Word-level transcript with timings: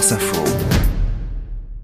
France 0.00 0.12
Info. 0.12 0.89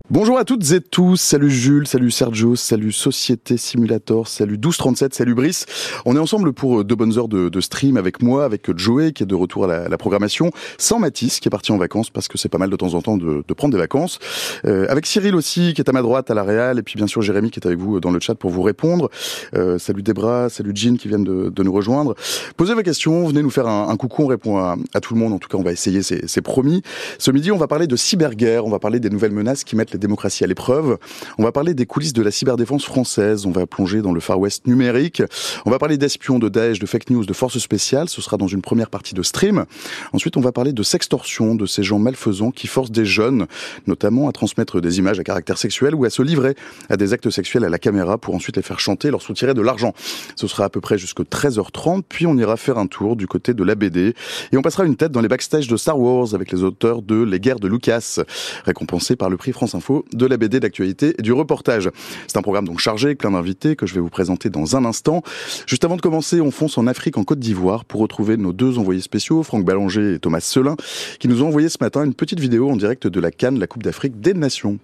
Bonjour 0.08 0.38
à 0.38 0.44
toutes 0.44 0.70
et 0.70 0.81
tous, 0.81 1.16
salut 1.16 1.50
Jules, 1.50 1.89
salut 1.89 2.12
Sergio, 2.12 2.55
salut 2.55 2.92
Société 2.92 3.56
Simulator, 3.56 4.29
salut 4.29 4.52
1237, 4.52 5.12
salut 5.12 5.34
Brice. 5.34 5.66
On 6.04 6.14
est 6.14 6.21
ensemble 6.21 6.52
pour 6.52 6.84
deux 6.84 6.94
bonnes 6.94 7.18
heures 7.18 7.26
de, 7.26 7.60
stream 7.60 7.96
avec 7.96 8.22
moi, 8.22 8.45
avec 8.45 8.71
Joey 8.79 9.11
qui 9.11 9.24
est 9.24 9.27
de 9.27 9.34
retour 9.34 9.64
à 9.64 9.88
la, 9.88 9.98
programmation, 9.98 10.53
sans 10.79 11.00
Mathis 11.00 11.40
qui 11.40 11.48
est 11.48 11.50
parti 11.50 11.72
en 11.72 11.77
vacances 11.77 12.11
parce 12.11 12.28
que 12.28 12.38
c'est 12.38 12.48
pas 12.48 12.56
mal 12.58 12.71
de 12.71 12.76
temps 12.76 12.94
en 12.94 13.03
temps 13.03 13.16
de, 13.16 13.42
prendre 13.53 13.72
des 13.72 13.80
vacances, 13.80 14.21
euh, 14.64 14.87
avec 14.88 15.06
Cyril 15.06 15.34
aussi 15.34 15.74
qui 15.74 15.80
est 15.80 15.88
à 15.88 15.92
ma 15.92 16.03
droite 16.03 16.30
à 16.30 16.34
la 16.34 16.45
Réal 16.45 16.79
et 16.79 16.82
puis 16.84 16.95
bien 16.95 17.09
sûr 17.09 17.20
Jérémy 17.20 17.50
qui 17.50 17.59
est 17.59 17.66
avec 17.66 17.80
vous 17.80 17.98
dans 17.98 18.12
le 18.12 18.20
chat 18.20 18.36
pour 18.36 18.52
vous 18.52 18.62
répondre. 18.62 19.11
Euh, 19.57 19.77
salut 19.80 20.04
Debra, 20.04 20.50
salut 20.50 20.70
Jean 20.73 20.96
qui 20.96 21.09
viennent 21.09 21.25
de, 21.25 21.62
nous 21.64 21.73
rejoindre. 21.73 22.14
Posez 22.57 22.75
vos 22.75 22.82
questions, 22.82 23.27
venez 23.27 23.43
nous 23.43 23.50
faire 23.50 23.66
un, 23.66 23.96
coucou, 23.96 24.23
on 24.23 24.29
répond 24.29 24.59
à, 24.59 25.00
tout 25.02 25.14
le 25.14 25.20
monde, 25.20 25.32
en 25.32 25.38
tout 25.38 25.48
cas 25.48 25.59
on 25.59 25.64
va 25.64 25.73
essayer, 25.73 26.02
c'est 26.02 26.43
promis. 26.43 26.82
Ce 27.18 27.32
midi 27.32 27.50
on 27.50 27.59
va 27.59 27.66
parler 27.66 27.88
de 27.88 27.96
cyberguerre, 27.96 28.65
on 28.65 28.70
va 28.70 28.79
parler 28.79 29.01
des 29.01 29.11
nouvelles 29.11 29.33
menaces 29.33 29.65
qui 29.65 29.75
mettent 29.75 29.95
démocratie 29.98 30.45
à 30.45 30.46
l'épreuve. 30.46 30.98
On 31.38 31.42
va 31.42 31.52
parler 31.52 31.74
des 31.74 31.86
coulisses 31.86 32.12
de 32.12 32.23
la 32.23 32.30
cyberdéfense 32.30 32.84
française. 32.84 33.46
On 33.46 33.50
va 33.50 33.66
plonger 33.66 34.02
dans 34.02 34.12
le 34.12 34.20
Far 34.20 34.38
West 34.38 34.66
numérique. 34.66 35.22
On 35.64 35.70
va 35.70 35.78
parler 35.78 35.98
d'espions, 35.98 36.38
de 36.38 36.48
Daesh, 36.48 36.78
de 36.78 36.86
fake 36.86 37.10
news, 37.10 37.24
de 37.24 37.32
forces 37.32 37.59
spéciales. 37.59 38.09
Ce 38.09 38.20
sera 38.22 38.36
dans 38.36 38.48
une 38.48 38.62
première 38.62 38.91
partie 38.91 39.14
de 39.14 39.22
stream. 39.22 39.66
Ensuite, 40.12 40.36
on 40.36 40.41
va 40.41 40.52
parler 40.52 40.72
de 40.72 40.82
sextorsion, 40.82 41.55
de 41.55 41.66
ces 41.66 41.82
gens 41.82 41.98
malfaisants 41.98 42.50
qui 42.50 42.66
forcent 42.66 42.91
des 42.91 43.05
jeunes, 43.05 43.46
notamment 43.86 44.28
à 44.28 44.32
transmettre 44.32 44.80
des 44.80 44.98
images 44.98 45.19
à 45.19 45.24
caractère 45.24 45.59
sexuel 45.59 45.95
ou 45.95 46.05
à 46.05 46.10
se 46.10 46.22
livrer 46.22 46.55
à 46.88 46.97
des 46.97 47.12
actes 47.12 47.30
sexuels 47.30 47.64
à 47.64 47.69
la 47.69 47.78
caméra 47.78 48.19
pour 48.19 48.34
ensuite 48.34 48.56
les 48.56 48.62
faire 48.62 48.80
chanter, 48.80 49.10
leur 49.10 49.22
soutirer 49.22 49.55
de 49.55 49.62
l'argent. 49.62 49.92
Ce 50.36 50.47
sera 50.47 50.64
à 50.64 50.69
peu 50.69 50.80
près 50.80 50.98
jusqu'à 50.98 51.22
13h30, 51.22 52.02
puis 52.08 52.27
on 52.27 52.36
ira 52.36 52.56
faire 52.56 52.78
un 52.78 52.86
tour 52.86 53.16
du 53.16 53.27
côté 53.27 53.55
de 53.55 53.64
la 53.64 53.74
BD 53.74 54.14
et 54.52 54.56
on 54.56 54.62
passera 54.62 54.84
une 54.84 54.97
tête 54.97 55.12
dans 55.12 55.20
les 55.20 55.28
backstage 55.28 55.69
de 55.69 55.77
Star 55.77 55.98
Wars 55.98 56.34
avec 56.34 56.52
les 56.52 56.62
auteurs 56.62 57.02
de 57.02 57.22
Les 57.22 57.41
Guerres 57.41 57.60
de 57.60 57.69
Lucas, 57.69 58.20
récompensés 58.64 59.16
par 59.16 59.30
le 59.30 59.36
prix 59.36 59.52
France 59.52 59.74
Info 59.74 59.86
de 60.13 60.27
la 60.27 60.37
BD, 60.37 60.61
d'actualité 60.61 61.15
et 61.19 61.23
du 61.23 61.33
reportage. 61.33 61.91
C'est 62.27 62.37
un 62.37 62.42
programme 62.42 62.67
donc 62.67 62.81
chargé, 62.81 63.15
plein 63.15 63.31
d'invités 63.31 63.77
que 63.77 63.87
je 63.87 63.95
vais 63.95 64.01
vous 64.01 64.11
présenter 64.11 64.51
dans 64.51 64.77
un 64.77 64.84
instant. 64.84 65.23
Juste 65.67 65.84
avant 65.84 65.97
de 65.97 66.01
commencer, 66.01 66.41
on 66.41 66.51
fonce 66.51 66.78
en 66.78 66.87
Afrique, 66.87 67.19
en 67.19 67.25
Côte 67.25 67.39
d'Ivoire, 67.39 67.84
pour 67.84 68.01
retrouver 68.01 68.37
nos 68.37 68.53
deux 68.53 68.78
envoyés 68.78 69.01
spéciaux, 69.01 69.43
Franck 69.43 69.65
Ballanger 69.65 70.15
et 70.15 70.19
Thomas 70.19 70.41
Selin, 70.41 70.77
qui 71.19 71.28
nous 71.28 71.43
ont 71.43 71.48
envoyé 71.48 71.69
ce 71.69 71.78
matin 71.81 72.05
une 72.05 72.15
petite 72.15 72.41
vidéo 72.41 72.70
en 72.70 72.77
direct 72.77 73.06
de 73.06 73.20
la 73.20 73.31
Cannes, 73.31 73.59
la 73.59 73.67
Coupe 73.67 73.83
d'Afrique 73.83 74.20
des 74.20 74.34
Nations. 74.34 74.78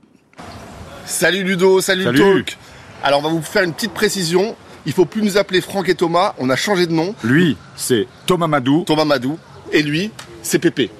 Salut 1.04 1.42
Ludo, 1.42 1.80
salut, 1.80 2.04
salut. 2.04 2.18
Talk. 2.18 2.56
Alors 3.02 3.20
on 3.20 3.22
va 3.22 3.28
vous 3.30 3.42
faire 3.42 3.64
une 3.64 3.72
petite 3.72 3.92
précision. 3.92 4.54
Il 4.86 4.92
faut 4.92 5.04
plus 5.04 5.22
nous 5.22 5.36
appeler 5.36 5.60
Franck 5.60 5.88
et 5.88 5.94
Thomas, 5.94 6.34
on 6.38 6.50
a 6.50 6.56
changé 6.56 6.86
de 6.86 6.92
nom. 6.92 7.14
Lui, 7.22 7.56
c'est 7.76 8.06
Thomas 8.26 8.48
Madou. 8.48 8.84
Thomas 8.84 9.04
Madou. 9.04 9.38
Et 9.72 9.82
lui, 9.82 10.10
c'est 10.42 10.58
Pépé. 10.58 10.90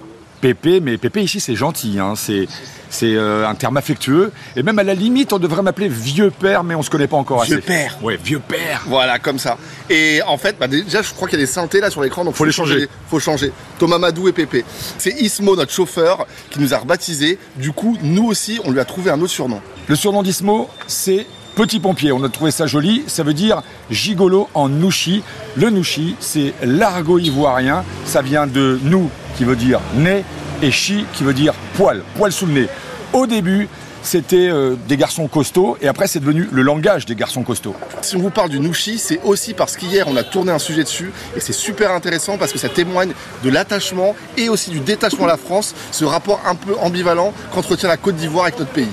Pépé, 0.43 0.81
mais 0.81 0.99
Pépé 0.99 1.23
ici 1.23 1.39
c'est 1.39 1.55
gentil, 1.55 2.01
hein. 2.01 2.15
c'est 2.17 2.49
c'est 2.91 3.15
euh, 3.15 3.49
un 3.49 3.55
terme 3.55 3.77
affectueux. 3.77 4.33
Et 4.55 4.63
même 4.63 4.79
à 4.79 4.83
la 4.83 4.95
limite, 4.95 5.33
on 5.33 5.39
devrait 5.39 5.63
m'appeler 5.63 5.89
vieux 5.89 6.31
père, 6.31 6.63
mais 6.63 6.75
on 6.75 6.83
se 6.83 6.91
connaît 6.91 7.07
pas 7.07 7.17
encore 7.17 7.41
assez. 7.41 7.53
Vieux 7.53 7.61
père. 7.63 7.99
Ouais, 8.03 8.19
vieux 8.23 8.41
père. 8.41 8.83
Voilà, 8.87 9.19
comme 9.19 9.39
ça. 9.39 9.57
Et 9.89 10.21
en 10.27 10.37
fait, 10.37 10.57
bah, 10.59 10.67
déjà, 10.67 11.01
je 11.01 11.15
crois 11.15 11.27
qu'il 11.29 11.39
y 11.39 11.43
a 11.43 11.47
des 11.47 11.51
synthés 11.51 11.81
là 11.81 11.91
sur 11.91 12.03
l'écran, 12.03 12.25
donc 12.25 12.35
faut, 12.35 12.45
les 12.45 12.53
changer. 12.53 12.89
Faut 13.09 13.21
changer. 13.21 13.53
Thomas 13.79 13.99
Madou 13.99 14.29
et 14.29 14.33
Pépé. 14.33 14.65
C'est 14.99 15.13
Ismo, 15.13 15.57
notre 15.57 15.73
chauffeur, 15.73 16.27
qui 16.51 16.61
nous 16.61 16.75
a 16.75 16.79
rebaptisé. 16.79 17.39
Du 17.57 17.73
coup, 17.73 17.97
nous 18.03 18.25
aussi, 18.25 18.61
on 18.65 18.73
lui 18.73 18.81
a 18.81 18.85
trouvé 18.85 19.11
un 19.11 19.21
autre 19.21 19.33
surnom. 19.33 19.63
Le 19.87 19.97
surnom 19.97 20.23
d'Ismo, 20.23 20.69
c'est 20.87 21.27
Petit 21.55 21.81
pompier, 21.81 22.13
on 22.13 22.25
a 22.25 22.31
trouvé 22.31 22.51
ça 22.51 22.67
joli, 22.67 23.05
ça 23.07 23.23
veut 23.23 23.35
dire 23.35 23.63
gigolo 23.91 24.49
en 24.55 24.71
nouchi. 24.71 25.23
Le 25.55 25.69
nouchi, 25.69 26.17
c'est 26.19 26.55
l'argot 26.63 27.19
ivoirien, 27.19 27.85
ça 28.07 28.23
vient 28.23 28.47
de 28.47 28.81
nous, 28.83 29.11
qui 29.37 29.45
veut 29.45 29.57
dire 29.57 29.79
nez, 29.95 30.25
et 30.63 30.71
chi, 30.71 31.05
qui 31.13 31.25
veut 31.25 31.35
dire 31.35 31.53
poil, 31.75 32.03
poil 32.17 32.33
sous 32.33 32.47
le 32.47 32.53
nez. 32.53 32.69
Au 33.13 33.27
début, 33.27 33.69
c'était 34.03 34.49
euh, 34.49 34.77
des 34.89 34.97
garçons 34.97 35.29
costauds 35.29 35.77
et 35.83 35.89
après 35.89 36.07
c'est 36.07 36.21
devenu 36.21 36.49
le 36.51 36.63
langage 36.63 37.05
des 37.05 37.15
garçons 37.15 37.43
costauds. 37.43 37.77
Si 38.01 38.17
on 38.17 38.21
vous 38.21 38.31
parle 38.31 38.49
du 38.49 38.59
Nushi, 38.59 38.99
c'est 38.99 39.21
aussi 39.23 39.53
parce 39.53 39.77
qu'hier 39.77 40.07
on 40.09 40.17
a 40.17 40.25
tourné 40.25 40.51
un 40.51 40.59
sujet 40.59 40.83
dessus 40.83 41.13
et 41.37 41.41
c'est 41.41 41.53
super 41.53 41.93
intéressant 41.93 42.39
parce 42.39 42.53
que 42.53 42.59
ça 42.59 42.69
témoigne 42.69 43.13
de 43.45 43.51
l'attachement 43.51 44.17
et 44.37 44.49
aussi 44.49 44.71
du 44.71 44.81
détachement 44.81 45.27
à 45.27 45.29
la 45.29 45.37
France, 45.37 45.75
ce 45.93 46.05
rapport 46.05 46.41
un 46.47 46.55
peu 46.55 46.75
ambivalent 46.81 47.33
qu'entretient 47.53 47.89
la 47.89 47.97
Côte 47.97 48.17
d'Ivoire 48.17 48.47
avec 48.47 48.59
notre 48.59 48.73
pays 48.73 48.89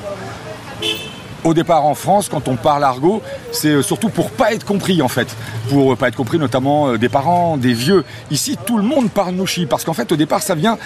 au 1.44 1.54
départ 1.54 1.86
en 1.86 1.96
France, 1.96 2.30
quand 2.30 2.48
on 2.48 2.56
parle 2.56 2.84
argot, 2.84 3.22
c'est 3.52 3.70
euh, 3.70 3.82
surtout 3.82 4.10
pour 4.10 4.32
pas 4.32 4.54
être 4.54 4.66
compris 4.66 5.02
en 5.02 5.08
fait, 5.08 5.28
pour 5.70 5.94
euh, 5.94 5.96
pas 5.96 6.08
être 6.08 6.16
compris 6.16 6.38
notamment 6.38 6.90
euh, 6.90 6.98
des 6.98 7.10
parents, 7.10 7.58
des 7.58 7.74
vieux. 7.74 8.04
Ici, 8.32 8.58
tout 8.66 8.78
le 8.78 8.84
monde 8.84 9.10
parle 9.10 9.34
nouchi 9.36 9.66
parce 9.66 9.84
qu'en 9.84 9.94
fait, 9.94 10.12
au 10.12 10.16
départ, 10.16 10.42
ça 10.42 10.56
vient 10.56 10.78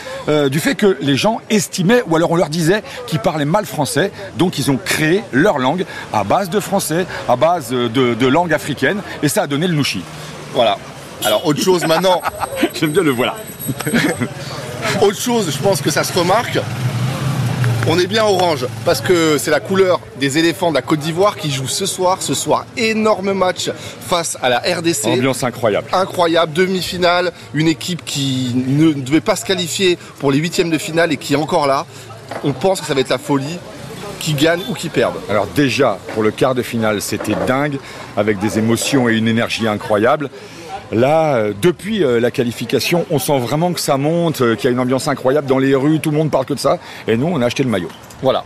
du 0.49 0.59
fait 0.59 0.75
que 0.75 0.97
les 1.01 1.15
gens 1.15 1.39
estimaient 1.49 2.01
ou 2.07 2.15
alors 2.15 2.31
on 2.31 2.35
leur 2.35 2.49
disait 2.49 2.83
qu'ils 3.07 3.19
parlaient 3.19 3.45
mal 3.45 3.65
français, 3.65 4.11
donc 4.37 4.57
ils 4.57 4.71
ont 4.71 4.77
créé 4.77 5.23
leur 5.31 5.59
langue 5.59 5.85
à 6.11 6.23
base 6.23 6.49
de 6.49 6.59
français, 6.59 7.05
à 7.27 7.35
base 7.35 7.69
de, 7.69 7.87
de 7.87 8.27
langue 8.27 8.53
africaine, 8.53 9.01
et 9.21 9.27
ça 9.27 9.43
a 9.43 9.47
donné 9.47 9.67
le 9.67 9.73
nouchi. 9.73 10.01
Voilà. 10.53 10.77
Alors 11.23 11.45
autre 11.45 11.61
chose 11.61 11.85
maintenant. 11.85 12.21
J'aime 12.73 12.91
bien 12.91 13.03
le 13.03 13.11
voilà. 13.11 13.35
autre 15.01 15.19
chose, 15.19 15.51
je 15.51 15.61
pense 15.61 15.81
que 15.81 15.91
ça 15.91 16.03
se 16.03 16.13
remarque. 16.13 16.59
On 17.85 17.99
est 17.99 18.07
bien 18.07 18.23
orange 18.23 18.65
parce 18.85 19.01
que 19.01 19.37
c'est 19.37 19.51
la 19.51 19.59
couleur 19.59 19.99
des 20.17 20.37
éléphants 20.37 20.69
de 20.69 20.75
la 20.75 20.81
Côte 20.81 20.99
d'Ivoire 20.99 21.35
qui 21.35 21.51
jouent 21.51 21.67
ce 21.67 21.85
soir. 21.85 22.21
Ce 22.21 22.33
soir, 22.33 22.65
énorme 22.77 23.33
match 23.33 23.69
face 23.99 24.37
à 24.41 24.47
la 24.47 24.59
RDC. 24.59 25.05
Ambiance 25.05 25.43
incroyable. 25.43 25.87
Incroyable, 25.91 26.53
demi-finale, 26.53 27.33
une 27.53 27.67
équipe 27.67 28.05
qui 28.05 28.53
ne 28.55 28.93
devait 28.93 29.19
pas 29.19 29.35
se 29.35 29.43
qualifier 29.43 29.97
pour 30.19 30.31
les 30.31 30.37
huitièmes 30.37 30.69
de 30.69 30.77
finale 30.77 31.11
et 31.11 31.17
qui 31.17 31.33
est 31.33 31.37
encore 31.37 31.67
là. 31.67 31.85
On 32.45 32.53
pense 32.53 32.79
que 32.79 32.87
ça 32.87 32.93
va 32.93 33.01
être 33.01 33.09
la 33.09 33.17
folie 33.17 33.59
qui 34.21 34.33
gagne 34.33 34.61
ou 34.69 34.73
qui 34.73 34.87
perde. 34.87 35.15
Alors 35.29 35.47
déjà, 35.47 35.99
pour 36.13 36.23
le 36.23 36.31
quart 36.31 36.55
de 36.55 36.61
finale, 36.61 37.01
c'était 37.01 37.35
dingue, 37.45 37.77
avec 38.15 38.39
des 38.39 38.59
émotions 38.59 39.09
et 39.09 39.17
une 39.17 39.27
énergie 39.27 39.67
incroyable. 39.67 40.29
Là, 40.93 41.35
euh, 41.35 41.53
depuis 41.59 42.03
euh, 42.03 42.19
la 42.19 42.29
qualification, 42.29 43.05
on 43.09 43.17
sent 43.17 43.39
vraiment 43.39 43.73
que 43.73 43.79
ça 43.79 43.97
monte, 43.97 44.41
euh, 44.41 44.55
qu'il 44.55 44.65
y 44.65 44.67
a 44.67 44.71
une 44.71 44.79
ambiance 44.79 45.07
incroyable 45.07 45.47
dans 45.47 45.57
les 45.57 45.73
rues, 45.73 45.99
tout 45.99 46.11
le 46.11 46.17
monde 46.17 46.29
parle 46.29 46.45
que 46.45 46.53
de 46.53 46.59
ça. 46.59 46.77
Et 47.07 47.17
nous, 47.17 47.27
on 47.27 47.41
a 47.41 47.45
acheté 47.45 47.63
le 47.63 47.69
maillot. 47.69 47.89
Voilà. 48.21 48.43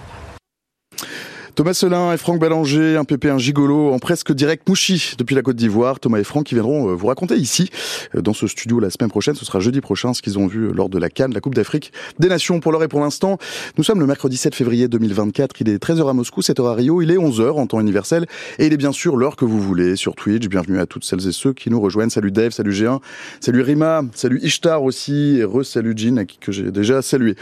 Thomas 1.58 1.74
Selin 1.74 2.14
et 2.14 2.18
Franck 2.18 2.40
Ballanger, 2.40 2.98
un 2.98 3.04
pépé, 3.04 3.32
un 3.32 3.40
gigolo, 3.40 3.92
en 3.92 3.98
presque 3.98 4.32
direct 4.32 4.70
mouchi 4.70 5.16
depuis 5.18 5.34
la 5.34 5.42
Côte 5.42 5.56
d'Ivoire. 5.56 6.00
Thomas 6.00 6.20
et 6.20 6.24
Franck 6.24 6.46
qui 6.46 6.54
viendront 6.54 6.92
euh, 6.92 6.94
vous 6.94 7.08
raconter 7.08 7.36
ici, 7.36 7.72
euh, 8.14 8.22
dans 8.22 8.34
ce 8.34 8.46
studio 8.46 8.80
la 8.80 8.92
semaine 8.92 9.10
prochaine. 9.10 9.34
Ce 9.34 9.44
sera 9.44 9.60
jeudi 9.60 9.82
prochain, 9.82 10.14
ce 10.14 10.22
qu'ils 10.22 10.38
ont 10.38 10.46
vu 10.46 10.72
lors 10.72 10.88
de 10.88 11.00
la 11.00 11.10
Cannes, 11.10 11.34
la 11.34 11.40
Coupe 11.40 11.56
d'Afrique 11.56 11.92
des 12.20 12.28
Nations. 12.28 12.60
Pour 12.60 12.72
l'heure 12.72 12.84
et 12.84 12.88
pour 12.88 13.00
l'instant, 13.00 13.40
nous 13.76 13.84
sommes 13.84 14.00
le 14.00 14.06
mercredi 14.06 14.38
7 14.38 14.54
février 14.54 14.88
2024. 14.88 15.60
Il 15.62 15.70
est 15.70 15.84
13h 15.84 16.08
à 16.08 16.14
Moscou, 16.14 16.42
7h 16.42 16.64
à 16.64 16.76
Rio. 16.76 17.02
Il 17.02 17.10
est 17.10 17.18
11h 17.18 17.54
en 17.54 17.66
temps 17.66 17.80
universel. 17.80 18.28
Et 18.60 18.68
il 18.68 18.74
est 18.74 18.78
bien 18.78 18.92
sûr 18.92 19.18
l'heure 19.18 19.36
que 19.36 19.46
vous 19.46 19.60
voulez 19.60 19.96
sur 19.96 20.14
Twitch. 20.14 20.48
Bienvenue 20.50 20.78
à 20.80 20.86
toutes 20.86 21.06
celles 21.06 21.28
et 21.28 21.32
ceux 21.32 21.54
qui 21.54 21.72
nous 21.72 21.82
rejoignent. 21.82 22.12
Salut 22.12 22.32
Dave, 22.32 22.52
salut 22.52 22.72
G1, 22.72 23.00
salut 23.40 23.62
Rima, 23.62 24.04
salut 24.14 24.40
Ishtar 24.44 24.84
aussi, 24.84 25.38
et 25.40 25.44
re-salut 25.44 25.96
Jean, 25.98 26.24
que 26.40 26.52
j'ai 26.52 26.70
déjà 26.70 27.02
salué. 27.02 27.36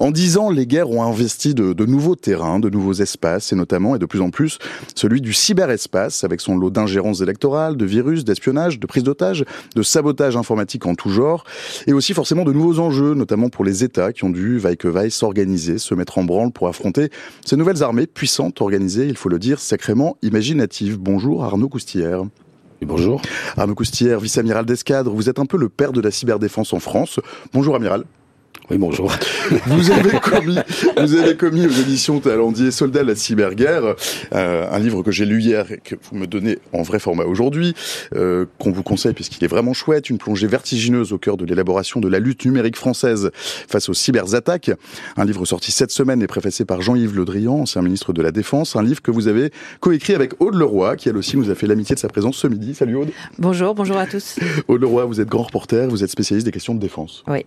En 0.00 0.10
10 0.10 0.38
ans, 0.38 0.50
les 0.50 0.66
guerres 0.66 0.90
ont 0.90 1.04
investi 1.04 1.54
de, 1.54 1.84
nouveaux 1.84 2.16
terrains, 2.16 2.58
de 2.58 2.68
nouveaux 2.68 2.94
espaces, 2.94 3.52
notamment, 3.60 3.94
et 3.94 3.98
de 3.98 4.06
plus 4.06 4.20
en 4.20 4.30
plus, 4.30 4.58
celui 4.96 5.20
du 5.20 5.32
cyberespace, 5.32 6.24
avec 6.24 6.40
son 6.40 6.56
lot 6.56 6.70
d'ingérences 6.70 7.20
électorales, 7.20 7.76
de 7.76 7.84
virus, 7.84 8.24
d'espionnage, 8.24 8.80
de 8.80 8.86
prise 8.86 9.04
d'otages, 9.04 9.44
de 9.76 9.82
sabotage 9.82 10.36
informatique 10.36 10.86
en 10.86 10.94
tout 10.94 11.10
genre, 11.10 11.44
et 11.86 11.92
aussi 11.92 12.14
forcément 12.14 12.44
de 12.44 12.52
nouveaux 12.52 12.80
enjeux, 12.80 13.14
notamment 13.14 13.48
pour 13.48 13.64
les 13.64 13.84
États 13.84 14.12
qui 14.12 14.24
ont 14.24 14.30
dû, 14.30 14.58
vaille 14.58 14.76
que 14.76 14.88
vaille, 14.88 15.10
s'organiser, 15.10 15.78
se 15.78 15.94
mettre 15.94 16.18
en 16.18 16.24
branle 16.24 16.50
pour 16.50 16.66
affronter 16.66 17.10
ces 17.44 17.56
nouvelles 17.56 17.82
armées 17.82 18.06
puissantes, 18.06 18.60
organisées, 18.60 19.06
il 19.06 19.16
faut 19.16 19.28
le 19.28 19.38
dire, 19.38 19.60
sacrément 19.60 20.16
imaginatives. 20.22 20.98
Bonjour 20.98 21.44
Arnaud 21.44 21.68
Coustière. 21.68 22.22
bonjour. 22.82 23.20
Arnaud 23.56 23.74
Coustière, 23.74 24.20
vice-amiral 24.20 24.64
d'escadre, 24.64 25.12
vous 25.12 25.28
êtes 25.28 25.38
un 25.38 25.46
peu 25.46 25.58
le 25.58 25.68
père 25.68 25.92
de 25.92 26.00
la 26.00 26.10
cyberdéfense 26.10 26.72
en 26.72 26.80
France. 26.80 27.20
Bonjour 27.52 27.76
amiral. 27.76 28.04
Oui, 28.70 28.78
bonjour. 28.78 29.12
Vous 29.66 29.90
avez 29.90 30.20
commis, 30.20 30.56
vous 30.96 31.14
avez 31.16 31.36
commis 31.36 31.66
aux 31.66 31.70
éditions 31.70 32.20
Talendier 32.20 32.70
Soldat 32.70 33.02
la 33.02 33.16
cyberguerre, 33.16 33.96
euh, 34.32 34.70
un 34.70 34.78
livre 34.78 35.02
que 35.02 35.10
j'ai 35.10 35.24
lu 35.24 35.40
hier 35.40 35.72
et 35.72 35.80
que 35.82 35.96
vous 36.00 36.16
me 36.16 36.28
donnez 36.28 36.58
en 36.72 36.82
vrai 36.82 37.00
format 37.00 37.24
aujourd'hui, 37.24 37.74
euh, 38.14 38.46
qu'on 38.60 38.70
vous 38.70 38.84
conseille 38.84 39.12
puisqu'il 39.12 39.42
est 39.42 39.48
vraiment 39.48 39.72
chouette, 39.72 40.08
une 40.08 40.18
plongée 40.18 40.46
vertigineuse 40.46 41.12
au 41.12 41.18
cœur 41.18 41.36
de 41.36 41.44
l'élaboration 41.44 41.98
de 41.98 42.06
la 42.06 42.20
lutte 42.20 42.44
numérique 42.44 42.76
française 42.76 43.32
face 43.34 43.88
aux 43.88 43.94
cyberattaques. 43.94 44.70
Un 45.16 45.24
livre 45.24 45.44
sorti 45.46 45.72
cette 45.72 45.90
semaine 45.90 46.22
et 46.22 46.28
préfacé 46.28 46.64
par 46.64 46.80
Jean-Yves 46.80 47.16
Le 47.16 47.24
Drian, 47.24 47.54
ancien 47.54 47.82
ministre 47.82 48.12
de 48.12 48.22
la 48.22 48.30
Défense. 48.30 48.76
Un 48.76 48.84
livre 48.84 49.02
que 49.02 49.10
vous 49.10 49.26
avez 49.26 49.50
coécrit 49.80 50.14
avec 50.14 50.40
Aude 50.40 50.54
Leroy, 50.54 50.94
qui 50.94 51.08
elle 51.08 51.16
aussi 51.16 51.36
nous 51.36 51.50
a 51.50 51.56
fait 51.56 51.66
l'amitié 51.66 51.96
de 51.96 52.00
sa 52.00 52.08
présence 52.08 52.36
ce 52.36 52.46
midi. 52.46 52.76
Salut 52.76 52.94
Aude. 52.94 53.10
Bonjour, 53.36 53.74
bonjour 53.74 53.96
à 53.96 54.06
tous. 54.06 54.38
Aude 54.68 54.80
Leroy, 54.80 55.06
vous 55.06 55.20
êtes 55.20 55.28
grand 55.28 55.42
reporter, 55.42 55.88
vous 55.88 56.04
êtes 56.04 56.10
spécialiste 56.10 56.46
des 56.46 56.52
questions 56.52 56.76
de 56.76 56.80
défense. 56.80 57.24
Oui. 57.26 57.44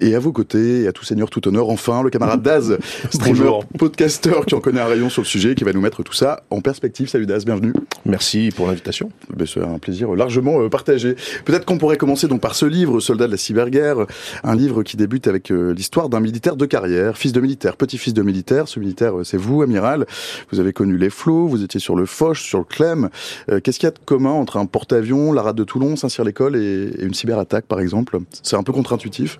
Et 0.00 0.14
à 0.14 0.20
vos 0.20 0.30
côtés, 0.30 0.43
côté 0.44 0.82
et 0.82 0.88
à 0.88 0.92
tout 0.92 1.04
seigneur, 1.04 1.30
tout 1.30 1.46
honneur. 1.48 1.70
Enfin, 1.70 2.02
le 2.02 2.10
camarade 2.10 2.42
Daz, 2.44 2.76
streamer, 3.10 3.60
podcasteur 3.78 4.44
qui 4.44 4.54
en 4.54 4.60
connaît 4.60 4.80
un 4.80 4.86
rayon 4.86 5.08
sur 5.08 5.22
le 5.22 5.26
sujet, 5.26 5.54
qui 5.54 5.64
va 5.64 5.72
nous 5.72 5.80
mettre 5.80 6.02
tout 6.02 6.12
ça 6.12 6.42
en 6.50 6.60
perspective. 6.60 7.08
Salut 7.08 7.24
Daz, 7.24 7.46
bienvenue. 7.46 7.72
Merci 8.04 8.50
pour 8.54 8.66
l'invitation. 8.66 9.10
Ben, 9.34 9.46
c'est 9.46 9.62
un 9.62 9.78
plaisir 9.78 10.14
largement 10.14 10.60
euh, 10.60 10.68
partagé. 10.68 11.16
Peut-être 11.46 11.64
qu'on 11.64 11.78
pourrait 11.78 11.96
commencer 11.96 12.28
donc 12.28 12.42
par 12.42 12.54
ce 12.54 12.66
livre, 12.66 13.00
Soldat 13.00 13.26
de 13.26 13.32
la 13.32 13.38
cyberguerre, 13.38 14.06
un 14.42 14.54
livre 14.54 14.82
qui 14.82 14.98
débute 14.98 15.26
avec 15.26 15.50
euh, 15.50 15.72
l'histoire 15.72 16.10
d'un 16.10 16.20
militaire 16.20 16.56
de 16.56 16.66
carrière, 16.66 17.16
fils 17.16 17.32
de 17.32 17.40
militaire, 17.40 17.76
petit-fils 17.76 18.12
de 18.12 18.22
militaire. 18.22 18.68
Ce 18.68 18.78
militaire, 18.78 19.18
euh, 19.18 19.24
c'est 19.24 19.38
vous, 19.38 19.62
amiral. 19.62 20.04
Vous 20.52 20.60
avez 20.60 20.74
connu 20.74 20.98
les 20.98 21.10
flots, 21.10 21.46
vous 21.46 21.64
étiez 21.64 21.80
sur 21.80 21.96
le 21.96 22.04
Foch, 22.04 22.38
sur 22.38 22.58
le 22.58 22.64
Clem. 22.64 23.08
Qu'est-ce 23.46 23.78
qu'il 23.78 23.86
y 23.86 23.88
a 23.88 23.92
de 23.92 23.98
commun 24.04 24.32
entre 24.32 24.58
un 24.58 24.66
porte-avions, 24.66 25.32
la 25.32 25.42
rade 25.42 25.56
de 25.56 25.64
Toulon, 25.64 25.96
Saint-Cyr-l'École 25.96 26.56
et 26.56 26.90
une 27.00 27.14
cyberattaque, 27.14 27.64
par 27.66 27.80
exemple? 27.80 28.18
C'est 28.42 28.56
un 28.56 28.62
peu 28.62 28.72
contre-intuitif. 28.72 29.38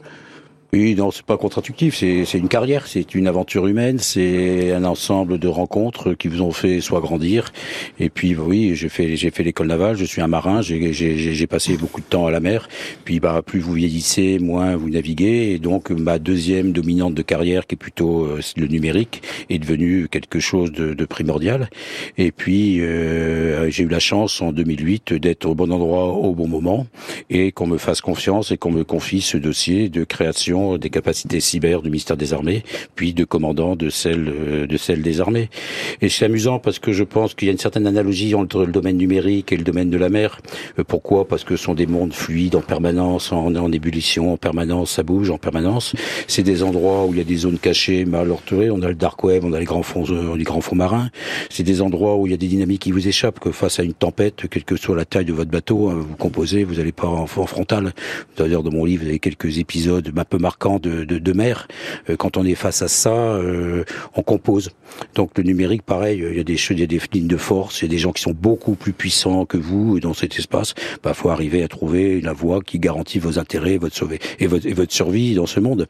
Oui, 0.77 0.97
non, 0.97 1.13
c'est 1.13 1.25
pas 1.25 1.37
contre-intuitif. 1.37 1.95
C'est 1.95 2.35
une 2.35 2.49
carrière, 2.49 2.89
c'est 2.89 3.15
une 3.15 3.29
aventure 3.29 3.69
humaine, 3.69 4.01
c'est 4.01 4.73
un 4.73 4.83
ensemble 4.83 5.39
de 5.39 5.47
rencontres 5.47 6.15
qui 6.15 6.27
vous 6.27 6.43
ont 6.43 6.51
fait 6.51 6.81
soit 6.81 6.99
grandir. 6.99 7.53
Et 8.01 8.11
puis, 8.11 8.35
oui, 8.35 8.75
j'ai 8.75 8.89
fait 8.89 9.15
j'ai 9.15 9.31
fait 9.31 9.45
l'école 9.45 9.69
navale. 9.69 9.97
Je 9.97 10.05
suis 10.05 10.21
un 10.21 10.27
marin. 10.27 10.63
J'ai 10.63 11.47
passé 11.47 11.77
beaucoup 11.77 12.01
de 12.01 12.07
temps 12.07 12.27
à 12.27 12.33
la 12.33 12.41
mer. 12.41 12.69
Puis, 13.05 13.21
bah, 13.21 13.41
plus 13.47 13.61
vous 13.61 13.75
vieillissez, 13.75 14.41
moins 14.41 14.75
vous 14.75 14.91
naviguez. 14.91 15.53
Et 15.53 15.61
donc, 15.61 15.91
ma 15.91 16.19
deuxième 16.19 16.73
dominante 16.73 17.15
de 17.15 17.23
carrière, 17.23 17.69
qui 17.69 17.77
est 17.77 17.79
plutôt 17.79 18.25
euh, 18.25 18.41
le 18.57 18.67
numérique, 18.67 19.23
est 19.51 19.61
devenue 19.61 20.09
quelque 20.09 20.41
chose 20.41 20.73
de, 20.73 20.93
de 20.93 21.05
primordial. 21.05 21.71
Et 22.19 22.33
puis, 22.33 22.81
euh, 22.81 23.71
j'ai 23.71 23.85
eu 23.85 23.89
la 23.89 24.01
chance 24.01 24.43
en 24.43 24.51
2008 24.51 25.13
d'être 25.15 25.47
au 25.47 25.55
bon 25.55 25.71
endroit 25.71 26.09
au 26.15 26.35
bon 26.35 26.49
moment 26.49 26.89
et 27.31 27.53
qu'on 27.53 27.69
me 27.69 27.79
fasse 27.79 28.01
confiance 28.01 28.51
et 28.51 28.57
qu'on 28.57 28.73
me 28.73 28.83
confie 28.83 29.21
ce 29.21 29.37
dossier 29.37 29.89
de 29.89 30.03
création 30.03 30.64
des 30.79 30.91
capacités 30.91 31.41
cyber 31.41 31.83
du 31.83 31.91
ministère 31.91 32.17
des 32.17 32.33
Armées, 32.33 32.65
puis 32.95 33.13
de 33.13 33.25
commandant 33.25 33.77
de 33.77 33.91
celle 33.91 34.29
euh, 34.29 34.67
de 34.67 34.77
celle 34.77 35.03
des 35.03 35.21
armées. 35.21 35.49
Et 36.01 36.09
c'est 36.09 36.25
amusant 36.25 36.59
parce 36.59 36.79
que 36.79 36.93
je 36.93 37.05
pense 37.05 37.35
qu'il 37.35 37.47
y 37.47 37.49
a 37.51 37.53
une 37.53 37.59
certaine 37.59 37.87
analogie 37.87 38.35
entre 38.35 38.65
le 38.65 38.73
domaine 38.73 38.97
numérique 38.97 39.53
et 39.53 39.57
le 39.57 39.65
domaine 39.65 39.91
de 39.91 39.99
la 39.99 40.09
mer. 40.09 40.41
Euh, 40.79 40.85
pourquoi? 40.85 41.27
Parce 41.27 41.45
que 41.45 41.57
ce 41.57 41.65
sont 41.65 41.75
des 41.75 41.87
mondes 41.87 42.13
fluides 42.13 42.57
en 42.57 42.61
permanence, 42.61 43.33
en, 43.33 43.73
ébullition 43.73 44.33
en 44.33 44.37
permanence, 44.37 44.93
ça 44.93 45.03
bouge 45.03 45.31
en 45.31 45.39
permanence. 45.39 45.95
C'est 46.29 46.43
des 46.43 46.63
endroits 46.63 47.07
où 47.07 47.15
il 47.15 47.19
y 47.19 47.21
a 47.21 47.25
des 47.25 47.37
zones 47.37 47.59
cachées 47.59 48.05
mal 48.05 48.31
orturées. 48.31 48.71
On 48.71 48.83
a 48.83 48.89
le 48.89 48.95
dark 48.95 49.23
web, 49.25 49.45
on 49.45 49.53
a 49.53 49.59
les 49.59 49.65
grands 49.65 49.83
fonds, 49.83 50.05
euh, 50.11 50.37
les 50.37 50.45
grands 50.45 50.61
fonds 50.61 50.77
marins. 50.77 51.11
C'est 51.51 51.63
des 51.63 51.83
endroits 51.83 52.17
où 52.17 52.27
il 52.27 52.31
y 52.31 52.35
a 52.35 52.39
des 52.39 52.49
dynamiques 52.49 52.83
qui 52.83 52.93
vous 52.93 53.07
échappent. 53.07 53.41
Que 53.41 53.53
face 53.53 53.81
à 53.81 53.83
une 53.83 53.95
tempête, 53.95 54.49
quelle 54.49 54.65
que 54.65 54.77
soit 54.77 54.97
la 54.97 55.05
taille 55.05 55.25
de 55.25 55.33
votre 55.33 55.51
bateau, 55.51 55.91
hein, 55.91 55.95
vous 55.97 56.17
composez, 56.17 56.65
vous 56.65 56.75
n'allez 56.75 56.93
pas 56.93 57.09
en, 57.09 57.23
en 57.25 57.47
frontal. 57.47 57.93
D'ailleurs, 58.37 58.63
dans 58.63 58.73
mon 58.73 58.85
livre, 58.85 59.03
vous 59.03 59.09
avez 59.09 59.19
quelques 59.19 59.59
épisodes 59.59 60.13
un 60.17 60.25
peu 60.25 60.39
marquant 60.45 60.79
de, 60.79 61.05
de, 61.05 61.17
de 61.19 61.33
mer. 61.33 61.67
Euh, 62.11 62.17
quand 62.17 62.37
on 62.37 62.45
est 62.45 62.55
face 62.55 62.83
à 62.83 62.89
ça, 62.89 63.15
euh, 63.15 63.85
on 64.15 64.23
compose. 64.23 64.71
Donc 65.15 65.31
le 65.39 65.43
numérique, 65.43 65.83
pareil, 65.83 66.23
il 66.31 66.37
y 66.37 66.41
a 66.41 66.45
des 66.45 66.59
il 66.71 66.81
y 66.81 66.83
a 66.83 66.87
des 66.87 67.01
lignes 67.13 67.27
de 67.27 67.37
force, 67.37 67.81
il 67.81 67.87
y 67.87 67.89
a 67.89 67.91
des 67.91 67.99
gens 67.99 68.13
qui 68.13 68.23
sont 68.23 68.37
beaucoup 68.49 68.75
plus 68.75 68.93
puissants 68.93 69.47
que 69.47 69.57
vous 69.57 70.01
dans 70.01 70.15
cet 70.15 70.39
espace. 70.39 70.75
Bah, 71.03 71.15
faut 71.15 71.31
arriver 71.31 71.63
à 71.63 71.69
trouver 71.69 72.21
la 72.21 72.33
voie 72.33 72.61
qui 72.61 72.79
garantit 72.79 73.19
vos 73.19 73.39
intérêts, 73.39 73.79
votre 73.79 73.97
sauver 73.97 74.19
et 74.39 74.47
votre, 74.47 74.67
et 74.67 74.75
votre 74.75 74.93
survie 74.93 75.35
dans 75.35 75.47
ce 75.47 75.61
monde. 75.61 75.89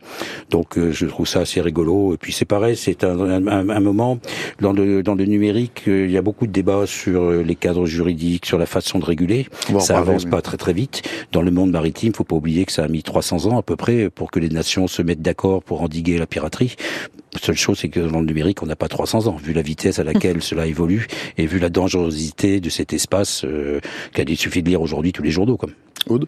Donc 0.50 0.78
euh, 0.78 0.92
je 0.92 1.06
trouve 1.06 1.26
ça 1.26 1.40
assez 1.40 1.60
rigolo. 1.60 2.14
Et 2.14 2.16
puis 2.16 2.32
c'est 2.32 2.44
pareil, 2.44 2.76
c'est 2.76 3.02
un, 3.02 3.18
un, 3.18 3.68
un, 3.68 3.80
moment 3.80 4.18
dans 4.60 4.72
le 4.72 5.02
dans 5.02 5.16
le 5.16 5.24
numérique, 5.24 5.82
il 5.86 6.10
y 6.10 6.16
a 6.16 6.22
beaucoup 6.22 6.46
de 6.46 6.52
débats 6.52 6.86
sur 6.86 7.30
les 7.30 7.56
cadres 7.56 7.86
juridiques, 7.86 8.46
sur 8.46 8.58
la 8.58 8.66
façon 8.66 9.00
de 9.00 9.04
réguler. 9.04 9.48
ça 9.80 9.98
avance 9.98 10.24
pas 10.24 10.42
très 10.42 10.56
très 10.56 10.72
vite. 10.72 11.02
Dans 11.32 11.42
le 11.42 11.50
monde 11.50 11.72
maritime, 11.72 12.14
faut 12.14 12.24
pas 12.24 12.36
oublier 12.36 12.64
que 12.64 12.72
ça 12.72 12.84
a 12.84 12.88
mis 12.88 13.02
300 13.02 13.46
ans 13.46 13.58
à 13.58 13.62
peu 13.62 13.76
près 13.76 14.10
pour 14.10 14.30
que 14.30 14.43
les 14.44 14.54
nations 14.54 14.86
se 14.86 15.02
mettent 15.02 15.22
d'accord 15.22 15.62
pour 15.62 15.82
endiguer 15.82 16.18
la 16.18 16.26
piraterie. 16.26 16.76
La 17.32 17.40
seule 17.40 17.56
chose, 17.56 17.78
c'est 17.80 17.88
que 17.88 18.00
dans 18.00 18.20
le 18.20 18.26
numérique, 18.26 18.62
on 18.62 18.66
n'a 18.66 18.76
pas 18.76 18.88
300 18.88 19.26
ans, 19.26 19.36
vu 19.36 19.52
la 19.52 19.62
vitesse 19.62 19.98
à 19.98 20.04
laquelle 20.04 20.42
cela 20.50 20.66
évolue 20.66 21.06
et 21.36 21.46
vu 21.46 21.58
la 21.58 21.70
dangerosité 21.70 22.60
de 22.60 22.70
cet 22.70 22.92
espace 22.92 23.44
euh, 23.44 23.80
qu'il 24.14 24.36
suffit 24.36 24.62
de 24.62 24.68
lire 24.68 24.82
aujourd'hui 24.82 25.12
tous 25.12 25.22
les 25.22 25.30
journaux. 25.30 25.56
Comme. 25.56 25.72
Aude 26.08 26.26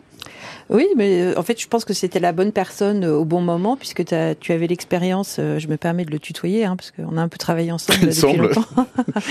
oui, 0.68 0.88
mais 0.96 1.22
euh, 1.22 1.38
en 1.38 1.42
fait, 1.42 1.60
je 1.60 1.68
pense 1.68 1.84
que 1.84 1.94
c'était 1.94 2.18
la 2.18 2.32
bonne 2.32 2.50
personne 2.50 3.04
euh, 3.04 3.16
au 3.16 3.24
bon 3.24 3.40
moment, 3.40 3.76
puisque 3.76 4.12
as, 4.12 4.34
tu 4.34 4.52
avais 4.52 4.66
l'expérience, 4.66 5.36
euh, 5.38 5.58
je 5.58 5.68
me 5.68 5.76
permets 5.76 6.04
de 6.04 6.10
le 6.10 6.18
tutoyer, 6.18 6.64
hein, 6.64 6.76
parce 6.76 6.90
qu'on 6.90 7.16
a 7.16 7.22
un 7.22 7.28
peu 7.28 7.38
travaillé 7.38 7.70
ensemble 7.70 8.00
depuis 8.06 8.36
longtemps. 8.36 8.64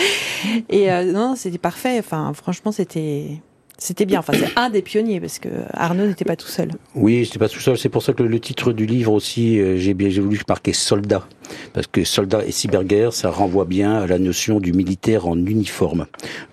Et 0.69 0.89
non, 1.11 1.35
c'était 1.35 1.57
parfait. 1.57 1.99
Enfin, 1.99 2.31
franchement, 2.33 2.71
c'était 2.71 3.41
c'était 3.77 4.05
bien. 4.05 4.19
Enfin, 4.19 4.33
c'est 4.33 4.57
un 4.57 4.69
des 4.69 4.81
pionniers 4.81 5.19
parce 5.19 5.39
que 5.39 5.49
Arnaud 5.73 6.07
n'était 6.07 6.25
pas 6.25 6.35
tout 6.35 6.47
seul. 6.47 6.69
Oui, 6.95 7.19
n'était 7.19 7.39
pas 7.39 7.49
tout 7.49 7.59
seul. 7.59 7.77
C'est 7.77 7.89
pour 7.89 8.03
ça 8.03 8.13
que 8.13 8.23
le, 8.23 8.39
titre 8.39 8.71
du 8.73 8.85
livre 8.85 9.11
aussi, 9.11 9.59
euh, 9.59 9.77
j'ai 9.77 9.93
bien, 9.93 10.09
voulu 10.09 10.41
marquer 10.47 10.73
soldat, 10.73 11.27
parce 11.73 11.87
que 11.87 12.03
soldat 12.03 12.45
et 12.45 12.51
cyberguerre, 12.51 13.13
ça 13.13 13.29
renvoie 13.29 13.65
bien 13.65 13.95
à 13.95 14.07
la 14.07 14.19
notion 14.19 14.59
du 14.59 14.73
militaire 14.73 15.27
en 15.27 15.37
uniforme. 15.37 16.07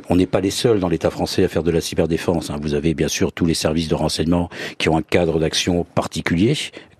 On 0.08 0.16
n'est 0.16 0.26
pas 0.26 0.40
les 0.40 0.50
seuls 0.50 0.80
dans 0.80 0.88
l'État 0.88 1.10
français 1.10 1.44
à 1.44 1.48
faire 1.48 1.62
de 1.62 1.70
la 1.70 1.80
cyberdéfense. 1.80 2.50
Hein. 2.50 2.58
Vous 2.60 2.74
avez 2.74 2.94
bien 2.94 3.08
sûr 3.08 3.32
tous 3.32 3.46
les 3.46 3.54
services 3.54 3.88
de 3.88 3.94
renseignement 3.94 4.50
qui 4.78 4.88
ont 4.88 4.96
un 4.96 5.02
cadre 5.02 5.38
d'action 5.38 5.84
particulier, 5.94 6.56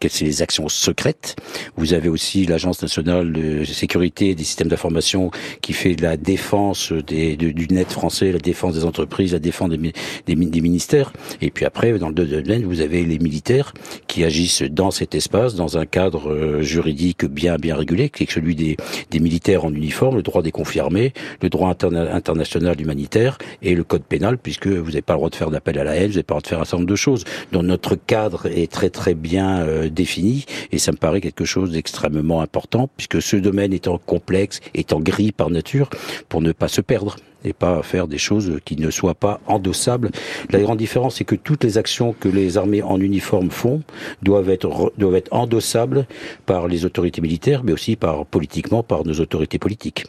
c'est 0.08 0.24
les 0.24 0.42
actions 0.42 0.68
secrètes. 0.68 1.36
Vous 1.76 1.94
avez 1.94 2.08
aussi 2.08 2.46
l'Agence 2.46 2.82
nationale 2.82 3.32
de 3.32 3.64
sécurité 3.64 4.34
des 4.34 4.44
systèmes 4.44 4.68
d'information 4.68 5.30
qui 5.60 5.72
fait 5.72 6.00
la 6.00 6.16
défense 6.16 6.92
du 6.92 7.66
net 7.70 7.90
français, 7.90 8.32
la 8.32 8.38
défense 8.38 8.74
des 8.74 8.84
entreprises, 8.84 9.32
la 9.32 9.38
défense 9.38 9.70
des, 9.70 9.92
des, 10.26 10.60
ministères. 10.60 11.12
Et 11.40 11.50
puis 11.50 11.64
après, 11.64 11.98
dans 11.98 12.08
le 12.08 12.14
domaine, 12.14 12.64
vous 12.64 12.80
avez 12.80 13.04
les 13.04 13.18
militaires 13.18 13.72
qui 14.06 14.24
agissent 14.24 14.62
dans 14.62 14.90
cet 14.90 15.14
espace, 15.14 15.54
dans 15.54 15.78
un 15.78 15.86
cadre 15.86 16.30
euh, 16.30 16.62
juridique 16.62 17.24
bien 17.24 17.56
bien 17.56 17.76
régulé, 17.82 18.08
qui 18.08 18.24
est 18.24 18.30
celui 18.30 18.54
des, 18.54 18.76
militaires 19.20 19.64
en 19.64 19.72
uniforme, 19.72 20.16
le 20.16 20.22
droit 20.22 20.42
des 20.42 20.50
confirmés, 20.50 21.12
le 21.42 21.48
droit 21.48 21.76
international 21.92 22.80
humanitaire 22.80 23.38
et 23.62 23.74
le 23.74 23.84
code 23.84 24.02
pénal, 24.02 24.38
puisque 24.38 24.66
vous 24.66 24.90
n'avez 24.90 25.02
pas 25.02 25.14
le 25.14 25.18
droit 25.18 25.30
de 25.30 25.36
faire 25.36 25.50
d'appel 25.50 25.78
à 25.78 25.84
la 25.84 25.94
haine, 25.94 26.08
vous 26.08 26.14
n'avez 26.14 26.22
pas 26.22 26.34
le 26.34 26.40
droit 26.40 26.42
de 26.42 26.48
faire 26.48 26.60
un 26.60 26.64
certain 26.64 26.78
nombre 26.78 26.90
de 26.90 26.96
choses. 26.96 27.24
Donc 27.52 27.62
notre 27.64 27.94
cadre 27.94 28.46
est 28.46 28.70
très 28.70 28.90
très 28.90 29.14
bien 29.14 29.60
euh, 29.60 29.88
défini 29.88 30.44
et 30.72 30.78
ça 30.78 30.92
me 30.92 30.96
paraît 30.96 31.20
quelque 31.20 31.44
chose 31.44 31.72
d'extrêmement 31.72 32.40
important 32.40 32.88
puisque 32.96 33.20
ce 33.22 33.36
domaine 33.36 33.72
étant 33.72 33.98
complexe, 33.98 34.60
étant 34.74 35.00
gris 35.00 35.32
par 35.32 35.50
nature, 35.50 35.90
pour 36.28 36.40
ne 36.40 36.52
pas 36.52 36.68
se 36.68 36.80
perdre 36.80 37.16
et 37.44 37.52
pas 37.52 37.82
faire 37.82 38.06
des 38.06 38.18
choses 38.18 38.58
qui 38.64 38.76
ne 38.76 38.90
soient 38.90 39.14
pas 39.14 39.40
endossables. 39.46 40.10
La 40.50 40.60
grande 40.60 40.78
différence, 40.78 41.16
c'est 41.16 41.24
que 41.24 41.34
toutes 41.34 41.64
les 41.64 41.78
actions 41.78 42.12
que 42.12 42.28
les 42.28 42.56
armées 42.58 42.82
en 42.82 43.00
uniforme 43.00 43.50
font 43.50 43.82
doivent 44.22 44.50
être, 44.50 44.92
doivent 44.98 45.16
être 45.16 45.32
endossables 45.32 46.06
par 46.46 46.68
les 46.68 46.84
autorités 46.84 47.20
militaires, 47.20 47.62
mais 47.64 47.72
aussi 47.72 47.96
par, 47.96 48.26
politiquement, 48.26 48.82
par 48.82 49.04
nos 49.04 49.14
autorités 49.14 49.58
politiques. 49.58 50.06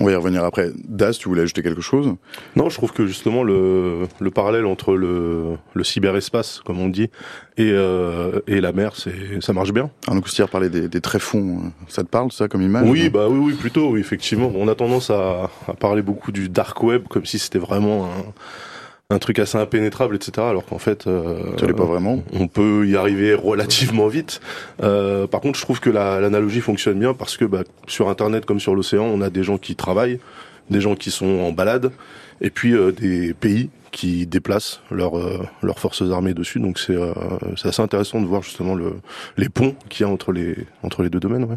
On 0.00 0.04
va 0.04 0.12
y 0.12 0.14
revenir 0.14 0.44
après. 0.44 0.70
Das, 0.86 1.12
tu 1.18 1.28
voulais 1.28 1.42
ajouter 1.42 1.62
quelque 1.62 1.80
chose? 1.80 2.14
Non, 2.54 2.68
je 2.68 2.76
trouve 2.76 2.92
que 2.92 3.06
justement 3.06 3.42
le, 3.42 4.06
le 4.20 4.30
parallèle 4.30 4.66
entre 4.66 4.94
le, 4.94 5.56
le 5.74 5.84
cyberespace, 5.84 6.60
comme 6.64 6.80
on 6.80 6.88
dit, 6.88 7.10
et, 7.56 7.72
euh, 7.72 8.40
et 8.46 8.60
la 8.60 8.72
mer, 8.72 8.92
c'est 8.94 9.40
ça 9.40 9.52
marche 9.52 9.72
bien. 9.72 9.90
Arnaud 10.06 10.20
Coustière 10.20 10.48
parlait 10.48 10.70
des, 10.70 10.88
des 10.88 11.00
tréfonds. 11.00 11.72
Ça 11.88 12.04
te 12.04 12.08
parle, 12.08 12.30
ça, 12.30 12.46
comme 12.48 12.62
image? 12.62 12.88
Oui, 12.88 13.08
bah 13.08 13.26
oui, 13.28 13.38
oui, 13.38 13.54
plutôt, 13.54 13.90
oui, 13.90 14.00
effectivement. 14.00 14.52
On 14.54 14.68
a 14.68 14.74
tendance 14.74 15.10
à, 15.10 15.50
à 15.66 15.74
parler 15.74 16.02
beaucoup 16.02 16.30
du 16.30 16.48
dark 16.48 16.82
web, 16.82 17.08
comme 17.08 17.26
si 17.26 17.38
c'était 17.38 17.58
vraiment 17.58 18.06
un 18.06 18.24
un 19.10 19.18
truc 19.18 19.38
assez 19.38 19.56
impénétrable, 19.56 20.16
etc. 20.16 20.32
Alors 20.46 20.66
qu'en 20.66 20.78
fait, 20.78 21.06
euh, 21.06 21.56
pas 21.56 21.84
vraiment. 21.84 22.22
On 22.34 22.46
peut 22.46 22.86
y 22.86 22.94
arriver 22.94 23.32
relativement 23.32 24.06
vite. 24.06 24.42
Euh, 24.82 25.26
par 25.26 25.40
contre, 25.40 25.58
je 25.58 25.64
trouve 25.64 25.80
que 25.80 25.88
l'analogie 25.88 26.60
fonctionne 26.60 26.98
bien 26.98 27.14
parce 27.14 27.38
que 27.38 27.46
bah, 27.46 27.64
sur 27.86 28.10
Internet 28.10 28.44
comme 28.44 28.60
sur 28.60 28.74
l'océan, 28.74 29.04
on 29.04 29.22
a 29.22 29.30
des 29.30 29.42
gens 29.42 29.56
qui 29.56 29.76
travaillent, 29.76 30.20
des 30.68 30.82
gens 30.82 30.94
qui 30.94 31.10
sont 31.10 31.40
en 31.40 31.52
balade, 31.52 31.90
et 32.42 32.50
puis 32.50 32.74
euh, 32.74 32.92
des 32.92 33.32
pays 33.32 33.70
qui 33.92 34.26
déplacent 34.26 34.82
leurs 34.90 35.18
euh, 35.18 35.42
leurs 35.62 35.78
forces 35.78 36.02
armées 36.02 36.34
dessus. 36.34 36.60
Donc 36.60 36.78
c'est 36.78 36.94
euh, 36.94 37.14
c'est 37.56 37.68
assez 37.68 37.80
intéressant 37.80 38.20
de 38.20 38.26
voir 38.26 38.42
justement 38.42 38.74
le, 38.74 38.96
les 39.38 39.48
ponts 39.48 39.74
qu'il 39.88 40.04
y 40.04 40.08
a 40.08 40.12
entre 40.12 40.32
les 40.32 40.54
entre 40.82 41.02
les 41.02 41.08
deux 41.08 41.20
domaines. 41.20 41.44
Ouais. 41.44 41.56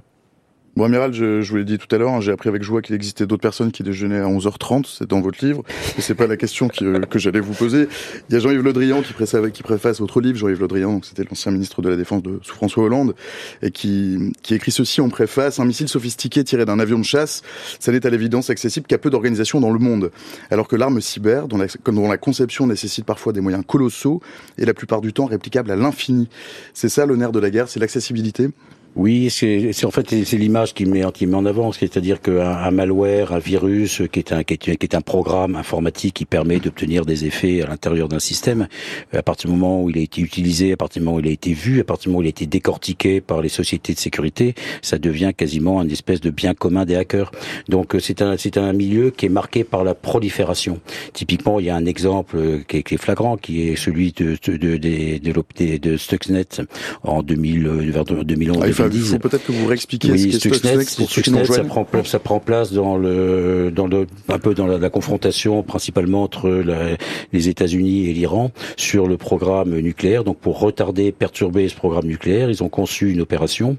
Bon, 0.77 0.85
amiral, 0.85 1.11
je, 1.11 1.41
je 1.41 1.51
vous 1.51 1.57
l'ai 1.57 1.65
dit 1.65 1.77
tout 1.77 1.93
à 1.93 1.97
l'heure, 1.97 2.13
hein, 2.13 2.21
j'ai 2.21 2.31
appris 2.31 2.47
avec 2.47 2.63
joie 2.63 2.81
qu'il 2.81 2.95
existait 2.95 3.25
d'autres 3.25 3.41
personnes 3.41 3.73
qui 3.73 3.83
déjeunaient 3.83 4.19
à 4.19 4.27
11h30, 4.27 4.85
c'est 4.87 5.05
dans 5.05 5.19
votre 5.19 5.43
livre, 5.45 5.63
et 5.97 6.01
c'est 6.01 6.15
pas 6.15 6.27
la 6.27 6.37
question 6.37 6.69
euh, 6.81 7.01
que 7.01 7.19
j'allais 7.19 7.41
vous 7.41 7.53
poser. 7.53 7.89
Il 8.29 8.33
y 8.33 8.37
a 8.37 8.39
Jean-Yves 8.39 8.61
Le 8.61 8.71
Drian 8.71 9.01
qui, 9.01 9.13
qui 9.51 9.63
préface 9.63 9.99
votre 9.99 10.21
livre, 10.21 10.37
Jean-Yves 10.37 10.61
Le 10.61 10.67
Drian, 10.69 11.01
c'était 11.03 11.25
l'ancien 11.25 11.51
ministre 11.51 11.81
de 11.81 11.89
la 11.89 11.97
Défense 11.97 12.23
de 12.23 12.39
sous 12.41 12.55
François 12.55 12.85
Hollande, 12.85 13.15
et 13.61 13.71
qui, 13.71 14.31
qui 14.43 14.55
écrit 14.55 14.71
ceci 14.71 15.01
en 15.01 15.09
préface, 15.09 15.59
un 15.59 15.65
missile 15.65 15.89
sophistiqué 15.89 16.41
tiré 16.45 16.63
d'un 16.63 16.79
avion 16.79 16.99
de 16.99 17.05
chasse, 17.05 17.41
ça 17.81 17.91
n'est 17.91 18.05
à 18.05 18.09
l'évidence 18.09 18.49
accessible 18.49 18.87
qu'à 18.87 18.97
peu 18.97 19.09
d'organisations 19.09 19.59
dans 19.59 19.71
le 19.71 19.79
monde, 19.79 20.09
alors 20.51 20.69
que 20.69 20.77
l'arme 20.77 21.01
cyber, 21.01 21.49
dont 21.49 21.57
la, 21.57 21.65
dont 21.85 22.07
la 22.07 22.17
conception 22.17 22.65
nécessite 22.65 23.03
parfois 23.03 23.33
des 23.33 23.41
moyens 23.41 23.65
colossaux, 23.67 24.21
est 24.57 24.65
la 24.65 24.73
plupart 24.73 25.01
du 25.01 25.11
temps 25.11 25.25
réplicable 25.25 25.69
à 25.69 25.75
l'infini. 25.75 26.29
C'est 26.73 26.87
ça 26.87 27.05
le 27.05 27.17
nerf 27.17 27.33
de 27.33 27.39
la 27.39 27.49
guerre, 27.49 27.67
c'est 27.67 27.81
l'accessibilité 27.81 28.51
Oui, 28.97 29.29
c'est 29.29 29.85
en 29.85 29.91
fait 29.91 30.09
c'est 30.25 30.37
l'image 30.37 30.73
qui 30.73 30.85
met 30.85 31.01
qui 31.13 31.25
met 31.25 31.35
en 31.35 31.45
avant, 31.45 31.71
c'est-à-dire 31.71 32.19
qu'un 32.19 32.41
un 32.41 32.71
malware, 32.71 33.31
un 33.31 33.39
virus, 33.39 34.01
qui 34.11 34.19
est 34.19 34.33
un 34.33 34.43
qui 34.43 34.55
est, 34.55 34.57
qui 34.57 34.69
est 34.69 34.95
un 34.95 35.01
programme 35.01 35.55
informatique 35.55 36.13
qui 36.13 36.25
permet 36.25 36.59
d'obtenir 36.59 37.05
des 37.05 37.23
effets 37.25 37.61
à 37.61 37.67
l'intérieur 37.67 38.09
d'un 38.09 38.19
système, 38.19 38.67
euh, 39.13 39.19
à 39.19 39.23
partir 39.23 39.49
du 39.49 39.55
moment 39.55 39.81
où 39.81 39.89
il 39.89 39.97
a 39.97 40.01
été 40.01 40.19
utilisé, 40.19 40.73
à 40.73 40.77
partir 40.77 41.01
du 41.01 41.05
moment 41.05 41.17
où 41.17 41.19
il 41.21 41.27
a 41.29 41.31
été 41.31 41.53
vu, 41.53 41.79
à 41.79 41.85
partir 41.85 42.03
du 42.03 42.09
moment 42.09 42.19
où 42.19 42.23
il 42.23 42.27
a 42.27 42.29
été 42.29 42.47
décortiqué 42.47 43.21
par 43.21 43.41
les 43.41 43.47
sociétés 43.47 43.93
de 43.93 43.99
sécurité, 43.99 44.55
ça 44.81 44.97
devient 44.97 45.31
quasiment 45.35 45.81
une 45.81 45.91
espèce 45.91 46.19
de 46.19 46.29
bien 46.29 46.53
commun 46.53 46.83
des 46.83 46.97
hackers. 46.97 47.31
Donc 47.69 47.95
euh, 47.95 47.99
c'est 47.99 48.21
un 48.21 48.35
c'est 48.35 48.57
un 48.57 48.73
milieu 48.73 49.11
qui 49.11 49.27
est 49.27 49.29
marqué 49.29 49.63
par 49.63 49.85
la 49.85 49.95
prolifération. 49.95 50.81
Typiquement, 51.13 51.61
il 51.61 51.67
y 51.67 51.69
a 51.69 51.77
un 51.77 51.85
exemple 51.85 52.35
euh, 52.35 52.59
qui 52.67 52.77
est, 52.77 52.83
qui 52.83 52.95
est 52.95 53.01
flagrant, 53.01 53.37
qui 53.37 53.69
est 53.69 53.77
celui 53.77 54.11
de 54.11 54.35
de 54.45 54.57
de, 54.57 54.77
de, 54.77 55.77
de, 55.77 55.97
Stuxnet 55.97 56.61
en 57.03 57.23
2000 57.23 57.67
vers 57.91 58.03
2011 58.03 58.80
il 58.80 58.80
faut 58.89 59.19
peut-être 59.19 59.45
que 59.45 59.51
vous 59.51 59.67
réexpliquiez 59.67 60.11
oui, 60.11 60.31
ce 60.31 60.39
Stuxnet, 60.39 60.83
Stuxnet, 60.83 61.45
ça 61.45 61.63
prend, 61.63 61.87
ça 62.03 62.19
prend 62.19 62.39
place 62.39 62.71
dans 62.71 62.97
le, 62.97 63.71
dans 63.73 63.87
le, 63.87 64.07
un 64.29 64.39
peu 64.39 64.53
dans 64.53 64.67
la, 64.67 64.89
confrontation 64.89 65.63
principalement 65.63 66.23
entre 66.23 66.49
la, 66.49 66.97
les 67.33 67.49
États-Unis 67.49 68.09
et 68.09 68.13
l'Iran 68.13 68.51
sur 68.77 69.07
le 69.07 69.17
programme 69.17 69.77
nucléaire. 69.79 70.23
Donc 70.23 70.37
pour 70.37 70.59
retarder, 70.59 71.11
perturber 71.11 71.67
ce 71.69 71.75
programme 71.75 72.05
nucléaire, 72.05 72.49
ils 72.49 72.63
ont 72.63 72.69
conçu 72.69 73.11
une 73.11 73.21
opération 73.21 73.77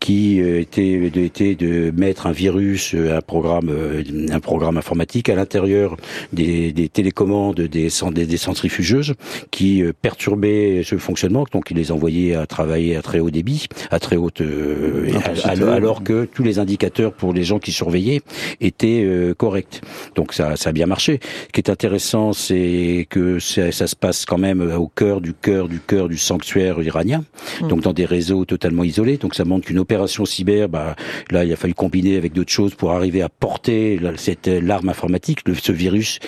qui 0.00 0.40
euh, 0.40 0.60
était, 0.60 1.10
de, 1.10 1.20
était 1.20 1.54
de 1.54 1.92
mettre 1.96 2.26
un 2.26 2.32
virus, 2.32 2.94
euh, 2.94 3.16
un 3.16 3.20
programme, 3.20 3.68
euh, 3.70 4.02
un 4.30 4.40
programme 4.40 4.76
informatique 4.76 5.28
à 5.28 5.34
l'intérieur 5.34 5.96
des, 6.32 6.72
des 6.72 6.88
télécommandes 6.88 7.60
des, 7.60 7.88
des, 8.12 8.26
des 8.26 8.36
centrifugeuses 8.36 9.14
qui 9.50 9.82
perturbait 10.02 10.82
ce 10.84 10.98
fonctionnement. 10.98 11.46
Donc 11.52 11.70
ils 11.70 11.76
les 11.76 11.92
envoyaient 11.92 12.34
à 12.34 12.46
travailler 12.46 12.96
à 12.96 13.02
très 13.02 13.20
haut 13.20 13.30
débit, 13.30 13.66
à 13.90 13.98
très 13.98 14.16
haute 14.16 14.37
euh, 14.40 15.10
alors 15.46 16.02
que 16.02 16.24
tous 16.24 16.42
les 16.42 16.58
indicateurs 16.58 17.12
pour 17.12 17.32
les 17.32 17.44
gens 17.44 17.58
qui 17.58 17.72
surveillaient 17.72 18.20
étaient 18.60 19.02
euh, 19.04 19.34
corrects. 19.34 19.80
Donc 20.14 20.32
ça, 20.32 20.56
ça 20.56 20.70
a 20.70 20.72
bien 20.72 20.86
marché. 20.86 21.20
Ce 21.22 21.52
qui 21.52 21.60
est 21.60 21.70
intéressant, 21.70 22.32
c'est 22.32 23.06
que 23.10 23.38
ça, 23.38 23.72
ça, 23.72 23.86
se 23.86 23.96
passe 23.96 24.24
quand 24.24 24.38
même 24.38 24.60
au 24.60 24.88
cœur 24.88 25.20
du 25.20 25.34
cœur 25.34 25.68
du 25.68 25.80
cœur 25.80 26.08
du 26.08 26.18
sanctuaire 26.18 26.80
iranien, 26.82 27.24
mm. 27.60 27.68
donc 27.68 27.80
dans 27.80 27.92
des 27.92 28.04
réseaux 28.04 28.44
totalement 28.44 28.84
isolés. 28.84 29.16
Donc 29.16 29.34
ça 29.34 29.44
montre 29.44 29.66
qu'une 29.66 29.78
opération 29.78 30.24
cyber, 30.24 30.68
bah, 30.68 30.96
là, 31.30 31.44
il 31.44 31.52
a 31.52 31.56
fallu 31.56 31.74
combiner 31.74 32.16
avec 32.16 32.32
d'autres 32.32 32.52
choses 32.52 32.74
pour 32.74 32.92
arriver 32.92 33.22
à 33.22 33.28
porter 33.28 33.98
cette 34.16 34.46
l'arme 34.46 34.88
informatique, 34.88 35.40
le, 35.46 35.54
ce 35.54 35.72
virus, 35.72 36.18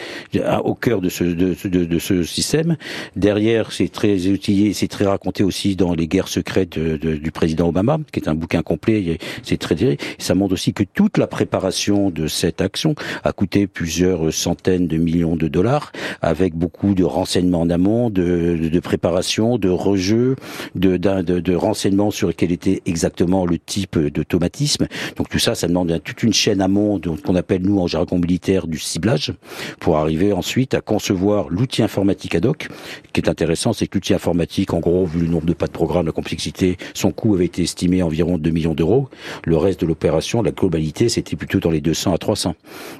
au 0.65 0.75
cœur 0.75 1.01
de 1.01 1.09
ce 1.09 1.25
de, 1.25 1.57
de, 1.65 1.85
de 1.85 1.99
ce 1.99 2.23
système. 2.23 2.77
Derrière, 3.17 3.73
c'est 3.73 3.89
très 3.89 4.29
utilisé, 4.29 4.73
c'est 4.73 4.89
très 4.89 5.07
raconté 5.07 5.43
aussi 5.43 5.77
dans 5.77 5.95
les 5.95 6.07
guerres 6.07 6.29
secrètes 6.29 6.79
du 6.79 7.31
président 7.31 7.69
Obama, 7.69 7.99
qui 8.13 8.21
est 8.21 8.29
un 8.29 8.35
bouquin 8.35 8.63
complet, 8.63 9.19
c'est 9.43 9.57
très 9.57 9.77
Ça 10.19 10.35
montre 10.35 10.55
aussi 10.55 10.73
que 10.73 10.83
toute 10.83 11.17
la 11.17 11.27
préparation 11.27 12.11
de 12.11 12.27
cette 12.27 12.61
action 12.61 12.95
a 13.25 13.33
coûté 13.33 13.67
plusieurs 13.67 14.33
centaines 14.33 14.87
de 14.87 14.97
millions 14.97 15.37
de 15.37 15.49
dollars, 15.49 15.93
avec 16.23 16.55
beaucoup 16.55 16.95
de 16.95 17.05
renseignements 17.05 17.63
en 17.63 17.71
amont, 17.71 18.11
de, 18.11 18.59
de 18.71 18.81
préparation, 18.81 19.59
de 19.59 19.69
rejeux, 19.69 20.37
de 20.75 21.55
renseignements 21.55 22.11
sur 22.11 22.35
quel 22.35 22.53
était 22.53 22.83
exactement 22.87 23.47
le 23.47 23.59
type 23.59 23.99
d'automatisme. 23.99 24.87
Donc 25.17 25.29
tout 25.29 25.39
ça, 25.39 25.55
ça 25.55 25.69
demande 25.69 26.01
toute 26.05 26.23
une 26.23 26.33
chaîne 26.33 26.61
amont, 26.61 27.01
qu'on 27.25 27.37
appelle 27.37 27.63
nous 27.63 27.79
en 27.79 27.87
jargon 27.87 28.19
militaire 28.19 28.67
du 28.67 28.79
ciblage, 28.79 29.33
pour 29.79 29.97
arriver 29.97 30.33
ensuite 30.33 30.75
à 30.75 30.81
concevoir 30.81 31.49
l'outil 31.49 31.83
informatique 31.83 32.35
ad 32.35 32.47
hoc. 32.47 32.69
Ce 33.07 33.13
qui 33.13 33.21
est 33.21 33.29
intéressant, 33.29 33.73
c'est 33.73 33.87
que 33.87 33.99
l'outil 33.99 34.15
informatique, 34.15 34.73
en 34.73 34.81
gros, 34.81 35.05
vu 35.07 35.21
le 35.21 35.29
nombre 35.29 35.47
de 35.47 35.53
pas 35.53 35.67
de 35.67 35.73
programme, 35.73 36.07
la 36.07 36.13
complexité, 36.13 36.77
son 36.95 37.13
coût 37.13 37.35
avait 37.35 37.47
été 37.47 37.63
estimé 37.63 37.90
environ 38.03 38.39
2 38.39 38.51
millions 38.51 38.75
d'euros. 38.75 39.09
Le 39.45 39.57
reste 39.57 39.81
de 39.81 39.87
l'opération, 39.87 40.43
la 40.43 40.53
globalité, 40.53 41.09
c'était 41.09 41.37
plutôt 41.37 41.61
dans 41.61 41.71
les 41.71 41.81
200 41.81 42.15
à 42.15 42.19
300. 42.19 42.55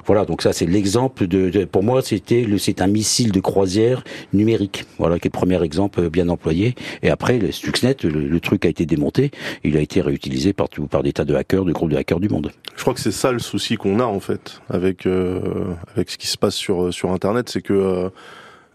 Voilà, 0.05 0.25
donc 0.25 0.41
ça 0.41 0.53
c'est 0.53 0.65
l'exemple 0.65 1.27
de, 1.27 1.65
pour 1.65 1.83
moi 1.83 2.01
c'était 2.01 2.45
c'est 2.57 2.81
un 2.81 2.87
missile 2.87 3.31
de 3.31 3.39
croisière 3.39 4.03
numérique. 4.33 4.85
Voilà 4.97 5.19
qui 5.19 5.27
est 5.27 5.33
le 5.33 5.37
premier 5.37 5.61
exemple 5.63 6.09
bien 6.09 6.29
employé. 6.29 6.75
Et 7.01 7.09
après 7.09 7.39
le 7.39 7.51
Stuxnet, 7.51 7.95
le, 8.03 8.39
truc 8.39 8.65
a 8.65 8.69
été 8.69 8.85
démonté, 8.85 9.31
il 9.63 9.77
a 9.77 9.81
été 9.81 10.01
réutilisé 10.01 10.53
par 10.53 10.67
par 10.89 11.03
des 11.03 11.13
tas 11.13 11.25
de 11.25 11.35
hackers, 11.35 11.65
de 11.65 11.71
groupes 11.71 11.91
de 11.91 11.97
hackers 11.97 12.19
du 12.19 12.27
monde. 12.27 12.51
Je 12.75 12.81
crois 12.81 12.93
que 12.93 12.99
c'est 12.99 13.11
ça 13.11 13.31
le 13.31 13.39
souci 13.39 13.75
qu'on 13.75 13.99
a 13.99 14.05
en 14.05 14.19
fait 14.19 14.61
avec 14.69 15.05
euh, 15.05 15.73
avec 15.95 16.09
ce 16.09 16.17
qui 16.17 16.27
se 16.27 16.37
passe 16.37 16.55
sur 16.55 16.93
sur 16.93 17.11
internet, 17.11 17.49
c'est 17.49 17.61
que 17.61 17.73
euh, 17.73 18.09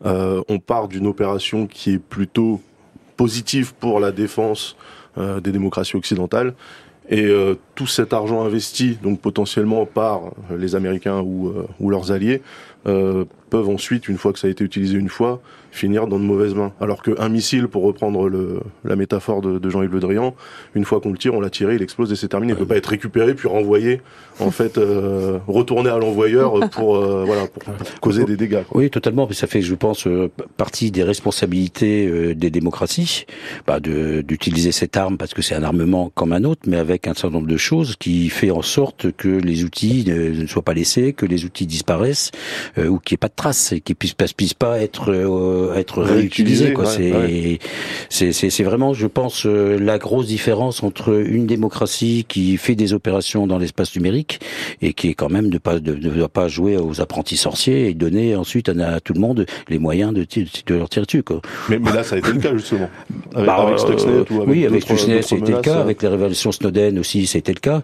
euh, 0.04 0.42
on 0.48 0.58
part 0.58 0.88
d'une 0.88 1.06
opération 1.06 1.66
qui 1.66 1.94
est 1.94 1.98
plutôt 1.98 2.60
positive 3.16 3.74
pour 3.74 3.98
la 3.98 4.12
défense 4.12 4.76
euh, 4.78 4.95
des 5.16 5.52
démocraties 5.52 5.96
occidentales. 5.96 6.54
Et 7.08 7.24
euh, 7.24 7.54
tout 7.74 7.86
cet 7.86 8.12
argent 8.12 8.44
investi, 8.44 8.98
donc 9.00 9.20
potentiellement 9.20 9.86
par 9.86 10.32
les 10.56 10.74
Américains 10.74 11.20
ou, 11.20 11.48
euh, 11.48 11.66
ou 11.78 11.90
leurs 11.90 12.10
alliés, 12.12 12.42
peuvent 12.84 13.68
ensuite, 13.68 14.08
une 14.08 14.16
fois 14.16 14.32
que 14.32 14.38
ça 14.38 14.46
a 14.46 14.50
été 14.50 14.62
utilisé 14.62 14.96
une 14.96 15.08
fois, 15.08 15.40
finir 15.76 16.06
dans 16.06 16.18
de 16.18 16.24
mauvaises 16.24 16.54
mains. 16.54 16.72
Alors 16.80 17.02
qu'un 17.02 17.28
missile, 17.28 17.68
pour 17.68 17.84
reprendre 17.84 18.28
le, 18.28 18.60
la 18.84 18.96
métaphore 18.96 19.42
de, 19.42 19.58
de 19.58 19.70
Jean-Yves 19.70 19.92
Le 19.92 20.00
Drian, 20.00 20.34
une 20.74 20.84
fois 20.84 21.00
qu'on 21.00 21.12
le 21.12 21.18
tire, 21.18 21.34
on 21.34 21.40
l'a 21.40 21.50
tiré, 21.50 21.76
il 21.76 21.82
explose 21.82 22.10
et 22.12 22.16
c'est 22.16 22.28
terminé. 22.28 22.52
Il 22.52 22.58
peut 22.58 22.66
pas 22.66 22.76
être 22.76 22.86
récupéré 22.86 23.34
puis 23.34 23.48
renvoyé, 23.48 24.00
en 24.40 24.50
fait, 24.50 24.78
euh, 24.78 25.38
retourner 25.46 25.90
à 25.90 25.98
l'envoyeur 25.98 26.68
pour, 26.70 26.96
euh, 26.96 27.24
voilà, 27.24 27.46
pour, 27.46 27.62
causer 28.00 28.24
des 28.24 28.36
dégâts. 28.36 28.64
Quoi. 28.68 28.80
Oui, 28.80 28.90
totalement. 28.90 29.26
Mais 29.28 29.34
ça 29.34 29.46
fait, 29.46 29.62
je 29.62 29.74
pense, 29.74 30.06
euh, 30.06 30.30
partie 30.56 30.90
des 30.90 31.02
responsabilités 31.02 32.06
euh, 32.06 32.34
des 32.34 32.50
démocraties, 32.50 33.26
bah, 33.66 33.80
d'utiliser 33.80 34.72
cette 34.72 34.96
arme 34.96 35.16
parce 35.16 35.34
que 35.34 35.42
c'est 35.42 35.54
un 35.54 35.62
armement 35.62 36.10
comme 36.14 36.32
un 36.32 36.44
autre, 36.44 36.62
mais 36.66 36.76
avec 36.76 37.06
un 37.06 37.14
certain 37.14 37.30
nombre 37.30 37.48
de 37.48 37.56
choses 37.56 37.96
qui 37.96 38.28
fait 38.28 38.50
en 38.50 38.62
sorte 38.62 39.12
que 39.12 39.28
les 39.28 39.64
outils 39.64 40.04
ne, 40.06 40.46
soient 40.46 40.62
pas 40.62 40.74
laissés, 40.74 41.12
que 41.12 41.26
les 41.26 41.44
outils 41.44 41.66
disparaissent 41.66 42.30
ou 42.78 42.98
qu'il 42.98 43.14
n'y 43.14 43.16
ait 43.16 43.18
pas 43.18 43.28
de 43.28 43.34
traces 43.34 43.72
et 43.72 43.80
qu'ils 43.80 43.96
puissent, 43.96 44.14
puissent 44.14 44.54
pas 44.54 44.80
être 44.80 45.65
être 45.74 46.02
réutilisé. 46.02 46.72
Quoi. 46.72 46.86
c'est, 46.86 47.58
c'est, 48.32 48.50
c'est, 48.50 48.62
vraiment, 48.62 48.94
je 48.94 49.06
pense, 49.06 49.46
euh, 49.46 49.78
la 49.78 49.98
grosse 49.98 50.26
différence 50.26 50.82
entre 50.82 51.26
une 51.26 51.46
démocratie 51.46 52.24
qui 52.28 52.56
fait 52.56 52.74
des 52.74 52.92
opérations 52.92 53.46
dans 53.46 53.58
l'espace 53.58 53.94
numérique 53.96 54.40
et 54.82 54.92
qui 54.92 55.08
est 55.08 55.14
quand 55.14 55.28
même 55.28 55.50
de 55.50 55.58
pas 55.58 55.78
de, 55.78 55.94
ne 55.94 56.10
doit 56.10 56.28
pas 56.28 56.48
jouer 56.48 56.76
aux 56.76 57.00
apprentis 57.00 57.36
sorciers 57.36 57.88
et 57.88 57.94
donner 57.94 58.36
ensuite 58.36 58.68
à, 58.68 59.00
tout 59.00 59.12
le 59.12 59.20
monde 59.20 59.46
les 59.68 59.78
moyens 59.78 60.12
de, 60.12 60.26
de 60.66 60.74
leur 60.74 60.88
tirer 60.88 61.06
dessus. 61.06 61.22
Quoi. 61.22 61.40
Mais, 61.68 61.78
mais 61.78 61.92
là, 61.92 62.02
ça 62.02 62.16
a 62.16 62.18
été 62.18 62.32
le 62.32 62.40
cas 62.40 62.52
justement. 62.54 62.88
Avec, 63.34 63.46
bah, 63.46 63.54
avec 63.56 63.78
Stuxnet 63.78 64.30
ou 64.30 64.42
avec 64.42 64.48
oui, 64.48 64.66
avec 64.66 64.82
Stuxnet, 64.82 65.22
c'était 65.22 65.52
le 65.52 65.60
cas. 65.60 65.80
Avec 65.80 66.02
les 66.02 66.08
révélations 66.08 66.52
Snowden 66.52 66.98
aussi, 66.98 67.26
c'était 67.26 67.52
le 67.52 67.60
cas. 67.60 67.82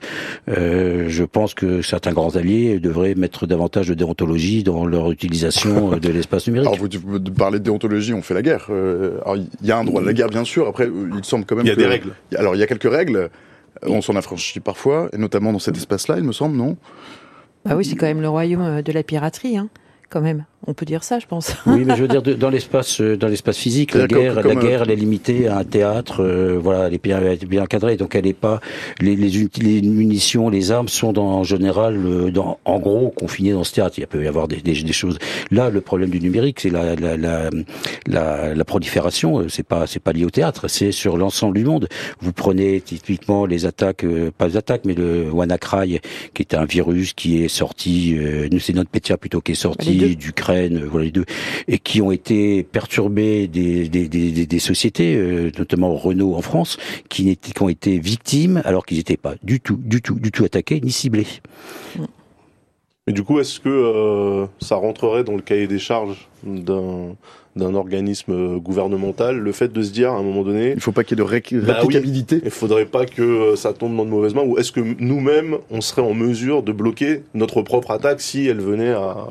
Euh, 0.49 1.07
je 1.09 1.25
pense 1.25 1.55
que 1.55 1.83
certains 1.83 2.13
grands 2.13 2.37
alliés 2.37 2.79
devraient 2.79 3.15
mettre 3.15 3.47
davantage 3.47 3.89
de 3.89 3.95
déontologie 3.95 4.63
dans 4.63 4.85
leur 4.85 5.11
utilisation 5.11 5.97
de 5.97 6.09
l'espace 6.09 6.47
numérique. 6.47 6.69
Alors, 6.69 6.79
vous 6.79 7.21
parlez 7.31 7.59
de 7.59 7.65
déontologie, 7.73 8.15
on 8.15 8.23
fait 8.23 8.35
la 8.35 8.43
guerre. 8.43 8.67
Euh, 8.71 9.21
alors, 9.23 9.37
il 9.37 9.67
y 9.67 9.73
a 9.73 9.79
un 9.79 9.85
droit 9.85 10.01
de 10.01 10.07
la 10.07 10.13
guerre, 10.13 10.29
bien 10.29 10.45
sûr. 10.45 10.69
Après, 10.69 10.87
euh, 10.87 11.11
il 11.17 11.25
semble 11.25 11.45
quand 11.45 11.57
même. 11.57 11.67
Il 11.67 11.69
y 11.69 11.73
a 11.73 11.77
des 11.77 11.87
règles. 11.87 12.15
Alors, 12.37 12.55
il 12.55 12.59
y 12.59 12.63
a 12.63 12.67
quelques 12.67 12.91
règles. 12.91 13.17
Euh, 13.17 13.29
on 13.87 14.03
s'en 14.03 14.15
affranchit 14.17 14.61
parfois, 14.61 15.09
et 15.13 15.19
notamment 15.19 15.53
dans 15.53 15.59
cet 15.59 15.77
espace-là, 15.77 16.17
il 16.19 16.25
me 16.25 16.33
semble, 16.33 16.57
non? 16.57 16.77
Bah 17.65 17.75
oui, 17.77 17.85
c'est 17.85 17.97
quand 17.97 18.07
même 18.07 18.21
le 18.21 18.29
royaume 18.29 18.83
de 18.83 18.93
la 18.93 19.03
piraterie, 19.03 19.57
hein, 19.57 19.69
quand 20.11 20.21
même. 20.21 20.45
On 20.67 20.75
peut 20.75 20.87
dire 20.87 21.03
ça, 21.03 21.19
je 21.19 21.27
pense. 21.27 21.57
Oui, 21.67 21.85
mais 21.85 21.97
je 21.97 22.03
veux 22.03 22.09
dire 22.09 22.23
dans 22.23 22.49
l'espace, 22.49 23.01
euh, 23.01 23.17
dans 23.17 23.27
l'espace 23.27 23.59
physique, 23.59 23.95
la 23.95 24.07
guerre, 24.07 24.35
la 24.43 24.55
guerre, 24.55 24.83
elle 24.83 24.93
est 24.93 24.97
limitée 24.97 25.49
à 25.49 25.59
un 25.59 25.65
théâtre. 25.65 26.23
Euh, 26.23 26.57
voilà, 26.63 26.87
elle 26.87 26.95
est 26.95 27.03
bien, 27.03 27.19
elle 27.19 27.33
est 27.33 27.47
bien 27.47 27.65
encadrée, 27.65 27.97
donc 27.97 28.15
elle 28.15 28.29
est 28.29 28.33
pas. 28.33 28.61
Les, 29.01 29.17
les, 29.17 29.29
les, 29.59 29.83
munitions, 29.83 30.49
les 30.49 30.71
armes 30.71 30.87
sont 30.89 31.13
dans, 31.13 31.27
en 31.27 31.43
général, 31.43 31.97
euh, 32.07 32.31
dans, 32.31 32.59
en 32.65 32.79
gros, 32.79 33.11
confinées 33.11 33.53
dans 33.53 33.65
ce 33.65 33.75
théâtre. 33.75 33.99
Il 33.99 34.07
peut 34.07 34.23
y 34.23 34.29
avoir 34.29 34.47
des, 34.47 34.57
des, 34.61 34.83
des 34.83 34.93
choses. 34.93 35.19
Là, 35.51 35.69
le 35.69 35.81
problème 35.81 36.11
du 36.11 36.21
numérique, 36.21 36.61
c'est 36.61 36.71
la, 36.71 36.95
la, 36.95 37.17
la, 37.17 37.51
la, 38.07 38.55
la 38.55 38.65
prolifération. 38.65 39.45
C'est 39.49 39.67
pas, 39.67 39.89
c'est 39.89 40.01
pas 40.01 40.13
lié 40.13 40.25
au 40.25 40.31
théâtre. 40.31 40.69
C'est 40.69 40.93
sur 40.93 41.17
l'ensemble 41.17 41.57
du 41.57 41.65
monde. 41.65 41.89
Vous 42.21 42.33
prenez 42.33 42.81
typiquement 42.81 43.47
les 43.47 43.67
attaques, 43.67 44.07
pas 44.39 44.47
les 44.47 44.57
attaques, 44.57 44.83
mais 44.85 44.95
le 44.95 45.29
WannaCry, 45.31 46.01
qui 46.35 46.43
est 46.43 46.55
un 46.55 46.67
virus 46.67 47.15
qui 47.15 47.43
est 47.43 47.49
sorti. 47.49 48.17
Euh, 48.17 48.49
c'est 48.61 48.75
notre 48.75 48.91
Petia 48.91 49.17
plutôt 49.17 49.41
qui 49.41 49.53
est 49.53 49.57
sorti 49.57 50.17
d'Ukraine 50.53 50.85
voilà 50.91 51.05
les 51.07 51.11
deux, 51.11 51.25
et 51.69 51.79
qui 51.79 52.01
ont 52.01 52.13
été 52.13 52.63
perturbés 52.63 53.49
des, 53.49 53.89
des, 53.89 54.09
des, 54.09 54.47
des 54.47 54.59
sociétés, 54.59 55.15
euh, 55.17 55.51
notamment 55.59 55.95
Renault 55.95 56.35
en 56.35 56.43
France, 56.43 56.79
qui, 57.09 57.37
qui 57.37 57.63
ont 57.63 57.69
été 57.69 57.99
victimes 57.99 58.63
alors 58.65 58.87
qu'ils 58.87 58.99
n'étaient 58.99 59.17
pas 59.17 59.35
du 59.43 59.61
tout, 59.61 59.77
du 59.77 60.03
tout, 60.03 60.15
du 60.15 60.31
tout 60.31 60.45
attaqués 60.45 60.81
ni 60.81 60.93
ciblés. 60.93 61.27
Mais 63.07 63.13
du 63.13 63.25
coup, 63.25 63.41
est-ce 63.41 63.59
que 63.59 63.69
euh, 63.69 64.47
ça 64.61 64.77
rentrerait 64.77 65.25
dans 65.25 65.35
le 65.35 65.43
cahier 65.43 65.67
des 65.67 65.81
charges 65.81 66.29
d'un 66.45 67.17
d'un 67.55 67.75
organisme 67.75 68.59
gouvernemental, 68.59 69.37
le 69.37 69.53
fait 69.53 69.71
de 69.71 69.83
se 69.83 69.91
dire 69.91 70.13
à 70.13 70.17
un 70.17 70.23
moment 70.23 70.43
donné, 70.43 70.73
il 70.73 70.81
faut 70.81 70.93
pas 70.93 71.05
qu'il 71.05 71.19
y 71.19 71.21
ait 71.21 71.25
de 71.25 71.29
ré 71.29 71.43
bah 71.53 71.75
réplicabilité. 71.75 72.41
il 72.43 72.51
faudrait 72.51 72.87
pas 72.87 73.05
que 73.05 73.21
euh, 73.21 73.57
ça 73.57 73.75
tombe 73.75 73.95
dans 73.95 74.07
de 74.07 74.11
mauvaises 74.11 74.35
mains. 74.35 74.43
Ou 74.43 74.57
est-ce 74.59 74.73
que 74.73 74.81
nous-mêmes, 74.81 75.59
on 75.71 75.83
serait 75.83 76.01
en 76.01 76.15
mesure 76.15 76.63
de 76.63 76.73
bloquer 76.73 77.25
notre 77.35 77.61
propre 77.61 77.91
attaque 77.91 78.23
si 78.23 78.47
elle 78.47 78.61
venait 78.61 78.93
à 78.93 79.29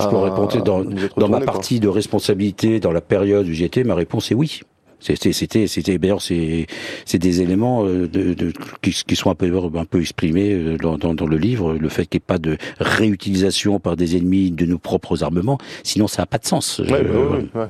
je 0.00 0.08
peux 0.08 0.16
répondre 0.16 0.62
dans, 0.62 0.84
dans 1.16 1.28
ma 1.28 1.40
partie 1.40 1.80
de 1.80 1.88
responsabilité 1.88 2.80
dans 2.80 2.92
la 2.92 3.00
période 3.00 3.46
où 3.46 3.52
j'étais, 3.52 3.84
ma 3.84 3.94
réponse 3.94 4.30
est 4.30 4.34
oui. 4.34 4.60
C'était, 5.00 5.34
c'était, 5.34 5.98
d'ailleurs, 5.98 6.22
c'est, 6.22 6.66
c'est 7.04 7.18
des 7.18 7.42
éléments 7.42 7.84
de, 7.84 8.06
de, 8.06 8.52
qui, 8.80 8.92
qui, 9.06 9.16
sont 9.16 9.30
un 9.30 9.34
peu, 9.34 9.52
un 9.74 9.84
peu 9.84 10.00
exprimés 10.00 10.78
dans, 10.80 10.96
dans, 10.96 11.12
dans 11.12 11.26
le 11.26 11.36
livre, 11.36 11.74
le 11.74 11.88
fait 11.90 12.06
qu'il 12.06 12.20
n'y 12.20 12.22
ait 12.22 12.26
pas 12.26 12.38
de 12.38 12.56
réutilisation 12.80 13.80
par 13.80 13.96
des 13.96 14.16
ennemis 14.16 14.50
de 14.50 14.64
nos 14.64 14.78
propres 14.78 15.22
armements, 15.22 15.58
sinon 15.82 16.06
ça 16.06 16.22
n'a 16.22 16.26
pas 16.26 16.38
de 16.38 16.46
sens. 16.46 16.78
Ouais, 16.78 17.04
bah 17.52 17.68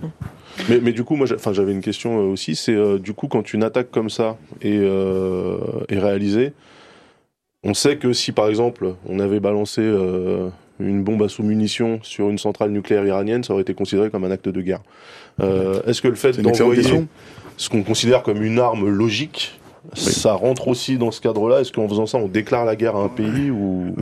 mais, 0.68 0.78
mais, 0.80 0.92
du 0.92 1.02
coup, 1.02 1.16
moi, 1.16 1.26
enfin, 1.34 1.52
j'avais 1.52 1.72
une 1.72 1.80
question 1.80 2.18
aussi. 2.30 2.54
C'est 2.54 2.76
du 3.00 3.14
coup 3.14 3.26
quand 3.26 3.52
une 3.52 3.64
attaque 3.64 3.90
comme 3.90 4.10
ça 4.10 4.36
est, 4.62 4.78
euh, 4.78 5.58
est 5.88 5.98
réalisée, 5.98 6.52
on 7.64 7.74
sait 7.74 7.96
que 7.96 8.12
si 8.12 8.30
par 8.30 8.48
exemple 8.48 8.94
on 9.08 9.18
avait 9.18 9.40
balancé 9.40 9.80
euh, 9.80 10.50
une 10.80 11.02
bombe 11.02 11.22
à 11.22 11.28
sous-munitions 11.28 12.00
sur 12.02 12.28
une 12.30 12.38
centrale 12.38 12.70
nucléaire 12.70 13.04
iranienne, 13.04 13.44
ça 13.44 13.52
aurait 13.52 13.62
été 13.62 13.74
considéré 13.74 14.10
comme 14.10 14.24
un 14.24 14.30
acte 14.30 14.48
de 14.48 14.60
guerre. 14.60 14.80
Euh, 15.40 15.82
Est-ce 15.86 16.02
que 16.02 16.08
le 16.08 16.14
fait 16.14 16.40
d'envoyer 16.40 16.82
ce 17.56 17.68
qu'on 17.68 17.82
considère 17.82 18.22
comme 18.22 18.42
une 18.42 18.58
arme 18.58 18.88
logique 18.88 19.60
ça 19.92 20.32
rentre 20.32 20.68
aussi 20.68 20.96
dans 20.98 21.10
ce 21.10 21.20
cadre-là. 21.20 21.60
Est-ce 21.60 21.72
qu'en 21.72 21.88
faisant 21.88 22.06
ça, 22.06 22.18
on 22.18 22.28
déclare 22.28 22.64
la 22.64 22.76
guerre 22.76 22.96
à 22.96 23.04
un 23.04 23.08
pays 23.08 23.50
ou 23.50 23.94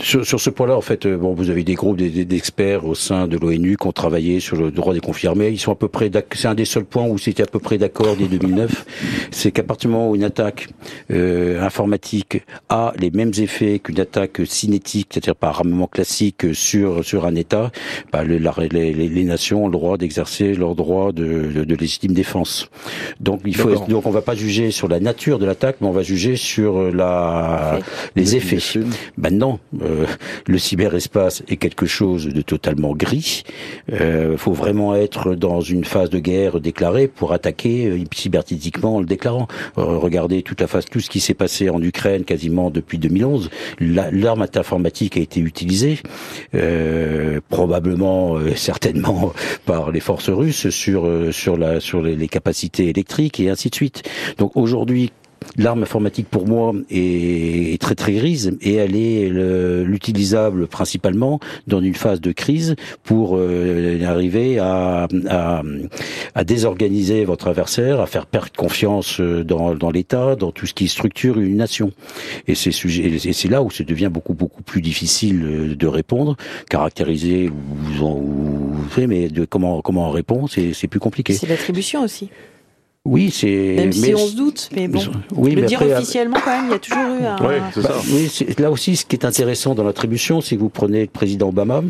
sur, 0.00 0.24
sur, 0.24 0.40
ce 0.40 0.50
point-là, 0.50 0.76
en 0.76 0.80
fait, 0.80 1.06
euh, 1.06 1.16
bon, 1.16 1.34
vous 1.34 1.50
avez 1.50 1.64
des 1.64 1.74
groupes 1.74 1.96
d'experts 1.96 2.84
au 2.84 2.94
sein 2.94 3.26
de 3.26 3.36
l'ONU 3.36 3.76
qui 3.76 3.86
ont 3.86 3.92
travaillé 3.92 4.40
sur 4.40 4.56
le 4.56 4.70
droit 4.70 4.94
des 4.94 5.00
conflits 5.00 5.28
armés. 5.28 5.48
Ils 5.48 5.58
sont 5.58 5.72
à 5.72 5.76
peu 5.76 5.88
près, 5.88 6.10
c'est 6.34 6.48
un 6.48 6.54
des 6.54 6.64
seuls 6.64 6.84
points 6.84 7.06
où 7.06 7.18
c'était 7.18 7.42
à 7.42 7.46
peu 7.46 7.58
près 7.58 7.78
d'accord 7.78 8.16
dès 8.16 8.26
2009. 8.26 8.86
C'est 9.30 9.50
qu'à 9.50 9.62
partir 9.62 9.88
du 9.88 9.94
moment 9.94 10.10
où 10.10 10.16
une 10.16 10.24
attaque 10.24 10.68
euh, 11.10 11.60
informatique 11.62 12.42
a 12.68 12.92
les 12.98 13.10
mêmes 13.10 13.32
effets 13.38 13.78
qu'une 13.78 14.00
attaque 14.00 14.42
cinétique, 14.44 15.08
c'est-à-dire 15.12 15.36
par 15.36 15.58
armement 15.60 15.86
classique 15.86 16.54
sur 16.54 17.04
sur 17.04 17.24
un 17.24 17.34
État, 17.34 17.70
bah, 18.12 18.24
le, 18.24 18.38
les, 18.70 18.92
les, 18.92 19.24
nations 19.24 19.64
ont 19.64 19.66
le 19.66 19.72
droit 19.72 19.96
d'exercer 19.96 20.54
leur 20.54 20.74
droit 20.74 21.12
de, 21.12 21.50
de, 21.54 21.64
de, 21.64 21.74
légitime 21.74 22.12
défense. 22.12 22.68
Donc 23.20 23.40
il 23.44 23.56
faut, 23.56 23.74
donc 23.86 24.06
on 24.06 24.10
va 24.10 24.22
pas 24.22 24.34
juger 24.34 24.49
sur 24.50 24.88
la 24.88 25.00
nature 25.00 25.38
de 25.38 25.46
l'attaque, 25.46 25.76
mais 25.80 25.86
on 25.86 25.92
va 25.92 26.02
juger 26.02 26.36
sur 26.36 26.78
euh, 26.78 26.92
la, 26.92 27.78
les 28.16 28.36
effets. 28.36 28.50
Maintenant, 29.16 29.60
euh, 29.82 30.06
le 30.46 30.58
cyberespace 30.58 31.42
est 31.48 31.56
quelque 31.56 31.86
chose 31.86 32.26
de 32.26 32.42
totalement 32.42 32.94
gris. 32.94 33.44
Il 33.88 33.94
euh, 33.94 34.36
faut 34.36 34.52
vraiment 34.52 34.94
être 34.94 35.34
dans 35.34 35.60
une 35.60 35.84
phase 35.84 36.10
de 36.10 36.18
guerre 36.18 36.60
déclarée 36.60 37.06
pour 37.06 37.32
attaquer 37.32 37.86
euh, 37.86 38.04
cybernétiquement 38.12 38.96
en 38.96 39.00
le 39.00 39.06
déclarant. 39.06 39.46
regardez 39.76 40.42
toute 40.42 40.60
la 40.60 40.66
phase, 40.66 40.84
tout 40.86 41.00
ce 41.00 41.10
qui 41.10 41.20
s'est 41.20 41.34
passé 41.34 41.70
en 41.70 41.80
Ukraine 41.80 42.24
quasiment 42.24 42.70
depuis 42.70 42.98
2011. 42.98 43.50
L'arme 43.78 44.46
informatique 44.54 45.16
a 45.16 45.20
été 45.20 45.40
utilisée, 45.40 45.98
probablement, 47.48 48.36
certainement 48.56 49.32
par 49.66 49.90
les 49.90 50.00
forces 50.00 50.28
russes 50.28 50.70
sur 50.70 51.08
sur 51.32 51.56
la 51.56 51.80
sur 51.80 52.02
les 52.02 52.28
capacités 52.28 52.88
électriques 52.88 53.40
et 53.40 53.48
ainsi 53.48 53.70
de 53.70 53.74
suite. 53.74 54.02
Donc 54.40 54.56
aujourd'hui, 54.56 55.12
L'arme 55.56 55.82
informatique 55.82 56.28
pour 56.28 56.46
moi 56.46 56.72
est 56.90 57.80
très 57.80 57.94
très 57.94 58.12
grise 58.12 58.56
et 58.60 58.74
elle 58.74 58.94
est 58.94 59.28
l'utilisable 59.84 60.68
principalement 60.68 61.40
dans 61.66 61.80
une 61.80 61.94
phase 61.94 62.20
de 62.20 62.30
crise 62.30 62.76
pour 63.02 63.36
euh, 63.36 64.00
arriver 64.04 64.58
à, 64.58 65.08
désorganiser 66.44 67.24
votre 67.24 67.48
adversaire, 67.48 68.00
à 68.00 68.06
faire 68.06 68.26
perdre 68.26 68.52
confiance 68.56 69.20
euh, 69.20 69.42
dans, 69.42 69.90
l'État, 69.90 70.36
dans 70.36 70.52
tout 70.52 70.66
ce 70.66 70.74
qui 70.74 70.88
structure 70.88 71.40
une 71.40 71.56
nation. 71.56 71.90
Et 72.46 72.54
c'est 72.54 73.48
là 73.48 73.62
où 73.62 73.70
ça 73.70 73.82
devient 73.82 74.10
beaucoup 74.12 74.34
beaucoup 74.34 74.62
plus 74.62 74.82
difficile 74.82 75.42
euh, 75.42 75.74
de 75.74 75.86
répondre, 75.86 76.36
caractériser 76.68 77.50
ou, 78.00 78.76
mais 78.98 79.28
comment 79.48 79.80
comment 79.80 80.08
on 80.08 80.10
répond, 80.10 80.46
c'est 80.46 80.86
plus 80.86 81.00
compliqué. 81.00 81.32
C'est 81.32 81.48
l'attribution 81.48 82.04
aussi. 82.04 82.30
Oui, 83.06 83.30
c'est. 83.30 83.76
Même 83.78 83.92
si 83.92 84.14
on 84.14 84.26
se 84.26 84.36
doute, 84.36 84.68
mais 84.76 84.86
bon. 84.86 85.00
Oui, 85.34 85.54
le 85.54 85.62
dire 85.62 85.80
officiellement, 85.80 86.36
quand 86.44 86.50
même, 86.50 86.66
il 86.66 86.72
y 86.72 86.74
a 86.74 86.78
toujours 86.78 87.02
eu 87.18 87.24
un. 87.24 87.36
Oui, 87.48 87.54
c'est 87.72 87.80
ça. 87.80 87.94
oui, 88.12 88.54
là 88.58 88.70
aussi, 88.70 88.94
ce 88.94 89.06
qui 89.06 89.16
est 89.16 89.24
intéressant 89.24 89.74
dans 89.74 89.84
l'attribution, 89.84 90.42
c'est 90.42 90.56
que 90.56 90.60
vous 90.60 90.68
prenez 90.68 91.00
le 91.00 91.06
président 91.06 91.48
Obama, 91.48 91.82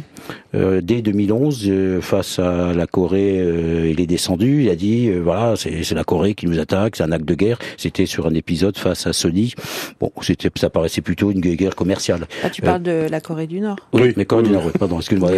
euh, 0.54 0.80
dès 0.80 1.02
2011, 1.02 1.64
euh, 1.66 2.00
face 2.00 2.38
à 2.38 2.72
la 2.72 2.86
Corée, 2.86 3.40
euh, 3.40 3.90
il 3.90 4.00
est 4.00 4.06
descendu, 4.06 4.62
il 4.62 4.70
a 4.70 4.76
dit, 4.76 5.08
euh, 5.08 5.18
voilà, 5.18 5.54
c'est 5.56 5.94
la 5.94 6.04
Corée 6.04 6.34
qui 6.34 6.46
nous 6.46 6.60
attaque, 6.60 6.94
c'est 6.94 7.02
un 7.02 7.10
acte 7.10 7.24
de 7.24 7.34
guerre. 7.34 7.58
C'était 7.76 8.06
sur 8.06 8.28
un 8.28 8.34
épisode 8.34 8.78
face 8.78 9.08
à 9.08 9.12
Sony. 9.12 9.54
Bon, 9.98 10.12
c'était, 10.22 10.48
ça 10.54 10.70
paraissait 10.70 11.00
plutôt 11.00 11.32
une 11.32 11.40
guerre 11.40 11.74
commerciale. 11.74 12.28
Ah, 12.44 12.50
tu 12.50 12.62
parles 12.62 12.82
de 12.84 13.08
la 13.10 13.20
Corée 13.20 13.48
du 13.48 13.58
Nord. 13.58 13.78
Oui, 13.92 14.12
mais 14.16 14.26
Corée 14.26 14.44
du 14.44 14.50
Nord, 14.50 14.62
oui, 14.64 14.72
pardon, 14.78 14.98
excuse-moi. 14.98 15.32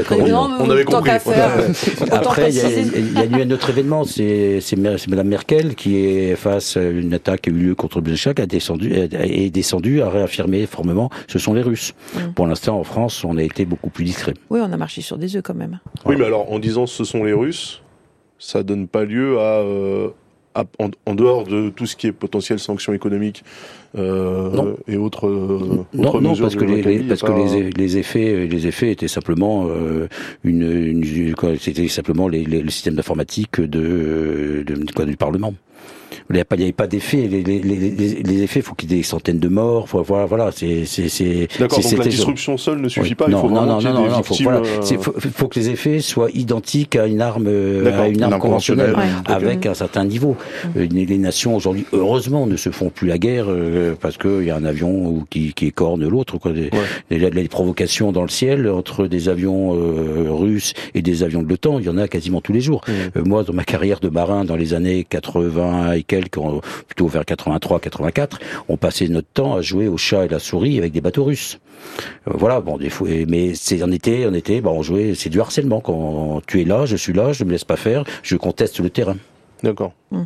On 0.61 0.69
avait 0.69 0.85
compris. 0.85 1.13
Après, 2.11 2.51
il 2.51 2.57
y, 2.57 2.61
a, 2.61 3.25
y 3.25 3.35
a 3.35 3.39
eu 3.39 3.43
un 3.43 3.51
autre 3.51 3.71
événement, 3.71 4.05
c'est 4.05 4.61
Madame 5.09 5.29
Merkel 5.29 5.62
qui 5.71 5.97
est 6.05 6.37
face 6.37 6.77
à 6.77 6.83
une 6.83 7.15
attaque 7.15 7.43
qui 7.43 7.51
a 7.51 7.53
eu 7.53 7.57
lieu 7.57 7.75
contre 7.75 8.01
Blanchak, 8.01 8.41
a 8.41 8.47
descendu, 8.47 8.93
est 8.93 9.51
descendu, 9.51 10.03
a 10.03 10.11
réaffirmé 10.11 10.67
formellement, 10.67 11.11
ce 11.29 11.39
sont 11.39 11.55
les 11.55 11.63
Russes. 11.63 11.95
Mm. 12.15 12.33
Pour 12.35 12.47
l'instant, 12.47 12.79
en 12.79 12.85
France, 12.85 13.25
on 13.25 13.37
a 13.37 13.43
été 13.43 13.65
beaucoup 13.65 13.91
plus 13.91 14.05
discret. 14.05 14.35
Oui, 14.51 14.61
on 14.63 14.73
a 14.73 14.77
marché 14.77 15.01
sur 15.03 15.19
des 15.19 15.37
œufs 15.37 15.43
quand 15.43 15.55
même. 15.55 15.81
Oui, 16.05 16.17
mais 16.19 16.25
alors, 16.25 16.53
en 16.53 16.59
disant 16.59 16.87
ce 16.87 17.05
sont 17.05 17.25
les 17.25 17.33
Russes, 17.33 17.83
ça 18.39 18.63
donne 18.63 18.89
pas 18.89 19.05
lieu 19.05 19.39
à, 19.39 19.61
euh, 19.61 20.11
en, 20.57 21.15
dehors 21.15 21.45
de 21.45 21.71
tout 21.71 21.87
ce 21.87 21.97
qui 21.97 22.07
est 22.09 22.13
potentiel 22.13 22.59
sanctions 22.59 22.93
économiques 22.93 23.45
euh, 23.99 24.75
et 24.89 24.97
autres, 24.97 25.27
euh, 25.29 25.85
non, 25.93 26.21
non, 26.21 26.37
parce 26.37 26.57
que 26.57 26.65
les, 26.65 27.01
parce 27.01 27.23
que 27.23 27.33
les, 27.33 27.71
les, 27.71 27.99
effets 27.99 28.47
les 28.47 28.67
effets 28.67 28.91
étaient 28.91 29.09
simplement 29.09 29.67
euh, 29.69 30.09
une, 30.45 30.63
une 30.63 31.35
c'était 31.59 31.89
simplement 31.89 32.27
les, 32.29 32.45
les, 32.45 32.63
le 32.63 32.71
système 32.71 32.95
d'informatique 32.95 33.61
de, 33.61 34.65
de, 34.67 34.75
de, 34.75 35.05
du 35.05 35.17
Parlement. 35.17 35.53
Il 36.33 36.37
n'y 36.37 36.41
avait 36.41 36.73
pas, 36.73 36.85
pas 36.85 36.87
d'effet. 36.87 37.29
Les, 37.29 37.43
les, 37.43 37.61
les, 37.61 38.23
les, 38.23 38.43
effets, 38.43 38.63
faut 38.63 38.75
qu'il 38.75 38.91
y 38.91 38.95
ait 38.95 38.99
des 38.99 39.03
centaines 39.03 39.39
de 39.39 39.49
morts. 39.49 39.87
Faut, 39.87 40.03
voilà, 40.03 40.25
voilà, 40.25 40.51
c'est, 40.51 40.87
c'est, 40.87 41.49
D'accord. 41.59 41.81
Donc 41.81 41.99
la 41.99 42.05
disruption 42.05 42.57
seule 42.57 42.81
ne 42.81 42.89
suffit 42.89 43.15
pas. 43.15 43.29
Non, 43.29 43.39
il 43.39 43.41
faut 43.43 43.51
non, 43.51 43.67
non, 43.67 43.81
non, 43.83 43.93
non, 43.93 44.09
non, 44.09 44.23
faut, 44.23 44.37
voilà, 44.43 44.61
euh, 44.61 44.99
faut, 44.99 45.13
faut, 45.19 45.49
que 45.49 45.59
les 45.59 45.69
effets 45.69 46.01
soient 46.01 46.31
identiques 46.33 46.97
à 46.97 47.07
une 47.07 47.21
arme, 47.21 47.49
euh, 47.49 48.01
à 48.01 48.09
une 48.09 48.23
arme 48.23 48.39
conventionnelle, 48.39 48.97
avec 49.27 49.67
un 49.67 49.75
certain 49.75 50.05
niveau. 50.07 50.37
Euh, 50.77 50.87
les 50.91 51.19
nations 51.19 51.55
aujourd'hui, 51.55 51.85
heureusement, 51.93 52.47
ne 52.47 52.57
se 52.57 52.71
font 52.71 52.89
plus 52.89 53.09
la 53.09 53.19
guerre 53.19 53.49
parce 54.01 54.17
qu'il 54.17 54.45
y 54.45 54.51
a 54.51 54.57
un 54.57 54.65
avion 54.65 55.27
qui, 55.29 55.53
qui 55.53 55.67
écorne 55.67 56.09
l'autre. 56.09 56.39
Quoi. 56.39 56.53
Les, 57.11 57.31
les, 57.31 57.49
provocations 57.49 58.13
dans 58.13 58.23
le 58.23 58.29
ciel 58.29 58.71
entre 58.71 59.07
des 59.07 59.29
avions 59.29 59.73
russes 59.73 60.73
et 60.95 61.03
des 61.03 61.23
avions 61.23 61.43
de 61.43 61.49
l'OTAN, 61.49 61.79
il 61.79 61.85
y 61.85 61.89
en 61.91 61.99
a 61.99 62.09
quasiment 62.09 62.41
tous 62.41 62.55
les 62.55 62.63
jours. 62.63 62.81
moi, 63.15 63.45
dans 63.45 63.53
ma 63.53 63.65
carrière 63.65 64.01
de 64.01 64.09
marin 64.09 64.47
dans 64.47 64.57
les 64.57 64.73
années 64.73 65.05
80 65.05 65.93
et 65.93 66.03
quelques, 66.03 66.22
plutôt 66.29 67.07
vers 67.07 67.23
83-84, 67.23 68.39
on 68.69 68.77
passait 68.77 69.09
notre 69.09 69.29
temps 69.29 69.55
à 69.55 69.63
jouer 69.63 69.89
au 69.89 69.97
chat 69.97 70.25
et 70.25 70.29
la 70.29 70.39
souris 70.39 70.79
avec 70.79 70.93
des 70.93 71.01
bateaux 71.01 71.25
russes. 71.25 71.59
Euh, 72.29 72.33
voilà, 72.35 72.61
bon, 72.61 72.77
des 72.77 72.91
fois, 72.91 73.09
mais 73.29 73.55
c'est 73.55 73.83
en 73.83 73.91
été, 73.91 74.27
en 74.27 74.35
été, 74.35 74.61
bon, 74.61 74.73
on 74.73 74.83
jouait, 74.83 75.15
c'est 75.15 75.31
du 75.31 75.41
harcèlement. 75.41 75.81
Quand 75.81 76.41
tu 76.47 76.61
es 76.61 76.65
là, 76.65 76.87
je 76.87 76.97
suis 76.97 77.13
là, 77.13 77.33
je 77.33 77.45
me 77.45 77.51
laisse 77.51 77.65
pas 77.65 77.77
faire, 77.77 78.05
je 78.23 78.37
conteste 78.37 78.81
le 78.81 78.91
terrain. 78.91 79.17
D'accord. 79.63 79.93
Mmh. 80.11 80.23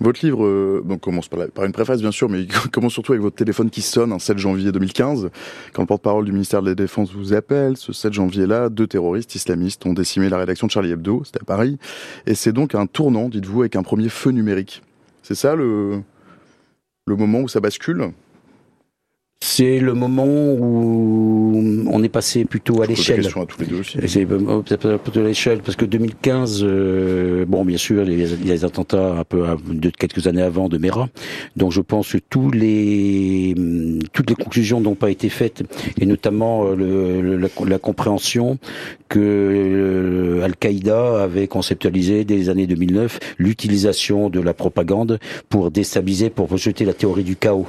Votre 0.00 0.24
livre 0.24 0.44
euh, 0.44 0.98
commence 1.00 1.28
par, 1.28 1.64
une 1.64 1.72
préface, 1.72 2.00
bien 2.00 2.10
sûr, 2.10 2.28
mais 2.28 2.46
commence 2.72 2.92
surtout 2.92 3.12
avec 3.12 3.22
votre 3.22 3.36
téléphone 3.36 3.70
qui 3.70 3.82
sonne 3.82 4.12
un 4.12 4.18
7 4.18 4.38
janvier 4.38 4.72
2015. 4.72 5.30
Quand 5.72 5.82
le 5.82 5.86
porte-parole 5.86 6.24
du 6.24 6.32
ministère 6.32 6.62
de 6.62 6.68
la 6.68 6.74
Défense 6.74 7.12
vous 7.12 7.32
appelle, 7.32 7.76
ce 7.76 7.92
7 7.92 8.12
janvier-là, 8.12 8.68
deux 8.68 8.86
terroristes 8.86 9.34
islamistes 9.34 9.84
ont 9.86 9.92
décimé 9.92 10.28
la 10.28 10.38
rédaction 10.38 10.66
de 10.66 10.72
Charlie 10.72 10.90
Hebdo, 10.90 11.22
c'était 11.24 11.42
à 11.42 11.44
Paris. 11.44 11.78
Et 12.26 12.34
c'est 12.34 12.52
donc 12.52 12.74
un 12.74 12.86
tournant, 12.86 13.28
dites-vous, 13.28 13.60
avec 13.60 13.76
un 13.76 13.82
premier 13.82 14.08
feu 14.08 14.30
numérique. 14.30 14.82
C'est 15.22 15.34
ça 15.34 15.54
le 15.54 16.02
moment 17.06 17.40
où 17.40 17.48
ça 17.48 17.60
bascule? 17.60 18.12
C'est 19.44 19.78
le 19.78 19.92
moment 19.92 20.24
où 20.24 21.84
on 21.90 22.02
est 22.02 22.08
passé 22.08 22.46
plutôt 22.46 22.80
à 22.80 22.86
l'échelle. 22.86 23.28
C'est 24.06 24.24
plutôt 24.24 25.20
à 25.20 25.22
l'échelle 25.22 25.58
parce 25.58 25.76
que 25.76 25.84
2015, 25.84 26.62
euh, 26.62 27.44
bon, 27.44 27.62
bien 27.62 27.76
sûr, 27.76 28.08
il 28.08 28.20
y 28.20 28.50
a 28.50 28.54
les 28.54 28.64
attentats 28.64 29.16
un 29.18 29.24
peu 29.24 29.44
de 29.68 29.90
quelques 29.90 30.26
années 30.28 30.40
avant 30.40 30.70
de 30.70 30.78
Mera, 30.78 31.10
donc 31.56 31.72
je 31.72 31.82
pense 31.82 32.12
que 32.12 32.18
tous 32.30 32.50
les 32.50 33.54
toutes 34.14 34.30
les 34.30 34.36
conclusions 34.36 34.80
n'ont 34.80 34.94
pas 34.94 35.10
été 35.10 35.28
faites 35.28 35.62
et 36.00 36.06
notamment 36.06 36.64
euh, 36.64 36.74
le, 36.74 37.36
la, 37.36 37.48
la, 37.66 37.78
compréhension 37.78 38.58
que 39.08 39.20
euh, 39.20 40.42
Al-Qaïda 40.42 41.22
avait 41.22 41.48
conceptualisé 41.48 42.24
dès 42.24 42.36
les 42.36 42.48
années 42.48 42.66
2009 42.66 43.18
l'utilisation 43.38 44.30
de 44.30 44.40
la 44.40 44.54
propagande 44.54 45.18
pour 45.50 45.70
déstabiliser, 45.70 46.30
pour 46.30 46.48
rejeter 46.48 46.84
la 46.84 46.94
théorie 46.94 47.24
du 47.24 47.36
chaos. 47.36 47.66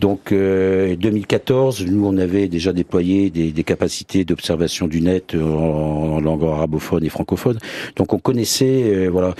Donc 0.00 0.32
euh, 0.32 0.96
2014, 1.10 1.86
nous 1.86 2.06
on 2.06 2.16
avait 2.18 2.46
déjà 2.46 2.72
déployé 2.72 3.30
des, 3.30 3.64
capacités 3.64 4.24
d'observation 4.24 4.86
du 4.86 5.00
net 5.00 5.34
en, 5.34 6.20
langue 6.20 6.44
arabophone 6.44 7.04
et 7.04 7.08
francophone. 7.08 7.58
Donc 7.96 8.12
on 8.12 8.18
connaissait, 8.18 8.84
euh, 8.84 9.08
voilà. 9.08 9.34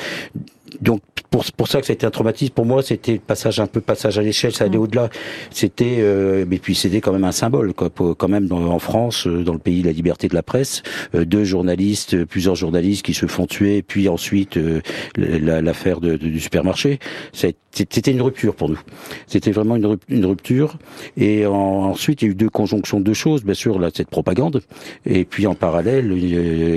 Donc 0.80 1.00
pour, 1.30 1.44
pour 1.56 1.68
ça 1.68 1.80
que 1.80 1.86
ça 1.86 1.92
a 1.92 1.94
été 1.94 2.04
un 2.04 2.10
traumatisme. 2.10 2.52
Pour 2.52 2.66
moi, 2.66 2.82
c'était 2.82 3.18
passage 3.18 3.60
un 3.60 3.66
peu 3.66 3.80
passage 3.80 4.18
à 4.18 4.22
l'échelle, 4.22 4.52
ça 4.52 4.64
allait 4.64 4.76
mm. 4.76 4.82
au-delà. 4.82 5.10
C'était, 5.50 5.96
euh, 6.00 6.44
mais 6.48 6.58
puis 6.58 6.74
c'était 6.74 7.00
quand 7.00 7.12
même 7.12 7.24
un 7.24 7.32
symbole, 7.32 7.72
quoi. 7.72 7.88
quand 7.90 8.28
même 8.28 8.46
dans, 8.46 8.66
en 8.66 8.78
France, 8.78 9.26
euh, 9.26 9.44
dans 9.44 9.52
le 9.52 9.58
pays 9.58 9.82
de 9.82 9.86
la 9.86 9.92
liberté 9.92 10.28
de 10.28 10.34
la 10.34 10.42
presse, 10.42 10.82
euh, 11.14 11.24
deux 11.24 11.44
journalistes, 11.44 12.24
plusieurs 12.24 12.56
journalistes 12.56 13.04
qui 13.04 13.14
se 13.14 13.26
font 13.26 13.46
tuer, 13.46 13.82
puis 13.82 14.08
ensuite 14.08 14.58
l'affaire 15.16 16.00
de, 16.00 16.16
du 16.16 16.40
supermarché. 16.40 16.98
C'était 17.32 18.10
une 18.10 18.22
rupture 18.22 18.54
pour 18.56 18.68
nous. 18.68 18.80
C'était 19.28 19.52
vraiment 19.52 19.76
une, 19.76 20.26
rupture. 20.26 20.76
Et 21.16 21.46
ensuite, 21.46 22.22
il 22.22 22.24
y 22.24 22.28
a 22.28 22.32
eu 22.32 22.34
deux 22.34 22.48
conjonctions 22.48 23.00
de 23.00 23.12
choses, 23.12 23.44
bien 23.44 23.54
sûr, 23.54 23.78
là, 23.78 23.90
cette 23.94 24.10
propagande, 24.10 24.62
et 25.06 25.24
puis 25.24 25.46
en 25.46 25.54
parallèle, 25.54 26.12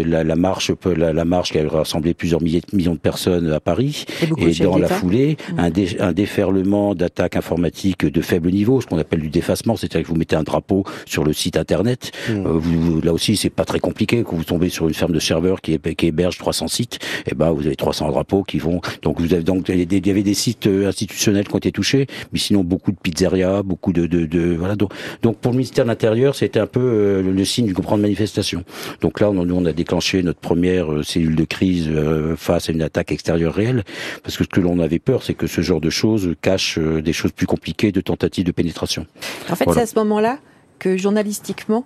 la, 0.08 0.24
la 0.24 0.36
marche, 0.36 0.72
la, 0.86 1.12
la, 1.12 1.26
marche 1.26 1.52
qui 1.52 1.60
a 1.60 1.68
rassemblé 1.68 2.14
plusieurs 2.14 2.42
milliers, 2.42 2.62
millions 2.74 2.94
de 2.94 3.00
personnes 3.00 3.52
à 3.52 3.60
Paris. 3.60 4.06
Et 4.38 4.43
et 4.48 4.64
dans 4.64 4.78
la 4.78 4.88
foulée, 4.88 5.38
mmh. 5.52 5.60
un, 5.60 5.72
un, 6.08 6.14
déferlement 6.14 6.96
d'attaques 6.96 7.36
informatiques 7.36 8.06
de 8.06 8.22
faible 8.22 8.50
niveau, 8.52 8.82
ce 8.82 8.88
qu'on 8.88 8.98
appelle 8.98 9.22
du 9.22 9.30
défacement, 9.30 9.76
c'est-à-dire 9.76 10.04
que 10.04 10.12
vous 10.12 10.18
mettez 10.18 10.36
un 10.36 10.44
drapeau 10.44 10.84
sur 11.06 11.24
le 11.24 11.34
site 11.34 11.58
internet. 11.58 12.12
Mmh. 12.30 12.32
Euh, 12.32 12.52
vous, 12.54 13.02
là 13.02 13.14
aussi, 13.14 13.36
c'est 13.38 13.50
pas 13.50 13.66
très 13.66 13.80
compliqué. 13.80 14.24
Quand 14.24 14.36
vous 14.36 14.44
tombez 14.44 14.70
sur 14.70 14.88
une 14.88 14.94
ferme 14.94 15.14
de 15.14 15.20
serveurs 15.20 15.62
qui, 15.62 15.78
qui 15.80 16.08
héberge 16.08 16.38
300 16.38 16.68
sites, 16.68 16.96
et 17.26 17.30
eh 17.32 17.36
ben 17.36 17.52
vous 17.52 17.66
avez 17.66 17.76
300 17.76 18.10
drapeaux 18.10 18.44
qui 18.44 18.60
vont. 18.60 18.82
Donc 19.02 19.20
vous 19.20 19.34
avez 19.34 19.44
donc 19.44 19.70
il 19.70 20.08
y 20.08 20.10
avait 20.10 20.24
des 20.24 20.34
sites 20.34 20.68
euh, 20.68 20.88
institutionnels 20.88 21.48
qui 21.48 21.56
ont 21.56 21.60
été 21.60 21.72
touchés, 21.72 22.08
mais 22.32 22.40
sinon 22.40 22.64
beaucoup 22.64 22.92
de 22.92 22.98
pizzerias, 22.98 23.64
beaucoup 23.64 23.94
de, 23.94 24.06
de, 24.06 24.26
de 24.26 24.56
voilà. 24.56 24.76
Donc, 24.76 24.92
donc 25.22 25.38
pour 25.38 25.52
le 25.52 25.58
ministère 25.58 25.86
de 25.86 25.90
l'Intérieur, 25.90 26.36
c'était 26.36 26.60
un 26.60 26.68
peu 26.68 26.82
euh, 26.82 27.22
le 27.22 27.46
signe 27.46 27.66
d'une 27.66 27.74
grande 27.74 28.02
manifestation. 28.02 28.64
Donc 29.02 29.20
là, 29.20 29.30
on, 29.30 29.50
on 29.50 29.66
a 29.66 29.74
déclenché 29.74 30.24
notre 30.24 30.40
première 30.40 30.88
cellule 31.04 31.36
de 31.36 31.46
crise 31.46 31.90
face 32.38 32.70
à 32.70 32.72
une 32.72 32.82
attaque 32.82 33.12
extérieure 33.12 33.54
réelle, 33.54 33.84
parce 34.24 34.33
que 34.38 34.44
ce 34.44 34.50
que 34.50 34.60
l'on 34.60 34.80
avait 34.80 35.00
peur, 35.00 35.24
c'est 35.24 35.34
que 35.34 35.48
ce 35.48 35.62
genre 35.62 35.82
de 35.82 35.90
choses 35.90 36.36
cache 36.42 36.78
euh, 36.78 37.02
des 37.02 37.14
choses 37.14 37.32
plus 37.32 37.48
compliquées 37.48 37.92
de 37.92 38.02
tentatives 38.02 38.46
de 38.46 38.52
pénétration. 38.52 39.06
En 39.50 39.56
fait, 39.56 39.66
c'est 39.74 39.82
à 39.82 39.86
ce 39.86 39.96
moment-là 39.96 40.40
que 40.80 40.98
journalistiquement, 40.98 41.86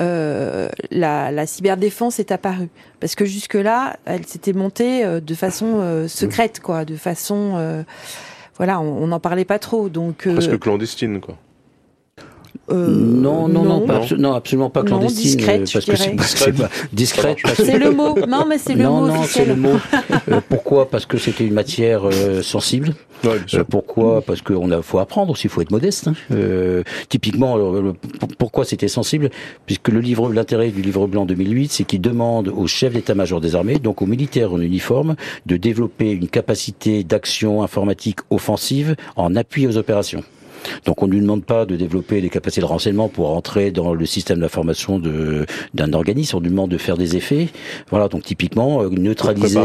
euh, 0.00 0.68
la, 0.90 1.46
cyberdéfense 1.46 2.18
est 2.18 2.32
apparue. 2.32 2.68
Parce 3.00 3.14
que 3.14 3.24
jusque-là, 3.24 3.98
elle 4.04 4.26
s'était 4.26 4.52
montée 4.52 5.04
euh, 5.04 5.20
de 5.20 5.34
façon 5.34 6.06
secrète, 6.08 6.60
quoi, 6.60 6.84
de 6.84 6.96
façon... 6.96 7.84
voilà, 8.56 8.80
on 8.80 9.06
n'en 9.06 9.20
parlait 9.20 9.44
pas 9.44 9.58
trop. 9.58 9.88
Donc, 9.88 10.28
Presque 10.28 10.58
clandestine, 10.58 11.20
quoi. 11.20 11.36
Euh, 12.70 12.86
non, 12.88 13.48
non, 13.48 13.64
non, 13.64 13.86
non, 14.18 14.34
absolument 14.34 14.68
pas 14.68 14.82
clandestine. 14.82 15.36
discrète, 15.36 15.72
parce 15.72 15.86
que 15.86 15.96
c'est 15.96 16.52
pas 16.52 16.68
discrète. 16.92 17.38
C'est 17.54 17.78
le 17.78 17.92
mot. 17.92 18.14
Non, 18.28 18.44
mais 18.46 18.58
c'est 18.58 18.74
le 18.74 18.84
non, 18.84 19.00
mot. 19.00 19.06
Non, 19.08 19.22
c'est 19.24 19.46
le 19.46 19.56
mot. 19.56 19.76
Euh, 20.30 20.40
pourquoi? 20.48 20.90
Parce 20.90 21.06
que 21.06 21.16
c'était 21.16 21.46
une 21.46 21.54
matière 21.54 22.02
euh, 22.06 22.42
sensible. 22.42 22.94
Ouais, 23.24 23.38
pourquoi? 23.68 24.20
Parce 24.20 24.42
qu'on 24.42 24.70
a 24.70 24.82
faut 24.82 24.98
apprendre 24.98 25.32
aussi, 25.32 25.46
il 25.46 25.50
faut 25.50 25.62
être 25.62 25.70
modeste. 25.70 26.08
Hein. 26.08 26.14
typiquement, 27.08 27.56
pourquoi 28.38 28.64
c'était 28.64 28.88
sensible? 28.88 29.30
Puisque 29.66 29.88
le 29.88 30.00
livre, 30.00 30.32
l'intérêt 30.32 30.68
du 30.68 30.82
livre 30.82 31.06
blanc 31.06 31.24
2008, 31.24 31.72
c'est 31.72 31.84
qu'il 31.84 32.00
demande 32.00 32.48
au 32.48 32.66
chef 32.66 32.92
d'état-major 32.92 33.40
des 33.40 33.54
armées, 33.54 33.78
donc 33.78 34.02
aux 34.02 34.06
militaires 34.06 34.52
en 34.52 34.60
uniforme, 34.60 35.16
de 35.46 35.56
développer 35.56 36.10
une 36.10 36.28
capacité 36.28 37.02
d'action 37.02 37.62
informatique 37.62 38.20
offensive 38.30 38.94
en 39.16 39.34
appui 39.34 39.66
aux 39.66 39.76
opérations. 39.76 40.22
Donc 40.84 41.02
on 41.02 41.06
ne 41.06 41.12
lui 41.12 41.20
demande 41.20 41.44
pas 41.44 41.66
de 41.66 41.76
développer 41.76 42.20
les 42.20 42.30
capacités 42.30 42.60
de 42.60 42.66
renseignement 42.66 43.08
pour 43.08 43.30
entrer 43.30 43.70
dans 43.70 43.94
le 43.94 44.06
système 44.06 44.40
d'information 44.40 45.00
d'un 45.74 45.92
organisme, 45.92 46.36
on 46.36 46.40
lui 46.40 46.50
demande 46.50 46.70
de 46.70 46.78
faire 46.78 46.96
des 46.96 47.16
effets. 47.16 47.48
Voilà, 47.90 48.08
donc 48.08 48.22
typiquement 48.22 48.82
euh, 48.82 48.88
neutraliser, 48.90 49.58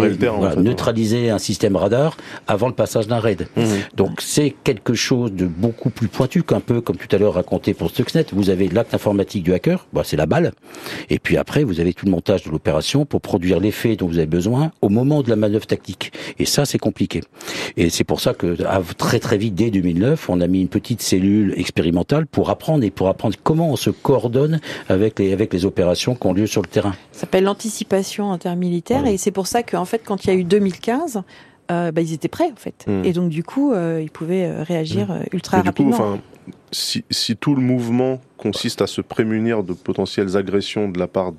neutraliser 0.58 1.30
un 1.30 1.40
système 1.40 1.76
radar 1.76 2.18
avant 2.48 2.68
le 2.68 2.74
passage 2.74 3.08
d'un 3.08 3.20
raid. 3.20 3.48
Mmh. 3.56 3.64
Donc 3.96 4.22
c'est 4.22 4.56
quelque 4.64 4.94
chose 4.94 5.32
de 5.32 5.46
beaucoup 5.46 5.90
plus 5.90 6.08
pointu 6.08 6.44
qu'un 6.44 6.60
peu 6.60 6.82
comme 6.82 6.98
tout 6.98 7.14
à 7.16 7.20
l'heure 7.20 7.34
raconté 7.34 7.74
pour 7.74 7.90
Stuxnet. 7.90 8.26
Vous 8.32 8.50
avez 8.50 8.70
l'acte 8.70 8.94
informatique 8.94 9.44
du 9.44 9.54
hacker, 9.54 9.86
bah, 9.94 10.04
c'est 10.06 10.18
la 10.18 10.26
balle, 10.26 10.52
et 11.10 11.20
puis 11.20 11.38
après 11.38 11.64
vous 11.64 11.80
avez 11.80 11.94
tout 11.94 12.06
le 12.06 12.12
montage 12.12 12.44
de 12.44 12.52
l'opération 12.52 13.06
pour 13.06 13.22
produire 13.22 13.60
l'effet 13.60 13.96
dont 13.96 14.08
vous 14.08 14.18
avez 14.18 14.28
besoin 14.28 14.72
au 14.82 14.90
moment 14.90 15.22
de 15.22 15.30
la 15.30 15.36
manœuvre 15.36 15.66
tactique. 15.66 16.12
Et 16.40 16.46
ça 16.46 16.66
c'est 16.66 16.80
compliqué. 16.80 17.22
Et 17.78 17.90
c'est 17.90 18.04
pour 18.04 18.20
ça 18.20 18.34
que 18.34 18.58
très 18.98 19.20
très 19.20 19.38
vite 19.38 19.56
dès 19.56 19.72
2009, 19.72 20.30
on 20.30 20.42
a 20.42 20.48
mis 20.48 20.62
une 20.62 20.68
petite 20.68 20.83
petite 20.84 21.02
cellule 21.02 21.54
expérimentale 21.58 22.28
pour 22.28 22.50
apprendre 22.50 22.84
et 22.84 22.92
pour 22.92 23.08
apprendre 23.08 23.36
comment 23.42 23.72
on 23.72 23.76
se 23.78 23.90
coordonne 23.90 24.60
avec 24.90 25.18
les, 25.18 25.32
avec 25.32 25.54
les 25.54 25.66
opérations 25.66 26.14
qui 26.14 26.28
ont 26.28 26.34
lieu 26.34 26.46
sur 26.46 26.62
le 26.62 26.68
terrain. 26.68 26.94
Ça 27.14 27.22
s'appelle 27.22 27.46
l'anticipation 27.46 28.32
intermilitaire 28.32 29.08
et 29.08 29.18
c'est 29.18 29.32
pour 29.32 29.48
ça 29.48 29.64
qu'en 29.64 29.86
fait, 29.86 30.02
quand 30.06 30.26
il 30.26 30.28
y 30.28 30.32
a 30.32 30.36
eu 30.36 30.44
2015, 30.44 31.24
euh, 31.72 31.92
bah, 31.92 32.02
ils 32.02 32.12
étaient 32.12 32.28
prêts 32.28 32.52
en 32.52 32.58
fait. 32.58 32.84
Hmm. 32.86 33.06
Et 33.06 33.14
donc 33.14 33.30
du 33.30 33.44
coup, 33.44 33.72
euh, 33.72 34.02
ils 34.04 34.12
pouvaient 34.12 34.46
euh, 34.46 34.64
réagir 34.64 35.10
hmm. 35.10 35.24
ultra 35.32 35.62
rapidement. 35.62 36.20
si, 36.72 37.06
si, 37.10 37.38
tout 37.38 37.56
le 37.56 37.62
mouvement 37.62 38.20
consiste 38.38 38.82
à 38.82 38.88
se 38.88 39.00
prémunir 39.00 39.64
de 39.64 39.72
potentielles 39.72 40.36
agressions 40.36 40.90
de 40.90 41.00
la 41.00 41.08
part 41.08 41.32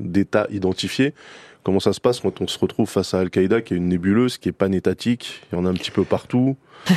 d'États 0.00 0.48
identifiés, 0.50 1.14
comment 1.62 1.78
ça 1.78 1.92
se 1.92 2.00
passe 2.00 2.18
quand 2.18 2.40
on 2.40 2.48
se 2.48 2.58
retrouve 2.58 2.88
face 2.88 3.14
à 3.14 3.20
Al-Qaïda 3.20 3.62
qui 3.62 3.74
est 3.74 3.76
une 3.76 3.88
nébuleuse, 3.88 4.38
qui 4.38 4.48
est 4.48 4.62
étatique 4.72 5.42
il 5.52 5.56
y 5.56 5.58
en 5.58 5.64
a 5.64 5.70
un 5.70 5.74
petit 5.74 5.92
peu 5.92 6.02
partout? 6.02 6.56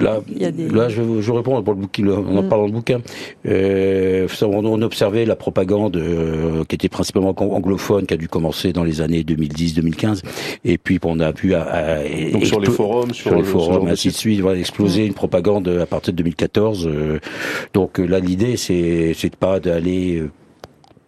Là, 0.00 0.20
là 0.72 0.88
je, 0.88 1.20
je 1.20 1.32
réponds 1.32 1.60
pour 1.60 1.74
le 1.74 1.80
bouquin, 1.80 2.06
on 2.06 2.36
en 2.36 2.42
mm. 2.44 2.48
parle 2.48 2.60
dans 2.60 2.66
le 2.66 2.72
bouquin. 2.72 3.00
Euh, 3.46 4.28
on, 4.42 4.82
observait 4.82 5.24
la 5.24 5.34
propagande 5.34 5.96
euh, 5.96 6.64
qui 6.68 6.76
était 6.76 6.88
principalement 6.88 7.34
anglophone, 7.36 8.06
qui 8.06 8.14
a 8.14 8.16
dû 8.16 8.28
commencer 8.28 8.72
dans 8.72 8.84
les 8.84 9.00
années 9.00 9.22
2010-2015, 9.22 10.22
et 10.64 10.78
puis 10.78 11.00
on 11.02 11.18
a 11.18 11.32
pu 11.32 11.54
à, 11.54 12.04
Donc 12.32 12.46
sur 12.46 12.60
les 12.60 12.70
forums, 12.70 13.12
sur, 13.12 13.34
les 13.34 13.42
forums, 13.42 13.88
ainsi 13.88 14.08
de 14.08 14.14
suite, 14.14 14.40
voilà, 14.40 14.60
exploser 14.60 15.02
mm. 15.02 15.06
une 15.06 15.14
propagande 15.14 15.66
à 15.66 15.86
partir 15.86 16.12
de 16.12 16.18
2014. 16.18 16.86
Euh, 16.86 17.18
donc 17.74 17.98
là, 17.98 18.20
l'idée, 18.20 18.56
c'est 18.56 19.14
c'est 19.14 19.34
pas 19.34 19.58
d'aller 19.58 20.22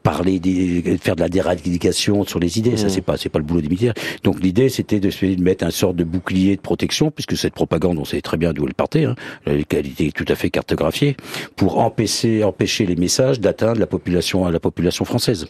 parler, 0.02 0.38
des, 0.38 0.98
faire 0.98 1.16
de 1.16 1.20
la 1.20 1.28
déradicalisation 1.28 2.24
sur 2.24 2.38
les 2.38 2.58
idées. 2.58 2.76
Ça, 2.76 2.86
mmh. 2.86 2.90
c'est 2.90 3.00
pas, 3.00 3.16
c'est 3.16 3.28
pas 3.28 3.38
le 3.38 3.44
boulot 3.44 3.60
des 3.60 3.68
militaires. 3.68 3.94
Donc 4.22 4.40
l'idée, 4.42 4.68
c'était 4.68 5.00
de, 5.00 5.10
de 5.10 5.42
mettre 5.42 5.64
un 5.64 5.70
sort 5.70 5.94
de 5.94 6.04
bouclier 6.04 6.56
de 6.56 6.60
protection, 6.60 7.10
puisque 7.10 7.36
cette 7.36 7.54
propagande, 7.54 7.98
on 7.98 8.04
savait 8.04 8.22
très 8.22 8.36
bien 8.36 8.52
d'où 8.52 8.66
elle 8.66 8.74
partait, 8.74 9.04
hein, 9.04 9.14
elle 9.46 9.60
était 9.60 10.10
tout 10.12 10.24
à 10.28 10.34
fait 10.34 10.50
cartographiée, 10.50 11.16
pour 11.56 11.78
empêcher, 11.78 12.44
empêcher 12.44 12.86
les 12.86 12.96
messages 12.96 13.40
d'atteindre 13.40 13.80
la 13.80 13.86
population, 13.86 14.48
la 14.48 14.60
population 14.60 15.04
française. 15.04 15.46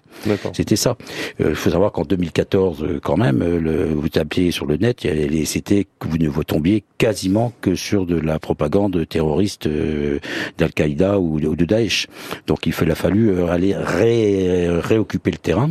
C'était 0.53 0.77
ça. 0.77 0.97
Euh, 1.41 1.51
il 1.51 1.55
faut 1.55 1.71
savoir 1.71 1.93
qu'en 1.93 2.05
2014, 2.05 2.83
euh, 2.83 3.01
quand 3.03 3.17
même, 3.17 3.43
euh, 3.43 3.61
le, 3.61 3.85
vous 3.87 4.09
tapiez 4.09 4.51
sur 4.51 4.67
le 4.67 4.77
net, 4.77 5.07
c'était 5.45 5.87
que 5.99 6.09
vous 6.09 6.19
ne 6.19 6.29
vous 6.29 6.45
tombiez 6.45 6.85
quasiment 6.99 7.53
que 7.61 7.75
sur 7.75 8.07
de 8.07 8.17
la 8.17 8.39
propagande 8.39 9.07
terroriste 9.09 9.69
d'Al-Qaïda 10.59 11.19
ou, 11.19 11.39
ou, 11.39 11.57
de 11.57 11.65
Daesh. 11.65 12.07
Donc 12.47 12.67
il 12.67 12.73
fallait 12.73 12.95
fallu 12.95 13.43
aller 13.45 13.75
ré 13.75 14.40
réoccuper 14.81 15.31
le 15.31 15.39
terrain 15.39 15.71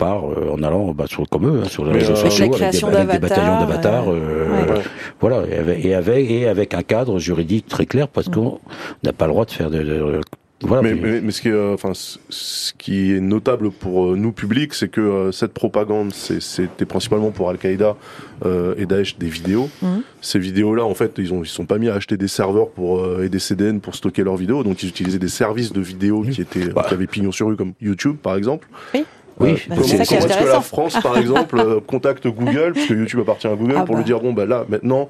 par 0.00 0.24
euh, 0.24 0.50
en 0.52 0.62
allant 0.62 0.92
bah, 0.92 1.04
sur 1.06 1.28
comme 1.28 1.46
eux 1.46 1.60
hein, 1.62 1.68
sur 1.68 1.84
les 1.84 1.92
réseaux 1.92 2.12
euh, 2.12 2.16
sociaux 2.16 2.46
avec, 2.86 3.10
des, 3.10 3.18
bataillons 3.18 3.60
d'avatar 3.60 4.10
euh, 4.10 4.80
voilà 5.20 5.42
et 5.76 5.94
avec, 5.94 6.30
et 6.30 6.48
avec 6.48 6.74
un 6.74 6.82
cadre 6.82 7.18
juridique 7.18 7.66
très 7.68 7.84
clair 7.84 8.08
parce 8.08 8.28
qu'on 8.28 8.58
n'a 9.04 9.12
pas 9.12 9.26
le 9.26 9.32
droit 9.32 9.44
de 9.44 9.50
faire 9.50 9.70
de, 9.70 10.20
voilà, 10.62 10.82
mais, 10.82 11.20
mais, 11.20 11.30
ce, 11.30 11.40
qui 11.40 11.48
est, 11.48 11.72
enfin, 11.72 11.92
ce 11.94 12.72
qui 12.78 13.12
est 13.12 13.20
notable 13.20 13.70
pour 13.70 14.16
nous 14.16 14.32
publics, 14.32 14.74
c'est 14.74 14.88
que 14.88 15.30
cette 15.32 15.52
propagande, 15.52 16.12
c'était 16.12 16.84
principalement 16.84 17.30
pour 17.30 17.48
Al-Qaïda 17.50 17.96
et 18.44 18.86
Daesh 18.86 19.18
des 19.18 19.28
vidéos. 19.28 19.70
Mm. 19.82 20.00
Ces 20.20 20.38
vidéos-là, 20.38 20.84
en 20.84 20.94
fait, 20.94 21.12
ils 21.18 21.32
ont 21.32 21.42
ils 21.42 21.48
sont 21.48 21.66
pas 21.66 21.78
mis 21.78 21.88
à 21.88 21.94
acheter 21.94 22.16
des 22.16 22.28
serveurs 22.28 22.70
pour 22.70 23.22
et 23.22 23.28
des 23.28 23.38
CDN 23.38 23.80
pour 23.80 23.94
stocker 23.94 24.22
leurs 24.22 24.36
vidéos, 24.36 24.62
donc 24.62 24.82
ils 24.82 24.88
utilisaient 24.88 25.18
des 25.18 25.28
services 25.28 25.72
de 25.72 25.80
vidéos 25.80 26.22
qui 26.22 26.42
étaient 26.42 26.68
bah. 26.68 26.84
qui 26.86 26.94
avaient 26.94 27.06
pignon 27.06 27.32
sur 27.32 27.48
rue, 27.48 27.56
comme 27.56 27.72
YouTube, 27.80 28.16
par 28.22 28.36
exemple. 28.36 28.68
Oui. 28.94 29.04
Oui, 29.40 29.54
bah, 29.68 29.76
comment 29.80 29.88
est-ce 29.88 30.26
que 30.26 30.48
la 30.48 30.60
France, 30.60 30.98
par 31.02 31.16
exemple, 31.16 31.58
euh, 31.58 31.80
contacte 31.86 32.26
Google, 32.26 32.72
puisque 32.74 32.90
YouTube 32.90 33.20
appartient 33.20 33.46
à 33.46 33.54
Google, 33.54 33.74
ah 33.78 33.84
pour 33.84 33.96
lui 33.96 34.02
bah. 34.02 34.06
dire 34.06 34.20
bon, 34.20 34.32
bah 34.32 34.44
là, 34.44 34.66
maintenant, 34.68 35.08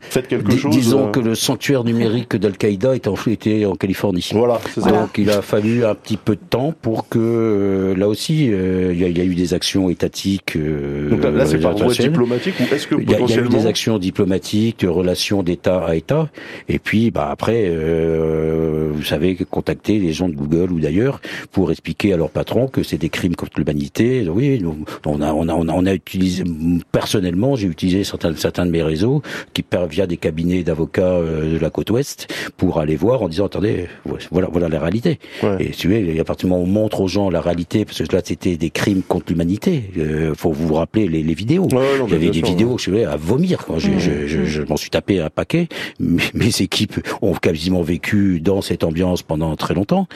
faites 0.00 0.26
quelque 0.26 0.56
chose. 0.56 0.74
Disons 0.74 1.08
euh. 1.08 1.10
que 1.10 1.20
le 1.20 1.34
sanctuaire 1.34 1.84
numérique 1.84 2.36
d'Al-Qaïda 2.36 2.96
était, 2.96 3.08
en, 3.08 3.16
était 3.26 3.66
en 3.66 3.74
Californie. 3.74 4.26
Voilà, 4.32 4.58
c'est 4.72 4.80
ça. 4.80 4.90
Donc 4.90 5.18
il 5.18 5.30
a 5.30 5.42
fallu 5.42 5.84
un 5.84 5.94
petit 5.94 6.16
peu 6.16 6.34
de 6.34 6.40
temps 6.48 6.72
pour 6.80 7.08
que, 7.08 7.18
euh, 7.18 7.94
là 7.94 8.08
aussi, 8.08 8.46
il 8.46 8.98
y, 8.98 9.20
a 9.20 9.24
eu 9.24 9.34
des 9.34 9.54
actions 9.54 9.90
étatiques. 9.90 10.56
Donc 10.56 11.22
là, 11.22 11.44
c'est 11.46 11.58
par 11.58 11.76
voie 11.76 11.92
diplomatique 11.92 12.54
ou 12.58 12.74
est-ce 12.74 12.86
que 12.86 12.94
potentiellement... 12.94 13.26
Il 13.28 13.34
y, 13.34 13.38
a 13.38 13.44
eu 13.44 13.48
des 13.48 13.66
actions 13.66 13.98
diplomatiques, 13.98 14.80
de 14.80 14.88
relations 14.88 15.42
d'État 15.42 15.84
à 15.84 15.94
État, 15.94 16.28
et 16.68 16.78
puis 16.78 17.10
bah 17.10 17.28
après, 17.30 17.70
vous 17.70 19.04
savez, 19.04 19.36
contacter 19.50 19.98
les 19.98 20.12
gens 20.12 20.28
de 20.28 20.34
Google 20.34 20.72
ou 20.72 20.80
d'ailleurs 20.80 21.20
pour 21.50 21.70
expliquer 21.70 22.12
à 22.12 22.16
leur 22.16 22.30
patron 22.30 22.66
que 22.66 22.82
c'est 22.82 22.98
des 22.98 23.08
crimes 23.08 23.36
contre 23.42 23.58
l'humanité. 23.58 24.28
Oui, 24.28 24.60
nous, 24.60 24.84
on 25.04 25.20
a, 25.20 25.32
on 25.32 25.48
a, 25.48 25.54
on 25.54 25.86
a, 25.86 25.94
utilisé. 25.94 26.44
Personnellement, 26.92 27.56
j'ai 27.56 27.66
utilisé 27.66 28.04
certains, 28.04 28.36
certains 28.36 28.66
de 28.66 28.70
mes 28.70 28.84
réseaux 28.84 29.20
qui 29.52 29.64
via 29.90 30.06
des 30.06 30.16
cabinets 30.16 30.62
d'avocats 30.62 31.02
euh, 31.02 31.54
de 31.54 31.58
la 31.58 31.70
côte 31.70 31.90
ouest 31.90 32.32
pour 32.56 32.78
aller 32.78 32.94
voir 32.94 33.22
en 33.22 33.28
disant 33.28 33.46
attendez, 33.46 33.88
voilà, 34.30 34.48
voilà 34.52 34.68
la 34.68 34.78
réalité. 34.78 35.18
Et 35.58 35.70
tu 35.70 35.90
sais, 35.90 36.20
à 36.20 36.24
partir 36.24 36.46
du 36.46 36.52
moment 36.52 36.62
où 36.62 36.68
on 36.68 36.70
montre 36.70 37.00
aux 37.00 37.08
gens 37.08 37.30
la 37.30 37.40
réalité, 37.40 37.84
parce 37.84 37.98
que 37.98 38.14
là 38.14 38.22
c'était 38.24 38.56
des 38.56 38.70
crimes 38.70 39.02
contre 39.02 39.26
l'humanité. 39.30 39.90
Euh, 39.98 40.34
faut 40.36 40.52
vous 40.52 40.74
rappeler 40.74 41.08
les, 41.08 41.22
les 41.22 41.34
vidéos. 41.34 41.66
Il 41.70 42.12
y 42.12 42.14
avait 42.14 42.30
des 42.30 42.42
vidéos, 42.42 42.78
je 42.78 42.90
sais, 42.92 43.04
à 43.04 43.16
vomir. 43.16 43.66
Quoi. 43.66 43.78
Je, 43.78 43.98
je, 43.98 44.26
je, 44.26 44.44
je 44.44 44.62
m'en 44.62 44.76
suis 44.76 44.90
tapé 44.90 45.20
un 45.20 45.30
paquet. 45.30 45.68
Mes, 45.98 46.52
équipes 46.60 47.00
ont 47.22 47.32
quasiment 47.32 47.82
vécu 47.82 48.38
dans 48.40 48.60
cette 48.60 48.84
ambiance 48.84 49.22
pendant 49.22 49.56
très 49.56 49.74
longtemps. 49.74 50.06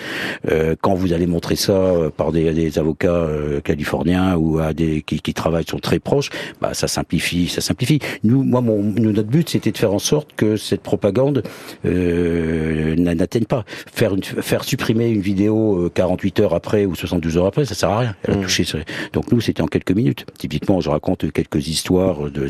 Euh, 0.50 0.76
quand 0.80 0.94
vous 0.94 1.14
allez 1.14 1.26
montrer 1.26 1.56
ça 1.56 1.72
euh, 1.72 2.10
par 2.10 2.30
des, 2.30 2.52
des 2.52 2.78
avocats 2.78 3.15
euh, 3.16 3.60
californiens 3.60 4.36
ou 4.36 4.58
à 4.58 4.72
des 4.72 5.02
qui, 5.02 5.20
qui, 5.20 5.34
travaillent 5.34 5.66
sont 5.66 5.78
très 5.78 5.98
proches, 5.98 6.30
bah 6.60 6.74
ça 6.74 6.88
simplifie, 6.88 7.48
ça 7.48 7.60
simplifie. 7.60 8.00
Nous, 8.24 8.42
moi, 8.42 8.60
mon, 8.60 8.82
notre 8.82 9.28
but 9.28 9.48
c'était 9.48 9.72
de 9.72 9.78
faire 9.78 9.92
en 9.92 9.98
sorte 9.98 10.30
que 10.36 10.56
cette 10.56 10.82
propagande 10.82 11.42
euh, 11.84 12.96
n'atteigne 12.96 13.44
pas. 13.44 13.64
Faire 13.92 14.14
une, 14.14 14.22
faire 14.22 14.64
supprimer 14.64 15.08
une 15.08 15.20
vidéo 15.20 15.90
48 15.94 16.40
heures 16.40 16.54
après 16.54 16.86
ou 16.86 16.94
72 16.94 17.36
heures 17.36 17.46
après, 17.46 17.64
ça 17.64 17.74
sert 17.74 17.90
à 17.90 17.98
rien. 18.00 18.16
Elle 18.24 18.34
a 18.34 18.36
mmh. 18.38 18.42
touché. 18.42 18.64
Donc 19.12 19.30
nous, 19.30 19.40
c'était 19.40 19.62
en 19.62 19.66
quelques 19.66 19.92
minutes. 19.92 20.26
Typiquement, 20.38 20.80
je 20.80 20.90
raconte 20.90 21.30
quelques 21.32 21.68
histoires 21.68 22.30
de 22.30 22.46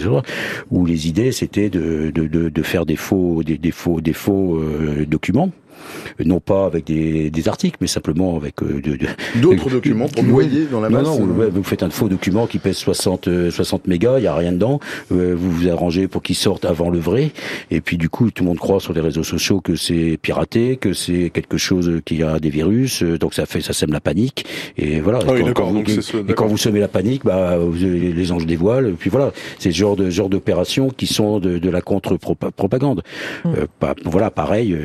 où 0.71 0.87
les 0.87 1.09
idées 1.09 1.33
c'était 1.33 1.71
de, 1.71 2.11
de, 2.15 2.27
de, 2.27 2.49
de, 2.49 2.63
faire 2.63 2.87
des 2.87 2.97
faux 2.97 3.43
des, 3.43 3.59
des 3.59 3.71
faux 3.71 4.01
des 4.01 4.13
faux 4.13 4.57
euh, 4.57 5.07
documents 5.07 5.51
non 6.25 6.41
pas 6.41 6.67
avec 6.67 6.85
des, 6.85 7.31
des 7.31 7.49
articles, 7.49 7.77
mais 7.81 7.87
simplement 7.87 8.37
avec 8.37 8.63
euh, 8.63 8.81
d'autres 9.37 9.71
documents 9.71 10.09
pour 10.09 10.25
noyer 10.25 10.67
dans 10.71 10.81
la 10.81 10.89
masse. 10.89 11.05
Non, 11.05 11.27
non, 11.27 11.49
vous 11.53 11.63
faites 11.63 11.83
un 11.83 11.91
faux 11.91 12.09
document 12.09 12.47
qui 12.47 12.59
pèse 12.59 12.77
60 12.77 13.29
60 13.51 13.81
euh, 13.81 13.91
mégas, 13.91 14.19
il 14.19 14.25
y 14.25 14.27
a 14.27 14.35
rien 14.35 14.53
dedans. 14.53 14.81
Euh, 15.13 15.35
vous 15.37 15.51
vous 15.51 15.69
arrangez 15.69 16.09
pour 16.09 16.23
qu'il 16.23 16.37
sorte 16.37 16.65
avant 16.65 16.91
le 16.91 16.99
vrai, 16.99 17.31
et 17.71 17.81
puis 17.81 17.97
du 17.97 18.09
coup 18.09 18.31
tout 18.31 18.43
le 18.43 18.49
monde 18.49 18.59
croit 18.59 18.81
sur 18.81 18.93
les 18.93 19.01
réseaux 19.01 19.25
sociaux 19.25 19.61
que 19.61 19.77
c'est 19.77 20.19
piraté, 20.21 20.77
que 20.77 20.93
c'est 20.93 21.31
quelque 21.31 21.59
chose 21.59 22.01
qui 22.05 22.23
a 22.23 22.39
des 22.39 22.51
virus, 22.51 23.03
donc 23.03 23.35
ça 23.35 23.47
fait 23.47 23.61
ça 23.61 23.73
sème 23.73 23.93
la 23.93 24.01
panique, 24.01 24.47
et 24.77 25.01
voilà. 25.01 25.21
Ah 25.27 25.39
et, 25.39 25.53
quand, 26.35 26.47
vous, 26.47 26.57
semez 26.57 26.81
la 26.81 26.89
panique, 26.89 27.25
bah 27.25 27.59
les 27.81 28.33
anges 28.33 28.47
dévoilent, 28.47 28.89
et 28.89 28.93
puis 28.93 29.11
voilà, 29.11 29.33
c'est 29.59 29.71
ce 29.71 29.77
genre 29.77 29.97
de 29.97 30.11
genre 30.11 30.29
d'opérations 30.29 30.89
qui 30.89 31.07
sont 31.07 31.39
de, 31.39 31.59
de 31.59 31.71
la 31.71 31.81
contre-propagande. 31.81 33.03
Mmh. 33.45 33.51
voilà, 34.05 34.31
pareil 34.31 34.77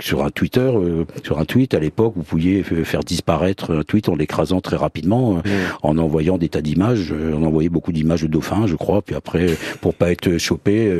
sur 0.00 0.24
un 0.24 0.30
Twitter, 0.50 0.72
euh, 0.74 1.04
sur 1.22 1.38
un 1.38 1.44
tweet 1.44 1.74
à 1.74 1.78
l'époque, 1.78 2.14
vous 2.16 2.22
pouviez 2.22 2.62
faire 2.62 3.04
disparaître 3.04 3.72
un 3.72 3.82
tweet 3.82 4.08
en 4.08 4.16
l'écrasant 4.16 4.60
très 4.60 4.76
rapidement, 4.76 5.36
euh, 5.46 5.66
en 5.82 5.96
envoyant 5.98 6.38
des 6.38 6.48
tas 6.48 6.60
d'images. 6.60 7.12
Euh, 7.12 7.34
on 7.36 7.44
envoyait 7.44 7.68
beaucoup 7.68 7.92
d'images 7.92 8.22
de 8.22 8.26
dauphins, 8.26 8.66
je 8.66 8.74
crois. 8.74 9.02
Puis 9.02 9.14
après, 9.14 9.46
pour 9.80 9.94
pas 9.94 10.10
être 10.10 10.38
chopé, 10.38 10.92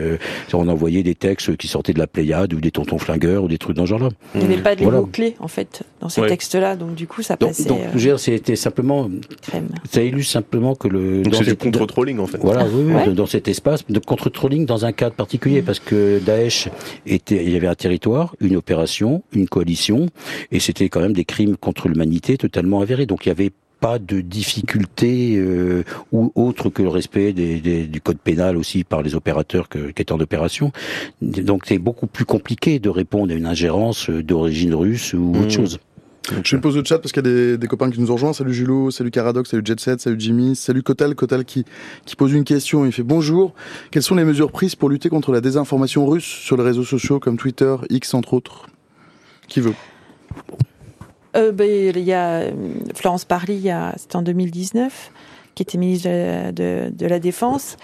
on 0.53 0.69
envoyait 0.69 1.03
des 1.03 1.15
textes 1.15 1.57
qui 1.57 1.67
sortaient 1.67 1.93
de 1.93 1.99
la 1.99 2.07
Pléiade 2.07 2.55
ou 2.55 2.61
des 2.61 2.71
tontons 2.71 2.99
flingueurs 2.99 3.45
ou 3.45 3.49
des 3.49 3.59
trucs 3.59 3.77
dans 3.77 3.85
ce 3.85 3.91
genre-là. 3.91 4.09
Il 4.35 4.41
n'y 4.43 4.55
avait 4.55 4.63
pas 4.63 4.77
de 4.77 4.85
mots 4.85 5.07
clés 5.07 5.37
en 5.41 5.49
fait 5.49 5.83
dans 6.01 6.09
ces 6.09 6.23
textes-là, 6.23 6.77
donc 6.77 6.95
du 6.95 7.07
coup 7.07 7.23
ça 7.23 7.37
passait. 7.37 7.65
Donc, 7.65 7.81
donc 7.93 8.19
c'était 8.21 8.57
simplement, 8.57 9.11
ça 9.91 10.03
illustre 10.03 10.33
simplement 10.33 10.75
que 10.75 10.89
le. 10.89 11.23
Donc 11.23 11.35
c'est 11.35 11.45
du 11.45 11.57
contre-trolling 11.57 12.19
en 12.19 12.27
fait. 12.27 12.39
Voilà, 12.39 12.67
oui, 12.67 13.15
dans 13.15 13.27
cet 13.27 13.49
espace 13.49 13.85
de 13.89 13.99
contre-trolling 13.99 14.67
dans 14.67 14.85
un 14.85 14.93
cadre 14.93 15.15
particulier, 15.15 15.63
mm. 15.63 15.65
parce 15.65 15.81
que 15.81 16.21
Daesh 16.25 16.69
était, 17.07 17.45
il 17.45 17.53
y 17.53 17.57
avait 17.57 17.67
un 17.67 17.75
territoire, 17.75 18.35
une 18.41 18.57
opération, 18.57 19.23
une 19.33 19.40
coalition, 19.49 20.07
et 20.51 20.61
c'était 20.61 20.89
quand 20.89 21.01
même 21.01 21.13
des 21.13 21.25
crimes 21.25 21.57
contre 21.57 21.89
l'humanité 21.89 22.37
totalement 22.37 22.81
avérés. 22.81 23.07
Donc 23.07 23.27
il 23.27 23.29
y 23.29 23.33
avait 23.33 23.53
pas 23.81 23.99
de 23.99 24.21
difficulté 24.21 25.37
euh, 25.37 25.85
ou 26.13 26.31
autre 26.35 26.69
que 26.69 26.83
le 26.83 26.91
respect 26.91 27.33
des, 27.33 27.87
du 27.87 28.01
code 28.01 28.19
pénal 28.19 28.57
aussi 28.57 28.85
par 28.85 29.03
les 29.03 29.15
opérateurs 29.15 29.69
qui 29.69 29.79
étaient 29.79 30.13
en 30.13 30.21
opération. 30.21 30.71
Donc 31.23 31.63
c'est 31.67 31.79
beaucoup 31.79 32.07
plus 32.07 32.27
compliqué 32.27 32.79
de 32.79 32.91
répondre 32.91 33.33
à 33.33 33.37
une 33.37 33.47
ingérence 33.47 34.11
d'origine 34.11 34.75
russe 34.75 35.15
ou 35.15 35.31
autre 35.31 35.47
mmh. 35.47 35.51
chose. 35.51 35.81
Je 36.45 36.57
vais 36.57 36.61
poser 36.61 36.79
le 36.79 36.85
chat 36.85 36.99
parce 36.99 37.13
qu'il 37.13 37.27
y 37.27 37.29
a 37.29 37.57
des, 37.57 37.67
copains 37.67 37.91
qui 37.91 38.01
nous 38.01 38.11
ont 38.11 38.15
rejoints. 38.15 38.33
Salut 38.33 38.53
Julo, 38.53 38.91
salut 38.91 39.11
Caradoc, 39.11 39.47
salut 39.47 39.63
Jetset, 39.65 39.99
salut 39.99 40.17
Jimmy, 40.19 40.55
salut. 40.55 40.83
Kotal 40.83 41.15
qui, 41.45 41.65
qui 42.05 42.17
pose 42.17 42.33
une 42.33 42.45
question. 42.45 42.85
Il 42.85 42.93
fait 42.93 43.03
bonjour. 43.03 43.55
Quelles 43.91 44.03
sont 44.03 44.15
les 44.15 44.25
mesures 44.25 44.53
prises 44.53 44.77
pour 44.77 44.91
lutter 44.91 45.09
contre 45.09 45.33
la 45.33 45.41
désinformation 45.41 46.07
russe 46.07 46.25
sur 46.25 46.57
les 46.57 46.63
réseaux 46.63 46.85
sociaux 46.85 47.19
comme 47.21 47.37
Twitter, 47.37 47.75
X 47.89 48.15
entre 48.15 48.35
autres? 48.35 48.67
Qui 49.51 49.61
veut 49.61 49.75
euh, 51.37 51.53
ben, 51.53 51.69
Il 51.69 52.03
y 52.03 52.15
a 52.15 52.41
euh, 52.41 52.53
Florence 52.95 53.27
Parly, 53.27 53.69
c'était 53.97 54.17
en 54.17 54.23
2019, 54.23 55.11
qui 55.55 55.63
était 55.63 55.77
ministre 55.77 56.09
de, 56.53 57.07
la 57.07 57.19
Défense, 57.19 57.77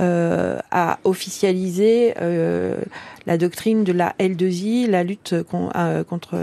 euh, 0.00 0.58
a 0.70 0.98
officialisé 1.04 2.14
euh, 2.20 2.76
la 3.26 3.38
doctrine 3.38 3.84
de 3.84 3.92
la 3.92 4.14
L2I, 4.18 4.90
la 4.90 5.04
lutte 5.04 5.34
contre 5.44 6.36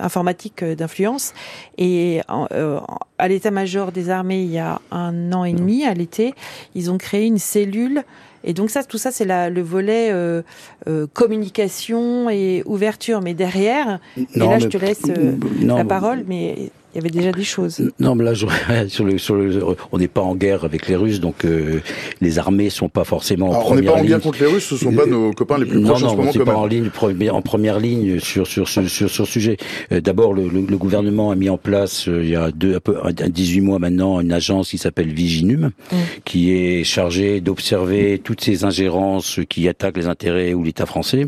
informatique 0.00 0.64
d'influence. 0.64 1.32
Et 1.78 2.20
à 2.28 3.28
l'état-major 3.28 3.92
des 3.92 4.10
armées, 4.10 4.42
il 4.42 4.50
y 4.50 4.58
a 4.58 4.80
un 4.90 5.32
an 5.32 5.44
et 5.44 5.52
demi, 5.52 5.86
à 5.86 5.94
l'été, 5.94 6.34
ils 6.74 6.90
ont 6.90 6.98
créé 6.98 7.24
une 7.26 7.38
cellule 7.38 8.04
et 8.44 8.52
donc 8.52 8.70
ça, 8.70 8.84
tout 8.84 8.98
ça, 8.98 9.10
c'est 9.10 9.24
le 9.24 9.62
volet 9.62 10.10
euh, 10.12 10.42
euh, 10.86 11.06
communication 11.12 12.28
et 12.28 12.62
ouverture. 12.66 13.22
Mais 13.22 13.34
derrière, 13.34 13.98
et 14.16 14.26
là, 14.38 14.58
je 14.58 14.68
te 14.68 14.76
laisse 14.76 15.02
euh, 15.08 15.32
la 15.62 15.84
parole, 15.84 16.24
mais 16.26 16.70
il 16.94 16.98
y 16.98 17.00
avait 17.00 17.10
déjà 17.10 17.32
des 17.32 17.42
choses. 17.42 17.90
Non, 17.98 18.14
mais 18.14 18.22
là, 18.22 18.34
sur 18.88 19.04
le, 19.04 19.18
sur 19.18 19.34
le, 19.34 19.60
on 19.90 19.98
n'est 19.98 20.06
pas 20.06 20.20
en 20.20 20.36
guerre 20.36 20.62
avec 20.62 20.86
les 20.86 20.94
Russes, 20.94 21.18
donc 21.18 21.44
euh, 21.44 21.80
les 22.20 22.38
armées 22.38 22.70
sont 22.70 22.88
pas 22.88 23.02
forcément 23.02 23.50
en 23.50 23.60
première 23.60 23.74
ligne. 23.74 23.74
On 23.74 23.82
n'est 23.82 23.86
pas 23.86 24.00
en 24.00 24.04
guerre 24.04 24.20
contre 24.20 24.40
les 24.40 24.46
Russes, 24.46 24.64
ce 24.64 24.76
sont 24.76 24.92
pas 24.92 25.06
nos 25.06 25.32
copains 25.32 25.58
les 25.58 25.66
plus 25.66 25.82
proches 25.82 26.02
non, 26.02 26.06
en 26.06 26.10
ce 26.12 26.16
moment. 26.16 26.32
Non, 26.32 26.44
pas 26.44 26.54
en 26.54 26.66
ligne, 26.66 26.90
en 27.32 27.42
première 27.42 27.80
ligne 27.80 28.20
sur 28.20 28.46
sur 28.46 28.68
sur 28.68 28.88
sur, 28.88 29.10
ce 29.10 29.24
sujet. 29.24 29.56
Euh, 29.90 30.00
D'abord, 30.00 30.34
le, 30.34 30.48
le, 30.48 30.76
gouvernement 30.76 31.32
a 31.32 31.34
mis 31.34 31.48
en 31.48 31.58
place 31.58 32.08
euh, 32.08 32.22
il 32.22 32.30
y 32.30 32.36
a 32.36 32.52
deux, 32.52 32.76
un 32.76 32.80
peu, 32.80 32.96
18 33.12 33.60
mois 33.60 33.80
maintenant, 33.80 34.20
une 34.20 34.32
agence 34.32 34.70
qui 34.70 34.78
s'appelle 34.78 35.08
Viginum, 35.08 35.72
mm. 35.90 35.96
qui 36.24 36.52
est 36.52 36.84
chargée 36.84 37.40
d'observer 37.40 38.20
toutes 38.22 38.40
ces 38.40 38.64
ingérences 38.64 39.40
qui 39.48 39.68
attaquent 39.68 39.96
les 39.96 40.06
intérêts 40.06 40.54
ou 40.54 40.62
l'État 40.62 40.86
français, 40.86 41.26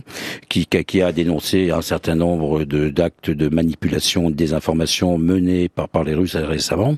qui, 0.49 0.67
qui 0.67 1.03
a 1.03 1.11
dénoncé 1.11 1.73
un 1.73 1.83
certain 1.83 2.15
nombre 2.15 2.63
de 2.63 2.89
d'actes 2.89 3.31
de 3.31 3.49
manipulation, 3.49 4.31
de 4.31 4.37
désinformation 4.37 5.19
menés 5.19 5.56
par, 5.69 6.05
les 6.05 6.15
Russes 6.15 6.37
récemment. 6.37 6.97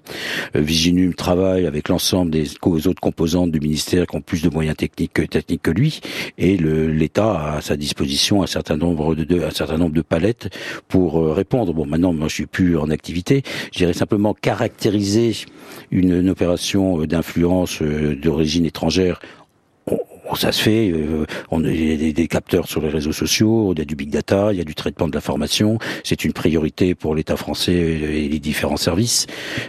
Euh, 0.56 0.60
Viginum 0.60 1.14
travaille 1.14 1.66
avec 1.66 1.88
l'ensemble 1.88 2.30
des 2.30 2.50
autres 2.62 3.00
composantes 3.00 3.50
du 3.50 3.60
ministère 3.60 4.06
qui 4.06 4.16
ont 4.16 4.20
plus 4.20 4.42
de 4.42 4.48
moyens 4.48 4.76
techniques 4.76 5.12
que, 5.14 5.70
lui, 5.70 6.00
et 6.38 6.56
l'État 6.56 7.32
a 7.32 7.56
à 7.56 7.60
sa 7.60 7.76
disposition 7.76 8.42
un 8.42 8.46
certain 8.46 8.76
nombre 8.76 9.14
de, 9.14 10.02
palettes 10.02 10.48
pour 10.88 11.20
euh, 11.20 11.32
répondre. 11.32 11.72
Bon, 11.72 11.86
maintenant, 11.86 12.12
moi, 12.12 12.28
je 12.28 12.34
suis 12.34 12.46
plus 12.46 12.76
en 12.76 12.90
activité. 12.90 13.42
Je 13.72 13.78
dirais 13.78 13.92
simplement 13.92 14.34
caractériser 14.34 15.32
une, 15.90 16.28
opération 16.28 17.04
d'influence 17.04 17.80
euh, 17.82 18.14
d'origine 18.14 18.66
étrangère 18.66 19.20
ça 20.36 20.52
se 20.52 20.62
fait. 20.62 20.90
Euh, 20.90 21.26
on 21.50 21.64
a 21.64 21.68
des, 21.68 22.12
des, 22.12 22.28
capteurs 22.28 22.68
sur 22.68 22.80
les 22.80 22.88
réseaux 22.88 23.12
sociaux, 23.12 23.72
il 23.72 23.78
y 23.78 23.82
a 23.82 23.84
du 23.84 23.96
big 23.96 24.10
data, 24.10 24.52
il 24.52 24.58
y 24.58 24.60
a 24.60 24.64
du 24.64 24.74
traitement 24.74 25.08
de 25.08 25.14
l'information. 25.14 25.78
C'est 26.04 26.24
une 26.24 26.32
priorité 26.32 26.94
pour 26.94 27.14
l'État 27.14 27.36
français 27.36 27.72
et 27.72 28.28
les 28.28 28.38
différents 28.38 28.76
services. 28.76 29.26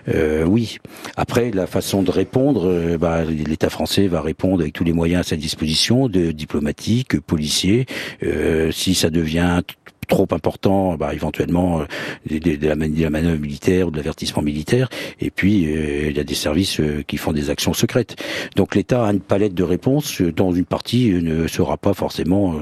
Euh, 0.09 0.43
oui. 0.43 0.77
Après, 1.15 1.51
la 1.51 1.67
façon 1.67 2.03
de 2.03 2.11
répondre, 2.11 2.67
euh, 2.67 2.97
bah, 2.97 3.23
l'État 3.25 3.69
français 3.69 4.07
va 4.07 4.21
répondre 4.21 4.61
avec 4.61 4.73
tous 4.73 4.83
les 4.83 4.93
moyens 4.93 5.21
à 5.21 5.29
sa 5.29 5.35
disposition, 5.35 6.07
de 6.07 6.31
diplomatiques, 6.31 7.19
policiers. 7.19 7.85
Euh, 8.23 8.71
si 8.71 8.95
ça 8.95 9.09
devient 9.09 9.61
trop 10.09 10.27
important, 10.31 10.95
bah, 10.95 11.13
éventuellement 11.13 11.81
euh, 11.81 12.39
de, 12.39 12.67
la, 12.67 12.75
manœuvre 13.09 13.39
militaire 13.39 13.87
ou 13.87 13.91
de 13.91 13.97
l'avertissement 13.97 14.41
militaire. 14.41 14.89
Et 15.21 15.29
puis 15.29 15.65
euh, 15.67 16.09
il 16.09 16.17
y 16.17 16.19
a 16.19 16.25
des 16.25 16.35
services 16.35 16.81
euh, 16.81 17.03
qui 17.07 17.15
font 17.15 17.31
des 17.31 17.49
actions 17.49 17.73
secrètes. 17.73 18.17
Donc 18.57 18.75
l'État 18.75 19.05
a 19.05 19.11
une 19.13 19.21
palette 19.21 19.53
de 19.53 19.63
réponses 19.63 20.21
dont 20.21 20.51
une 20.51 20.65
partie 20.65 21.11
ne 21.11 21.47
sera 21.47 21.77
pas 21.77 21.93
forcément 21.93 22.55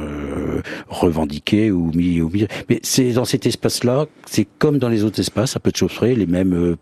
revendiquée 0.89 1.71
ou 1.71 1.91
mis 1.93 2.21
au 2.21 2.29
milieu. 2.29 2.47
Mais 2.69 2.79
c'est 2.83 3.13
dans 3.13 3.25
cet 3.25 3.45
espace-là, 3.45 4.05
c'est 4.25 4.45
comme 4.59 4.77
dans 4.77 4.89
les 4.89 5.03
autres 5.03 5.19
espaces, 5.19 5.55
à 5.55 5.59
peu 5.59 5.71
de 5.71 5.77
choses 5.77 5.93
près, 5.93 6.13
les 6.13 6.25
mêmes 6.25 6.75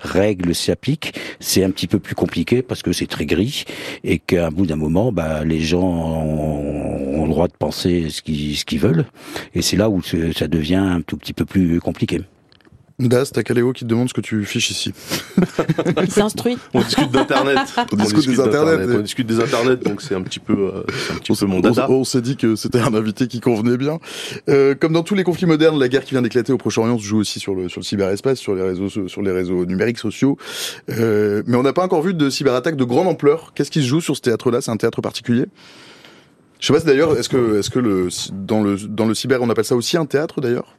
règles 0.00 0.54
s'appliquent, 0.54 1.14
c'est 1.40 1.64
un 1.64 1.70
petit 1.70 1.86
peu 1.86 1.98
plus 1.98 2.14
compliqué 2.14 2.62
parce 2.62 2.82
que 2.82 2.92
c'est 2.92 3.06
très 3.06 3.26
gris 3.26 3.64
et 4.04 4.18
qu'à 4.18 4.50
bout 4.50 4.66
d'un 4.66 4.76
moment, 4.76 5.12
bah, 5.12 5.44
les 5.44 5.60
gens 5.60 5.82
ont, 5.82 7.24
le 7.24 7.30
droit 7.30 7.48
de 7.48 7.56
penser 7.56 8.10
ce 8.10 8.22
qu'ils 8.22 8.56
qu'ils 8.64 8.80
veulent 8.80 9.04
et 9.54 9.62
c'est 9.62 9.76
là 9.76 9.88
où 9.88 10.02
ça 10.02 10.48
devient 10.48 10.74
un 10.74 11.00
tout 11.00 11.16
petit 11.16 11.32
peu 11.32 11.44
plus 11.44 11.78
compliqué. 11.80 12.20
Das, 13.08 13.30
t'as 13.32 13.42
Caléo 13.42 13.72
qui 13.72 13.84
te 13.84 13.88
demande 13.88 14.08
ce 14.08 14.14
que 14.14 14.20
tu 14.20 14.44
fiches 14.44 14.70
ici. 14.70 14.92
Il 16.02 16.10
s'instruit. 16.10 16.58
On 16.74 16.82
discute 16.82 17.10
d'internet. 17.10 17.58
On, 17.92 17.96
discute 17.96 18.26
des 18.26 18.40
internets. 18.40 18.96
On 18.96 19.00
discute 19.00 19.26
des 19.26 19.40
internets, 19.40 19.76
donc 19.76 20.02
c'est 20.02 20.14
un 20.14 20.22
petit 20.22 20.38
peu, 20.38 20.52
euh, 20.52 20.82
un 21.10 21.16
petit 21.16 21.32
peu 21.32 21.46
mon 21.46 21.60
dada. 21.60 21.90
On, 21.90 22.04
s'est 22.04 22.20
dit 22.20 22.36
que 22.36 22.56
c'était 22.56 22.80
un 22.80 22.94
invité 22.94 23.26
qui 23.26 23.40
convenait 23.40 23.76
bien. 23.76 23.98
Euh, 24.48 24.74
comme 24.74 24.92
dans 24.92 25.02
tous 25.02 25.14
les 25.14 25.24
conflits 25.24 25.46
modernes, 25.46 25.78
la 25.78 25.88
guerre 25.88 26.04
qui 26.04 26.12
vient 26.12 26.22
d'éclater 26.22 26.52
au 26.52 26.58
Proche-Orient 26.58 26.98
se 26.98 27.04
joue 27.04 27.18
aussi 27.18 27.40
sur 27.40 27.54
le 27.54 27.68
sur 27.68 27.80
le 27.80 27.84
cyberespace, 27.84 28.38
sur 28.38 28.54
les 28.54 28.62
réseaux 28.62 29.08
sur 29.08 29.22
les 29.22 29.32
réseaux 29.32 29.64
numériques 29.64 29.98
sociaux. 29.98 30.36
Euh, 30.90 31.42
mais 31.46 31.56
on 31.56 31.62
n'a 31.62 31.72
pas 31.72 31.84
encore 31.84 32.02
vu 32.02 32.14
de 32.14 32.30
cyberattaque 32.30 32.76
de 32.76 32.84
grande 32.84 33.06
ampleur. 33.06 33.52
Qu'est-ce 33.54 33.70
qui 33.70 33.82
se 33.82 33.86
joue 33.86 34.00
sur 34.00 34.16
ce 34.16 34.20
théâtre-là? 34.20 34.60
C'est 34.60 34.70
un 34.70 34.76
théâtre 34.76 35.00
particulier? 35.00 35.46
Je 36.60 36.66
sais 36.66 36.72
pas 36.74 36.80
d'ailleurs, 36.80 37.16
est-ce 37.18 37.30
que, 37.30 37.58
est-ce 37.58 37.70
que 37.70 37.78
le, 37.78 38.08
dans 38.32 38.62
le, 38.62 38.76
dans 38.76 39.06
le 39.06 39.14
cyber, 39.14 39.40
on 39.40 39.48
appelle 39.48 39.64
ça 39.64 39.76
aussi 39.76 39.96
un 39.96 40.04
théâtre 40.04 40.42
d'ailleurs? 40.42 40.76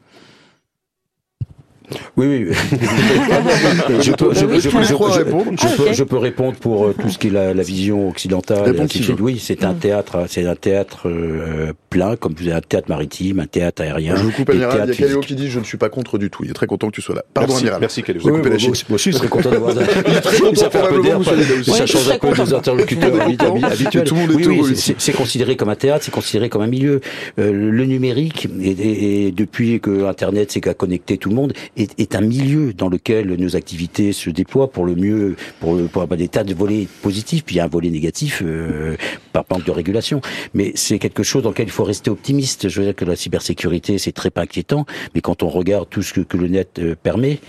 Oui, 2.18 2.28
oui. 2.28 2.56
je, 4.02 4.12
peux, 4.12 4.34
je, 4.34 4.40
je, 4.40 4.70
peux, 4.70 5.94
je, 5.94 6.04
peux, 6.04 6.18
répondre 6.18 6.58
pour 6.58 6.88
euh, 6.88 6.96
tout 7.00 7.10
ce 7.10 7.18
qui 7.18 7.28
est 7.28 7.32
la, 7.32 7.54
la 7.54 7.64
vision 7.64 8.10
occidentale. 8.10 8.76
Oui, 9.20 9.40
c'est 9.40 9.64
un 9.64 9.74
théâtre, 9.74 10.26
c'est 10.28 10.46
un 10.46 10.56
théâtre 10.56 11.08
euh, 11.08 11.74
plein, 11.92 12.16
comme 12.16 12.34
vous 12.34 12.48
avez 12.48 12.54
un 12.54 12.62
théâtre 12.62 12.90
maritime, 12.90 13.42
un 13.42 13.46
théâtre 13.46 13.84
aérien. 13.84 14.16
Je 14.16 14.24
vous 14.24 14.32
coupe, 14.32 14.50
Amiral. 14.50 14.86
Il 14.86 14.90
y 14.90 14.94
a 14.94 14.96
Caléo 14.96 15.20
qui 15.20 15.36
dit 15.36 15.52
je 15.52 15.60
ne 15.60 15.64
suis 15.64 15.78
pas 15.78 15.90
contre 15.90 16.18
du 16.18 16.32
tout. 16.32 16.44
Il 16.44 16.50
est 16.50 16.54
très 16.54 16.66
content 16.66 16.88
que 16.88 16.96
tu 16.96 17.02
sois 17.02 17.16
là. 17.16 17.24
Pardon, 17.34 17.50
merci, 17.50 17.64
Amiral. 17.64 17.82
Merci, 17.82 18.02
Caléo. 18.02 18.22
Vous 18.24 18.30
oui, 18.30 18.42
moi, 18.42 18.50
moi, 18.50 18.96
aussi, 18.96 19.12
je 19.12 19.18
serais 19.18 19.28
content 19.28 19.52
d'avoir 19.52 19.74
ça. 19.76 19.82
Il 20.08 20.16
est 20.16 20.22
très 20.22 20.40
content 20.40 21.02
d'air. 21.02 21.20
Ça 21.64 21.86
change 21.86 22.10
un 22.10 22.18
peu 22.18 22.32
des 22.32 22.54
interlocuteurs 22.54 23.22
habituels. 23.22 24.06
Oui, 24.34 24.48
oui, 24.48 24.76
c'est 24.76 25.14
considéré 25.14 25.56
comme 25.56 25.70
un 25.70 25.76
théâtre, 25.76 26.06
c'est 26.06 26.14
considéré 26.14 26.50
comme 26.50 26.62
un 26.62 26.68
milieu. 26.68 27.02
Euh, 27.38 27.52
le 27.52 27.86
numérique, 27.86 28.48
et 28.62 29.32
depuis 29.32 29.80
que 29.80 30.06
Internet 30.06 30.52
s'est 30.52 30.62
connecté 30.62 31.18
tout 31.18 31.30
le 31.30 31.36
monde, 31.36 31.54
est 31.76 32.16
un 32.16 32.22
milieu 32.22 32.74
dans 32.74 32.88
lequel 32.88 33.34
nos 33.36 33.56
activités 33.56 34.14
se 34.14 34.30
déploient 34.30 34.72
pour 34.72 34.86
le 34.86 34.96
mieux, 34.96 35.36
pour, 35.60 35.78
pour 35.90 36.08
des 36.08 36.30
tas 36.30 36.44
de 36.44 36.54
volets 36.54 36.88
positifs, 37.02 37.44
puis 37.44 37.56
il 37.56 37.58
y 37.58 37.62
a 37.62 37.66
un 37.66 37.68
volet 37.68 37.90
négatif 37.90 38.42
euh, 38.44 38.96
par 39.34 39.46
manque 39.50 39.66
de 39.66 39.72
régulation. 39.72 40.22
Mais 40.54 40.72
c'est 40.76 41.00
quelque 41.00 41.24
chose 41.24 41.44
dans 41.44 41.50
lequel 41.50 41.68
il 41.68 41.72
faut 41.72 41.81
rester 41.84 42.10
optimiste. 42.10 42.70
Je 42.70 42.80
veux 42.80 42.86
dire 42.86 42.96
que 42.96 43.06
la 43.06 43.16
cybersécurité, 43.16 43.98
c'est 43.98 44.12
très 44.12 44.30
pas 44.30 44.42
inquiétant, 44.42 44.86
mais 45.14 45.22
quand 45.22 45.44
on 45.44 45.50
regarde 45.50 45.90
tout 45.90 46.02
ce 46.02 46.14
que, 46.14 46.22
que 46.22 46.38
le 46.38 46.48
net 46.48 46.80
euh, 46.80 46.96
permet, 47.02 47.40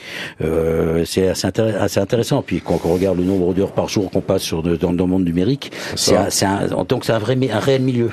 euh, 0.40 1.04
c'est 1.04 1.28
assez, 1.28 1.46
assez, 1.46 2.00
intéressant. 2.00 2.42
Puis 2.42 2.60
quand 2.60 2.80
on 2.84 2.94
regarde 2.94 3.18
le 3.18 3.24
nombre 3.24 3.54
d'heures 3.54 3.72
par 3.72 3.88
jour 3.88 4.10
qu'on 4.10 4.20
passe 4.20 4.42
sur 4.42 4.62
dans, 4.62 4.92
dans, 4.92 5.04
le 5.04 5.10
monde 5.10 5.24
numérique, 5.24 5.72
c'est 5.96 6.16
un, 6.16 6.66
donc 6.88 7.04
c'est 7.04 7.12
un 7.12 7.18
vrai, 7.18 7.36
un 7.50 7.58
réel 7.58 7.82
milieu, 7.82 8.10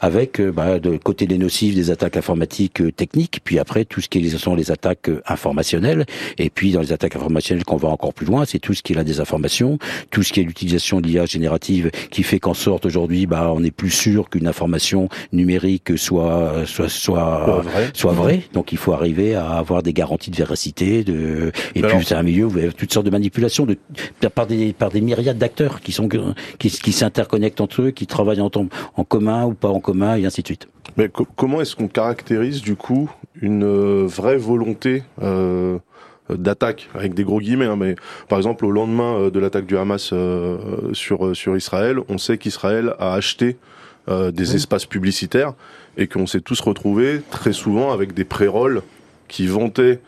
avec 0.00 0.40
euh, 0.40 0.52
bah, 0.52 0.78
de 0.78 0.96
côté 0.96 1.26
des 1.26 1.38
nocifs, 1.38 1.74
des 1.74 1.90
attaques 1.90 2.16
informatiques 2.16 2.80
euh, 2.80 2.92
techniques, 2.92 3.40
puis 3.44 3.58
après 3.58 3.84
tout 3.84 4.00
ce 4.00 4.08
qui 4.08 4.28
sont 4.30 4.54
les 4.54 4.70
attaques 4.70 5.10
informationnelles, 5.26 6.06
et 6.38 6.50
puis 6.50 6.72
dans 6.72 6.80
les 6.80 6.92
attaques 6.92 7.16
informationnelles 7.16 7.64
qu'on 7.64 7.76
va 7.76 7.88
encore 7.88 8.14
plus 8.14 8.26
loin, 8.26 8.44
c'est 8.44 8.58
tout 8.58 8.74
ce 8.74 8.82
qui 8.82 8.92
est 8.92 8.96
la 8.96 9.04
désinformation, 9.04 9.78
tout 10.10 10.22
ce 10.22 10.32
qui 10.32 10.40
est 10.40 10.44
l'utilisation 10.44 11.00
de 11.00 11.06
l'IA 11.06 11.26
générative 11.26 11.90
qui 12.10 12.22
fait 12.22 12.40
qu'en 12.40 12.54
sorte 12.54 12.86
aujourd'hui, 12.86 13.26
bah, 13.26 13.52
on 13.54 13.62
est 13.62 13.70
plus 13.70 13.90
sûr 13.90 14.30
qu'une 14.30 14.46
information 14.46 15.08
numérique 15.32 15.96
soit 15.98 16.66
soit 16.66 16.88
soit 16.88 17.62
soit 17.92 18.12
vraie. 18.12 18.42
Donc 18.52 18.72
il 18.72 18.78
faut 18.78 18.92
arriver 18.92 19.34
à 19.34 19.52
avoir 19.52 19.82
des 19.82 19.92
garanties 19.92 20.30
de 20.30 20.36
véracité. 20.36 21.04
De 21.04 21.52
et 21.74 21.82
puis 21.82 22.04
c'est 22.04 22.14
un 22.14 22.22
milieu 22.22 22.44
où 22.44 22.50
vous 22.50 22.58
avez 22.58 22.72
toutes 22.72 22.92
sortes 22.92 23.06
de 23.06 23.10
manipulations 23.10 23.66
de 23.66 23.76
par 24.34 24.46
des 24.46 24.72
par 24.72 24.90
des 24.90 25.00
myriades 25.00 25.38
d'acteurs 25.38 25.80
qui 25.80 25.92
sont 25.92 26.08
qui, 26.58 26.70
qui 26.70 26.92
s'interconnectent 26.92 27.60
entre 27.60 27.82
eux, 27.82 27.90
qui 27.90 28.06
travaillent 28.06 28.40
en, 28.40 28.50
en 28.96 29.04
commun 29.04 29.44
ou 29.44 29.54
en 29.70 29.80
commun 29.80 30.16
et 30.16 30.26
ainsi 30.26 30.42
de 30.42 30.46
suite. 30.46 30.68
Mais 30.96 31.10
comment 31.36 31.60
est-ce 31.60 31.74
qu'on 31.74 31.88
caractérise 31.88 32.60
du 32.60 32.76
coup 32.76 33.10
une 33.40 33.64
euh, 33.64 34.04
vraie 34.06 34.36
volonté 34.36 35.02
euh, 35.22 35.78
d'attaque? 36.30 36.88
Avec 36.94 37.14
des 37.14 37.24
gros 37.24 37.40
guillemets 37.40 37.66
hein, 37.66 37.76
mais 37.76 37.96
par 38.28 38.38
exemple 38.38 38.64
au 38.64 38.70
lendemain 38.70 39.14
euh, 39.14 39.30
de 39.30 39.40
l'attaque 39.40 39.66
du 39.66 39.76
Hamas 39.76 40.10
euh, 40.12 40.58
sur 40.92 41.34
sur 41.34 41.56
Israël 41.56 41.98
on 42.08 42.18
sait 42.18 42.38
qu'Israël 42.38 42.94
a 42.98 43.14
acheté 43.14 43.56
des 44.06 44.54
espaces 44.54 44.84
publicitaires 44.84 45.54
et 45.96 46.08
qu'on 46.08 46.26
s'est 46.26 46.42
tous 46.42 46.60
retrouvés 46.60 47.22
très 47.30 47.54
souvent 47.54 47.90
avec 47.90 48.12
des 48.12 48.24
pré-rolls 48.24 48.82
qui 49.28 49.46
vantaient 49.46 49.98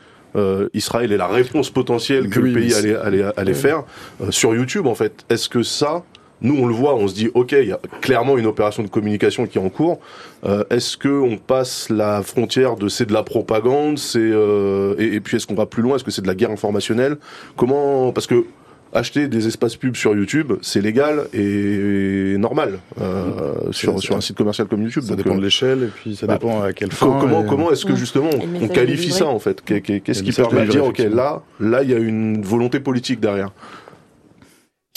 Israël 0.75 1.13
et 1.13 1.17
la 1.17 1.29
réponse 1.29 1.71
potentielle 1.71 2.29
que 2.29 2.41
le 2.41 2.53
pays 2.53 2.75
allait, 2.75 2.95
allait, 2.95 3.25
allait 3.39 3.55
faire 3.55 3.85
sur 4.29 4.55
YouTube 4.55 4.87
en 4.87 4.95
fait. 4.95 5.25
Est-ce 5.31 5.49
que 5.49 5.63
ça, 5.63 6.05
nous 6.43 6.57
on 6.59 6.67
le 6.67 6.75
voit, 6.75 6.95
on 6.95 7.09
se 7.09 7.15
dit 7.15 7.31
ok, 7.35 7.53
il 7.53 7.69
y 7.69 7.73
a 7.73 7.81
clairement 8.01 8.37
une 8.39 8.47
opération 8.47 8.83
de 8.83 8.89
communication 8.89 9.47
qui 9.47 9.59
est 9.59 9.61
en 9.61 9.69
cours. 9.69 10.01
Euh, 10.45 10.65
est-ce 10.71 10.97
que 10.97 11.09
on 11.09 11.39
passe 11.39 11.89
la 11.91 12.23
frontière 12.23 12.77
de 12.77 12.89
c'est 12.89 13.07
de 13.07 13.13
la 13.13 13.23
propagande, 13.23 13.99
c'est 13.99 14.19
euh, 14.21 14.95
et, 14.99 15.21
puis 15.21 15.37
est-ce 15.37 15.47
qu'on 15.47 15.55
va 15.55 15.67
plus 15.67 15.83
loin, 15.83 15.97
est-ce 15.97 16.05
que 16.05 16.11
c'est 16.11 16.23
de 16.23 16.27
la 16.27 16.35
guerre 16.35 16.51
informationnelle? 16.51 17.17
Comment 17.57 18.13
Parce 18.13 18.27
que 18.27 18.45
acheter 18.93 19.29
des 19.29 19.47
espaces 19.47 19.77
pubs 19.77 19.97
sur 19.97 20.15
YouTube, 20.15 20.55
c'est 20.63 20.81
légal 20.81 21.27
et 21.35 22.37
normal 22.39 22.79
euh, 23.01 23.55
sur, 23.71 24.01
sur 24.01 24.17
un 24.17 24.21
site 24.21 24.37
commercial 24.37 24.67
comme 24.69 24.83
YouTube. 24.83 25.05
Ça 25.05 25.17
dépend 25.17 25.37
de 25.37 25.43
l'échelle 25.43 25.85
et 25.85 25.87
puis 25.89 26.17
ça 26.17 26.27
bah, 26.27 26.35
dépend 26.35 26.63
à 26.63 26.73
quelle 26.73 26.93
fin. 26.93 27.19
Comment, 27.21 27.45
comment 27.45 27.71
est-ce 27.71 27.85
que 27.85 27.95
justement 27.95 28.31
on, 28.61 28.69
qualifie 28.69 29.11
ça 29.11 29.27
en 29.27 29.39
fait? 29.39 29.63
Qu'est-ce 29.63 30.23
qui 30.23 30.33
permet 30.33 30.67
de 30.67 30.71
dire 30.71 30.85
ok 30.85 30.99
là 30.99 31.43
là 31.61 31.83
il 31.83 31.91
y 31.91 31.95
a 31.95 31.99
une 31.99 32.43
volonté 32.43 32.81
politique 32.81 33.21
derrière 33.21 33.51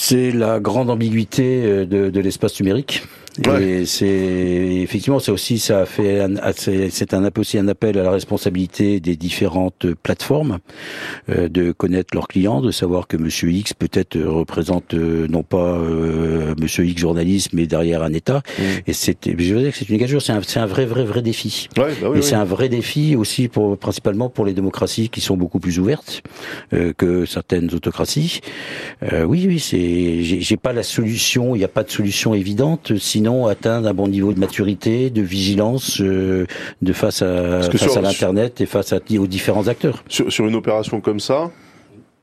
c'est 0.02 0.32
la 0.32 0.62
grande 0.62 0.90
ambiguïté 0.90 1.62
euh, 1.66 1.86
de, 1.86 2.10
de 2.10 2.20
l'espace 2.22 2.58
numérique. 2.62 3.04
Et 3.62 3.86
c'est 3.86 4.08
effectivement, 4.08 5.20
c'est 5.20 5.32
aussi 5.32 5.60
ça 5.60 5.82
a 5.82 5.86
fait 5.86 6.26
c'est 6.90 7.14
un 7.14 7.30
aussi 7.38 7.58
un 7.58 7.68
appel 7.68 7.98
à 7.98 8.04
la 8.04 8.12
responsabilité 8.12 9.00
des 9.00 9.16
différentes 9.16 9.94
plateformes 9.94 10.60
euh, 11.30 11.48
de 11.48 11.72
connaître 11.72 12.16
leurs 12.16 12.28
clients, 12.28 12.62
de 12.62 12.72
savoir 12.72 13.08
que 13.08 13.18
Monsieur 13.18 13.52
X 13.52 13.74
peut-être 13.74 14.16
euh, 14.16 14.30
représente 14.30 14.94
euh, 14.94 15.28
non 15.28 15.44
pas 15.44 15.78
euh, 15.78 16.56
Monsieur 16.60 16.86
X 16.86 17.00
journaliste, 17.00 17.50
mais 17.54 17.68
derrière 17.68 18.04
un 18.04 18.14
État. 18.14 18.42
Mm. 18.58 18.64
Et 18.88 18.94
c'est, 18.94 19.18
je 19.26 19.54
veux 19.54 19.62
dire 19.62 19.72
que 19.72 19.78
c'est 19.78 19.90
une 19.90 19.98
gageure, 19.98 20.22
c'est 20.22 20.34
un, 20.34 20.42
c'est 20.46 20.60
un 20.60 20.66
vrai 20.66 20.86
vrai 20.86 21.04
vrai 21.04 21.22
défi. 21.22 21.68
Ouais, 21.78 21.94
bah 22.02 22.10
oui, 22.10 22.20
et 22.20 22.22
c'est 22.22 22.36
un 22.36 22.46
vrai 22.46 22.70
défi 22.70 23.16
aussi 23.16 23.48
pour 23.48 23.78
principalement 23.78 24.30
pour 24.30 24.46
les 24.46 24.54
démocraties 24.54 25.10
qui 25.10 25.22
sont 25.22 25.38
beaucoup 25.38 25.60
plus 25.60 25.80
ouvertes 25.80 26.24
que 26.98 27.26
certaines 27.26 27.74
autocraties. 27.74 28.42
oui, 29.02 29.46
oui, 29.48 29.60
c'est 29.60 30.24
j'ai, 30.24 30.42
j'ai 30.42 30.58
pas 30.58 30.74
la 30.74 30.84
solution, 30.84 31.56
il 31.56 31.60
n'y 31.60 31.66
a 31.66 31.70
pas 31.70 31.84
de 31.84 31.92
solution 31.92 32.34
évidente. 32.34 32.98
Sinon 32.98 33.29
atteindre 33.48 33.88
un 33.88 33.94
bon 33.94 34.08
niveau 34.08 34.34
de 34.34 34.40
maturité, 34.40 35.10
de 35.10 35.22
vigilance 35.22 36.02
euh, 36.02 36.46
de 36.82 36.94
face 36.94 37.22
à, 37.22 37.62
face 37.62 37.98
à 37.98 38.02
l'internet 38.02 38.62
et 38.62 38.66
face 38.66 38.94
à, 38.94 39.00
aux 39.18 39.28
différents 39.28 39.68
acteurs. 39.68 40.04
Sur, 40.08 40.32
sur 40.32 40.48
une 40.48 40.56
opération 40.56 41.02
comme 41.02 41.20
ça, 41.20 41.52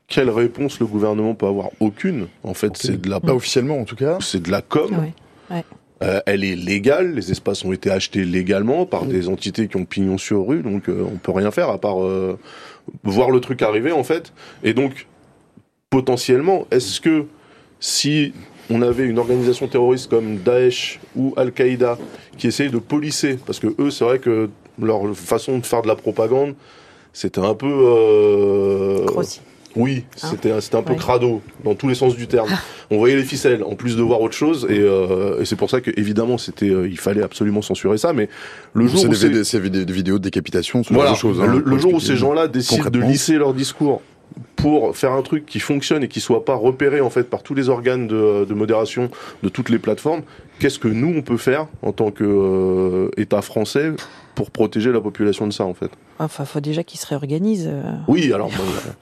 quelle 0.07 0.29
réponse 0.29 0.79
le 0.79 0.85
gouvernement 0.85 1.35
peut 1.35 1.47
avoir? 1.47 1.69
Aucune. 1.79 2.27
En 2.43 2.53
fait, 2.53 2.77
c'est 2.77 3.01
de 3.01 3.09
la 3.09 3.19
pas 3.19 3.33
officiellement 3.33 3.79
en 3.79 3.85
tout 3.85 3.95
cas. 3.95 4.17
C'est 4.21 4.43
de 4.43 4.51
la 4.51 4.61
com. 4.61 4.89
Ouais. 5.51 5.63
Euh, 6.03 6.19
elle 6.27 6.43
est 6.43 6.55
légale, 6.55 7.15
les 7.15 7.31
espaces 7.31 7.65
ont 7.65 7.73
été 7.73 7.89
achetés 7.89 8.23
légalement 8.23 8.85
par 8.85 9.05
des 9.05 9.29
entités 9.29 9.67
qui 9.67 9.77
ont 9.77 9.85
pignon 9.85 10.19
sur 10.19 10.45
rue, 10.47 10.61
donc 10.61 10.89
euh, 10.89 11.03
on 11.11 11.17
peut 11.17 11.31
rien 11.31 11.49
faire 11.49 11.69
à 11.69 11.79
part 11.79 12.05
euh, 12.05 12.37
voir 13.03 13.31
le 13.31 13.39
truc 13.39 13.63
arriver 13.63 13.91
en 13.91 14.03
fait. 14.03 14.31
Et 14.63 14.75
donc 14.75 15.07
potentiellement, 15.89 16.67
est-ce 16.69 17.01
que 17.01 17.25
si 17.79 18.33
on 18.69 18.81
avait 18.81 19.05
une 19.05 19.19
organisation 19.19 19.67
terroriste 19.67 20.09
comme 20.09 20.37
Daesh 20.37 20.99
ou 21.15 21.33
Al-Qaïda 21.37 21.97
qui 22.37 22.47
essayait 22.47 22.69
de 22.69 22.79
polisser, 22.79 23.37
parce 23.45 23.59
que 23.59 23.67
eux, 23.79 23.91
c'est 23.91 24.03
vrai 24.03 24.19
que 24.19 24.49
leur 24.81 25.15
façon 25.15 25.57
de 25.57 25.65
faire 25.65 25.81
de 25.81 25.87
la 25.87 25.95
propagande, 25.95 26.55
c'était 27.13 27.41
un 27.41 27.53
peu... 27.53 27.67
Euh... 27.67 29.05
Oui, 29.75 30.05
hein 30.23 30.29
c'était 30.31 30.75
un 30.75 30.81
peu 30.81 30.95
crado 30.95 31.41
dans 31.63 31.75
tous 31.75 31.87
les 31.87 31.93
sens 31.93 32.15
du 32.15 32.27
terme. 32.27 32.49
On 32.91 32.97
voyait 32.97 33.15
les 33.15 33.23
ficelles 33.23 33.63
en 33.63 33.75
plus 33.75 33.95
de 33.95 34.01
voir 34.01 34.21
autre 34.21 34.33
chose 34.33 34.65
et, 34.69 34.79
euh, 34.79 35.39
et 35.39 35.45
c'est 35.45 35.55
pour 35.55 35.69
ça 35.69 35.81
que 35.81 35.91
évidemment 35.97 36.39
c'était 36.39 36.69
euh, 36.69 36.87
il 36.87 36.97
fallait 36.97 37.21
absolument 37.21 37.61
censurer 37.61 37.97
ça. 37.99 38.11
Mais 38.11 38.27
le 38.73 38.87
jour 38.87 39.05
où 39.05 39.07
des, 39.09 39.85
vidéos 39.93 40.17
de 40.17 40.23
décapitation, 40.23 40.83
ce 40.83 40.91
voilà, 40.91 41.13
genre 41.13 41.15
de 41.15 41.19
choses. 41.19 41.41
Hein, 41.41 41.61
le, 41.63 41.77
jour 41.77 41.93
où 41.93 41.99
ces 41.99 42.15
gens-là 42.15 42.47
décident 42.47 42.89
de 42.89 42.99
lisser 42.99 43.33
leur 43.33 43.53
discours 43.53 44.01
pour 44.55 44.95
faire 44.97 45.11
un 45.11 45.21
truc 45.21 45.45
qui 45.45 45.59
fonctionne 45.59 46.03
et 46.03 46.07
qui 46.07 46.19
soit 46.19 46.43
pas 46.43 46.55
repéré 46.55 46.99
en 47.01 47.09
fait 47.09 47.23
par 47.23 47.43
tous 47.43 47.53
les 47.53 47.69
organes 47.69 48.07
de, 48.07 48.53
modération 48.53 49.09
de 49.43 49.49
toutes 49.49 49.69
les 49.69 49.79
plateformes, 49.79 50.23
qu'est-ce 50.59 50.79
que 50.79 50.87
nous 50.87 51.13
on 51.15 51.21
peut 51.21 51.37
faire 51.37 51.67
en 51.81 51.91
tant 51.91 52.11
que 52.11 52.23
euh, 52.23 53.09
État 53.17 53.41
français 53.41 53.91
pour 54.37 54.51
protéger 54.51 54.91
la 54.91 55.01
population 55.01 55.47
de 55.47 55.51
ça 55.51 55.65
en 55.65 55.73
fait 55.73 55.89
Enfin, 56.19 56.45
faut 56.45 56.59
déjà 56.59 56.83
qu'ils 56.83 56.99
se 56.99 57.07
réorganisent. 57.07 57.67
Euh. 57.67 57.91
Oui, 58.07 58.31
alors, 58.33 58.51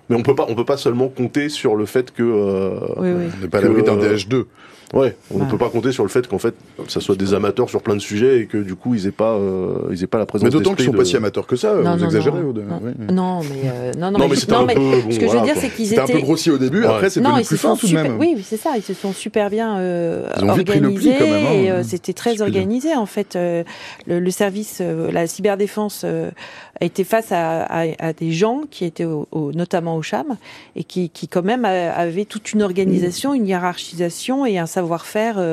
mais 0.09 0.15
on 0.15 0.23
peut 0.23 0.35
pas, 0.35 0.45
on 0.47 0.55
peut 0.55 0.65
pas 0.65 0.77
seulement 0.77 1.09
compter 1.09 1.49
sur 1.49 1.75
le 1.75 1.85
fait 1.85 2.11
que 2.11 2.23
euh, 2.23 2.79
oui, 2.97 3.09
oui. 3.11 3.25
on 3.37 3.41
n'est 3.41 3.47
pas 3.49 3.57
à 3.57 3.61
l'abri 3.61 3.83
d'un 3.83 3.97
DH2. 3.97 4.45
Ouais, 4.93 5.15
on 5.29 5.39
ne 5.39 5.49
peut 5.49 5.57
pas 5.57 5.69
compter 5.69 5.91
sur 5.91 6.03
le 6.03 6.09
fait 6.09 6.27
qu'en 6.27 6.37
fait, 6.37 6.55
ça 6.87 7.01
soit 7.01 7.15
des 7.15 7.33
amateurs 7.33 7.69
sur 7.69 7.81
plein 7.81 7.95
de 7.95 8.01
sujets 8.01 8.39
et 8.39 8.45
que 8.45 8.57
du 8.57 8.75
coup, 8.75 8.93
ils 8.93 9.07
aient 9.07 9.11
pas, 9.11 9.33
euh, 9.33 9.89
ils 9.91 10.03
aient 10.03 10.07
pas 10.07 10.19
la 10.19 10.25
présence. 10.25 10.45
Mais 10.45 10.51
d'autant 10.51 10.73
qu'ils 10.73 10.85
sont 10.85 10.91
de... 10.91 10.97
pas 10.97 11.05
si 11.05 11.17
amateurs 11.17 11.47
que 11.47 11.55
ça. 11.55 11.73
Non, 11.73 11.95
vous 11.95 11.99
non, 11.99 12.05
exagérez. 12.05 12.39
Non, 12.39 12.51
de... 12.51 12.61
non, 12.61 12.81
oui. 12.81 12.91
non, 13.11 13.41
mais 13.41 13.69
euh, 13.69 13.91
non, 13.97 14.11
non, 14.11 14.19
non, 14.19 14.27
mais, 14.29 14.35
mais, 14.35 14.53
non, 14.55 14.65
mais 14.65 14.75
bon, 14.75 15.11
ce 15.11 15.19
que 15.19 15.25
voilà, 15.25 15.41
je 15.41 15.47
veux 15.47 15.53
dire, 15.53 15.61
c'est 15.61 15.69
qu'ils 15.69 15.91
étaient 15.91 16.01
un 16.01 16.07
peu 16.07 16.19
grossi 16.19 16.51
au 16.51 16.57
début. 16.57 16.81
Ouais. 16.81 16.87
Après, 16.87 17.09
c'est 17.09 17.19
devenu 17.19 17.43
plus 17.43 17.57
fin 17.57 17.75
tout 17.75 17.87
de 17.87 17.93
même. 17.93 18.17
Oui, 18.19 18.37
c'est 18.43 18.57
ça. 18.57 18.71
Ils 18.77 18.83
se 18.83 18.93
sont 18.93 19.11
super 19.11 19.49
bien 19.49 19.79
euh, 19.79 20.29
ils 20.37 20.43
ont 20.45 20.49
organisés 20.49 20.63
pris 20.65 20.79
le 20.79 20.93
pli, 20.93 21.13
quand 21.17 21.25
même, 21.25 21.45
hein. 21.45 21.51
et 21.51 21.71
euh, 21.71 21.83
c'était 21.83 22.13
très 22.13 22.41
organisé 22.41 22.95
en 22.95 23.05
fait. 23.05 23.35
Euh, 23.35 23.63
le, 24.07 24.19
le, 24.19 24.31
service, 24.31 24.77
euh, 24.81 25.11
la, 25.11 25.24
la 25.25 25.27
cyberdéfense 25.27 26.03
a 26.03 26.85
été 26.85 27.03
face 27.03 27.31
à, 27.31 27.63
à, 27.65 28.13
des 28.13 28.31
gens 28.31 28.61
qui 28.69 28.85
étaient 28.85 29.05
au, 29.05 29.27
notamment 29.53 29.97
au 29.97 30.03
CHAM 30.03 30.37
et 30.75 30.83
qui, 30.83 31.09
qui 31.09 31.27
quand 31.27 31.43
même 31.43 31.65
avaient 31.65 32.25
toute 32.25 32.53
une 32.53 32.61
organisation, 32.61 33.33
une 33.33 33.47
hiérarchisation 33.47 34.45
et 34.45 34.59
un 34.59 34.67
savoir-faire 34.67 35.43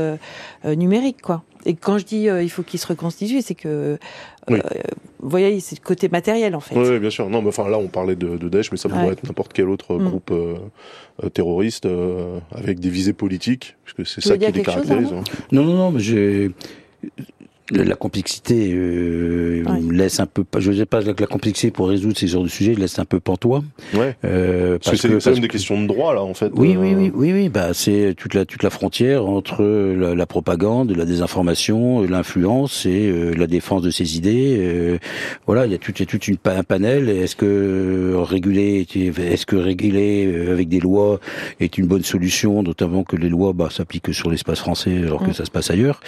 numérique, 0.65 1.23
quoi. 1.23 1.43
Et 1.65 1.75
quand 1.75 1.97
je 1.97 2.05
dis 2.05 2.25
il 2.25 2.51
faut 2.51 2.63
qu'ils 2.63 2.81
se 2.81 2.87
reconstituent, 2.87 3.41
c'est 3.41 3.55
que 3.55 3.97
vous 4.49 4.59
voyez, 5.21 5.61
c'est 5.61 5.79
le 5.79 5.85
côté 5.85 6.09
matériel 6.09 6.55
en 6.55 6.61
fait. 6.61 6.77
Oui, 6.77 6.99
bien 6.99 7.11
sûr. 7.11 7.31
Non, 7.31 7.41
mais 7.41 7.49
enfin 7.49 7.69
là, 7.69 7.79
on 7.79 7.87
parlait 7.87 8.17
de, 8.17 8.37
de 8.37 8.49
Daesh, 8.49 8.73
mais 8.73 8.77
ça 8.77 8.91
pourrait 8.91 9.13
être 9.13 9.25
n'importe 9.25 9.55
quel 9.55 9.71
autre 9.71 9.95
mm. 9.95 10.09
groupe 10.09 10.35
terroriste 11.33 11.89
avec 12.55 12.79
des 12.79 12.91
visées 12.91 13.15
politiques, 13.15 13.77
puisque 13.85 14.07
c'est 14.07 14.21
ça 14.21 14.37
qui 14.37 14.53
les 14.53 14.63
caractérise. 14.63 15.13
Hein. 15.13 15.25
Non, 15.51 15.65
non, 15.65 15.75
non, 15.75 15.91
mais 15.93 16.01
j'ai 16.01 16.51
la 17.73 17.95
complexité 17.95 18.73
euh, 18.73 19.65
laisse 19.91 20.21
un 20.21 20.27
peu, 20.27 20.45
je 20.59 20.73
sais 20.73 20.87
pas, 20.87 21.01
la, 21.01 21.15
complexité 21.15 21.71
pour 21.71 21.89
résoudre 21.89 22.17
ces 22.17 22.29
genres 22.29 22.43
de 22.43 22.49
sujets 22.49 22.75
laisse 22.75 22.99
un 22.99 23.05
peu 23.05 23.21
pantois. 23.21 23.63
Ouais. 23.95 24.17
Euh, 24.25 24.79
parce, 24.83 25.01
que 25.01 25.19
c'est 25.21 25.31
même 25.31 25.41
des 25.41 25.49
questions 25.49 25.81
de 25.81 25.87
droit 25.87 26.15
là 26.15 26.23
en 26.23 26.35
fait. 26.35 26.51
Oui, 26.55 26.77
oui, 26.79 26.95
oui, 26.95 27.11
oui, 27.15 27.33
oui. 27.33 27.49
Bah 27.49 27.71
c'est 27.73 28.15
toute 28.17 28.35
la 28.35 28.45
toute 28.45 28.63
la 28.63 28.71
frontière 28.71 29.27
entre 29.27 29.65
la, 29.65 30.27
propagande, 30.27 30.95
la 30.97 31.05
désinformation, 31.05 32.03
l'influence 32.03 32.87
et 32.87 33.09
euh, 33.09 33.33
la 33.35 33.47
défense 33.47 33.83
de 33.83 33.91
ses 33.91 34.17
idées. 34.17 34.57
Euh, 34.59 34.99
voilà, 35.47 35.67
il 35.67 35.73
y 35.73 35.75
a 35.75 35.79
tout, 35.79 35.93
il 35.97 36.01
y 36.01 36.03
a 36.03 36.07
toute 36.07 36.29
une 36.29 36.37
un 36.45 36.63
panel. 36.63 37.09
Est-ce 37.09 37.37
que 37.37 38.15
réguler, 38.17 38.87
est-ce 38.95 39.47
que 39.47 39.57
réguler 39.57 40.27
euh, 40.27 40.53
avec 40.53 40.69
des 40.69 40.81
lois 40.81 41.21
est 41.61 41.79
une 41.79 41.87
bonne 41.87 42.03
solution, 42.03 42.63
notamment 42.63 43.05
que 43.05 43.17
les 43.17 43.29
lois 43.29 43.53
bah, 43.53 43.69
s'appliquent 43.71 44.13
sur 44.13 44.31
l'espace 44.31 44.59
français 44.59 44.99
alors 44.99 45.23
que 45.23 45.31
mm. 45.31 45.35
ça 45.35 45.45
se 45.45 45.51
passe 45.51 45.71
ailleurs. 45.71 46.01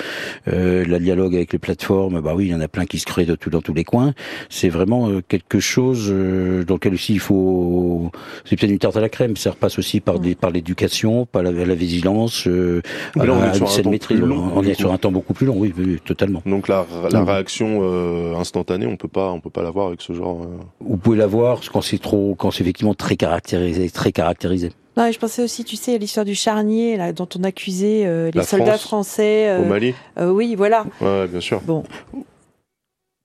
Euh, 0.48 0.84
la 0.86 0.98
dialogue 0.98 1.34
avec 1.34 1.53
les 1.54 1.58
plateformes, 1.58 2.20
bah 2.20 2.34
oui, 2.34 2.46
il 2.46 2.50
y 2.50 2.54
en 2.54 2.60
a 2.60 2.68
plein 2.68 2.84
qui 2.84 2.98
se 2.98 3.06
créent 3.06 3.24
de 3.24 3.36
tout, 3.36 3.48
dans 3.48 3.62
tous 3.62 3.74
les 3.74 3.84
coins. 3.84 4.12
C'est 4.50 4.68
vraiment 4.68 5.08
euh, 5.08 5.22
quelque 5.26 5.60
chose 5.60 6.08
euh, 6.10 6.64
dans 6.64 6.74
lequel 6.74 6.94
aussi 6.94 7.14
il 7.14 7.20
faut. 7.20 8.10
C'est 8.44 8.56
peut-être 8.56 8.72
une 8.72 8.78
tarte 8.78 8.96
à 8.96 9.00
la 9.00 9.08
crème. 9.08 9.36
Ça 9.36 9.50
repasse 9.50 9.78
aussi 9.78 10.00
par 10.00 10.18
des 10.18 10.34
par 10.34 10.50
l'éducation, 10.50 11.26
par 11.26 11.42
la, 11.42 11.52
vigilance, 11.74 12.46
euh, 12.46 12.82
là, 13.16 13.32
on 13.32 13.44
est 13.44 13.54
sur 13.54 13.86
un 13.86 13.90
maîtrise. 13.90 14.20
on 14.22 14.62
est 14.62 14.74
sur 14.74 14.92
un 14.92 14.98
temps 14.98 15.12
beaucoup 15.12 15.32
plus 15.32 15.46
long, 15.46 15.56
oui, 15.56 15.72
totalement. 16.04 16.42
Donc 16.44 16.68
la, 16.68 16.86
la 17.10 17.24
réaction 17.24 18.36
instantanée, 18.36 18.86
on 18.86 18.96
peut 18.96 19.08
pas 19.08 19.30
on 19.30 19.40
peut 19.40 19.50
pas 19.50 19.62
l'avoir 19.62 19.88
avec 19.88 20.02
ce 20.02 20.12
genre. 20.12 20.46
Vous 20.80 20.96
pouvez 20.96 21.16
l'avoir 21.16 21.60
quand 21.72 21.80
c'est 21.80 21.98
trop, 21.98 22.34
quand 22.36 22.50
c'est 22.50 22.62
effectivement 22.62 22.94
très 22.94 23.16
caractérisé, 23.16 23.88
très 23.90 24.12
caractérisé. 24.12 24.70
Non, 24.96 25.10
je 25.10 25.18
pensais 25.18 25.42
aussi, 25.42 25.64
tu 25.64 25.76
sais, 25.76 25.94
à 25.94 25.98
l'histoire 25.98 26.24
du 26.24 26.34
charnier, 26.34 26.96
là, 26.96 27.12
dont 27.12 27.28
on 27.36 27.42
accusait 27.42 28.06
euh, 28.06 28.30
les 28.32 28.44
soldats 28.44 28.78
français. 28.78 29.48
Euh, 29.48 29.60
au 29.60 29.64
Mali. 29.64 29.94
Euh, 30.18 30.30
oui, 30.30 30.54
voilà. 30.54 30.86
Ouais, 31.00 31.26
bien 31.26 31.40
sûr. 31.40 31.60
Bon. 31.62 31.84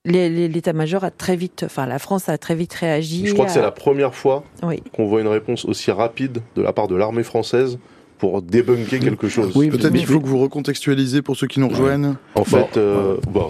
L'état-major 0.06 1.04
a 1.04 1.10
très 1.10 1.36
vite, 1.36 1.64
enfin 1.66 1.84
la 1.84 1.98
France 1.98 2.30
a 2.30 2.38
très 2.38 2.54
vite 2.54 2.72
réagi. 2.72 3.26
Je 3.26 3.34
crois 3.34 3.44
que 3.44 3.52
c'est 3.52 3.60
la 3.60 3.70
première 3.70 4.14
fois 4.14 4.44
qu'on 4.94 5.06
voit 5.06 5.20
une 5.20 5.28
réponse 5.28 5.66
aussi 5.66 5.90
rapide 5.90 6.40
de 6.56 6.62
la 6.62 6.72
part 6.72 6.88
de 6.88 6.96
l'armée 6.96 7.22
française 7.22 7.78
pour 8.20 8.42
débunker 8.42 9.00
quelque 9.00 9.28
chose. 9.28 9.50
Oui, 9.54 9.70
peut-être 9.70 9.94
qu'il 9.94 10.06
faut 10.06 10.20
que 10.20 10.26
vous 10.26 10.38
recontextualisez 10.38 11.22
pour 11.22 11.36
ceux 11.36 11.46
qui 11.46 11.58
nous 11.58 11.68
rejoignent. 11.68 12.16
En 12.34 12.44
fait, 12.44 12.76
euh, 12.76 13.16
bon. 13.30 13.48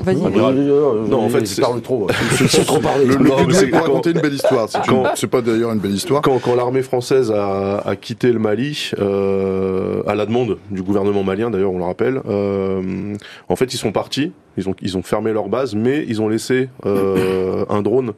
Non, 1.08 1.24
en 1.24 1.28
fait, 1.28 1.44
c'est 1.44 1.60
parle 1.60 1.82
trop. 1.82 2.06
C'est 2.48 2.64
trop 2.64 2.78
parler. 2.80 3.04
Le, 3.04 3.16
but, 3.16 3.52
c'est 3.52 3.66
de 3.66 3.74
raconter 3.74 4.12
une 4.12 4.20
belle 4.20 4.34
histoire. 4.34 4.68
C'est 5.16 5.26
pas 5.26 5.42
d'ailleurs 5.42 5.72
une 5.72 5.80
belle 5.80 5.94
histoire. 5.94 6.22
Quand, 6.22 6.38
quand 6.38 6.54
l'armée 6.54 6.82
française 6.82 7.32
a, 7.32 7.78
a, 7.78 7.96
quitté 7.96 8.32
le 8.32 8.38
Mali, 8.38 8.92
euh, 9.00 10.02
à 10.06 10.14
la 10.14 10.24
demande 10.24 10.58
du 10.70 10.82
gouvernement 10.82 11.24
malien, 11.24 11.50
d'ailleurs, 11.50 11.72
on 11.72 11.78
le 11.78 11.84
rappelle, 11.84 12.20
euh, 12.28 13.16
en 13.48 13.56
fait, 13.56 13.74
ils 13.74 13.78
sont 13.78 13.92
partis. 13.92 14.32
Ils 14.56 14.68
ont, 14.68 14.74
ils 14.82 14.96
ont 14.96 15.02
fermé 15.02 15.32
leur 15.32 15.48
base, 15.48 15.74
mais 15.74 16.04
ils 16.06 16.22
ont 16.22 16.28
laissé 16.28 16.68
euh, 16.86 17.64
un 17.68 17.82
drone 17.82 18.12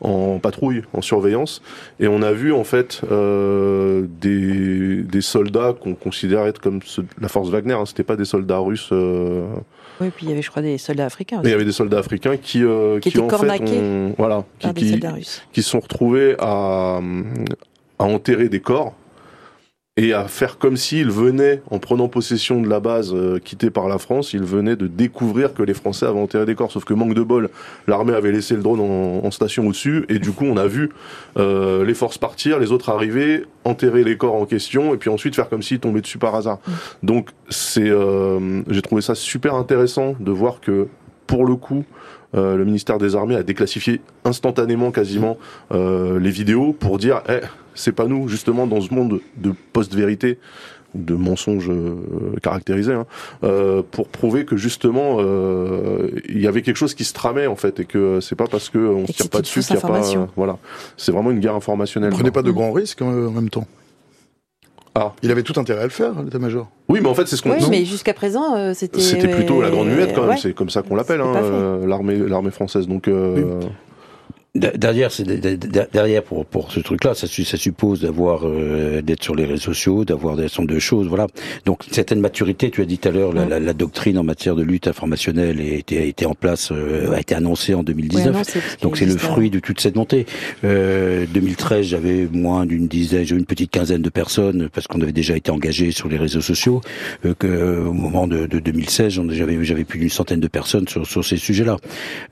en 0.00 0.38
patrouille, 0.38 0.82
en 0.92 1.02
surveillance, 1.02 1.62
et 2.00 2.08
on 2.08 2.22
a 2.22 2.32
vu 2.32 2.52
en 2.52 2.64
fait 2.64 3.00
euh, 3.10 4.06
des, 4.20 5.02
des, 5.02 5.20
soldats 5.20 5.74
qu'on 5.78 5.94
considère 5.94 6.46
être 6.46 6.60
comme 6.60 6.80
la 7.20 7.28
force 7.28 7.48
Wagner. 7.48 7.74
Hein, 7.74 7.86
C'était 7.86 8.04
pas 8.04 8.16
des 8.16 8.24
soldats 8.24 8.58
russes. 8.58 8.90
Euh... 8.92 9.46
Oui, 10.00 10.10
puis 10.14 10.26
il 10.26 10.30
y 10.30 10.32
avait, 10.32 10.42
je 10.42 10.50
crois, 10.50 10.62
des 10.62 10.76
soldats 10.78 11.06
africains. 11.06 11.38
Aussi. 11.38 11.48
Il 11.48 11.52
y 11.52 11.54
avait 11.54 11.64
des 11.64 11.72
soldats 11.72 11.98
africains 11.98 12.36
qui, 12.36 12.62
euh, 12.62 12.98
qui, 12.98 13.12
qui 13.12 13.18
en 13.20 13.28
fait, 13.28 13.62
ont, 13.62 14.14
voilà, 14.18 14.44
qui, 14.58 14.74
qui, 14.74 15.00
qui, 15.52 15.62
sont 15.62 15.80
retrouvés 15.80 16.34
à, 16.40 17.00
à 17.98 18.04
enterrer 18.04 18.48
des 18.48 18.60
corps 18.60 18.94
et 19.96 20.12
à 20.12 20.26
faire 20.26 20.58
comme 20.58 20.76
s'il 20.76 21.08
venait, 21.08 21.62
en 21.70 21.78
prenant 21.78 22.08
possession 22.08 22.60
de 22.60 22.68
la 22.68 22.80
base 22.80 23.14
euh, 23.14 23.38
quittée 23.38 23.70
par 23.70 23.86
la 23.86 23.98
France, 23.98 24.32
il 24.32 24.42
venait 24.42 24.74
de 24.74 24.88
découvrir 24.88 25.54
que 25.54 25.62
les 25.62 25.74
Français 25.74 26.04
avaient 26.04 26.18
enterré 26.18 26.46
des 26.46 26.56
corps. 26.56 26.72
Sauf 26.72 26.84
que 26.84 26.94
manque 26.94 27.14
de 27.14 27.22
bol, 27.22 27.48
l'armée 27.86 28.12
avait 28.12 28.32
laissé 28.32 28.56
le 28.56 28.62
drone 28.62 28.80
en, 28.80 29.30
station 29.30 29.66
au-dessus, 29.68 30.04
et 30.08 30.18
du 30.18 30.32
coup 30.32 30.44
on 30.46 30.56
a 30.56 30.66
vu 30.66 30.90
euh, 31.38 31.84
les 31.84 31.94
forces 31.94 32.18
partir, 32.18 32.58
les 32.58 32.72
autres 32.72 32.88
arriver, 32.88 33.44
enterrer 33.64 34.02
les 34.02 34.16
corps 34.16 34.34
en 34.34 34.46
question, 34.46 34.94
et 34.94 34.96
puis 34.96 35.10
ensuite 35.10 35.36
faire 35.36 35.48
comme 35.48 35.62
s'ils 35.62 35.80
tombaient 35.80 36.00
dessus 36.00 36.18
par 36.18 36.34
hasard. 36.34 36.58
Mm. 36.66 36.72
Donc 37.04 37.30
c'est, 37.48 37.88
euh, 37.88 38.62
j'ai 38.68 38.82
trouvé 38.82 39.00
ça 39.00 39.14
super 39.14 39.54
intéressant 39.54 40.16
de 40.18 40.32
voir 40.32 40.60
que 40.60 40.88
pour 41.28 41.46
le 41.46 41.54
coup, 41.54 41.84
euh, 42.34 42.56
le 42.56 42.64
ministère 42.64 42.98
des 42.98 43.16
Armées 43.16 43.36
a 43.36 43.42
déclassifié 43.42 44.00
instantanément 44.24 44.90
quasiment 44.90 45.38
euh, 45.72 46.18
les 46.18 46.30
vidéos 46.30 46.72
pour 46.72 46.98
dire 46.98 47.22
eh, 47.28 47.40
c'est 47.74 47.92
pas 47.92 48.06
nous 48.06 48.28
justement 48.28 48.66
dans 48.66 48.80
ce 48.80 48.92
monde 48.92 49.20
de 49.36 49.54
post-vérité 49.72 50.38
de 50.94 51.14
mensonges 51.14 51.70
euh, 51.70 51.96
caractérisés 52.42 52.92
hein, 52.92 53.06
euh, 53.42 53.82
pour 53.90 54.08
prouver 54.08 54.44
que 54.44 54.56
justement 54.56 55.16
euh, 55.18 56.08
il 56.28 56.40
y 56.40 56.46
avait 56.46 56.62
quelque 56.62 56.76
chose 56.76 56.94
qui 56.94 57.04
se 57.04 57.12
tramait 57.12 57.46
en 57.46 57.56
fait 57.56 57.80
et 57.80 57.84
que 57.84 58.20
c'est 58.20 58.36
pas 58.36 58.46
parce 58.46 58.68
que 58.68 58.78
on 58.78 59.06
se 59.06 59.12
tire 59.12 59.28
pas 59.28 59.40
dessus 59.40 59.60
qu'il 59.60 59.74
y 59.74 59.78
a 59.78 59.80
pas 59.80 60.00
voilà 60.36 60.58
c'est 60.96 61.12
vraiment 61.12 61.30
une 61.30 61.40
guerre 61.40 61.54
informationnelle. 61.54 62.10
Prenez 62.10 62.30
pas 62.30 62.42
de 62.42 62.50
grands 62.50 62.72
risques 62.72 63.02
en 63.02 63.30
même 63.30 63.50
temps. 63.50 63.66
Ah. 64.96 65.12
Il 65.22 65.30
avait 65.30 65.42
tout 65.42 65.58
intérêt 65.58 65.80
à 65.80 65.84
le 65.84 65.90
faire, 65.90 66.22
l'état-major. 66.22 66.68
Oui, 66.88 67.00
mais 67.02 67.08
en 67.08 67.14
fait, 67.14 67.26
c'est 67.26 67.36
ce 67.36 67.42
qu'on. 67.42 67.50
Oui, 67.50 67.64
mais 67.68 67.84
jusqu'à 67.84 68.14
présent, 68.14 68.54
euh, 68.54 68.72
c'était. 68.74 69.00
C'était 69.00 69.28
plutôt 69.28 69.60
la 69.60 69.70
grande 69.70 69.88
muette 69.88 70.14
quand 70.14 70.26
même. 70.26 70.38
C'est 70.38 70.54
comme 70.54 70.70
ça 70.70 70.82
qu'on 70.82 70.94
l'appelle, 70.94 71.20
hein, 71.20 71.34
euh, 71.34 71.86
l'armée, 71.86 72.16
l'armée 72.16 72.52
française. 72.52 72.86
Donc. 72.86 73.08
Euh, 73.08 73.60
Derrière, 74.54 75.10
derrière 75.92 76.22
pour 76.22 76.46
pour 76.46 76.70
ce 76.70 76.78
truc-là, 76.78 77.14
ça, 77.14 77.26
ça 77.26 77.56
suppose 77.56 78.02
d'avoir 78.02 78.46
euh, 78.46 79.02
d'être 79.02 79.24
sur 79.24 79.34
les 79.34 79.46
réseaux 79.46 79.74
sociaux, 79.74 80.04
d'avoir 80.04 80.36
des 80.36 80.46
certain 80.46 80.64
de 80.64 80.78
choses, 80.78 81.08
voilà. 81.08 81.26
Donc 81.64 81.84
une 81.88 81.92
certaine 81.92 82.20
maturité. 82.20 82.70
Tu 82.70 82.80
as 82.80 82.84
dit 82.84 82.98
tout 82.98 83.08
à 83.08 83.10
l'heure, 83.10 83.32
la, 83.32 83.46
la, 83.46 83.58
la, 83.58 83.72
doctrine 83.72 84.16
en 84.16 84.22
matière 84.22 84.54
de 84.54 84.62
lutte 84.62 84.86
informationnelle 84.86 85.58
a 85.60 85.74
été, 85.74 85.98
a 85.98 86.04
été 86.04 86.24
en 86.24 86.34
place, 86.34 86.70
euh, 86.70 87.12
a 87.14 87.18
été 87.18 87.34
annoncée 87.34 87.74
en 87.74 87.82
2019. 87.82 88.78
Donc 88.80 88.96
c'est 88.96 89.06
le 89.06 89.16
fruit 89.16 89.50
de 89.50 89.58
toute 89.58 89.80
cette 89.80 89.96
montée. 89.96 90.24
Euh, 90.62 91.26
2013, 91.34 91.86
j'avais 91.86 92.28
moins 92.30 92.64
d'une 92.64 92.86
dizaine, 92.86 93.26
une 93.30 93.46
petite 93.46 93.72
quinzaine 93.72 94.02
de 94.02 94.10
personnes 94.10 94.68
parce 94.72 94.86
qu'on 94.86 95.00
avait 95.00 95.10
déjà 95.10 95.36
été 95.36 95.50
engagé 95.50 95.90
sur 95.90 96.08
les 96.08 96.16
réseaux 96.16 96.40
sociaux. 96.40 96.80
Euh, 97.24 97.34
que 97.36 97.84
au 97.84 97.92
moment 97.92 98.28
de, 98.28 98.46
de 98.46 98.60
2016, 98.60 99.20
j'avais 99.30 99.64
j'avais 99.64 99.84
plus 99.84 99.98
d'une 99.98 100.10
centaine 100.10 100.38
de 100.38 100.46
personnes 100.46 100.86
sur 100.86 101.04
sur 101.04 101.24
ces 101.24 101.38
sujets-là. 101.38 101.76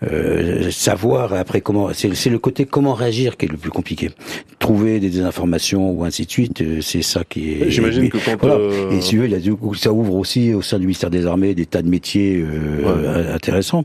Euh, 0.05 0.70
savoir 0.70 1.33
après 1.35 1.61
comment 1.61 1.93
c'est 1.93 2.12
le 2.31 2.39
côté 2.39 2.65
comment 2.65 2.95
réagir 2.95 3.37
qui 3.37 3.47
est 3.47 3.49
le 3.49 3.57
plus 3.57 3.71
compliqué. 3.71 4.11
Trouver 4.59 5.01
des 5.01 5.21
informations 5.21 5.91
ou 5.91 6.05
ainsi 6.05 6.27
de 6.27 6.31
suite, 6.31 6.63
euh, 6.63 6.81
c'est 6.81 7.03
ça 7.03 7.25
qui 7.29 7.53
est. 7.53 7.71
J'imagine 7.71 8.09
que 8.09 8.19
quand 8.19 8.49
euh... 8.49 8.91
et 8.91 9.01
si 9.01 9.17
il 9.17 9.33
y 9.33 9.79
ça 9.79 9.93
ouvre 9.93 10.15
aussi 10.15 10.55
au 10.55 10.63
sein 10.63 10.79
du 10.79 10.87
ministère 10.87 11.11
des 11.11 11.27
Armées 11.27 11.55
des 11.55 11.67
tas 11.67 11.83
de 11.83 11.89
métiers 11.89 12.43
euh, 12.43 13.35
intéressants, 13.35 13.85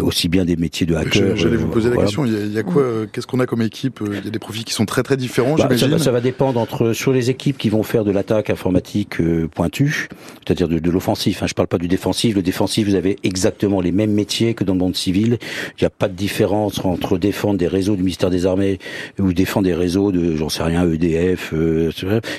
aussi 0.00 0.28
bien 0.28 0.44
des 0.44 0.56
métiers 0.56 0.86
de 0.86 0.94
hacker. 0.94 1.36
J'allais 1.36 1.56
vous 1.56 1.68
poser 1.68 1.90
la 1.90 1.96
question. 1.96 2.24
Il 2.24 2.52
y 2.52 2.58
a, 2.58 2.62
quoi 2.62 2.82
euh, 2.82 3.06
Qu'est-ce 3.10 3.26
qu'on 3.26 3.40
a 3.40 3.46
comme 3.46 3.62
équipe 3.62 4.00
Il 4.06 4.24
y 4.24 4.28
a 4.28 4.30
des 4.30 4.38
profils 4.38 4.64
qui 4.64 4.72
sont 4.72 4.86
très 4.86 5.02
très 5.02 5.16
différents. 5.16 5.54
Bah, 5.54 5.68
ça, 5.76 5.86
va, 5.86 5.98
ça, 5.98 6.12
va, 6.12 6.20
dépendre 6.20 6.60
entre 6.60 6.92
sur 6.92 7.12
les 7.12 7.30
équipes 7.30 7.58
qui 7.58 7.68
vont 7.68 7.82
faire 7.82 8.04
de 8.04 8.10
l'attaque 8.10 8.50
informatique 8.50 9.16
pointue, 9.54 10.08
c'est-à-dire 10.44 10.68
de, 10.68 10.78
de 10.78 10.90
l'offensif. 10.90 11.42
Hein, 11.42 11.46
je 11.46 11.54
parle 11.54 11.68
pas 11.68 11.78
du 11.78 11.88
défensif. 11.88 12.34
Le 12.34 12.42
défensif, 12.42 12.88
vous 12.88 12.94
avez 12.94 13.18
exactement 13.22 13.80
les 13.80 13.92
mêmes 13.92 14.12
métiers 14.12 14.54
que 14.54 14.64
dans 14.64 14.74
le 14.74 14.80
monde 14.80 14.96
civil. 14.96 15.38
Il 15.78 15.82
n'y 15.82 15.86
a 15.86 15.90
pas 15.90 16.08
de 16.08 16.14
différence 16.14 16.84
entre 16.84 17.18
défendre 17.18 17.58
des 17.58 17.67
réseaux 17.68 17.96
du 17.96 18.02
ministère 18.02 18.30
des 18.30 18.46
Armées 18.46 18.78
ou 19.18 19.32
défendre 19.32 19.66
des 19.66 19.74
réseaux 19.74 20.12
de, 20.12 20.36
j'en 20.36 20.48
sais 20.48 20.62
rien, 20.62 20.90
EDF, 20.90 21.52
euh, 21.54 21.90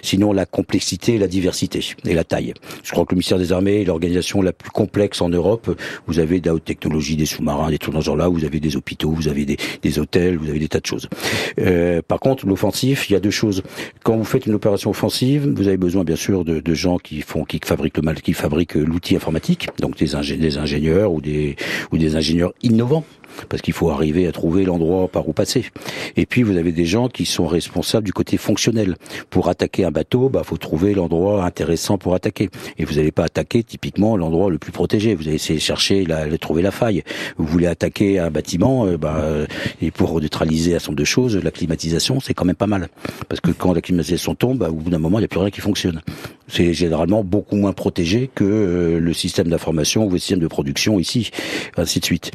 sinon 0.02 0.34
la 0.34 0.46
complexité, 0.46 1.18
la 1.18 1.28
diversité 1.28 1.80
et 2.06 2.14
la 2.14 2.24
taille. 2.24 2.54
Je 2.84 2.92
crois 2.92 3.06
que 3.06 3.12
le 3.12 3.18
ministère 3.18 3.38
des 3.38 3.54
Armées 3.54 3.82
est 3.82 3.86
l'organisation 3.86 4.42
la 4.42 4.54
plus 4.54 4.72
complexe 4.72 5.22
en 5.22 5.30
Europe. 5.30 5.76
Vous 6.08 6.20
avez 6.20 6.40
de 6.40 6.48
la 6.48 6.54
haute 6.54 6.66
technologie, 6.66 7.16
des 7.16 7.26
sous-marins, 7.26 7.70
des 7.70 7.78
trucs 7.78 7.94
dans 7.94 8.02
ce 8.02 8.06
genre-là, 8.06 8.28
vous 8.28 8.46
avez 8.46 8.60
des 8.60 8.76
hôpitaux, 8.76 9.12
vous 9.12 9.28
avez 9.28 9.46
des, 9.46 9.58
des 9.82 10.00
hôtels, 10.00 10.38
vous 10.38 10.50
avez 10.50 10.60
des 10.60 10.68
tas 10.68 10.80
de 10.80 10.86
choses. 10.86 11.08
Euh, 11.60 12.02
par 12.08 12.20
contre, 12.20 12.46
l'offensif, 12.46 13.10
il 13.10 13.14
y 13.14 13.16
a 13.16 13.20
deux 13.20 13.30
choses. 13.32 13.64
Quand 14.04 14.18
vous 14.18 14.24
faites 14.24 14.46
une 14.46 14.54
opération 14.54 14.90
offensive, 14.90 15.48
vous 15.56 15.68
avez 15.68 15.78
besoin 15.78 16.04
bien 16.04 16.16
sûr 16.16 16.46
de, 16.46 16.60
de 16.60 16.74
gens 16.74 16.98
qui 16.98 17.22
font, 17.22 17.44
qui 17.44 17.60
fabriquent 17.64 17.98
le 17.98 18.04
mal, 18.04 18.22
qui 18.22 18.34
fabriquent 18.34 18.76
l'outil 18.76 19.16
informatique, 19.16 19.68
donc 19.80 19.98
des, 19.98 20.38
des 20.38 20.58
ingénieurs 20.58 21.12
ou 21.12 21.22
des 21.22 21.56
ou 21.92 21.98
des 21.98 22.16
ingénieurs 22.16 22.54
innovants 22.62 23.04
parce 23.50 23.62
qu'il 23.62 23.74
faut 23.74 23.90
arriver 23.90 24.28
à 24.28 24.32
trouver 24.32 24.66
l'endroit 24.66 25.08
par 25.08 25.28
où 25.28 25.34
passer. 25.34 25.66
Et 26.16 26.26
puis 26.26 26.44
vous 26.44 26.58
avez 26.58 26.72
des 26.72 26.86
gens 26.86 27.08
qui 27.08 27.26
sont 27.26 27.48
responsable 27.48 28.06
du 28.06 28.14
côté 28.14 28.38
fonctionnel. 28.38 28.96
Pour 29.30 29.50
attaquer 29.50 29.86
un 29.86 29.92
bateau, 29.92 30.30
bah 30.30 30.44
faut 30.44 30.58
trouver 30.58 30.94
l'endroit 30.94 31.46
intéressant 31.46 31.98
pour 31.98 32.16
attaquer. 32.16 32.50
Et 32.78 32.86
vous 32.86 32.96
n'allez 32.96 33.12
pas 33.12 33.26
attaquer 33.26 33.64
typiquement 33.64 34.18
l'endroit 34.18 34.50
le 34.50 34.58
plus 34.58 34.72
protégé. 34.72 35.16
Vous 35.16 35.28
allez 35.28 35.36
essayer 35.36 35.60
de 35.60 35.64
chercher, 35.64 36.06
la, 36.06 36.28
de 36.28 36.38
trouver 36.38 36.62
la 36.62 36.72
faille. 36.72 37.04
Vous 37.38 37.46
voulez 37.46 37.68
attaquer 37.68 38.20
un 38.20 38.32
bâtiment, 38.32 38.86
euh, 38.86 38.98
bah, 38.98 39.24
et 39.82 39.92
pour 39.92 40.20
neutraliser 40.20 40.76
un 40.76 40.80
certain 40.80 40.92
nombre 40.92 41.00
de 41.00 41.06
choses, 41.06 41.38
la 41.38 41.52
climatisation, 41.52 42.20
c'est 42.20 42.34
quand 42.34 42.46
même 42.46 42.56
pas 42.56 42.68
mal. 42.68 42.90
Parce 43.28 43.42
que 43.42 43.52
quand 43.52 43.74
la 43.74 43.82
climatisation 43.82 44.36
tombe, 44.36 44.60
bah, 44.60 44.70
au 44.70 44.74
bout 44.74 44.90
d'un 44.90 45.00
moment, 45.00 45.20
il 45.20 45.22
n'y 45.22 45.26
a 45.26 45.28
plus 45.28 45.40
rien 45.40 45.50
qui 45.50 45.62
fonctionne. 45.62 46.02
C'est 46.48 46.74
généralement 46.74 47.24
beaucoup 47.24 47.56
moins 47.56 47.74
protégé 47.74 48.30
que 48.34 48.44
euh, 48.44 49.00
le 49.00 49.14
système 49.14 49.48
d'information 49.48 50.06
ou 50.06 50.10
le 50.10 50.18
système 50.18 50.40
de 50.40 50.48
production 50.48 51.00
ici, 51.00 51.32
ainsi 51.78 52.00
de 52.00 52.06
suite. 52.06 52.32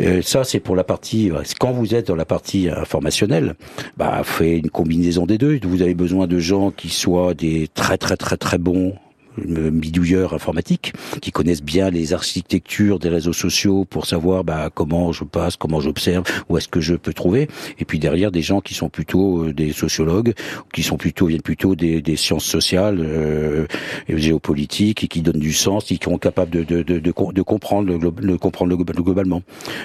Euh, 0.00 0.22
ça, 0.22 0.44
c'est 0.46 0.60
pour 0.60 0.76
la 0.76 0.84
partie. 0.84 1.30
Quand 1.60 1.72
vous 1.72 1.94
êtes 1.94 2.06
dans 2.06 2.16
la 2.16 2.24
partie 2.24 2.68
informationnelle, 2.70 3.54
bah, 3.96 4.22
fait 4.24 4.56
une 4.58 4.70
combinaison 4.70 5.26
des 5.26 5.38
deux. 5.38 5.58
Vous 5.62 5.82
avez 5.82 5.94
besoin 5.94 6.26
de 6.26 6.38
gens 6.38 6.70
qui 6.70 6.88
soient 6.88 7.34
des 7.34 7.68
très 7.68 7.98
très 7.98 8.16
très 8.16 8.36
très 8.36 8.58
bons 8.58 8.94
bidouilleurs 9.38 10.34
informatiques 10.34 10.92
qui 11.20 11.30
connaissent 11.30 11.62
bien 11.62 11.90
les 11.90 12.12
architectures 12.12 12.98
des 12.98 13.08
réseaux 13.08 13.32
sociaux 13.32 13.84
pour 13.84 14.06
savoir 14.06 14.44
bah, 14.44 14.70
comment 14.72 15.12
je 15.12 15.24
passe, 15.24 15.56
comment 15.56 15.80
j'observe, 15.80 16.24
où 16.48 16.56
est-ce 16.56 16.68
que 16.68 16.80
je 16.80 16.94
peux 16.94 17.12
trouver. 17.12 17.48
Et 17.78 17.84
puis 17.84 17.98
derrière 17.98 18.30
des 18.30 18.42
gens 18.42 18.60
qui 18.60 18.74
sont 18.74 18.88
plutôt 18.88 19.44
euh, 19.44 19.52
des 19.52 19.72
sociologues, 19.72 20.34
qui 20.72 20.82
sont 20.82 20.96
plutôt 20.96 21.26
viennent 21.26 21.42
plutôt 21.42 21.74
des, 21.74 22.02
des 22.02 22.16
sciences 22.16 22.44
sociales, 22.44 22.98
euh, 23.00 23.66
géopolitiques 24.08 25.04
et 25.04 25.08
qui 25.08 25.22
donnent 25.22 25.38
du 25.40 25.52
sens, 25.52 25.84
qui 25.84 25.98
sont 26.02 26.18
capables 26.18 26.50
de, 26.50 26.62
de, 26.62 26.82
de, 26.82 26.98
de 27.00 27.42
comprendre 27.42 27.92
le, 27.92 28.12
le 28.20 28.38
comprendre 28.38 28.70
le, 28.70 28.76
globalement. 28.76 29.42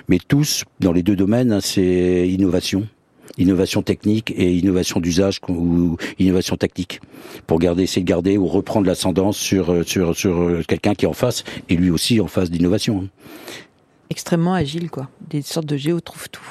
Mais 0.08 0.20
tous 0.20 0.64
dans 0.80 0.91
les 0.91 1.04
deux 1.04 1.16
domaines, 1.16 1.52
hein, 1.52 1.60
c'est 1.62 2.28
innovation 2.30 2.88
innovation 3.38 3.82
technique 3.82 4.32
et 4.36 4.54
innovation 4.54 5.00
d'usage 5.00 5.40
ou 5.48 5.98
innovation 6.20 6.56
tactique 6.58 7.02
pour 7.48 7.60
garder, 7.60 7.84
essayer 7.84 8.04
de 8.04 8.08
garder 8.08 8.38
ou 8.38 8.48
reprendre 8.48 8.88
l'ascendance 8.88 9.38
sur 9.38 9.72
euh, 9.72 9.84
sur 9.84 10.16
sur 10.16 10.42
euh, 10.42 10.64
quelqu'un 10.68 10.94
qui 10.94 11.06
est 11.06 11.08
en 11.08 11.14
face 11.14 11.44
et 11.70 11.76
lui 11.76 11.90
aussi 11.90 12.20
en 12.20 12.28
face 12.28 12.50
d'innovation. 12.50 13.08
Extrêmement 14.10 14.54
agile, 14.54 14.90
quoi. 14.90 15.10
Des 15.30 15.42
sortes 15.42 15.68
de 15.68 15.78
géo 15.78 16.00
trouve 16.02 16.30
tout. 16.30 16.42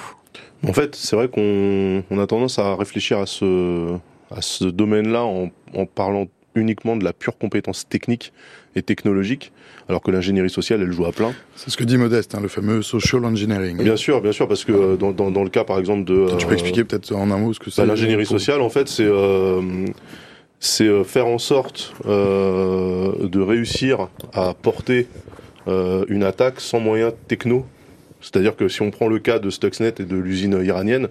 En 0.67 0.73
fait, 0.73 0.95
c'est 0.95 1.17
vrai 1.17 1.29
qu'on 1.29 2.03
on 2.11 2.19
a 2.19 2.27
tendance 2.27 2.59
à 2.59 2.77
réfléchir 2.77 3.19
à 3.19 3.27
ce 3.27 3.97
à 4.31 4.43
ce 4.43 4.65
domaine-là 4.65 5.25
en, 5.25 5.51
en 5.75 5.87
parlant 5.87 6.27
uniquement 6.55 6.97
de 6.97 7.05
la 7.05 7.13
pure 7.13 7.37
compétence 7.39 7.89
technique 7.89 8.33
et 8.75 8.83
technologique, 8.83 9.53
alors 9.91 10.03
que 10.03 10.13
l'ingénierie 10.13 10.51
sociale, 10.51 10.83
elle 10.83 10.93
joue 10.93 11.05
à 11.05 11.11
plein. 11.11 11.33
C'est 11.57 11.69
ce 11.69 11.77
que 11.77 11.83
dit 11.83 11.99
Modeste, 11.99 12.37
hein, 12.37 12.41
le 12.41 12.47
fameux 12.47 12.81
social 12.81 13.25
engineering. 13.25 13.83
Bien 13.83 13.97
sûr, 13.97 14.21
bien 14.21 14.31
sûr, 14.31 14.47
parce 14.47 14.65
que 14.65 14.71
euh, 14.71 14.97
dans, 14.97 15.11
dans, 15.11 15.33
dans, 15.33 15.43
le 15.43 15.51
cas, 15.51 15.65
par 15.65 15.81
exemple, 15.81 16.05
de... 16.05 16.29
Tu 16.39 16.47
peux 16.47 16.53
euh, 16.53 16.55
expliquer 16.55 16.85
peut-être 16.85 17.13
en 17.13 17.29
un 17.33 17.39
mot 17.39 17.53
ce 17.53 17.59
que 17.59 17.67
bah, 17.67 17.73
c'est 17.75 17.87
L'ingénierie 17.87 18.25
sociale, 18.25 18.61
en 18.61 18.71
fait, 18.71 18.89
c'est... 18.89 19.05
Euh, 19.05 19.61
c'est 20.61 21.05
faire 21.05 21.27
en 21.27 21.39
sorte 21.39 21.95
de 22.07 23.41
réussir 23.41 24.09
à 24.35 24.53
porter 24.53 25.07
une 25.67 26.23
attaque 26.23 26.61
sans 26.61 26.81
moyens 26.81 27.15
techno. 27.29 27.65
C'est-à-dire 28.21 28.55
que 28.57 28.69
si 28.69 28.83
on 28.83 28.91
prend 28.91 29.09
le 29.09 29.19
cas 29.21 29.39
de 29.39 29.49
Stuxnet 29.49 29.95
et 30.01 30.05
de 30.05 30.17
l'usine 30.17 30.61
iranienne, 30.63 31.09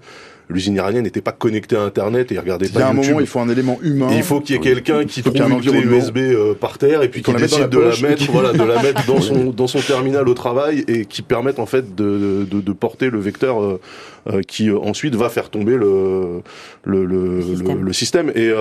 l'usine 0.50 0.76
iranienne 0.76 1.04
n'était 1.04 1.22
pas 1.22 1.32
connectée 1.32 1.76
à 1.76 1.82
Internet 1.82 2.32
et 2.32 2.40
regardait 2.40 2.68
pas 2.68 2.80
Il 2.80 2.82
y 2.82 2.84
a 2.84 2.90
un 2.90 2.94
moment, 2.94 3.20
il 3.20 3.28
faut 3.28 3.40
un 3.40 3.50
élément 3.50 3.78
humain. 3.84 4.10
il 4.12 4.24
faut 4.24 4.42
qu'il 4.42 4.56
y 4.56 4.58
ait 4.58 4.62
quelqu'un 4.62 5.06
qui 5.06 5.22
trouve 5.22 5.38
une 5.38 5.62
clé 5.62 5.80
USB 5.82 6.18
euh, 6.18 6.56
par 6.56 6.78
terre 6.78 7.04
et 7.04 7.10
puis 7.10 7.22
qui 7.22 7.32
décide 7.34 7.70
de 7.70 7.80
la 7.80 7.96
mettre, 7.98 8.24
voilà, 8.32 8.52
de 8.52 8.64
la 8.64 8.82
mettre 8.82 9.06
dans 9.06 9.22
son 9.22 9.52
dans 9.52 9.68
son 9.68 9.80
terminal 9.80 10.28
au 10.28 10.34
travail 10.34 10.84
et 10.88 11.06
qui 11.06 11.22
permette 11.22 11.60
en 11.60 11.68
fait 11.68 11.96
de 11.96 12.48
de, 12.50 12.62
de 12.62 12.72
porter 12.74 13.10
le 13.10 13.20
vecteur 13.20 13.62
euh, 13.62 13.80
euh 14.28 14.42
qui 14.42 14.70
euh, 14.70 14.80
ensuite 14.80 15.16
va 15.16 15.30
faire 15.30 15.50
tomber 15.50 15.78
le 15.78 16.42
le 16.84 17.06
le, 17.06 17.42
système. 17.44 17.84
le, 17.84 17.94
système. 17.94 18.32
Et 18.36 18.52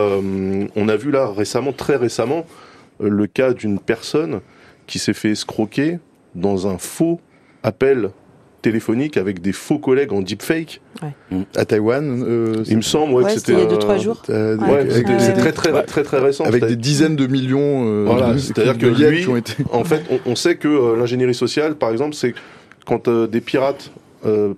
on 0.76 0.88
a 0.88 0.96
vu 0.96 1.10
là 1.10 1.30
récemment, 1.30 1.72
très 1.72 1.96
récemment, 1.96 2.44
le 3.00 3.26
cas 3.26 3.52
d'une 3.52 3.78
personne 3.78 4.40
qui 4.86 4.98
s'est 4.98 5.14
fait 5.14 5.30
escroquer 5.30 5.98
dans 6.34 6.66
un 6.66 6.78
faux 6.78 7.20
appel 7.62 8.10
téléphonique 8.62 9.16
avec 9.16 9.40
des 9.40 9.52
faux 9.52 9.78
collègues 9.78 10.12
en 10.12 10.20
deepfake. 10.20 10.80
Ouais. 11.02 11.44
À 11.56 11.64
Taïwan, 11.64 12.24
euh, 12.26 12.64
il 12.66 12.76
me 12.76 12.82
semble 12.82 13.12
ouais, 13.12 13.24
ouais 13.24 13.34
que 13.34 13.38
c'était 13.38 13.52
il 13.52 13.58
y 13.58 13.62
a 13.62 13.66
deux 13.66 13.78
trois 13.78 13.98
jours. 13.98 14.22
Euh, 14.30 14.56
ouais, 14.56 14.88
c'est 15.18 15.34
très 15.34 15.52
très, 15.52 15.84
très 15.84 16.02
très 16.02 16.18
récent. 16.18 16.44
Avec 16.44 16.64
des 16.64 16.76
dizaines 16.76 17.16
de 17.16 17.26
millions. 17.26 17.84
Euh, 17.86 18.04
voilà, 18.06 18.38
c'est-à-dire 18.38 18.78
que 18.78 18.86
lui, 18.86 19.26
ont 19.28 19.36
été... 19.36 19.54
en 19.72 19.84
fait, 19.84 20.02
on, 20.10 20.32
on 20.32 20.34
sait 20.34 20.56
que 20.56 20.68
euh, 20.68 20.96
l'ingénierie 20.96 21.34
sociale, 21.34 21.76
par 21.76 21.90
exemple, 21.90 22.14
c'est 22.14 22.34
quand 22.86 23.08
euh, 23.08 23.26
des 23.26 23.40
pirates 23.40 23.90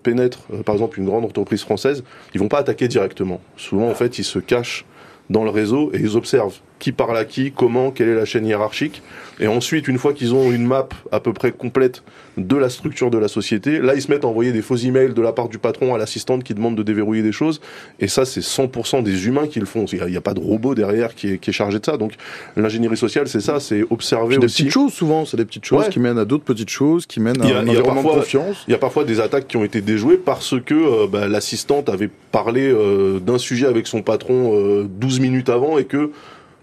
pénètrent, 0.03 0.47
par 0.65 0.75
exemple, 0.75 0.99
une 0.99 1.05
grande 1.05 1.27
entreprise 1.27 1.61
française, 1.61 2.03
ils 2.35 2.41
vont 2.41 2.49
pas 2.49 2.61
attaquer 2.61 2.89
directement. 2.89 3.43
Souvent, 3.59 3.91
en 3.91 3.95
fait, 3.95 4.19
ils 4.19 4.25
se 4.25 4.39
cachent 4.39 4.87
dans 5.29 5.45
le 5.45 5.51
réseau 5.51 5.91
et 5.93 5.99
ils 5.99 6.17
observent 6.17 6.59
qui 6.81 6.91
parle 6.91 7.17
à 7.17 7.25
qui, 7.25 7.53
comment, 7.53 7.93
quelle 7.93 8.09
est 8.09 8.15
la 8.17 8.25
chaîne 8.25 8.47
hiérarchique. 8.47 9.03
Et 9.39 9.47
ensuite, 9.47 9.89
une 9.89 9.99
fois 9.99 10.13
qu'ils 10.13 10.35
ont 10.35 10.51
une 10.51 10.67
map 10.67 10.89
à 11.13 11.21
peu 11.21 11.33
près 11.33 11.51
complète 11.51 12.03
de 12.37 12.57
la 12.57 12.69
structure 12.69 13.11
de 13.11 13.19
la 13.19 13.29
société, 13.29 13.79
là, 13.79 13.95
ils 13.95 14.03
se 14.03 14.11
mettent 14.11 14.25
à 14.25 14.29
envoyer 14.29 14.53
des 14.53 14.61
faux 14.61 14.77
emails 14.77 15.15
de 15.15 15.23
la 15.23 15.33
part 15.33 15.49
du 15.49 15.59
patron 15.59 15.95
à 15.95 15.99
l'assistante 15.99 16.45
qui 16.45 16.55
demande 16.55 16.77
de 16.77 16.83
déverrouiller 16.83 17.23
des 17.23 17.33
choses. 17.33 17.61
Et 18.01 18.09
ça, 18.09 18.25
c'est 18.25 18.41
100% 18.41 19.03
des 19.03 19.27
humains 19.27 19.47
qui 19.47 19.59
le 19.59 19.67
font. 19.67 19.87
Il 19.87 20.05
n'y 20.05 20.17
a, 20.17 20.21
pas 20.21 20.35
de 20.35 20.41
robot 20.41 20.75
derrière 20.75 21.15
qui 21.15 21.33
est, 21.33 21.39
qui 21.39 21.51
est 21.51 21.53
chargé 21.55 21.79
de 21.79 21.85
ça. 21.85 21.97
Donc, 21.97 22.15
l'ingénierie 22.57 22.99
sociale, 22.99 23.29
c'est 23.29 23.41
ça, 23.41 23.61
c'est 23.61 23.83
observer 23.89 24.37
des 24.37 24.45
aussi. 24.45 24.65
petites 24.65 24.75
choses, 24.75 24.93
souvent. 24.93 25.25
C'est 25.25 25.39
des 25.39 25.47
petites 25.47 25.65
choses 25.65 25.85
ouais. 25.85 25.91
qui 25.91 26.01
mènent 26.01 26.19
à 26.19 26.27
d'autres 26.27 26.45
petites 26.45 26.71
choses, 26.71 27.07
qui 27.07 27.21
mènent 27.21 27.41
à 27.41 27.47
a, 27.47 27.61
un 27.61 27.69
environnement 27.69 28.03
parfois, 28.03 28.15
de 28.17 28.21
confiance. 28.21 28.65
Il 28.69 28.73
y 28.73 28.75
a 28.75 28.79
parfois 28.79 29.05
des 29.05 29.21
attaques 29.21 29.49
qui 29.49 29.57
ont 29.57 29.65
été 29.65 29.81
déjouées 29.81 30.19
parce 30.19 30.55
que 30.61 30.75
euh, 30.75 31.07
bah, 31.07 31.29
l'assistante 31.29 31.89
avait 31.89 32.11
parlé 32.31 32.71
euh, 32.71 33.19
d'un 33.21 33.39
sujet 33.39 33.67
avec 33.67 33.87
son 33.87 34.03
patron 34.03 34.53
euh, 34.55 34.87
12 34.89 35.21
minutes 35.21 35.49
avant 35.49 35.79
et 35.79 35.85
que 35.85 36.11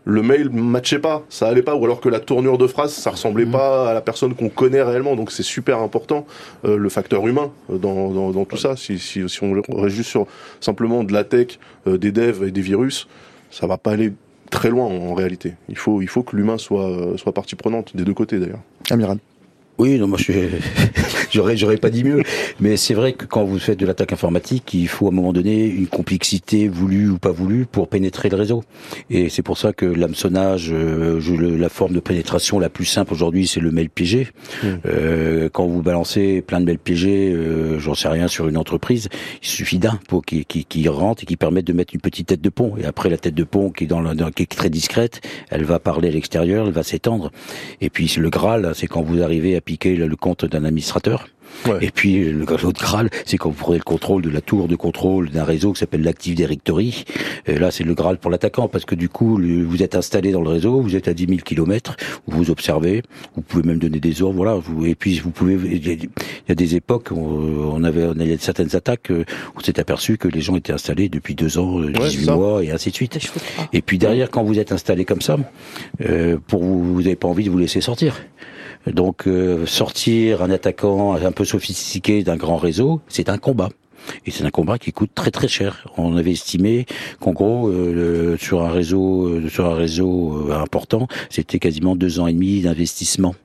le 0.07 0.21
mail 0.21 0.49
matchait 0.49 0.99
pas, 0.99 1.25
ça 1.27 1.49
allait 1.49 1.61
pas, 1.61 1.75
ou 1.75 1.83
alors 1.83 1.99
que 1.99 2.07
la 2.07 2.21
tournure 2.21 2.57
de 2.57 2.65
phrase, 2.65 2.93
ça 2.93 3.11
ressemblait 3.11 3.45
mmh. 3.45 3.51
pas 3.51 3.89
à 3.89 3.93
la 3.93 3.99
personne 3.99 4.35
qu'on 4.35 4.47
connaît 4.47 4.81
réellement. 4.81 5.17
Donc 5.17 5.31
c'est 5.31 5.43
super 5.43 5.79
important 5.79 6.25
euh, 6.63 6.77
le 6.77 6.87
facteur 6.87 7.27
humain 7.27 7.51
euh, 7.69 7.77
dans, 7.77 8.11
dans, 8.11 8.31
dans 8.31 8.45
tout 8.45 8.55
ça. 8.55 8.77
Si, 8.77 8.99
si, 8.99 9.27
si, 9.27 9.43
on 9.43 9.51
reste 9.53 9.95
juste 9.95 10.09
sur 10.09 10.25
simplement 10.61 11.03
de 11.03 11.11
la 11.11 11.25
tech, 11.25 11.59
euh, 11.87 11.97
des 11.97 12.13
devs 12.13 12.47
et 12.47 12.51
des 12.51 12.61
virus, 12.61 13.09
ça 13.51 13.67
va 13.67 13.77
pas 13.77 13.91
aller 13.91 14.13
très 14.49 14.69
loin 14.69 14.85
en, 14.85 15.09
en 15.09 15.13
réalité. 15.13 15.55
Il 15.67 15.77
faut, 15.77 16.01
il 16.01 16.07
faut 16.07 16.23
que 16.23 16.37
l'humain 16.37 16.57
soit, 16.57 16.89
euh, 16.89 17.17
soit 17.17 17.33
partie 17.33 17.55
prenante 17.55 17.95
des 17.95 18.05
deux 18.05 18.13
côtés 18.13 18.39
d'ailleurs. 18.39 18.61
Amiral. 18.89 19.17
Oui, 19.77 19.99
non, 19.99 20.07
moi 20.07 20.17
je 20.17 20.31
j'aurais 21.31 21.57
j'aurais 21.57 21.77
pas 21.77 21.89
dit 21.89 22.03
mieux, 22.03 22.23
mais 22.59 22.77
c'est 22.77 22.93
vrai 22.93 23.13
que 23.13 23.25
quand 23.25 23.43
vous 23.43 23.59
faites 23.59 23.79
de 23.79 23.85
l'attaque 23.85 24.13
informatique, 24.13 24.73
il 24.73 24.87
faut 24.87 25.07
à 25.07 25.09
un 25.09 25.13
moment 25.13 25.33
donné 25.33 25.65
une 25.65 25.87
complexité 25.87 26.67
voulue 26.67 27.09
ou 27.09 27.17
pas 27.17 27.31
voulue 27.31 27.65
pour 27.65 27.87
pénétrer 27.87 28.29
le 28.29 28.37
réseau. 28.37 28.63
Et 29.09 29.29
c'est 29.29 29.41
pour 29.41 29.57
ça 29.57 29.73
que 29.73 29.85
l'hameçonnage, 29.85 30.69
euh, 30.71 31.19
la 31.57 31.69
forme 31.69 31.93
de 31.93 31.99
pénétration 31.99 32.59
la 32.59 32.69
plus 32.69 32.85
simple 32.85 33.13
aujourd'hui, 33.13 33.47
c'est 33.47 33.59
le 33.59 33.71
mail 33.71 33.89
piégé. 33.89 34.27
Mmh. 34.63 34.67
Euh, 34.85 35.49
quand 35.51 35.67
vous 35.67 35.81
balancez 35.81 36.41
plein 36.41 36.59
de 36.59 36.65
mails 36.65 36.79
piégés, 36.79 37.31
euh, 37.33 37.79
j'en 37.79 37.93
sais 37.93 38.07
rien 38.07 38.27
sur 38.27 38.47
une 38.47 38.57
entreprise, 38.57 39.09
il 39.41 39.47
suffit 39.47 39.79
d'un 39.79 39.99
pour 40.07 40.25
qui, 40.25 40.45
qui, 40.45 40.65
qui 40.65 40.87
rentre 40.87 41.23
et 41.23 41.25
qui 41.25 41.37
permette 41.37 41.65
de 41.65 41.73
mettre 41.73 41.93
une 41.93 42.01
petite 42.01 42.27
tête 42.27 42.41
de 42.41 42.49
pont. 42.49 42.75
Et 42.77 42.85
après 42.85 43.09
la 43.09 43.17
tête 43.17 43.35
de 43.35 43.43
pont 43.43 43.69
qui 43.69 43.85
est 43.85 43.87
dans, 43.87 44.01
dans 44.01 44.31
qui 44.31 44.43
est 44.43 44.45
très 44.45 44.69
discrète, 44.69 45.21
elle 45.49 45.63
va 45.63 45.79
parler 45.79 46.09
à 46.09 46.11
l'extérieur, 46.11 46.67
elle 46.67 46.73
va 46.73 46.83
s'étendre. 46.83 47.31
Et 47.81 47.89
puis 47.89 48.13
le 48.17 48.29
Graal, 48.29 48.71
c'est 48.75 48.87
quand 48.87 49.01
vous 49.01 49.21
arrivez 49.21 49.55
à 49.55 49.61
piquer 49.61 49.95
le 49.95 50.15
compte 50.15 50.45
d'un 50.45 50.63
administrateur. 50.63 51.26
Ouais. 51.65 51.77
Et 51.81 51.91
puis 51.91 52.31
l'autre 52.31 52.81
Graal, 52.81 53.09
c'est 53.25 53.37
quand 53.37 53.49
vous 53.49 53.55
prenez 53.55 53.77
le 53.77 53.83
contrôle 53.83 54.21
de 54.21 54.29
la 54.29 54.41
tour 54.41 54.67
de 54.67 54.75
contrôle 54.75 55.29
d'un 55.29 55.43
réseau 55.43 55.73
qui 55.73 55.79
s'appelle 55.79 56.01
l'Active 56.01 56.35
Directory. 56.35 57.05
Et 57.45 57.57
là, 57.57 57.71
c'est 57.71 57.83
le 57.83 57.93
Graal 57.93 58.17
pour 58.17 58.31
l'attaquant 58.31 58.67
parce 58.67 58.85
que 58.85 58.95
du 58.95 59.09
coup, 59.09 59.39
vous 59.39 59.83
êtes 59.83 59.95
installé 59.95 60.31
dans 60.31 60.41
le 60.41 60.49
réseau, 60.49 60.81
vous 60.81 60.95
êtes 60.95 61.07
à 61.07 61.13
10 61.13 61.27
000 61.27 61.39
kilomètres, 61.39 61.95
vous 62.27 62.49
observez, 62.49 63.03
vous 63.35 63.41
pouvez 63.41 63.63
même 63.63 63.79
donner 63.79 63.99
des 63.99 64.21
ordres, 64.21 64.35
voilà. 64.35 64.55
Vous, 64.55 64.85
et 64.85 64.95
puis 64.95 65.19
vous 65.19 65.31
pouvez, 65.31 65.55
il 65.55 65.87
y 65.87 66.51
a 66.51 66.55
des 66.55 66.75
époques, 66.75 67.09
on 67.11 67.83
avait, 67.83 68.03
on 68.03 68.19
avait 68.19 68.37
certaines 68.37 68.75
attaques 68.75 69.11
où 69.11 69.23
on 69.55 69.59
s'est 69.61 69.79
aperçu 69.79 70.17
que 70.17 70.27
les 70.27 70.41
gens 70.41 70.55
étaient 70.55 70.73
installés 70.73 71.09
depuis 71.09 71.35
deux 71.35 71.57
ans, 71.57 71.79
18 71.81 72.27
ouais, 72.27 72.35
mois 72.35 72.63
et 72.63 72.71
ainsi 72.71 72.91
de 72.91 72.95
suite. 72.95 73.17
Et 73.73 73.81
puis 73.81 73.97
derrière, 73.97 74.29
quand 74.29 74.43
vous 74.43 74.59
êtes 74.59 74.71
installé 74.71 75.05
comme 75.05 75.21
ça, 75.21 75.37
euh, 76.01 76.37
pour 76.47 76.63
vous, 76.63 76.83
vous 76.83 77.01
n'avez 77.01 77.15
pas 77.15 77.27
envie 77.27 77.45
de 77.45 77.49
vous 77.49 77.57
laisser 77.57 77.81
sortir. 77.81 78.15
Donc 78.85 79.27
euh, 79.27 79.65
sortir 79.65 80.41
un 80.41 80.49
attaquant 80.49 81.15
un 81.15 81.31
peu 81.31 81.45
sophistiqué 81.45 82.23
d'un 82.23 82.37
grand 82.37 82.57
réseau, 82.57 83.01
c'est 83.07 83.29
un 83.29 83.37
combat. 83.37 83.69
Et 84.25 84.31
c'est 84.31 84.45
un 84.45 84.51
combat 84.51 84.77
qui 84.77 84.93
coûte 84.93 85.11
très 85.13 85.31
très 85.31 85.47
cher. 85.47 85.85
On 85.97 86.15
avait 86.15 86.31
estimé 86.31 86.85
qu'en 87.19 87.33
gros, 87.33 87.67
euh, 87.67 88.37
sur 88.37 88.61
un 88.61 88.71
réseau, 88.71 89.25
euh, 89.25 89.49
sur 89.49 89.65
un 89.65 89.75
réseau 89.75 90.49
important, 90.51 91.07
c'était 91.29 91.59
quasiment 91.59 91.95
deux 91.95 92.19
ans 92.19 92.27
et 92.27 92.33
demi 92.33 92.61
d'investissement. 92.61 93.35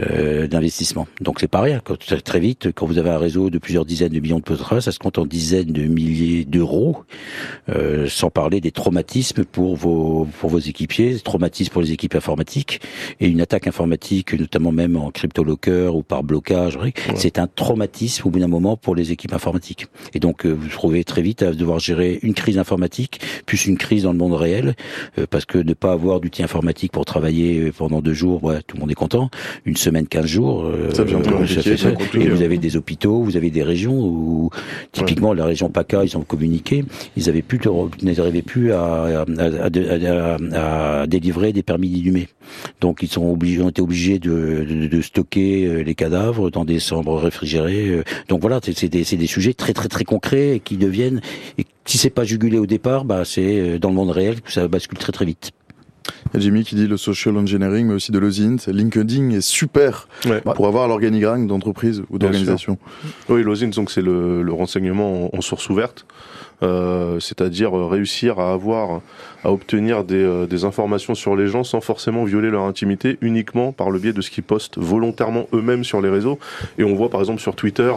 Euh, 0.00 0.46
d'investissement. 0.46 1.06
Donc 1.20 1.40
c'est 1.40 1.48
pas 1.48 1.60
rien. 1.60 1.80
Quand, 1.82 1.96
très 1.98 2.40
vite, 2.40 2.72
quand 2.72 2.86
vous 2.86 2.98
avez 2.98 3.10
un 3.10 3.18
réseau 3.18 3.50
de 3.50 3.58
plusieurs 3.58 3.84
dizaines 3.84 4.12
de 4.12 4.20
millions 4.20 4.38
de 4.38 4.42
potes, 4.42 4.80
ça 4.80 4.92
se 4.92 4.98
compte 4.98 5.18
en 5.18 5.26
dizaines 5.26 5.72
de 5.72 5.82
milliers 5.82 6.44
d'euros, 6.44 7.04
euh, 7.68 8.06
sans 8.08 8.30
parler 8.30 8.60
des 8.60 8.70
traumatismes 8.70 9.44
pour 9.44 9.76
vos 9.76 10.26
pour 10.38 10.50
vos 10.50 10.58
équipiers, 10.58 11.18
traumatismes 11.20 11.72
pour 11.72 11.82
les 11.82 11.92
équipes 11.92 12.14
informatiques 12.14 12.80
et 13.20 13.28
une 13.28 13.40
attaque 13.40 13.66
informatique, 13.66 14.34
notamment 14.34 14.72
même 14.72 14.96
en 14.96 15.10
crypto-locker 15.10 15.94
ou 15.94 16.02
par 16.02 16.22
blocage. 16.22 16.78
C'est 17.14 17.38
un 17.38 17.46
traumatisme 17.46 18.28
au 18.28 18.30
bout 18.30 18.40
d'un 18.40 18.48
moment 18.48 18.76
pour 18.76 18.94
les 18.94 19.12
équipes 19.12 19.32
informatiques. 19.32 19.86
Et 20.14 20.20
donc 20.20 20.44
euh, 20.44 20.50
vous 20.50 20.68
trouvez 20.68 21.04
très 21.04 21.22
vite 21.22 21.42
à 21.42 21.52
devoir 21.52 21.78
gérer 21.78 22.18
une 22.22 22.34
crise 22.34 22.58
informatique 22.58 23.20
plus 23.46 23.66
une 23.66 23.78
crise 23.78 24.02
dans 24.02 24.12
le 24.12 24.18
monde 24.18 24.34
réel, 24.34 24.74
euh, 25.18 25.26
parce 25.28 25.44
que 25.44 25.58
ne 25.58 25.74
pas 25.74 25.92
avoir 25.92 26.20
d'outils 26.20 26.42
informatiques 26.42 26.92
pour 26.92 27.04
travailler 27.04 27.70
pendant 27.72 28.00
deux 28.00 28.14
jours, 28.14 28.42
ouais, 28.44 28.62
tout 28.66 28.76
le 28.76 28.80
monde 28.80 28.90
est 28.90 28.94
content. 28.94 29.30
Une 29.64 29.76
semaine, 29.86 30.06
quinze 30.06 30.26
jours, 30.26 30.64
euh, 30.64 30.90
ça 30.92 31.04
devient 31.04 31.78
ça 31.78 31.90
Et 32.14 32.28
vous 32.28 32.42
avez 32.42 32.58
des 32.58 32.76
hôpitaux, 32.76 33.22
vous 33.22 33.36
avez 33.36 33.50
des 33.50 33.62
régions 33.62 33.98
où, 33.98 34.50
typiquement, 34.92 35.32
la 35.32 35.44
région 35.44 35.68
PACA, 35.70 36.04
ils 36.04 36.16
ont 36.16 36.22
communiqué, 36.22 36.84
ils 37.16 37.28
avaient 37.28 37.42
plus, 37.42 37.60
n'arrivaient 38.02 38.42
plus 38.42 38.72
à, 38.72 39.24
à, 39.38 41.02
à, 41.02 41.06
délivrer 41.06 41.52
des 41.52 41.62
permis 41.62 41.88
d'inhumer. 41.88 42.28
Donc 42.80 43.02
ils 43.02 43.08
sont 43.08 43.26
obligés, 43.28 43.60
ont 43.60 43.70
été 43.70 43.82
obligés 43.82 44.18
de, 44.18 44.64
de, 44.68 44.86
de, 44.86 45.00
stocker 45.02 45.82
les 45.82 45.94
cadavres 45.96 46.50
dans 46.50 46.64
des 46.64 46.78
chambres 46.78 47.18
réfrigérées. 47.18 48.02
Donc 48.28 48.40
voilà, 48.40 48.60
c'est 48.62 48.88
des, 48.88 49.02
des, 49.04 49.26
sujets 49.26 49.52
très 49.52 49.72
très 49.72 49.88
très 49.88 50.04
concrets 50.04 50.60
qui 50.64 50.76
deviennent, 50.76 51.20
et 51.58 51.64
si 51.86 51.98
c'est 51.98 52.10
pas 52.10 52.24
jugulé 52.24 52.58
au 52.58 52.66
départ, 52.66 53.04
bah 53.04 53.24
c'est 53.24 53.60
euh, 53.60 53.78
dans 53.78 53.88
le 53.88 53.94
monde 53.94 54.10
réel 54.10 54.40
que 54.42 54.52
ça 54.52 54.68
bascule 54.68 54.98
très 54.98 55.12
très 55.12 55.24
vite. 55.24 55.52
Il 56.32 56.34
y 56.34 56.36
a 56.36 56.40
Jimmy 56.40 56.64
qui 56.64 56.74
dit 56.74 56.86
le 56.86 56.96
social 56.96 57.36
engineering, 57.36 57.86
mais 57.86 57.94
aussi 57.94 58.12
de 58.12 58.18
l'osine. 58.18 58.58
LinkedIn 58.66 59.30
est 59.30 59.40
super 59.40 60.08
pour 60.54 60.66
avoir 60.66 60.88
l'organigramme 60.88 61.46
d'entreprise 61.46 62.02
ou 62.10 62.18
d'organisation. 62.18 62.78
Oui, 63.28 63.42
l'osine, 63.42 63.70
donc 63.70 63.90
c'est 63.90 64.02
le, 64.02 64.42
le, 64.42 64.52
renseignement 64.52 65.34
en, 65.34 65.40
source 65.40 65.68
ouverte. 65.68 66.06
Euh, 66.62 67.20
c'est-à-dire 67.20 67.76
euh, 67.76 67.86
réussir 67.86 68.38
à 68.38 68.54
avoir, 68.54 69.02
à 69.44 69.52
obtenir 69.52 70.04
des, 70.04 70.24
euh, 70.24 70.46
des, 70.46 70.64
informations 70.64 71.14
sur 71.14 71.36
les 71.36 71.48
gens 71.48 71.64
sans 71.64 71.82
forcément 71.82 72.24
violer 72.24 72.48
leur 72.48 72.62
intimité, 72.62 73.18
uniquement 73.20 73.72
par 73.72 73.90
le 73.90 73.98
biais 73.98 74.14
de 74.14 74.22
ce 74.22 74.30
qu'ils 74.30 74.42
postent 74.42 74.78
volontairement 74.78 75.48
eux-mêmes 75.52 75.84
sur 75.84 76.00
les 76.00 76.08
réseaux. 76.08 76.38
Et 76.78 76.84
on 76.84 76.94
voit 76.94 77.10
par 77.10 77.20
exemple 77.20 77.42
sur 77.42 77.54
Twitter 77.54 77.92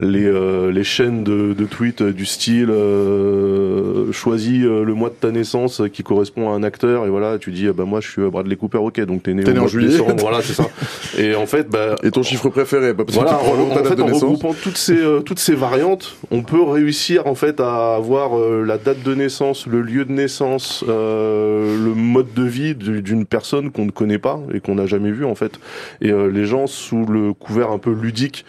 les, 0.00 0.26
euh, 0.26 0.70
les 0.70 0.84
chaînes 0.84 1.24
de, 1.24 1.54
de 1.54 1.64
tweets 1.64 2.04
du 2.04 2.24
style 2.24 2.70
euh, 2.70 4.12
choisis 4.12 4.62
euh, 4.62 4.84
le 4.84 4.94
mois 4.94 5.08
de 5.08 5.16
ta 5.16 5.32
naissance 5.32 5.82
qui 5.92 6.04
correspond 6.04 6.52
à 6.52 6.54
un 6.54 6.62
acteur 6.62 7.04
et 7.04 7.08
voilà 7.08 7.36
tu 7.36 7.50
dis 7.50 7.66
bah 7.66 7.84
moi 7.84 8.00
je 8.00 8.08
suis 8.08 8.22
Bradley 8.22 8.54
Cooper 8.54 8.78
ok 8.78 9.00
donc 9.06 9.24
t'es 9.24 9.34
né, 9.34 9.42
né 9.42 9.58
en 9.58 9.66
juillet. 9.66 9.98
voilà 10.18 10.40
c'est 10.40 10.52
ça. 10.52 10.68
Et 11.18 11.34
en 11.34 11.46
fait 11.46 11.68
bah 11.68 11.96
et 12.04 12.12
ton 12.12 12.22
chiffre 12.22 12.48
préféré 12.48 12.92
bah, 12.92 13.02
voilà 13.08 13.40
en, 13.40 13.76
en, 13.76 13.84
fait 13.84 14.00
en 14.00 14.06
regroupant 14.06 14.54
toutes 14.54 14.76
ces 14.76 14.98
toutes 15.26 15.40
ces 15.40 15.56
variantes 15.56 16.16
on 16.30 16.42
peut 16.42 16.62
réussir 16.62 17.26
en 17.26 17.34
fait 17.34 17.58
à 17.58 17.96
avoir 17.96 18.38
la 18.38 18.78
date 18.78 19.02
de 19.02 19.16
naissance 19.16 19.66
le 19.66 19.82
lieu 19.82 20.04
de 20.04 20.12
naissance 20.12 20.84
le 20.86 21.92
mode 21.96 22.32
de 22.34 22.44
vie 22.44 22.76
d'une 22.76 23.26
personne 23.26 23.72
qu'on 23.72 23.86
ne 23.86 23.90
connaît 23.90 24.18
pas 24.18 24.38
et 24.54 24.60
qu'on 24.60 24.76
n'a 24.76 24.86
jamais 24.86 25.10
vu 25.10 25.24
en 25.24 25.34
fait. 25.34 25.58
Et 26.00 26.12
les 26.12 26.44
gens 26.44 26.68
sous 26.68 27.04
le 27.04 27.32
couvert 27.32 27.72
un 27.72 27.78
peu 27.78 27.92
ludique 27.92 28.44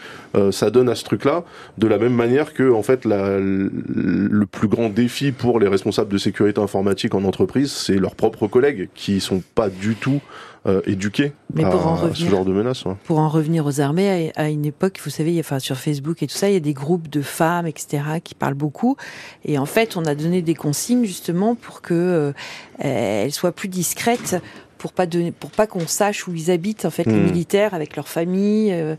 ça 0.51 0.69
donne 0.69 0.89
à 0.89 0.95
ce 0.95 1.03
truc 1.03 1.25
là 1.25 1.38
de 1.77 1.87
la 1.87 1.97
même 1.97 2.13
manière 2.13 2.53
que 2.53 2.71
en 2.71 2.83
fait 2.83 3.05
le 3.05 4.45
plus 4.45 4.67
grand 4.67 4.89
défi 4.89 5.31
pour 5.31 5.59
les 5.59 5.67
responsables 5.67 6.11
de 6.11 6.17
sécurité 6.17 6.61
informatique 6.61 7.15
en 7.15 7.23
entreprise, 7.23 7.71
c'est 7.71 7.97
leurs 7.97 8.15
propres 8.15 8.47
collègues 8.47 8.89
qui 8.95 9.19
sont 9.19 9.41
pas 9.55 9.69
du 9.69 9.95
tout 9.95 10.21
euh, 10.65 10.81
éduqués 10.85 11.31
à, 11.63 11.71
ce 12.13 12.25
genre 12.25 12.43
de 12.43 12.51
menaces. 12.51 12.83
Pour 13.05 13.19
en 13.19 13.29
revenir 13.29 13.65
aux 13.65 13.79
armées, 13.79 14.33
à, 14.35 14.49
une 14.49 14.65
époque, 14.65 14.99
vous 15.01 15.09
savez, 15.09 15.39
enfin 15.39 15.57
sur 15.57 15.77
Facebook 15.77 16.21
et 16.21 16.27
tout 16.27 16.35
ça, 16.35 16.49
il 16.49 16.53
y 16.53 16.57
a 16.57 16.59
des 16.59 16.73
groupes 16.73 17.07
de 17.07 17.21
femmes, 17.21 17.65
etc., 17.65 18.03
qui 18.21 18.35
parlent 18.35 18.55
beaucoup. 18.55 18.97
Et 19.45 19.57
en 19.57 19.65
fait, 19.65 19.95
on 19.95 20.03
a 20.03 20.15
donné 20.15 20.41
des 20.41 20.55
consignes 20.55 21.05
justement 21.05 21.55
pour 21.55 21.81
que 21.81 21.93
euh, 21.93 22.33
elles 22.77 23.31
soient 23.31 23.53
plus 23.53 23.69
discrètes 23.69 24.35
pour 24.79 24.93
pas 24.93 25.05
donner, 25.05 25.31
pour 25.31 25.51
pas 25.51 25.67
qu'on 25.67 25.85
sache 25.85 26.27
où 26.27 26.33
ils 26.33 26.49
habitent 26.49 26.85
en 26.85 26.89
fait 26.89 27.03
les 27.03 27.13
hmm. 27.13 27.25
militaires 27.25 27.73
avec 27.75 27.95
leur 27.95 28.07
famille 28.07 28.71
euh, 28.71 28.95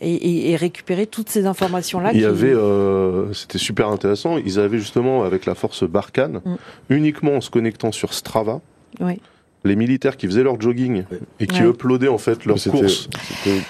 et, 0.00 0.52
et, 0.52 0.56
récupérer 0.56 1.06
toutes 1.06 1.28
ces 1.28 1.44
informations 1.46 2.00
là. 2.00 2.12
Il 2.14 2.20
y 2.20 2.24
avait, 2.24 2.54
euh, 2.54 3.32
c'était 3.34 3.58
super 3.58 3.88
intéressant. 3.88 4.38
Ils 4.38 4.58
avaient 4.58 4.78
justement 4.78 5.24
avec 5.24 5.44
la 5.44 5.54
force 5.54 5.84
Barkhane, 5.84 6.40
hmm. 6.44 6.56
uniquement 6.88 7.32
en 7.32 7.40
se 7.42 7.50
connectant 7.50 7.92
sur 7.92 8.14
Strava. 8.14 8.60
Oui 9.00 9.20
les 9.66 9.76
militaires 9.76 10.16
qui 10.16 10.26
faisaient 10.26 10.42
leur 10.42 10.60
jogging 10.60 11.04
et 11.40 11.46
qui 11.46 11.62
uploadaient 11.62 12.08
en 12.08 12.18
fait 12.18 12.44
leurs 12.44 12.62
courses. 12.62 13.08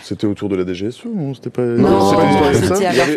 C'était 0.02 0.26
autour 0.26 0.48
de 0.48 0.56
la 0.56 0.64
DGSE 0.64 1.04
ou 1.04 1.34
c'était 1.34 1.50
pas 1.50 1.64
Non, 1.64 2.10
c'était 2.52 2.68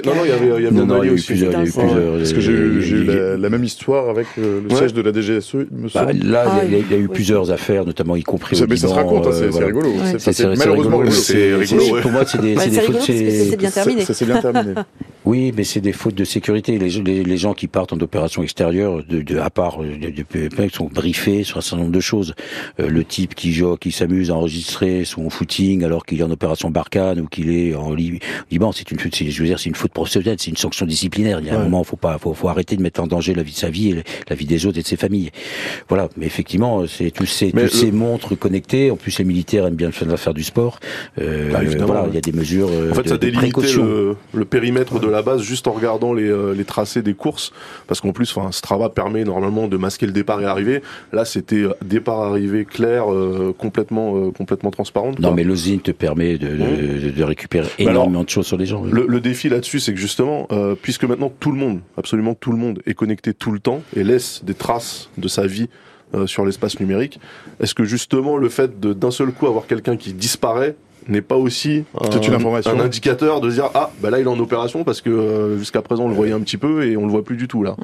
Non, 0.06 0.16
non, 0.16 0.22
il 0.24 0.30
y 0.30 0.32
avait, 0.32 0.46
il 0.46 0.64
y 0.64 0.68
avait 0.68 0.72
non, 0.72 0.86
non, 0.86 1.04
il 1.04 1.08
y 1.08 1.12
a 1.12 1.14
eu 1.14 1.22
plusieurs, 1.22 1.52
Parce 1.52 2.34
que 2.34 2.40
j'ai 2.40 2.52
eu, 2.52 3.06
la, 3.38 3.50
même 3.50 3.64
histoire 3.64 4.10
avec 4.10 4.28
euh, 4.38 4.62
le 4.68 4.76
siège 4.76 4.94
de 4.94 5.02
la 5.02 5.12
DGSE, 5.12 5.54
il 5.54 5.78
me 5.78 5.84
bah, 5.84 5.90
semble. 5.90 6.24
là, 6.24 6.62
il 6.66 6.72
y, 6.72 6.94
a, 6.94 6.98
eu 6.98 7.08
plusieurs 7.08 7.52
affaires, 7.52 7.86
notamment 7.86 8.16
y 8.16 8.24
compris 8.24 8.62
au 8.62 8.68
Mais 8.68 8.76
ça 8.76 8.88
se 8.88 8.94
raconte, 8.94 9.28
hein, 9.28 9.32
c'est 9.34 9.64
rigolo. 9.64 9.90
Malheureusement, 10.58 11.02
c'est 11.12 11.56
rigolo. 11.56 12.02
Pour 12.02 12.12
moi, 12.12 12.24
c'est 12.26 12.42
des 12.42 12.56
fautes. 12.56 13.02
C'est 13.02 13.58
bien 13.58 13.72
terminé. 13.72 14.02
Ça 14.02 14.14
s'est 14.14 14.26
bien 14.26 14.42
terminé. 14.42 14.74
Oui, 15.26 15.52
mais 15.56 15.64
c'est 15.64 15.82
des 15.82 15.92
fautes 15.92 16.16
de 16.16 16.24
sécurité. 16.24 16.78
Les, 16.78 16.90
les, 16.90 17.24
les 17.24 17.38
gens 17.38 17.54
qui 17.54 17.68
partent 17.68 17.94
en 17.94 18.00
opération 18.00 18.42
extérieure, 18.42 19.04
de, 19.04 19.22
de, 19.22 19.38
à 19.38 19.50
part 19.50 19.80
de, 19.80 20.10
de, 20.10 20.70
sont 20.70 20.86
briefés 20.86 21.44
sur 21.44 21.58
un 21.58 21.62
certain 21.62 21.84
nombre 21.84 21.94
de 21.94 22.00
choses. 22.00 22.34
Euh, 22.80 22.88
le 22.88 23.04
type 23.04 23.36
qui 23.36 23.52
joue, 23.52 23.76
qui 23.76 23.92
s'amuse 23.92 24.32
à 24.32 24.36
enregistrer 24.36 25.04
son 25.06 25.30
footing 25.30 25.84
alors 25.84 26.06
qu'il 26.06 26.20
est 26.20 26.24
en 26.24 26.32
opération 26.32 26.70
Barkhane 26.70 27.20
ou 27.20 27.28
qu'il 27.28 27.50
est 27.52 27.76
en 27.76 27.94
Liban, 27.94 28.72
c'est 28.72 28.90
une, 28.92 29.00
je 29.00 29.40
veux 29.40 29.48
dire, 29.48 29.60
c'est 29.60 29.70
une 29.70 29.76
faute 29.76 29.92
professionnelle, 29.92 30.38
c'est 30.40 30.52
une 30.52 30.58
sanction 30.58 30.86
disciplinaire. 30.86 31.40
Il 31.42 31.48
y 31.48 31.50
a 31.50 31.60
un 31.60 31.64
moment, 31.64 31.84
faut 31.84 31.98
pas, 31.98 32.18
faut, 32.18 32.34
faut 32.34 32.48
arrêter 32.48 32.78
de 32.78 32.82
mettre 32.82 33.02
en 33.02 33.08
danger 33.08 33.34
la 33.34 33.44
vie 33.44 33.52
de 33.52 33.58
sa 33.58 33.70
vie 33.70 33.90
et 33.90 34.04
la 34.30 34.36
vie 34.36 34.46
des 34.46 34.66
autres 34.66 34.80
et 34.80 34.84
de 34.84 34.88
ses 34.88 34.98
familles. 34.98 35.32
Voilà. 35.90 36.10
Mais 36.18 36.26
effectivement, 36.26 36.88
c'est 36.88 37.12
tous 37.12 37.26
ces, 37.26 37.52
tous 37.52 37.68
ces 37.68 37.92
montres 37.92 38.38
connectées. 38.38 38.90
En 38.92 38.96
plus, 38.96 39.18
les 39.20 39.26
militaires 39.26 39.68
aiment 39.68 39.76
bien 39.76 39.92
faire 39.92 40.34
du 40.34 40.44
sport. 40.44 40.80
Euh, 41.20 41.52
bah, 41.52 41.60
voilà, 41.86 42.06
il 42.08 42.16
y 42.16 42.18
a 42.18 42.22
des 42.22 42.32
mesures. 42.32 42.70
En 42.70 42.94
fait, 42.94 43.04
de, 43.04 43.10
ça 43.10 43.18
délimite 43.18 43.58
le, 43.58 44.16
le, 44.34 44.46
périmètre 44.46 45.00
de 45.00 45.09
la 45.10 45.22
base 45.22 45.42
juste 45.42 45.68
en 45.68 45.72
regardant 45.72 46.14
les, 46.14 46.30
euh, 46.30 46.54
les 46.54 46.66
tracés 46.66 47.02
des 47.02 47.14
courses, 47.14 47.52
parce 47.88 48.02
qu'en 48.02 48.12
plus, 48.12 48.36
enfin, 48.36 48.52
Strava 48.52 48.90
permet 48.90 49.24
normalement 49.24 49.68
de 49.68 49.78
masquer 49.78 50.06
le 50.06 50.12
départ 50.12 50.40
et 50.42 50.44
l'arrivée. 50.44 50.82
Là, 51.14 51.26
c'était 51.26 51.64
euh, 51.64 51.74
départ 51.84 52.22
arrivée 52.22 52.66
clair, 52.66 53.12
euh, 53.12 53.54
complètement 53.58 54.32
complètement 54.32 54.72
transparente. 54.72 55.20
Non, 55.20 55.34
mais 55.34 55.44
l'osine 55.44 55.82
te 55.82 55.92
permet 55.92 56.38
de, 56.38 56.48
de, 56.48 57.10
de 57.10 57.24
récupérer 57.24 57.68
énormément 57.78 58.24
de 58.24 58.30
choses 58.30 58.48
sur 58.48 58.58
les 58.58 58.66
gens. 58.66 58.84
Le, 58.84 59.06
le 59.08 59.20
défi 59.20 59.50
là-dessus, 59.50 59.80
c'est 59.80 59.94
que 59.94 60.00
justement, 60.00 60.48
puisque 60.82 61.04
maintenant 61.04 61.32
tout 61.40 61.52
le 61.52 61.58
monde, 61.58 61.80
absolument 61.98 62.36
tout 62.36 62.52
le 62.52 62.58
monde, 62.58 62.82
est 62.86 62.94
connecté 62.94 63.34
tout 63.34 63.52
le 63.52 63.60
temps 63.60 63.82
et 63.96 64.04
laisse 64.04 64.44
des 64.44 64.54
traces 64.54 65.10
de 65.18 65.28
sa 65.28 65.46
vie 65.48 65.70
sur 66.26 66.46
l'espace 66.46 66.80
numérique. 66.80 67.20
Est-ce 67.60 67.76
que 67.76 67.84
justement 67.84 68.38
le 68.38 68.50
fait 68.50 68.80
d'un 68.80 69.12
seul 69.12 69.32
coup 69.32 69.48
avoir 69.48 69.68
quelqu'un 69.68 69.96
qui 69.98 70.14
disparaît 70.14 70.76
n'est 71.08 71.22
pas 71.22 71.36
aussi 71.36 71.84
un, 72.00 72.80
indicateur 72.80 73.42
de 73.42 73.50
dire 73.50 73.70
ah 73.74 73.92
bah 74.02 74.10
là 74.10 74.20
il 74.20 74.24
est 74.24 74.30
en 74.30 74.40
opération 74.40 74.84
parce 74.84 75.02
que 75.02 75.10
euh, 75.10 75.58
jusqu'à 75.58 75.82
présent 75.82 76.06
on 76.06 76.10
le 76.10 76.16
voyait 76.16 76.34
un 76.34 76.40
petit 76.42 76.58
peu 76.58 76.86
et 76.86 76.98
on 76.98 77.06
le 77.06 77.12
voit 77.12 77.24
plus 77.24 77.38
du 77.38 77.48
tout 77.48 77.64
là. 77.64 77.76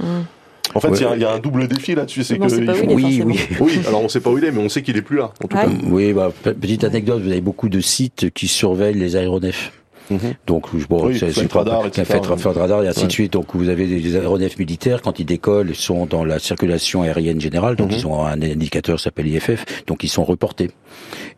En 0.74 0.80
fait, 0.80 0.89
il 0.89 1.22
y, 1.22 1.24
a 1.24 1.32
un 1.32 1.39
double 1.39 1.68
défi 1.68 1.95
là-dessus, 1.95 2.24
c'est 2.24 2.38
que 2.38 2.93
oui, 2.93 3.22
oui, 3.24 3.39
oui. 3.61 3.80
Alors 3.88 4.03
on 4.03 4.09
sait 4.09 4.20
pas 4.20 4.30
où 4.30 4.38
il 4.38 4.43
est, 4.43 4.51
mais 4.51 4.61
on 4.61 4.68
sait 4.68 4.82
qu'il 4.82 4.97
est 4.97 5.01
plus 5.01 5.18
là. 5.18 5.32
En 5.43 5.47
tout 5.47 5.55
cas. 5.55 5.68
Oui, 5.89 6.11
bah, 6.11 6.32
petite 6.43 6.84
anecdote, 6.84 7.22
vous 7.22 7.32
avez 7.32 7.39
beaucoup 7.39 7.70
de 7.70 7.80
sites 7.80 8.32
qui 8.32 8.47
surveillent 8.47 8.97
les 8.97 9.16
aéronefs. 9.16 9.72
Mhm. 10.10 10.36
Donc, 10.45 10.76
bon, 10.88 11.08
oui, 11.08 11.18
c'est 11.18 11.51
radar, 11.51 11.84
fait 11.91 12.20
radar 12.20 12.84
et 12.84 12.88
ainsi 12.88 13.08
de 13.08 13.12
suite. 13.12 13.34
Donc, 13.34 13.47
vous 13.53 13.70
avez 13.70 13.88
des 13.88 14.16
aéronefs 14.16 14.58
militaires 14.58 15.01
quand 15.01 15.20
ils 15.20 15.26
décollent, 15.26 15.70
ils 15.70 15.76
sont 15.76 16.06
dans 16.06 16.24
la 16.24 16.39
circulation 16.39 17.01
aérienne 17.01 17.41
générale. 17.41 17.76
Donc, 17.76 17.91
mhm. 17.91 17.97
ils 17.97 18.08
ont 18.08 18.26
un 18.26 18.41
indicateur 18.41 18.99
s'appelle 18.99 19.28
IFF. 19.28 19.66
Donc, 19.88 20.03
ils 20.03 20.10
sont 20.10 20.24
reportés. 20.24 20.72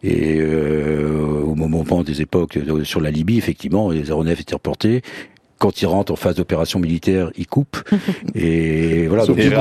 Et 0.03 0.37
euh, 0.37 1.41
au 1.43 1.55
moment 1.55 2.03
des 2.03 2.21
époques 2.21 2.59
sur 2.83 3.01
la 3.01 3.11
Libye, 3.11 3.37
effectivement, 3.37 3.89
les 3.89 4.07
aéronefs 4.09 4.41
étaient 4.41 4.55
reportés 4.55 5.01
quand 5.57 5.81
ils 5.81 5.85
rentrent 5.85 6.11
en 6.11 6.15
phase 6.15 6.35
d'opération 6.35 6.79
militaire, 6.79 7.31
ils 7.37 7.47
coupent. 7.47 7.77
Et 8.35 9.07
voilà. 9.07 9.25
Donc, 9.25 9.37
et 9.39 9.49
on 9.49 9.51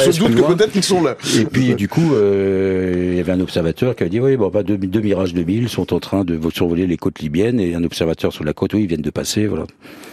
se 0.00 0.18
doute 0.18 0.34
que 0.34 0.54
peut-être 0.54 0.72
qu'ils 0.72 0.82
sont 0.82 1.02
là. 1.02 1.16
Et 1.38 1.44
puis, 1.44 1.74
du 1.74 1.88
coup, 1.88 2.14
euh, 2.14 3.10
il 3.12 3.16
y 3.16 3.20
avait 3.20 3.32
un 3.32 3.40
observateur 3.40 3.94
qui 3.94 4.04
a 4.04 4.08
dit, 4.08 4.20
oui, 4.20 4.36
bon, 4.36 4.48
bah, 4.48 4.62
deux, 4.62 4.76
deux 4.76 5.00
Mirage 5.00 5.34
2000 5.34 5.68
sont 5.68 5.92
en 5.92 6.00
train 6.00 6.24
de 6.24 6.38
survoler 6.50 6.86
les 6.86 6.96
côtes 6.96 7.20
libyennes 7.20 7.60
et 7.60 7.74
un 7.74 7.84
observateur 7.84 8.32
sur 8.32 8.44
la 8.44 8.52
côte, 8.52 8.74
oui, 8.74 8.82
ils 8.82 8.86
viennent 8.86 9.00
de 9.02 9.10
passer, 9.10 9.46
voilà. 9.46 9.64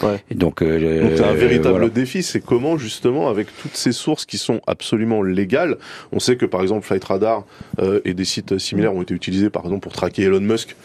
Ouais. 0.03 0.23
Et 0.29 0.35
donc, 0.35 0.61
euh, 0.61 1.17
donc 1.17 1.25
un 1.25 1.33
véritable 1.33 1.91
défi, 1.91 2.23
c'est 2.23 2.39
comment, 2.39 2.77
justement, 2.77 3.29
avec 3.29 3.47
toutes 3.61 3.75
ces 3.75 3.91
sources 3.91 4.25
qui 4.25 4.37
sont 4.37 4.61
absolument 4.67 5.23
légales, 5.23 5.77
on 6.11 6.19
sait 6.19 6.37
que, 6.37 6.45
par 6.45 6.61
exemple, 6.61 6.85
Flight 6.85 7.03
Radar 7.03 7.45
euh, 7.79 8.01
et 8.05 8.13
des 8.13 8.25
sites 8.25 8.57
similaires 8.57 8.93
ont 8.93 9.01
été 9.01 9.13
utilisés, 9.13 9.49
par 9.49 9.63
exemple, 9.63 9.81
pour 9.81 9.93
traquer 9.93 10.23
Elon 10.23 10.41
Musk 10.41 10.75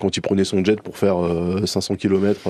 quand 0.00 0.16
il 0.16 0.20
prenait 0.20 0.44
son 0.44 0.64
jet 0.64 0.80
pour 0.80 0.96
faire 0.96 1.16
500 1.64 1.96
km 1.96 2.40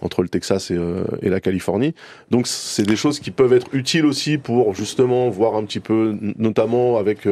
entre 0.00 0.22
le 0.22 0.28
Texas 0.28 0.70
et, 0.70 1.28
la 1.28 1.40
Californie. 1.40 1.94
Donc 2.30 2.46
c'est 2.46 2.86
des 2.86 2.96
choses 2.96 3.20
qui 3.20 3.30
peuvent 3.30 3.52
être 3.52 3.68
utiles 3.72 4.06
aussi 4.06 4.38
pour 4.38 4.74
justement 4.74 5.28
voir 5.30 5.56
un 5.56 5.64
petit 5.64 5.80
peu, 5.80 6.16
notamment 6.38 6.96
avec 6.96 7.28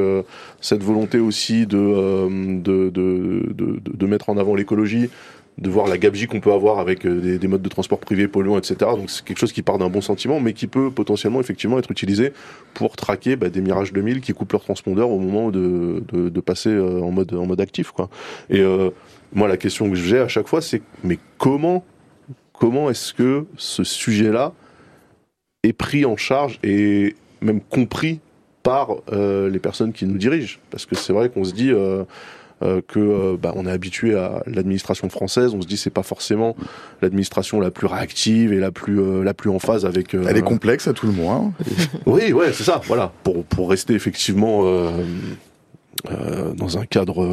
cette 0.60 0.82
volonté 0.82 1.18
aussi 1.18 1.66
de, 1.66 2.28
de, 2.60 2.90
de, 2.90 3.80
de 3.84 4.06
mettre 4.06 4.28
en 4.28 4.36
avant 4.36 4.54
l'écologie, 4.54 5.08
de 5.58 5.68
voir 5.68 5.86
la 5.86 5.98
gabegie 5.98 6.26
qu'on 6.26 6.40
peut 6.40 6.52
avoir 6.52 6.78
avec 6.78 7.04
euh, 7.04 7.38
des, 7.38 7.48
modes 7.48 7.62
de 7.62 7.68
transport 7.68 7.98
privés 7.98 8.26
polluants, 8.26 8.58
etc. 8.58 8.76
Donc 8.96 9.10
c'est 9.10 9.24
quelque 9.24 9.38
chose 9.38 9.52
qui 9.52 9.62
part 9.62 9.78
d'un 9.78 9.90
bon 9.90 10.00
sentiment, 10.00 10.40
mais 10.40 10.54
qui 10.54 10.66
peut 10.66 10.90
potentiellement 10.90 11.40
effectivement 11.40 11.78
être 11.78 11.90
utilisé 11.90 12.32
pour 12.74 12.96
traquer 12.96 13.36
bah, 13.36 13.50
des 13.50 13.60
Mirage 13.60 13.92
2000 13.92 14.20
qui 14.20 14.32
coupent 14.32 14.52
leur 14.52 14.64
transpondeur 14.64 15.10
au 15.10 15.18
moment 15.18 15.50
de, 15.50 16.02
de, 16.10 16.40
passer 16.40 16.70
euh, 16.70 17.00
en 17.00 17.10
mode 17.10 17.34
en 17.34 17.46
mode 17.46 17.60
actif. 17.60 17.92
Et 18.48 18.60
euh, 18.60 18.90
moi, 19.32 19.46
la 19.46 19.56
question 19.56 19.88
que 19.90 19.96
j'ai 19.96 20.18
à 20.18 20.28
chaque 20.28 20.48
fois, 20.48 20.62
c'est 20.62 20.82
mais 21.04 21.18
comment 21.38 21.84
comment 22.52 22.88
est-ce 22.90 23.12
que 23.12 23.44
ce 23.56 23.84
sujet-là 23.84 24.52
est 25.62 25.72
pris 25.72 26.04
en 26.04 26.16
charge 26.16 26.58
et 26.62 27.14
même 27.40 27.60
compris 27.60 28.20
par 28.62 28.88
les 29.10 29.58
personnes 29.58 29.92
qui 29.92 30.06
nous 30.06 30.18
dirigent? 30.18 30.58
Parce 30.70 30.86
que 30.86 30.94
c'est 30.94 31.12
vrai 31.12 31.28
qu'on 31.28 31.44
se 31.44 31.52
dit 31.52 31.72
que 32.86 33.00
euh, 33.00 33.36
bah, 33.40 33.52
on 33.56 33.66
est 33.66 33.70
habitué 33.70 34.14
à 34.14 34.42
l'administration 34.46 35.08
française. 35.08 35.54
On 35.54 35.62
se 35.62 35.66
dit 35.66 35.76
c'est 35.76 35.90
pas 35.90 36.02
forcément 36.02 36.56
l'administration 37.00 37.60
la 37.60 37.70
plus 37.70 37.86
réactive 37.86 38.52
et 38.52 38.58
la 38.58 38.70
plus 38.70 39.00
euh, 39.00 39.22
la 39.22 39.34
plus 39.34 39.50
en 39.50 39.58
phase 39.58 39.86
avec. 39.86 40.14
Elle 40.14 40.36
est 40.36 40.42
complexe 40.42 40.88
à 40.88 40.92
tout 40.92 41.06
le 41.06 41.12
moins. 41.12 41.52
oui, 42.06 42.32
ouais, 42.32 42.52
c'est 42.52 42.64
ça. 42.64 42.80
Voilà, 42.86 43.12
pour 43.22 43.44
pour 43.44 43.70
rester 43.70 43.94
effectivement. 43.94 44.64
dans 46.56 46.78
un 46.78 46.84
cadre 46.84 47.24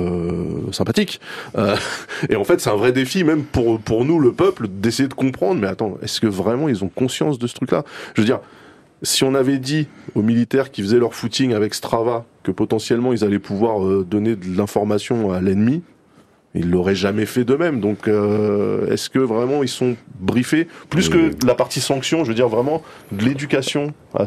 sympathique. 0.72 1.20
et 2.30 2.36
en 2.36 2.44
fait, 2.44 2.62
c'est 2.62 2.70
un 2.70 2.76
vrai 2.76 2.92
défi, 2.92 3.24
même 3.24 3.44
pour 3.44 3.80
pour 3.80 4.06
nous, 4.06 4.20
le 4.20 4.32
peuple, 4.32 4.68
d'essayer 4.68 5.10
de 5.10 5.14
comprendre. 5.14 5.60
Mais 5.60 5.68
attends, 5.68 5.98
est-ce 6.04 6.20
que 6.22 6.28
vraiment 6.28 6.70
ils 6.70 6.84
ont 6.84 6.90
conscience 6.90 7.40
de 7.40 7.48
ce 7.48 7.56
truc-là? 7.56 7.84
Je 8.14 8.22
veux 8.22 8.26
dire, 8.26 8.42
si 9.02 9.24
on 9.24 9.34
avait 9.34 9.58
dit 9.58 9.88
aux 10.16 10.22
militaires 10.22 10.72
qui 10.72 10.82
faisaient 10.82 11.00
leur 11.00 11.14
footing 11.14 11.54
avec 11.54 11.74
Strava 11.74 12.26
que 12.50 12.56
potentiellement 12.56 13.14
ils 13.14 13.24
allaient 13.24 13.40
pouvoir 13.40 13.86
euh, 13.86 14.06
donner 14.10 14.36
de 14.36 14.58
l'information 14.58 15.32
à 15.32 15.42
l'ennemi, 15.42 15.82
ils 16.56 16.70
l'auraient 16.70 16.96
jamais 16.96 17.28
fait 17.28 17.44
d'eux-mêmes. 17.44 17.80
Donc, 17.80 18.08
euh, 18.08 18.92
est-ce 18.92 19.10
que 19.10 19.20
vraiment 19.20 19.62
ils 19.62 19.70
sont 19.70 19.96
briefés? 20.20 20.68
Plus 20.90 21.08
que 21.08 21.32
la 21.46 21.54
partie 21.54 21.80
sanction 21.80 22.24
Je 22.24 22.30
veux 22.30 22.36
dire 22.36 22.50
vraiment 22.50 22.82
de 23.12 23.24
l'éducation 23.24 23.94
à, 24.16 24.24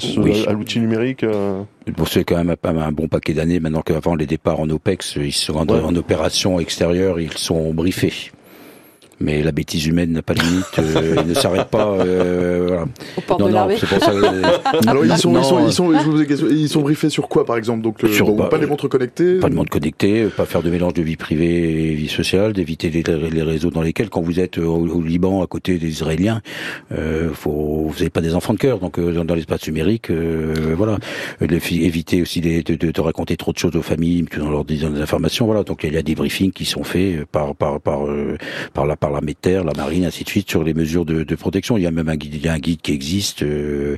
à 0.47 0.53
l'outil 0.53 0.79
numérique. 0.79 1.25
Euh... 1.25 1.63
c'est 2.07 2.23
quand 2.25 2.43
même 2.43 2.55
un 2.63 2.93
bon 2.93 3.09
paquet 3.09 3.35
d'années. 3.35 3.59
Maintenant 3.59 3.83
qu'avant 3.83 4.15
les 4.15 4.27
départs 4.27 4.61
en 4.61 4.71
OPEX, 4.71 5.17
ils 5.17 5.33
sont 5.33 5.69
en 5.69 5.97
opération 5.97 6.61
extérieure, 6.61 7.19
ils 7.19 7.37
sont 7.37 7.75
briefés 7.75 8.31
mais 9.21 9.43
la 9.43 9.53
bêtise 9.53 9.87
humaine 9.87 10.13
n'a 10.13 10.23
pas 10.23 10.35
de 10.35 10.41
limite, 10.41 10.79
euh, 10.79 11.17
il 11.23 11.29
ne 11.29 11.35
s'arrête 11.35 11.69
pas. 11.69 11.87
Euh, 11.87 12.65
voilà. 12.67 12.85
Au 13.17 13.21
port 13.21 13.41
non, 13.41 13.47
de 13.47 13.53
non, 13.53 13.69
c'est 13.79 13.89
pour 13.89 13.99
ça. 13.99 14.11
Alors 14.87 15.05
ils 15.05 15.17
sont, 15.17 15.37
ils 15.37 15.45
sont, 15.45 15.67
ils 15.67 15.73
sont, 15.73 15.99
je 15.99 16.05
vous 16.05 16.25
question, 16.25 16.47
ils 16.51 16.69
sont 16.69 16.83
briefés 16.83 17.11
sur 17.11 17.29
quoi 17.29 17.45
par 17.45 17.57
exemple? 17.57 17.83
Donc 17.83 17.99
sur, 18.11 18.27
bon, 18.27 18.49
pas 18.49 18.59
les 18.59 18.67
montres 18.67 18.89
connectées? 18.89 19.39
Pas 19.39 19.49
de 19.49 19.55
montres 19.55 19.71
connectées, 19.71 20.27
pas 20.37 20.45
faire 20.45 20.63
de 20.63 20.71
mélange 20.71 20.95
de 20.95 21.03
vie 21.03 21.17
privée 21.17 21.91
et 21.91 21.95
vie 21.95 22.09
sociale, 22.09 22.53
d'éviter 22.53 22.91
les, 22.91 23.03
les, 23.03 23.43
réseaux 23.43 23.71
dans 23.71 23.83
lesquels, 23.83 24.11
quand 24.11 24.23
vous 24.23 24.41
êtes 24.41 24.59
au, 24.59 25.03
Liban 25.03 25.43
à 25.43 25.47
côté 25.47 25.79
des 25.79 25.89
Israéliens, 25.89 26.41
euh, 26.93 27.31
faut, 27.33 27.87
vous 27.89 27.95
n'avez 27.95 28.11
pas 28.11 28.21
des 28.21 28.35
enfants 28.35 28.55
de 28.55 28.59
cœur, 28.59 28.79
donc 28.79 28.99
euh, 28.99 29.25
dans, 29.25 29.35
l'espace 29.35 29.67
numérique, 29.67 30.11
euh, 30.11 30.75
voilà, 30.77 30.99
éviter 31.41 32.23
aussi 32.23 32.41
de, 32.41 32.63
de, 32.63 32.91
de, 32.91 33.01
raconter 33.01 33.37
trop 33.37 33.53
de 33.53 33.59
choses 33.59 33.77
aux 33.77 33.83
familles, 33.83 34.25
tout 34.25 34.41
en 34.41 34.51
leur 34.51 34.65
disant 34.65 34.91
des 34.91 35.01
informations, 35.01 35.47
voilà. 35.47 35.65
Donc 35.65 35.85
il 35.85 35.93
y 35.93 35.97
a 35.97 36.03
des 36.03 36.15
briefings 36.15 36.53
qui 36.53 36.65
sont 36.65 36.85
faits 36.85 37.25
par 37.27 37.55
par 37.55 37.81
par 37.81 38.01
par 38.73 38.87
la 38.87 38.97
par 39.03 39.11
l'armée 39.11 39.33
de 39.33 39.39
terre, 39.39 39.65
la 39.65 39.73
marine, 39.73 40.05
ainsi 40.05 40.23
de 40.23 40.29
suite, 40.29 40.49
sur 40.49 40.63
les 40.63 40.75
mesures 40.75 41.05
de, 41.05 41.25
de 41.25 41.35
protection. 41.35 41.77
Il 41.77 41.83
y 41.83 41.89
a 41.89 41.91
même 41.91 42.09
un 42.09 42.15
guide, 42.15 42.37
il 42.37 42.45
y 42.45 42.49
a 42.49 42.53
un 42.53 42.59
guide 42.61 42.81
qui 42.81 42.93
existe. 42.93 43.43
Euh, 43.43 43.97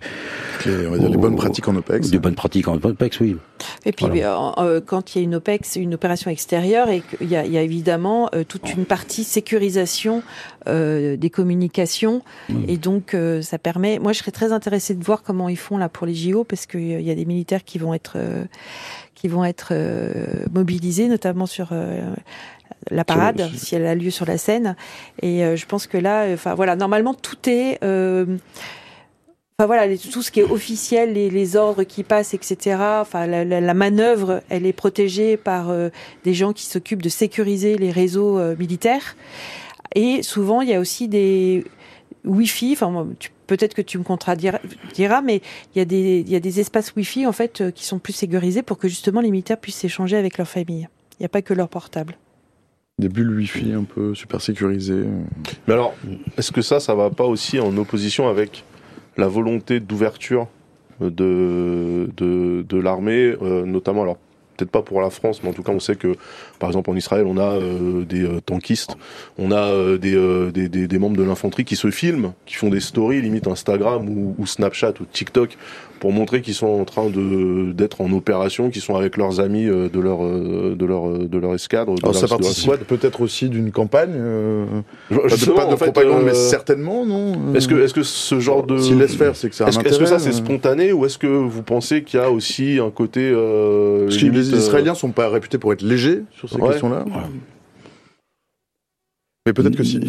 on 0.66 0.90
va 0.92 0.98
dire 0.98 1.10
les 1.10 1.18
bonnes 1.18 1.36
pratiques 1.36 1.68
en 1.68 1.76
OPEX. 1.76 2.10
Les 2.10 2.18
bonnes 2.18 2.34
pratiques 2.34 2.68
en 2.68 2.76
OPEX, 2.76 3.20
oui. 3.20 3.36
Et 3.84 3.92
puis, 3.92 4.06
euh, 4.22 4.34
euh, 4.56 4.80
quand 4.80 5.14
il 5.14 5.18
y 5.18 5.20
a 5.20 5.24
une 5.24 5.34
OPEX, 5.34 5.76
une 5.76 5.92
opération 5.92 6.30
extérieure, 6.30 6.88
et 6.88 7.02
qu'il 7.02 7.28
y 7.28 7.36
a, 7.36 7.44
il 7.44 7.52
y 7.52 7.58
a 7.58 7.62
évidemment 7.62 8.30
euh, 8.34 8.44
toute 8.44 8.72
une 8.72 8.86
partie 8.86 9.24
sécurisation 9.24 10.22
euh, 10.68 11.18
des 11.18 11.28
communications, 11.28 12.22
et 12.66 12.78
donc 12.78 13.14
ça 13.42 13.58
permet. 13.58 13.98
Moi, 13.98 14.12
je 14.12 14.20
serais 14.20 14.30
très 14.30 14.52
intéressée 14.52 14.94
de 14.94 15.04
voir 15.04 15.22
comment 15.22 15.50
ils 15.50 15.58
font 15.58 15.76
là 15.76 15.90
pour 15.90 16.06
les 16.06 16.14
JO, 16.14 16.44
parce 16.44 16.64
qu'il 16.64 17.02
y 17.02 17.10
a 17.10 17.14
des 17.14 17.26
militaires 17.26 17.62
qui 17.62 17.76
vont 17.76 17.92
être 17.92 18.16
qui 19.14 19.28
vont 19.28 19.44
être 19.44 19.74
mobilisés, 20.50 21.08
notamment 21.08 21.46
sur 21.46 21.72
la 22.90 23.04
parade, 23.04 23.48
si 23.56 23.74
elle 23.74 23.86
a 23.86 23.94
lieu 23.94 24.10
sur 24.10 24.26
la 24.26 24.38
scène. 24.38 24.76
Et 25.22 25.44
euh, 25.44 25.56
je 25.56 25.66
pense 25.66 25.86
que 25.86 25.98
là, 25.98 26.26
enfin 26.32 26.54
voilà, 26.54 26.76
normalement 26.76 27.14
tout 27.14 27.48
est 27.48 27.78
euh, 27.84 28.36
Enfin 29.56 29.66
voilà, 29.68 29.96
tout 29.96 30.20
ce 30.20 30.32
qui 30.32 30.40
est 30.40 30.50
officiel, 30.50 31.12
les, 31.12 31.30
les 31.30 31.54
ordres 31.54 31.84
qui 31.84 32.02
passent, 32.02 32.34
etc. 32.34 32.76
Enfin, 33.00 33.24
la, 33.28 33.44
la, 33.44 33.60
la 33.60 33.74
manœuvre, 33.74 34.42
elle 34.48 34.66
est 34.66 34.72
protégée 34.72 35.36
par 35.36 35.70
euh, 35.70 35.90
des 36.24 36.34
gens 36.34 36.52
qui 36.52 36.66
s'occupent 36.66 37.02
de 37.02 37.08
sécuriser 37.08 37.78
les 37.78 37.92
réseaux 37.92 38.40
militaires. 38.56 39.16
Et 39.94 40.24
souvent, 40.24 40.60
il 40.60 40.70
y 40.70 40.74
a 40.74 40.80
aussi 40.80 41.06
des 41.06 41.64
Wi-Fi. 42.24 42.72
Enfin, 42.72 43.06
peut-être 43.46 43.74
que 43.74 43.82
tu 43.82 43.96
me 43.96 44.02
contradiras, 44.02 44.58
mais 45.22 45.40
il 45.72 45.78
y 45.78 45.80
a 45.80 45.84
des, 45.84 46.24
il 46.26 46.28
y 46.28 46.34
a 46.34 46.40
des 46.40 46.58
espaces 46.58 46.92
Wi-Fi 46.96 47.24
en 47.28 47.32
fait 47.32 47.70
qui 47.76 47.84
sont 47.84 48.00
plus 48.00 48.12
sécurisés 48.12 48.62
pour 48.62 48.76
que 48.76 48.88
justement 48.88 49.20
les 49.20 49.30
militaires 49.30 49.60
puissent 49.60 49.84
échanger 49.84 50.16
avec 50.16 50.36
leur 50.36 50.48
famille. 50.48 50.88
Il 51.12 51.22
n'y 51.22 51.26
a 51.26 51.28
pas 51.28 51.42
que 51.42 51.54
leur 51.54 51.68
portable 51.68 52.16
des 52.98 53.08
bulles 53.08 53.30
Wi-Fi 53.30 53.72
un 53.72 53.84
peu 53.84 54.14
super 54.14 54.40
sécurisées. 54.40 55.04
Mais 55.66 55.74
alors, 55.74 55.94
est-ce 56.38 56.52
que 56.52 56.62
ça, 56.62 56.78
ça 56.78 56.94
va 56.94 57.10
pas 57.10 57.24
aussi 57.24 57.58
en 57.58 57.76
opposition 57.76 58.28
avec 58.28 58.64
la 59.16 59.28
volonté 59.28 59.80
d'ouverture 59.80 60.48
de, 61.00 62.08
l'armée, 62.72 63.34
euh, 63.42 63.64
notamment, 63.64 64.02
alors 64.02 64.18
peut-être 64.56 64.70
pas 64.70 64.82
pour 64.82 65.00
la 65.00 65.10
France, 65.10 65.42
mais 65.42 65.48
en 65.48 65.52
tout 65.52 65.64
cas, 65.64 65.72
on 65.72 65.80
sait 65.80 65.96
que, 65.96 66.14
par 66.60 66.68
exemple, 66.68 66.88
en 66.88 66.94
Israël, 66.94 67.24
on 67.26 67.38
a 67.38 67.54
euh, 67.54 68.04
des 68.04 68.22
euh, 68.22 68.40
tankistes, 68.40 68.96
on 69.36 69.50
a 69.50 69.98
des, 69.98 70.98
membres 70.98 71.16
de 71.16 71.24
l'infanterie 71.24 71.64
qui 71.64 71.74
se 71.74 71.90
filment, 71.90 72.32
qui 72.46 72.54
font 72.54 72.68
des 72.68 72.78
stories, 72.78 73.20
limite 73.20 73.48
Instagram 73.48 74.08
ou 74.08 74.46
Snapchat 74.46 74.94
ou 75.00 75.04
TikTok, 75.04 75.56
pour 76.04 76.12
montrer 76.12 76.42
qu'ils 76.42 76.52
sont 76.52 76.66
en 76.66 76.84
train 76.84 77.08
de 77.08 77.72
d'être 77.72 78.02
en 78.02 78.12
opération, 78.12 78.68
qu'ils 78.68 78.82
sont 78.82 78.94
avec 78.94 79.16
leurs 79.16 79.40
amis 79.40 79.64
euh, 79.64 79.88
de 79.88 79.98
leur 80.00 80.22
euh, 80.22 80.76
de 80.78 80.84
leur 80.84 81.08
de 81.08 81.38
leur 81.38 81.54
escadre. 81.54 81.94
De 81.94 82.00
Alors 82.02 82.14
ça 82.14 82.28
participe 82.28 82.74
peut-être 82.86 83.22
aussi 83.22 83.48
d'une 83.48 83.72
campagne. 83.72 84.12
Euh, 84.14 84.66
pas 85.08 85.16
de, 85.16 85.50
pas 85.52 85.64
de 85.64 85.76
propagande, 85.76 86.24
mais 86.26 86.34
certainement, 86.34 87.06
non. 87.06 87.54
Est-ce 87.54 87.68
que 87.68 87.76
est-ce 87.76 87.94
que 87.94 88.02
ce 88.02 88.38
genre 88.38 88.66
de 88.66 88.76
s'il 88.76 88.98
laisse 88.98 89.14
faire, 89.14 89.34
c'est 89.34 89.48
que 89.48 89.54
est-ce, 89.54 89.80
est-ce 89.80 89.98
que 89.98 90.04
ça 90.04 90.18
c'est 90.18 90.32
spontané 90.32 90.92
ou 90.92 91.06
est-ce 91.06 91.16
que 91.16 91.26
vous 91.26 91.62
pensez 91.62 92.02
qu'il 92.02 92.20
y 92.20 92.22
a 92.22 92.30
aussi 92.30 92.78
un 92.78 92.90
côté 92.90 93.22
euh, 93.32 94.04
Parce 94.04 94.18
que 94.18 94.26
les 94.26 94.50
Israéliens 94.52 94.94
sont 94.94 95.12
pas 95.12 95.30
réputés 95.30 95.56
pour 95.56 95.72
être 95.72 95.80
légers 95.80 96.20
sur 96.36 96.50
ces 96.50 96.60
questions-là. 96.60 97.06
Mais 99.46 99.52
peut-être 99.52 99.76
que 99.76 99.84
si. 99.84 100.00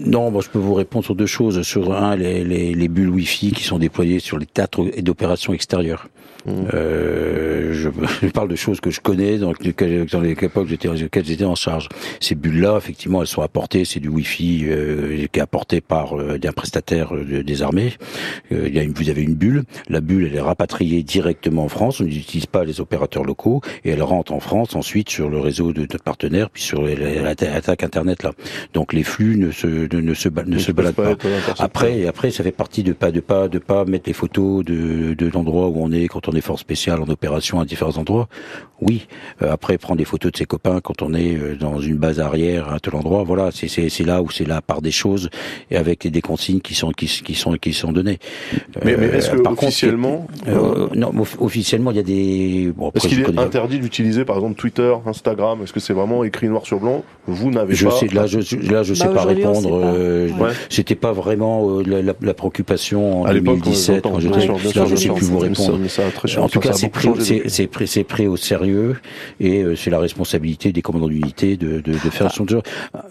Non, 0.00 0.32
bon, 0.32 0.40
je 0.40 0.50
peux 0.50 0.58
vous 0.58 0.74
répondre 0.74 1.04
sur 1.04 1.14
deux 1.14 1.26
choses. 1.26 1.62
Sur 1.62 1.94
un, 1.94 2.16
les, 2.16 2.42
les, 2.42 2.74
les 2.74 2.88
bulles 2.88 3.10
Wi-Fi 3.10 3.52
qui 3.52 3.62
sont 3.62 3.78
déployées 3.78 4.18
sur 4.18 4.38
les 4.38 4.46
théâtres 4.46 4.84
d'opérations 5.00 5.52
extérieures. 5.52 6.08
Mmh. 6.44 6.50
Euh, 6.74 7.72
je, 7.72 7.88
je, 8.22 8.26
parle 8.30 8.48
de 8.48 8.56
choses 8.56 8.80
que 8.80 8.90
je 8.90 9.00
connais, 9.00 9.38
dans, 9.38 9.52
dans 9.52 10.20
les 10.20 10.30
époques 10.32 10.66
j'étais, 10.66 10.88
j'étais 10.96 11.44
en 11.44 11.54
charge. 11.54 11.88
Ces 12.18 12.34
bulles-là, 12.34 12.76
effectivement, 12.76 13.20
elles 13.20 13.28
sont 13.28 13.42
apportées. 13.42 13.84
C'est 13.84 14.00
du 14.00 14.08
Wi-Fi 14.08 14.64
euh, 14.64 15.26
qui 15.30 15.38
est 15.38 15.42
apporté 15.42 15.80
par 15.80 16.18
euh, 16.18 16.40
un 16.42 16.52
prestataire 16.52 17.14
euh, 17.14 17.44
des 17.44 17.62
armées. 17.62 17.92
Euh, 18.50 18.64
il 18.66 18.74
y 18.74 18.80
a 18.80 18.82
une, 18.82 18.92
vous 18.92 19.08
avez 19.08 19.22
une 19.22 19.34
bulle. 19.34 19.62
La 19.88 20.00
bulle, 20.00 20.26
elle 20.26 20.34
est 20.34 20.40
rapatriée 20.40 21.04
directement 21.04 21.64
en 21.64 21.68
France. 21.68 22.00
On 22.00 22.04
n'utilise 22.04 22.46
pas 22.46 22.64
les 22.64 22.80
opérateurs 22.80 23.22
locaux 23.22 23.60
et 23.84 23.90
elle 23.90 24.02
rentre 24.02 24.32
en 24.32 24.40
France 24.40 24.74
ensuite 24.74 25.10
sur 25.10 25.30
le 25.30 25.38
réseau 25.38 25.72
de 25.72 25.82
notre 25.82 26.02
partenaire, 26.02 26.50
puis 26.50 26.62
sur 26.62 26.82
l'attaque 26.82 27.84
internet 27.84 28.24
là. 28.24 28.32
Donc 28.72 28.92
les 28.92 29.02
flux 29.02 29.36
ne 29.36 29.50
se 29.50 29.66
ne, 29.66 30.00
ne 30.00 30.14
se 30.14 30.28
ne 30.46 30.58
se 30.58 30.72
baladent 30.72 30.94
pas. 30.94 31.14
Après, 31.58 32.06
après, 32.06 32.30
ça 32.30 32.42
fait 32.42 32.52
partie 32.52 32.82
de 32.82 32.92
pas 32.92 33.10
de 33.10 33.20
pas 33.20 33.48
de 33.48 33.58
pas 33.58 33.84
mettre 33.84 34.04
les 34.08 34.12
photos 34.12 34.64
de 34.64 35.14
de 35.14 35.28
l'endroit 35.28 35.68
où 35.68 35.74
on 35.76 35.92
est 35.92 36.08
quand 36.08 36.28
on 36.28 36.32
est 36.32 36.40
force 36.40 36.60
spéciale 36.60 37.00
en 37.00 37.08
opération 37.08 37.60
à 37.60 37.64
différents 37.64 37.96
endroits. 37.98 38.28
Oui. 38.80 39.06
Euh, 39.42 39.52
après, 39.52 39.78
prendre 39.78 39.98
des 39.98 40.04
photos 40.04 40.32
de 40.32 40.36
ses 40.36 40.44
copains 40.44 40.80
quand 40.80 41.02
on 41.02 41.14
est 41.14 41.36
euh, 41.36 41.54
dans 41.56 41.78
une 41.80 41.96
base 41.96 42.18
arrière 42.18 42.72
à 42.72 42.80
tel 42.80 42.94
endroit. 42.96 43.22
Voilà, 43.24 43.50
c'est 43.52 43.68
c'est 43.68 43.88
c'est 43.88 44.04
là 44.04 44.22
où 44.22 44.30
c'est 44.30 44.46
la 44.46 44.60
part 44.60 44.82
des 44.82 44.90
choses 44.90 45.30
et 45.70 45.76
avec 45.76 46.06
des 46.06 46.20
consignes 46.20 46.60
qui 46.60 46.74
sont 46.74 46.90
qui, 46.90 47.06
qui 47.06 47.34
sont 47.34 47.52
qui 47.52 47.72
sont 47.72 47.92
données. 47.92 48.18
Mais, 48.84 48.96
mais 48.96 49.06
est-ce 49.06 49.30
que 49.30 49.36
euh, 49.36 49.50
officiellement 49.50 50.26
non 50.94 51.12
officiellement 51.40 51.90
il 51.90 51.96
y 51.96 52.00
a 52.00 52.02
des. 52.02 52.72
Bon, 52.76 52.90
est-ce 52.94 53.08
qu'il 53.08 53.20
est 53.20 53.38
interdit 53.38 53.78
d'utiliser 53.78 54.24
par 54.24 54.36
exemple 54.36 54.56
Twitter, 54.56 54.94
Instagram? 55.06 55.60
Est-ce 55.62 55.72
que 55.72 55.80
c'est 55.80 55.92
vraiment 55.92 56.24
écrit 56.24 56.48
noir 56.48 56.66
sur 56.66 56.80
blanc? 56.80 57.04
Vous 57.26 57.50
n'avez 57.50 57.74
je 57.74 57.86
pas. 57.86 57.92
Sais, 57.92 58.08
là, 58.08 58.26
je, 58.26 58.38
là, 58.70 58.82
je 58.82 58.94
sais 58.94 59.06
bah, 59.06 59.14
pas 59.14 59.24
répondre. 59.24 59.80
Euh, 59.82 60.28
C'était 60.68 60.94
pas 60.94 61.12
vraiment 61.12 61.78
euh, 61.78 61.82
la, 61.86 62.14
la, 62.20 62.34
préoccupation 62.34 63.22
en 63.22 63.24
à 63.24 63.34
2017 63.34 64.02
quand 64.02 64.20
j'étais. 64.20 64.46
Là, 64.46 64.86
je 64.86 64.96
sais 64.96 65.08
plus 65.08 65.26
vous 65.26 65.38
répondre. 65.38 65.78
en 66.38 66.48
tout 66.48 66.60
cas, 66.60 66.72
c'est 66.72 66.88
pris, 66.88 67.08
c'est 67.48 67.66
pris, 67.66 67.86
c'est 67.86 68.04
pris 68.04 68.26
au 68.26 68.36
sérieux 68.36 68.96
et 69.40 69.64
c'est 69.76 69.90
la 69.90 69.98
responsabilité 69.98 70.72
des 70.72 70.82
commandants 70.82 71.08
d'unité 71.08 71.56
de, 71.56 71.80
de, 71.80 71.92
de 71.92 71.96
faire 71.96 72.28
ah. 72.30 72.34
son 72.34 72.46
job. 72.46 72.62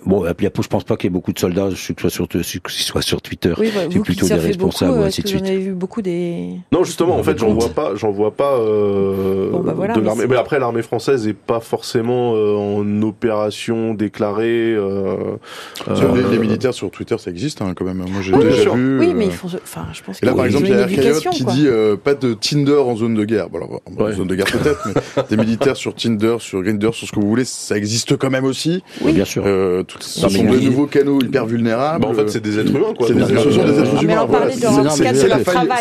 Bon, 0.05 0.25
et 0.25 0.33
puis 0.33 0.47
je 0.61 0.67
pense 0.67 0.83
pas 0.83 0.95
qu'il 0.95 1.05
y 1.05 1.11
ait 1.11 1.13
beaucoup 1.13 1.33
de 1.33 1.39
soldats, 1.39 1.69
soit 1.75 2.09
sur, 2.09 2.27
soit 2.67 3.01
sur 3.01 3.21
Twitter. 3.21 3.53
Oui, 3.57 3.71
bah, 3.73 3.81
c'est 3.89 3.99
plutôt 3.99 4.27
des 4.27 4.33
responsables, 4.35 4.91
beaucoup, 4.91 5.03
ainsi 5.03 5.21
de 5.21 5.27
suite. 5.27 5.43
Vous 5.43 5.49
avez 5.49 5.59
vu 5.59 5.73
beaucoup 5.73 6.01
des. 6.01 6.49
Non, 6.71 6.83
justement, 6.83 7.15
en 7.17 7.23
fait, 7.23 7.37
j'en 7.37 7.53
vois 7.53 7.69
pas, 7.69 7.95
j'en 7.95 8.11
vois 8.11 8.31
pas 8.31 8.57
euh, 8.57 9.49
bah 9.63 9.73
de 9.95 10.01
l'armée. 10.01 10.25
Mais 10.27 10.37
après, 10.37 10.59
l'armée 10.59 10.81
française 10.81 11.27
est 11.27 11.33
pas 11.33 11.59
forcément 11.59 12.35
euh, 12.35 12.55
en 12.55 13.01
opération 13.01 13.93
déclarée. 13.93 14.73
Euh, 14.73 15.37
les, 15.87 16.23
les, 16.31 16.39
militaires 16.39 16.73
sur 16.73 16.89
Twitter, 16.91 17.15
ça 17.17 17.31
existe 17.31 17.61
hein, 17.61 17.73
quand 17.75 17.85
même. 17.85 17.97
Moi, 17.97 18.21
j'ai 18.21 18.31
déjà 18.31 18.73
vu. 18.73 18.99
Oui, 18.99 19.13
mais 19.13 19.25
ils 19.25 19.31
font. 19.31 19.47
Enfin, 19.47 19.87
je 19.93 20.01
pense. 20.01 20.21
Et 20.21 20.25
là, 20.25 20.33
par 20.33 20.45
exemple, 20.45 20.65
il 20.65 20.71
y 20.71 20.73
a 20.73 20.87
Coyote 20.87 21.29
qui 21.31 21.45
dit 21.45 21.67
pas 22.03 22.13
de 22.13 22.33
Tinder 22.33 22.77
en 22.77 22.95
zone 22.95 23.15
de 23.15 23.25
guerre. 23.25 23.49
Bon, 23.49 23.57
alors, 23.57 23.81
en 23.97 24.11
zone 24.11 24.27
de 24.27 24.35
guerre 24.35 24.45
peut-être, 24.45 24.87
mais 24.87 25.23
des 25.29 25.37
militaires 25.37 25.75
sur 25.75 25.95
Tinder, 25.95 26.37
sur 26.39 26.61
Grindr, 26.61 26.93
sur 26.93 27.07
ce 27.07 27.11
que 27.11 27.19
vous 27.19 27.27
voulez, 27.27 27.45
ça 27.45 27.77
existe 27.77 28.17
quand 28.17 28.29
même 28.29 28.45
aussi. 28.45 28.83
Oui, 29.01 29.13
bien 29.13 29.25
sûr. 29.25 29.43
ce 29.43 30.19
sont 30.19 30.27
de 30.27 30.59
nouveaux 30.59 30.87
canaux 30.87 31.21
hyper 31.21 31.45
vulnérables. 31.45 32.03
Bah, 32.03 32.09
en 32.09 32.13
fait, 32.13 32.29
c'est 32.29 32.41
des 32.41 32.59
êtres 32.59 32.75
humains, 32.75 32.93
quoi. 32.97 33.07
Ce 33.07 33.13
sont 33.13 33.19
des 33.19 33.79
êtres 33.79 34.03
humains. 34.03 34.27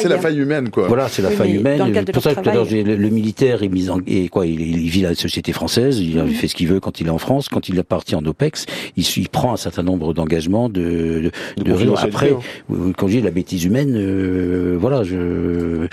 C'est 0.01 0.09
la 0.09 0.19
faille 0.19 0.39
humaine, 0.39 0.71
quoi. 0.71 0.89
Voilà, 0.89 1.09
c'est 1.09 1.23
la 1.23 1.31
faille 1.31 1.57
humaine. 1.57 1.93
C'est 1.95 2.13
pour 2.13 2.23
ça 2.23 2.35
que 2.35 2.51
le 2.51 3.09
militaire 3.09 3.63
est 3.63 3.69
mis 3.69 3.91
en, 3.91 4.01
et 4.07 4.29
quoi, 4.29 4.47
il, 4.47 4.89
vit 4.89 5.03
la 5.03 5.15
société 5.15 5.53
française, 5.53 5.99
il 5.99 6.35
fait 6.35 6.49
ce 6.49 6.55
qu'il 6.55 6.69
veut 6.69 6.81
quand 6.81 7.01
il 7.01 7.07
est 7.07 7.11
en 7.11 7.19
France, 7.19 7.49
quand 7.49 7.69
il 7.69 7.79
est 7.79 7.83
parti 7.83 8.15
en 8.15 8.25
OPEX, 8.25 8.67
il, 8.97 9.05
il 9.17 9.29
prend 9.51 9.55
un 9.55 9.57
certain 9.57 9.83
nombre 9.83 10.15
d'engagements 10.15 10.69
de, 10.69 11.31
de, 11.57 11.63
de, 11.63 12.05
après, 12.05 12.33
quand 12.97 13.09
je 13.09 13.17
dis 13.17 13.21
la 13.21 13.31
bêtise 13.31 13.65
humaine, 13.65 13.95
euh, 13.97 14.77
voilà, 14.79 15.03
je. 15.03 15.89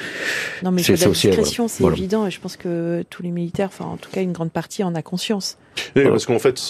Non, 0.63 0.71
mais 0.71 0.83
c'est 0.83 0.99
la 0.99 1.07
discrétion, 1.07 1.67
c'est 1.67 1.83
évident, 1.83 2.27
et 2.27 2.31
je 2.31 2.39
pense 2.39 2.57
que 2.57 3.03
tous 3.09 3.23
les 3.23 3.31
militaires, 3.31 3.69
enfin, 3.69 3.85
en 3.85 3.97
tout 3.97 4.09
cas, 4.11 4.21
une 4.21 4.33
grande 4.33 4.51
partie 4.51 4.83
en 4.83 4.93
a 4.95 5.01
conscience. 5.01 5.57
Oui, 5.95 6.03
parce 6.05 6.25
qu'en 6.25 6.39
fait, 6.39 6.61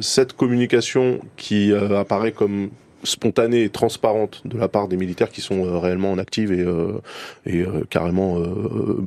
cette 0.00 0.32
communication 0.34 1.20
qui 1.36 1.72
euh, 1.72 1.98
apparaît 1.98 2.32
comme 2.32 2.70
spontanée 3.04 3.64
et 3.64 3.68
transparente 3.68 4.42
de 4.44 4.56
la 4.56 4.68
part 4.68 4.88
des 4.88 4.96
militaires 4.96 5.30
qui 5.30 5.40
sont 5.40 5.64
euh, 5.64 5.78
réellement 5.78 6.12
en 6.12 6.18
active 6.18 6.52
et, 6.52 6.60
euh, 6.60 7.00
et 7.46 7.62
euh, 7.62 7.84
carrément 7.90 8.38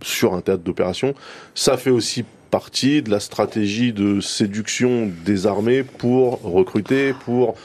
sur 0.03 0.33
un 0.33 0.41
théâtre 0.41 0.63
d'opération. 0.63 1.13
Ça 1.53 1.77
fait 1.77 1.89
aussi 1.89 2.25
partie 2.49 3.01
de 3.01 3.09
la 3.09 3.19
stratégie 3.19 3.93
de 3.93 4.21
séduction 4.21 5.09
des 5.25 5.47
armées 5.47 5.83
pour 5.83 6.41
recruter, 6.41 7.13
pour 7.25 7.55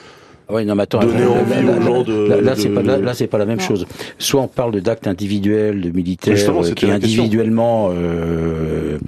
oui, 0.53 0.65
non, 0.65 0.75
mais 0.75 0.85
attends, 0.85 1.01
donner 1.01 1.21
là, 1.21 1.31
envie 1.31 1.67
là, 1.67 1.73
aux 1.73 1.83
gens 1.83 2.03
de. 2.03 2.29
Là, 2.29 2.41
là 2.41 2.55
c'est 2.57 2.69
pas, 2.69 2.83
là, 2.83 3.15
c'est 3.15 3.27
pas 3.27 3.39
la 3.39 3.47
même 3.47 3.61
chose. 3.61 3.87
Soit 4.19 4.43
on 4.43 4.49
parle 4.49 4.73
de 4.73 4.81
d'actes 4.81 5.07
individuels, 5.07 5.81
de 5.81 5.91
militaires 5.91 6.37
qui 6.75 6.91
individuellement 6.91 7.91
euh, 7.93 8.99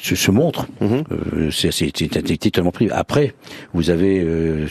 se, 0.00 0.14
se, 0.14 0.30
montrent. 0.30 0.66
Mm-hmm. 0.80 1.04
euh, 1.36 1.50
c'est 1.50 2.38
totalement 2.38 2.70
pris. 2.70 2.88
Après, 2.90 3.34
vous 3.74 3.90
avez 3.90 4.20
euh, 4.20 4.66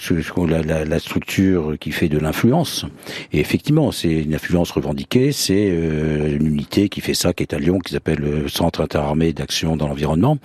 la, 0.47 0.85
la, 0.85 0.99
structure 0.99 1.75
qui 1.79 1.91
fait 1.91 2.09
de 2.09 2.17
l'influence. 2.17 2.85
Et 3.33 3.39
effectivement, 3.39 3.91
c'est 3.91 4.11
une 4.11 4.33
influence 4.33 4.71
revendiquée. 4.71 5.31
C'est 5.31 5.69
euh, 5.71 6.37
une 6.37 6.47
unité 6.47 6.89
qui 6.89 7.01
fait 7.01 7.13
ça, 7.13 7.33
qui 7.33 7.43
est 7.43 7.53
à 7.53 7.59
Lyon, 7.59 7.79
qui 7.79 7.93
s'appelle 7.93 8.19
le 8.19 8.47
Centre 8.47 8.81
interarmé 8.81 9.33
d'action 9.33 9.75
dans 9.75 9.87
l'environnement, 9.87 10.37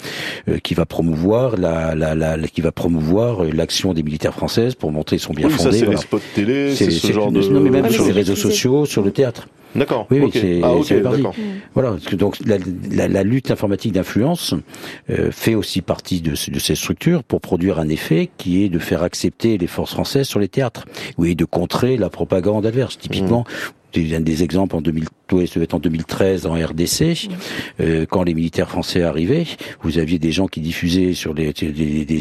euh, 0.49 0.59
qui 0.59 0.75
va 0.75 0.87
promouvoir 0.87 1.57
la, 1.57 1.95
la, 1.95 2.15
la, 2.15 2.37
qui 2.49 2.61
va 2.61 2.73
promouvoir 2.73 3.45
l'action 3.45 3.95
des 3.95 4.03
militaires 4.03 4.35
françaises 4.35 4.75
pour 4.75 4.93
montrer 4.93 5.19
son 5.19 5.33
bien 5.33 5.49
fondé 5.49 5.76
c'est 5.79 5.87
les 5.87 5.97
spots 5.97 6.21
télé, 6.35 6.75
c'est 6.75 6.91
ce 6.91 7.13
genre 7.13 7.33
de. 7.33 7.41
Non, 7.41 7.61
mais 7.61 7.71
même 7.71 7.91
sur 7.91 8.07
les 8.07 8.13
réseaux 8.13 8.37
sociaux, 8.37 8.87
sur 8.87 9.03
le 9.03 9.11
théâtre. 9.11 9.49
D'accord. 9.77 10.07
Oui, 10.11 10.21
oui, 10.21 10.31
c'est 10.33 10.61
ah, 10.63 10.75
okay, 10.75 11.03
Voilà, 11.75 11.97
donc 12.13 12.39
la, 12.45 12.57
la, 12.91 13.09
la 13.09 13.23
lutte 13.23 13.51
informatique 13.51 13.93
d'influence 13.93 14.55
euh, 15.11 15.31
fait 15.31 15.55
aussi 15.55 15.83
partie 15.83 16.21
de, 16.21 16.31
de, 16.31 16.59
ces 16.59 16.75
structures 16.75 17.23
pour 17.23 17.41
produire 17.41 17.79
un 17.79 17.89
effet 17.89 18.31
qui 18.39 18.65
est 18.65 18.69
de 18.69 18.79
faire 18.79 19.03
accepter 19.03 19.59
les 19.59 19.67
forces 19.67 19.93
françaises 19.93 20.27
sur 20.27 20.41
les 20.41 20.49
théâtres, 20.49 20.87
oui, 21.19 21.35
de 21.35 21.45
contrer 21.45 21.97
la 21.97 22.09
propagande 22.09 22.65
adverse. 22.65 22.97
Typiquement, 22.99 23.41
mmh. 23.41 23.73
Des 23.93 24.43
exemples 24.43 24.77
en 24.77 24.81
2000 24.81 25.07
ça 25.47 25.61
être 25.61 25.75
en 25.75 25.81
2013 25.81 26.47
en 26.47 26.55
RDC, 26.55 27.29
euh, 27.81 28.07
quand 28.09 28.23
les 28.23 28.35
militaires 28.35 28.69
français 28.69 29.03
arrivaient, 29.03 29.45
vous 29.83 29.99
aviez 29.99 30.19
des 30.19 30.31
gens 30.31 30.47
qui 30.47 30.61
diffusaient 30.61 31.15
sur 31.15 31.35
les, 31.35 31.53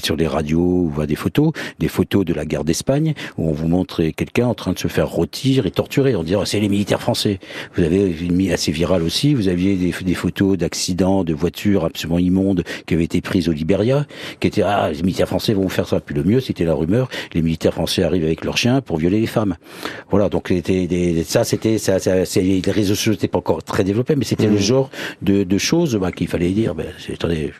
sur 0.03 0.15
les 0.15 0.27
radios 0.27 0.91
ou 0.95 1.05
des 1.05 1.15
photos, 1.15 1.51
des 1.77 1.87
photos 1.87 2.25
de 2.25 2.33
la 2.33 2.45
guerre 2.45 2.63
d'Espagne 2.63 3.13
où 3.37 3.47
on 3.49 3.51
vous 3.51 3.67
montrait 3.67 4.11
quelqu'un 4.11 4.47
en 4.47 4.55
train 4.55 4.73
de 4.73 4.79
se 4.79 4.87
faire 4.87 5.07
rôtir 5.07 5.67
et 5.67 5.71
torturer, 5.71 6.15
en 6.15 6.23
disant 6.23 6.45
c'est 6.45 6.59
les 6.59 6.69
militaires 6.69 7.01
français. 7.01 7.39
Vous 7.75 7.83
avez 7.83 8.15
mis 8.31 8.51
assez 8.51 8.71
viral 8.71 9.03
aussi, 9.03 9.35
vous 9.35 9.49
aviez 9.49 9.75
des, 9.75 9.91
des 9.91 10.13
photos 10.15 10.57
d'accidents 10.57 11.23
de 11.23 11.33
voitures 11.33 11.85
absolument 11.85 12.19
immondes 12.19 12.63
qui 12.87 12.95
avaient 12.95 13.03
été 13.03 13.21
prises 13.21 13.49
au 13.49 13.51
Liberia, 13.51 14.07
qui 14.39 14.47
étaient 14.47 14.63
ah 14.63 14.89
les 14.91 15.03
militaires 15.03 15.27
français 15.27 15.53
vont 15.53 15.63
vous 15.63 15.69
faire 15.69 15.87
ça. 15.87 15.99
Puis 15.99 16.15
le 16.15 16.23
mieux 16.23 16.39
c'était 16.39 16.65
la 16.65 16.73
rumeur, 16.73 17.09
les 17.33 17.43
militaires 17.43 17.73
français 17.73 18.01
arrivent 18.01 18.25
avec 18.25 18.43
leurs 18.43 18.57
chiens 18.57 18.81
pour 18.81 18.97
violer 18.97 19.19
les 19.19 19.27
femmes. 19.27 19.57
Voilà 20.09 20.29
donc 20.29 20.47
c'était 20.47 21.23
ça 21.23 21.43
c'était 21.55 21.77
ça, 21.77 21.99
ça 21.99 22.25
c'est 22.25 22.41
les 22.41 22.61
réseaux 22.67 22.95
je 22.95 23.11
n'était 23.11 23.29
pas 23.29 23.37
encore 23.37 23.63
très 23.63 23.83
développé, 23.83 24.15
mais 24.15 24.25
c'était 24.25 24.47
le 24.47 24.55
mmh. 24.55 24.69
genre 24.71 24.89
de, 25.21 25.43
de 25.43 25.57
choses 25.57 25.95
bah, 25.95 26.11
qu'il 26.11 26.27
fallait 26.27 26.49
dire. 26.49 26.75
Ben, 26.75 26.87
attendez, 27.13 27.53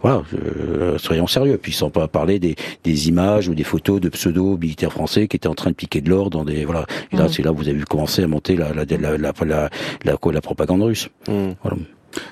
voilà, 0.00 0.22
euh, 0.34 0.98
soyons 0.98 1.26
sérieux. 1.26 1.58
Puis 1.60 1.72
sans 1.72 1.90
pas 1.90 2.06
parler 2.06 2.38
des, 2.38 2.54
des 2.84 3.08
images 3.08 3.48
ou 3.48 3.54
des 3.54 3.64
photos 3.64 4.00
de 4.00 4.08
pseudo 4.08 4.56
militaires 4.56 4.92
français 4.92 5.26
qui 5.26 5.36
étaient 5.36 5.48
en 5.48 5.54
train 5.54 5.70
de 5.70 5.74
piquer 5.74 6.00
de 6.00 6.10
l'or 6.10 6.30
dans 6.30 6.44
des 6.44 6.64
voilà. 6.64 6.86
Et 7.12 7.16
là, 7.16 7.24
mmh. 7.24 7.28
c'est 7.28 7.42
là 7.42 7.52
où 7.52 7.56
vous 7.56 7.68
avez 7.68 7.78
vu 7.78 7.84
commencer 7.84 8.22
à 8.22 8.28
monter 8.28 8.54
la 8.54 8.72
la 8.72 8.84
la 8.84 9.18
la, 9.18 9.32
la, 9.44 9.70
la, 10.04 10.40
propagande 10.40 10.82
russe. 10.82 11.08
Mmh. 11.28 11.32
Voilà. 11.62 11.78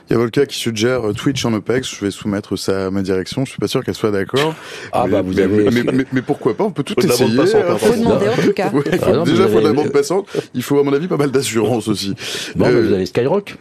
Il 0.09 0.13
y 0.13 0.17
a 0.17 0.19
Volka 0.19 0.47
qui 0.47 0.59
suggère 0.59 1.09
euh, 1.09 1.13
Twitch 1.13 1.45
en 1.45 1.53
OPEX. 1.55 1.97
Je 1.97 2.05
vais 2.05 2.11
soumettre 2.11 2.57
ça 2.57 2.87
à 2.87 2.91
ma 2.91 3.03
direction. 3.03 3.45
Je 3.45 3.51
suis 3.51 3.59
pas 3.59 3.69
sûr 3.69 3.85
qu'elle 3.85 3.95
soit 3.95 4.11
d'accord. 4.11 4.55
Ah 4.93 5.05
mais, 5.07 5.13
bah 5.13 5.23
vous 5.23 5.39
avez. 5.39 5.71
Mais, 5.71 6.05
mais, 6.13 6.23
pourquoi 6.23 6.57
pas 6.57 6.65
On 6.65 6.71
peut 6.71 6.83
tout 6.83 6.99
essayer. 7.05 7.31
Il 7.31 7.41
hein. 7.41 7.77
faut 7.79 7.97
demander 7.97 8.29
en 8.29 8.43
tout 8.43 8.53
cas. 8.53 8.71
Ah 8.73 9.25
déjà, 9.25 9.45
il 9.45 9.51
faut 9.51 9.61
de 9.61 9.67
la 9.67 9.73
bande 9.73 9.91
passante. 9.91 10.29
Il 10.55 10.63
faut 10.63 10.79
à 10.79 10.83
mon 10.83 10.93
avis 10.93 11.09
pas 11.09 11.17
mal 11.17 11.31
d'assurance 11.31 11.89
aussi. 11.89 12.15
Bon, 12.57 12.67
euh, 12.67 12.83
vous 12.83 12.93
avez 12.93 13.07
Skyrock. 13.07 13.57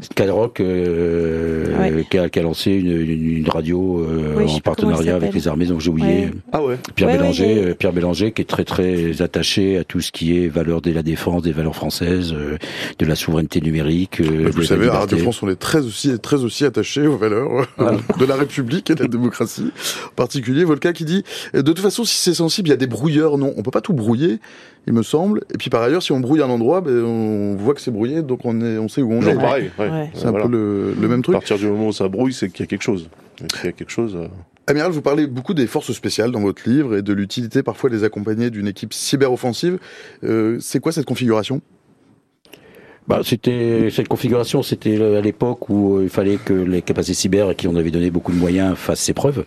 Skyrock 0.00 0.60
euh, 0.60 2.02
qui, 2.10 2.18
a, 2.18 2.28
qui, 2.28 2.38
a, 2.38 2.42
lancé 2.42 2.70
une, 2.72 3.00
une, 3.00 3.48
radio 3.48 4.00
euh, 4.00 4.46
en 4.46 4.60
partenariat 4.60 5.16
avec 5.16 5.34
les 5.34 5.48
armées, 5.48 5.66
donc 5.66 5.80
j'ai 5.80 5.90
oublié. 5.90 6.30
Ah 6.52 6.62
ouais. 6.62 6.78
Pierre 6.94 7.10
Bélanger, 7.10 7.64
euh, 7.64 7.74
Pierre 7.74 7.92
Bélanger 7.92 8.32
qui 8.32 8.42
est 8.42 8.46
très 8.46 8.64
très 8.64 9.22
attaché 9.22 9.78
à 9.78 9.84
tout 9.84 10.00
ce 10.00 10.12
qui 10.12 10.38
est 10.38 10.48
valeur 10.48 10.80
de 10.80 10.92
la 10.92 11.02
défense, 11.02 11.42
des 11.42 11.52
valeurs 11.52 11.74
françaises, 11.74 12.32
euh, 12.32 12.58
de 12.98 13.06
la 13.06 13.16
souveraineté 13.16 13.60
numérique. 13.60 14.20
vous 14.20 14.62
savez, 14.62 14.88
à 14.88 15.00
Radio 15.00 15.18
France, 15.18 15.42
on 15.42 15.48
est 15.48 15.56
très 15.56 15.80
aussi 15.80 16.16
très 16.20 16.44
aussi 16.44 16.64
attaché 16.64 17.06
aux 17.06 17.16
valeurs 17.16 17.66
de 17.78 18.24
la 18.24 18.36
République 18.36 18.90
et 18.90 18.94
de 18.94 19.02
la 19.02 19.08
démocratie. 19.08 19.72
En 20.06 20.14
particulier, 20.14 20.64
Volca 20.64 20.92
qui 20.92 21.04
dit 21.04 21.24
de 21.54 21.62
toute 21.62 21.80
façon, 21.80 22.04
si 22.04 22.18
c'est 22.18 22.34
sensible, 22.34 22.68
il 22.68 22.70
y 22.70 22.74
a 22.74 22.78
des 22.78 22.86
brouilleurs. 22.86 23.38
Non, 23.38 23.52
on 23.56 23.62
peut 23.62 23.70
pas 23.70 23.80
tout 23.80 23.92
brouiller 23.92 24.38
il 24.88 24.94
me 24.94 25.02
semble. 25.02 25.42
Et 25.52 25.58
puis 25.58 25.68
par 25.68 25.82
ailleurs, 25.82 26.02
si 26.02 26.12
on 26.12 26.20
brouille 26.20 26.42
un 26.42 26.48
endroit, 26.48 26.80
ben, 26.80 27.04
on 27.04 27.54
voit 27.56 27.74
que 27.74 27.80
c'est 27.80 27.90
brouillé, 27.90 28.22
donc 28.22 28.40
on, 28.44 28.60
est, 28.62 28.78
on 28.78 28.88
sait 28.88 29.02
où 29.02 29.12
on 29.12 29.20
est. 29.20 29.34
pareil, 29.34 29.70
c'est 30.14 30.26
un 30.26 30.32
peu 30.32 30.48
le, 30.48 31.08
même 31.08 31.22
truc. 31.22 31.36
À 31.36 31.38
partir 31.38 31.58
du 31.58 31.66
moment 31.66 31.88
où 31.88 31.92
ça 31.92 32.08
brouille, 32.08 32.32
c'est 32.32 32.48
qu'il 32.48 32.60
y 32.60 32.62
a 32.64 32.66
quelque 32.66 32.82
chose. 32.82 33.08
Il 33.40 33.66
y 33.66 33.68
a 33.68 33.72
quelque 33.72 33.90
chose. 33.90 34.16
Euh, 34.16 34.28
Amiral, 34.66 34.90
vous 34.90 35.02
parlez 35.02 35.26
beaucoup 35.26 35.54
des 35.54 35.66
forces 35.66 35.92
spéciales 35.92 36.32
dans 36.32 36.40
votre 36.40 36.68
livre 36.68 36.96
et 36.96 37.02
de 37.02 37.12
l'utilité 37.12 37.62
parfois 37.62 37.90
de 37.90 37.96
les 37.96 38.04
accompagner 38.04 38.50
d'une 38.50 38.66
équipe 38.66 38.94
cyberoffensive. 38.94 39.78
Euh, 40.24 40.56
c'est 40.60 40.80
quoi 40.80 40.90
cette 40.90 41.06
configuration? 41.06 41.60
Bah, 43.08 43.20
c'était 43.24 43.88
cette 43.90 44.08
configuration, 44.08 44.62
c'était 44.62 45.02
à 45.02 45.20
l'époque 45.22 45.70
où 45.70 45.96
euh, 45.96 46.04
il 46.04 46.10
fallait 46.10 46.36
que 46.36 46.52
les 46.52 46.82
capacités 46.82 47.14
cyber, 47.14 47.48
à 47.48 47.54
qui 47.54 47.66
on 47.66 47.74
avait 47.74 47.90
donné 47.90 48.10
beaucoup 48.10 48.32
de 48.32 48.36
moyens, 48.36 48.76
fassent 48.76 49.00
ses 49.00 49.14
preuves. 49.14 49.44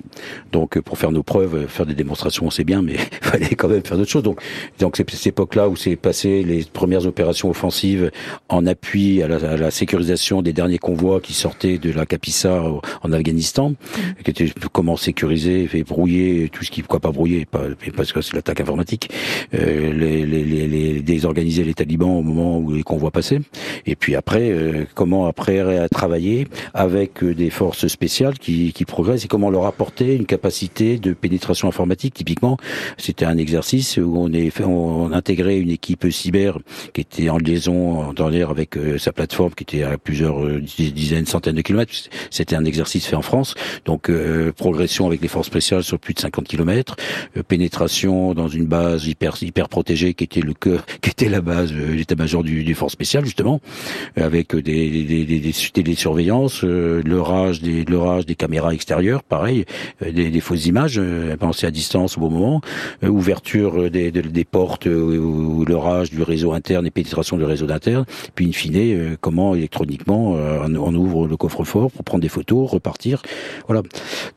Donc, 0.52 0.78
euh, 0.78 0.82
pour 0.82 0.98
faire 0.98 1.12
nos 1.12 1.22
preuves, 1.22 1.56
euh, 1.56 1.68
faire 1.68 1.86
des 1.86 1.94
démonstrations, 1.94 2.50
c'est 2.50 2.64
bien, 2.64 2.82
mais 2.82 2.94
il 3.22 3.28
fallait 3.28 3.56
quand 3.56 3.68
même 3.68 3.84
faire 3.84 3.98
d'autres 3.98 4.10
choses. 4.10 4.24
Donc, 4.24 4.42
donc 4.80 4.98
c'est 4.98 5.08
cette 5.12 5.28
époque-là 5.28 5.70
où 5.70 5.76
s'est 5.76 5.96
passé 5.96 6.44
les 6.44 6.64
premières 6.64 7.06
opérations 7.06 7.52
offensives 7.52 8.10
en 8.50 8.66
appui 8.66 9.22
à 9.22 9.28
la, 9.28 9.72
sécurisation 9.72 10.42
des 10.42 10.54
derniers 10.54 10.80
convois 10.80 11.22
qui 11.22 11.34
sortaient 11.34 11.78
de 11.78 11.92
la 11.92 12.06
Capissa 12.06 12.64
en 13.04 13.14
Afghanistan, 13.14 13.70
mmh. 13.70 14.24
qui 14.24 14.32
était 14.32 14.52
comment 14.72 14.98
sécuriser, 14.98 15.70
et 15.72 15.84
brouiller 15.84 16.50
tout 16.52 16.64
ce 16.64 16.72
qui, 16.72 16.82
quoi 16.82 17.00
pas 17.00 17.12
brouiller, 17.12 17.46
pas, 17.46 17.62
parce 17.96 18.12
que 18.12 18.22
c'est 18.22 18.36
l'attaque 18.36 18.60
informatique, 18.60 19.10
euh, 19.54 19.94
les, 19.94 20.26
les, 20.26 20.44
les, 20.44 20.68
les, 20.68 21.02
désorganiser 21.02 21.64
les 21.64 21.74
talibans 21.74 22.18
au 22.18 22.22
moment 22.22 22.58
où 22.58 22.74
les 22.74 22.84
convois 22.84 23.12
passaient. 23.12 23.42
Et 23.86 23.96
puis 23.96 24.16
après, 24.16 24.88
comment 24.96 25.26
après 25.26 25.88
travailler 25.90 26.48
avec 26.74 27.24
des 27.24 27.50
forces 27.50 27.88
spéciales 27.88 28.38
qui, 28.38 28.74
qui 28.74 28.86
progressent 28.86 29.26
et 29.26 29.28
comment 29.28 29.50
leur 29.50 29.66
apporter 29.66 30.16
une 30.16 30.26
capacité 30.26 30.98
de 30.98 31.14
pénétration 31.14 31.68
informatique. 31.68 32.14
Typiquement, 32.14 32.58
c'était 32.98 33.26
un 33.26 33.38
exercice 33.38 33.98
où 33.98 34.16
on 34.18 34.32
est 34.32 34.50
fait, 34.50 34.64
on 34.64 35.12
intégrait 35.12 35.58
une 35.60 35.70
équipe 35.70 36.10
cyber 36.12 36.60
qui 36.94 37.02
était 37.02 37.30
en 37.30 37.38
liaison 37.38 38.14
dans 38.14 38.30
l'air 38.30 38.50
avec 38.50 38.78
sa 38.98 39.12
plateforme 39.12 39.54
qui 39.54 39.64
était 39.64 39.84
à 39.84 39.98
plusieurs 39.98 40.46
dizaines, 40.60 41.26
centaines 41.26 41.56
de 41.56 41.62
kilomètres. 41.62 41.94
C'était 42.30 42.56
un 42.56 42.66
exercice 42.66 43.06
fait 43.06 43.16
en 43.16 43.22
France. 43.22 43.56
Donc 43.86 44.12
progression 44.56 45.08
avec 45.08 45.22
les 45.22 45.28
forces 45.28 45.48
spéciales 45.48 45.84
sur 45.84 46.00
plus 46.00 46.14
de 46.14 46.20
50 46.20 46.48
kilomètres, 46.48 46.96
pénétration 47.48 48.34
dans 48.34 48.48
une 48.48 48.66
base 48.66 49.08
hyper 49.08 49.36
hyper 49.42 49.70
protégée 49.70 50.14
qui 50.14 50.24
était 50.24 50.42
le 50.42 50.54
cœur, 50.54 50.86
qui 51.02 51.10
était 51.10 51.30
la 51.30 51.42
base, 51.42 51.74
l'état-major 51.74 52.44
du, 52.44 52.64
du 52.64 52.76
force 52.76 52.94
spécial 52.94 53.26
justement, 53.26 53.41
avec 54.16 54.56
des 54.56 55.04
des, 55.06 55.40
des, 55.40 55.54
télésurveillances, 55.74 56.64
euh, 56.64 57.02
le 57.06 57.22
rage 57.22 57.62
des 57.62 57.86
le 57.86 57.98
rage 57.98 58.26
des 58.26 58.36
caméras 58.36 58.74
extérieures, 58.74 59.24
pareil, 59.24 59.66
euh, 60.04 60.12
des, 60.12 60.30
des 60.30 60.40
fausses 60.40 60.66
images 60.66 60.98
euh, 60.98 61.36
pensées 61.38 61.68
à 61.68 61.72
distance 61.72 62.18
au 62.18 62.22
bon 62.22 62.30
moment, 62.30 62.62
ouverture 63.04 63.90
des, 63.90 64.12
des 64.12 64.46
portes 64.46 64.86
ou 64.86 65.66
le 65.66 65.76
rage 65.76 66.12
du 66.12 66.24
réseau 66.24 66.54
interne 66.54 66.86
et 66.86 66.92
pénétration 66.92 67.38
du 67.38 67.44
réseau 67.44 67.70
interne, 67.70 68.06
puis 68.36 68.48
in 68.48 68.52
fine 68.52 69.18
comment 69.20 69.56
électroniquement 69.56 70.32
on 70.34 70.96
ouvre 70.96 71.28
le 71.28 71.38
coffre-fort 71.38 71.92
pour 71.92 72.04
prendre 72.04 72.22
des 72.22 72.30
photos, 72.30 72.70
repartir, 72.70 73.22
voilà. 73.68 73.82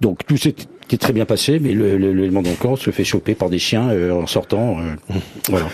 Donc 0.01 0.27
tout 0.27 0.37
s'est 0.37 0.55
très 0.99 1.13
bien 1.13 1.25
passé, 1.25 1.59
mais 1.59 1.75
l'élément 1.75 2.41
le, 2.41 2.49
d'encore 2.49 2.79
se 2.79 2.91
fait 2.91 3.05
choper 3.05 3.35
par 3.35 3.51
des 3.51 3.59
chiens 3.59 3.89
en 4.13 4.27
sortant. 4.27 4.79
voilà. 5.49 5.67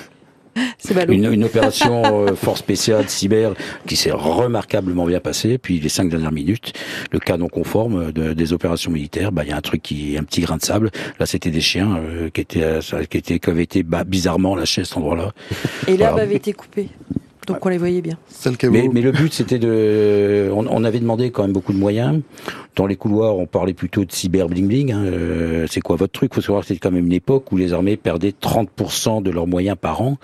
Une, 1.08 1.32
une, 1.32 1.44
opération 1.44 2.26
euh, 2.26 2.34
force 2.34 2.60
spéciale 2.60 3.08
cyber 3.08 3.54
qui 3.86 3.96
s'est 3.96 4.10
remarquablement 4.10 5.06
bien 5.06 5.20
passée. 5.20 5.58
Puis 5.58 5.78
les 5.80 5.88
cinq 5.88 6.08
dernières 6.08 6.32
minutes, 6.32 6.72
le 7.12 7.18
canon 7.18 7.48
conforme 7.48 8.12
de, 8.12 8.32
des 8.32 8.52
opérations 8.52 8.90
militaires, 8.90 9.32
bah 9.32 9.42
il 9.44 9.50
y 9.50 9.52
a 9.52 9.56
un 9.56 9.60
truc 9.60 9.82
qui, 9.82 10.16
un 10.18 10.24
petit 10.24 10.40
grain 10.40 10.56
de 10.56 10.62
sable. 10.62 10.90
Là, 11.18 11.26
c'était 11.26 11.50
des 11.50 11.60
chiens 11.60 11.96
euh, 11.96 12.30
qui 12.30 12.40
étaient, 12.40 12.62
euh, 12.62 12.80
qui 13.08 13.18
étaient, 13.18 13.38
qui 13.38 13.50
avaient 13.50 13.62
été 13.62 13.82
bah, 13.82 14.04
bizarrement 14.04 14.54
lâchés 14.56 14.82
à 14.82 14.84
cet 14.84 14.96
endroit-là. 14.96 15.32
Et 15.86 15.96
l'herbe 15.96 16.18
avait 16.18 16.36
été 16.36 16.52
coupée. 16.52 16.88
Donc 17.46 17.64
on 17.64 17.68
les 17.68 17.78
voyait 17.78 18.02
bien. 18.02 18.16
Mais, 18.70 18.88
mais, 18.92 19.00
le 19.00 19.12
but 19.12 19.32
c'était 19.32 19.58
de, 19.58 20.50
on, 20.52 20.66
on, 20.68 20.84
avait 20.84 21.00
demandé 21.00 21.30
quand 21.30 21.42
même 21.42 21.52
beaucoup 21.52 21.72
de 21.72 21.78
moyens. 21.78 22.20
Dans 22.76 22.86
les 22.86 22.96
couloirs, 22.96 23.36
on 23.36 23.46
parlait 23.46 23.74
plutôt 23.74 24.04
de 24.04 24.12
cyber 24.12 24.48
bling 24.48 24.68
bling. 24.68 24.92
Hein. 24.92 25.04
Euh, 25.04 25.66
c'est 25.68 25.80
quoi 25.80 25.96
votre 25.96 26.12
truc? 26.12 26.34
Faut 26.34 26.40
savoir 26.40 26.62
que 26.62 26.68
c'était 26.68 26.80
quand 26.80 26.92
même 26.92 27.06
une 27.06 27.12
époque 27.12 27.50
où 27.50 27.56
les 27.56 27.72
armées 27.72 27.96
perdaient 27.96 28.32
30% 28.40 29.22
de 29.22 29.30
leurs 29.30 29.46
moyens 29.46 29.76
par 29.80 30.00
an. 30.02 30.18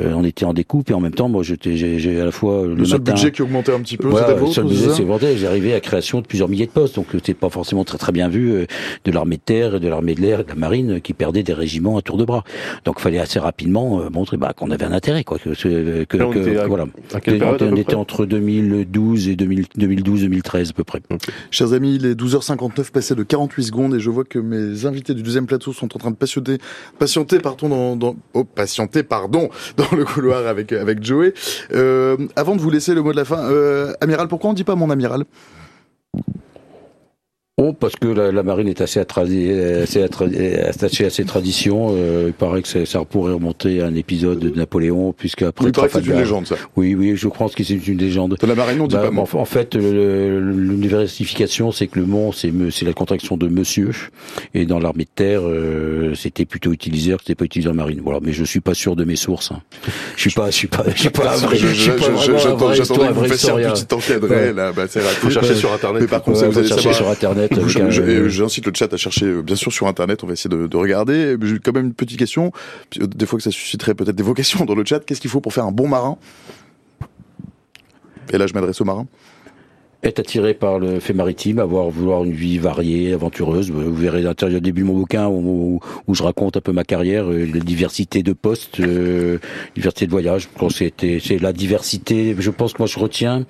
Euh, 0.00 0.12
on 0.14 0.24
était 0.24 0.44
en 0.44 0.52
découpe 0.52 0.90
et 0.90 0.94
en 0.94 1.00
même 1.00 1.14
temps, 1.14 1.28
moi, 1.28 1.42
j'ai 1.42 2.20
à 2.20 2.24
la 2.24 2.32
fois 2.32 2.66
le, 2.66 2.74
le 2.74 2.84
seul 2.84 3.00
budget 3.00 3.30
qui 3.30 3.42
augmentait 3.42 3.72
un 3.72 3.80
petit 3.80 3.96
peu. 3.96 4.08
Voilà, 4.08 4.34
le 4.34 4.46
seul 4.48 4.64
budget 4.64 5.00
augmentait. 5.00 5.36
J'arrivais 5.36 5.70
à 5.70 5.74
la 5.74 5.80
création 5.80 6.20
de 6.20 6.26
plusieurs 6.26 6.48
milliers 6.48 6.66
de 6.66 6.72
postes, 6.72 6.96
donc 6.96 7.06
c'était 7.12 7.34
pas 7.34 7.50
forcément 7.50 7.84
très 7.84 7.98
très 7.98 8.12
bien 8.12 8.28
vu 8.28 8.52
euh, 8.52 8.66
de 9.04 9.12
l'armée 9.12 9.36
de 9.36 9.42
terre, 9.42 9.78
de 9.78 9.88
l'armée 9.88 10.14
de 10.14 10.20
l'air, 10.20 10.44
de 10.44 10.48
la 10.48 10.54
marine 10.54 11.00
qui 11.00 11.12
perdait 11.14 11.42
des 11.42 11.52
régiments 11.52 11.96
à 11.98 12.02
tour 12.02 12.16
de 12.16 12.24
bras. 12.24 12.44
Donc 12.84 12.96
il 12.98 13.02
fallait 13.02 13.18
assez 13.18 13.38
rapidement 13.38 14.00
euh, 14.00 14.10
montrer 14.10 14.36
bah, 14.36 14.52
qu'on 14.56 14.70
avait 14.70 14.84
un 14.84 14.92
intérêt, 14.92 15.24
quoi. 15.24 15.38
Que, 15.38 15.50
que, 16.04 16.61
voilà. 16.66 16.86
on 17.14 17.76
était 17.76 17.94
entre 17.94 18.26
2012 18.26 19.28
et 19.28 19.34
2012-2013 19.34 20.70
à 20.70 20.72
peu 20.72 20.84
près. 20.84 21.00
Chers 21.50 21.72
amis, 21.72 21.96
il 21.96 22.06
est 22.06 22.14
12h59 22.14 22.90
passé 22.90 23.14
de 23.14 23.22
48 23.22 23.62
secondes 23.62 23.94
et 23.94 24.00
je 24.00 24.10
vois 24.10 24.24
que 24.24 24.38
mes 24.38 24.86
invités 24.86 25.14
du 25.14 25.22
deuxième 25.22 25.46
plateau 25.46 25.72
sont 25.72 25.94
en 25.94 25.98
train 25.98 26.10
de 26.10 26.16
patienter, 26.16 26.58
patienter 26.98 27.38
pardon, 27.38 27.68
dans, 27.68 27.96
dans 27.96 28.16
oh, 28.34 28.44
patienter, 28.44 29.02
pardon, 29.02 29.48
dans 29.76 29.96
le 29.96 30.04
couloir 30.04 30.46
avec 30.46 30.72
avec 30.72 31.02
Joey. 31.02 31.34
Euh, 31.72 32.16
avant 32.36 32.56
de 32.56 32.60
vous 32.60 32.70
laisser 32.70 32.94
le 32.94 33.02
mot 33.02 33.12
de 33.12 33.16
la 33.16 33.24
fin, 33.24 33.38
euh, 33.38 33.92
amiral, 34.00 34.28
pourquoi 34.28 34.50
on 34.50 34.54
dit 34.54 34.64
pas 34.64 34.74
mon 34.74 34.90
amiral? 34.90 35.24
Oh, 37.58 37.74
parce 37.74 37.96
que 37.96 38.06
la, 38.08 38.32
la 38.32 38.42
marine 38.42 38.66
est 38.66 38.80
assez, 38.80 38.98
assez 38.98 40.02
attachée 40.02 41.04
à 41.04 41.10
ses 41.10 41.24
traditions. 41.26 41.88
Euh, 41.90 42.28
il 42.28 42.32
paraît 42.32 42.62
que 42.62 42.86
ça 42.86 43.04
pourrait 43.04 43.34
remonter 43.34 43.82
à 43.82 43.86
un 43.88 43.94
épisode 43.94 44.38
de 44.38 44.48
Napoléon, 44.48 45.12
puisqu'après. 45.12 45.66
Il 45.66 45.72
paraît 45.72 45.88
que 45.88 46.00
c'est 46.00 46.06
une 46.06 46.16
légende, 46.16 46.46
ça. 46.46 46.54
Oui, 46.76 46.94
oui, 46.94 47.14
je 47.14 47.28
pense 47.28 47.54
que 47.54 47.62
c'est 47.62 47.74
une 47.74 47.98
légende. 47.98 48.38
De 48.40 48.46
la 48.46 48.54
marine, 48.54 48.80
on 48.80 48.86
dit 48.86 48.94
bah, 48.94 49.10
pas. 49.14 49.20
En, 49.20 49.28
en 49.40 49.44
fait, 49.44 49.74
l'universification, 49.74 51.72
c'est 51.72 51.88
que 51.88 51.98
le 51.98 52.06
mont, 52.06 52.32
c'est 52.32 52.50
la 52.86 52.94
contraction 52.94 53.36
de 53.36 53.48
monsieur, 53.48 53.90
et 54.54 54.64
dans 54.64 54.78
l'armée 54.78 55.04
de 55.04 55.10
terre, 55.14 55.42
euh, 55.44 56.14
c'était 56.14 56.46
plutôt 56.46 56.72
utilisé, 56.72 57.14
c'était 57.18 57.34
pas 57.34 57.44
utilisé 57.44 57.68
en 57.68 57.74
marine. 57.74 58.00
Voilà, 58.02 58.20
mais 58.22 58.32
je 58.32 58.44
suis 58.44 58.60
pas 58.60 58.72
sûr 58.72 58.96
de 58.96 59.04
mes 59.04 59.16
sources. 59.16 59.52
Hein. 59.52 59.60
Je 60.16 60.22
suis 60.22 60.30
pas, 60.30 60.50
je 60.50 60.56
suis 60.56 60.68
pas, 60.68 60.84
je 60.94 61.00
suis 61.00 61.10
pas. 61.10 61.36
J'attendais 61.36 63.08
que 63.08 63.12
vous 63.12 63.24
fassiez 63.26 63.50
un 63.50 63.72
petit 63.72 63.94
encadré 63.94 64.54
là. 64.54 64.72
Bah, 64.72 64.84
c'est 64.88 65.00
Faut 65.00 65.28
chercher 65.28 65.54
sur 65.54 65.70
internet. 65.70 66.00
Mais 66.00 66.08
par 66.08 66.22
contre, 66.22 66.46
vous 66.46 66.58
allez 66.58 66.66
chercher 66.66 66.94
sur 66.94 67.10
internet. 67.10 67.41
J'incite 68.28 68.66
le 68.66 68.72
chat 68.74 68.92
à 68.92 68.96
chercher, 68.96 69.26
euh, 69.26 69.42
bien 69.42 69.56
sûr, 69.56 69.72
sur 69.72 69.86
Internet. 69.86 70.22
On 70.24 70.26
va 70.26 70.32
essayer 70.34 70.50
de, 70.50 70.66
de 70.66 70.76
regarder. 70.76 71.36
J'ai 71.42 71.58
quand 71.58 71.72
même 71.72 71.86
une 71.86 71.94
petite 71.94 72.18
question. 72.18 72.52
Euh, 73.00 73.06
des 73.06 73.26
fois 73.26 73.38
que 73.38 73.42
ça 73.42 73.50
susciterait 73.50 73.94
peut-être 73.94 74.16
des 74.16 74.22
vocations 74.22 74.64
dans 74.66 74.74
le 74.74 74.84
chat. 74.84 75.00
Qu'est-ce 75.00 75.20
qu'il 75.20 75.30
faut 75.30 75.40
pour 75.40 75.52
faire 75.52 75.64
un 75.64 75.72
bon 75.72 75.88
marin? 75.88 76.18
Et 78.32 78.38
là, 78.38 78.46
je 78.46 78.54
m'adresse 78.54 78.80
aux 78.80 78.84
marins 78.84 79.06
être 80.02 80.18
attiré 80.18 80.52
par 80.52 80.78
le 80.80 80.98
fait 80.98 81.12
maritime, 81.12 81.60
avoir 81.60 81.88
vouloir 81.88 82.24
une 82.24 82.32
vie 82.32 82.58
variée, 82.58 83.12
aventureuse. 83.12 83.70
Vous 83.70 83.94
verrez 83.94 84.22
l'intérieur 84.22 84.60
début 84.60 84.82
de 84.82 84.86
mon 84.86 84.94
bouquin 84.94 85.28
où, 85.28 85.80
je 86.12 86.22
raconte 86.22 86.56
un 86.56 86.60
peu 86.60 86.72
ma 86.72 86.84
carrière, 86.84 87.30
euh, 87.30 87.46
la 87.46 87.60
diversité 87.60 88.22
de 88.22 88.32
postes, 88.32 88.80
euh, 88.80 89.38
diversité 89.74 90.06
de 90.06 90.10
voyages. 90.10 90.48
C'est 90.70 91.40
la 91.40 91.52
diversité. 91.52 92.34
Je 92.38 92.50
pense 92.50 92.72
que 92.72 92.78
moi 92.78 92.86
je 92.86 92.98
retiens 92.98 93.46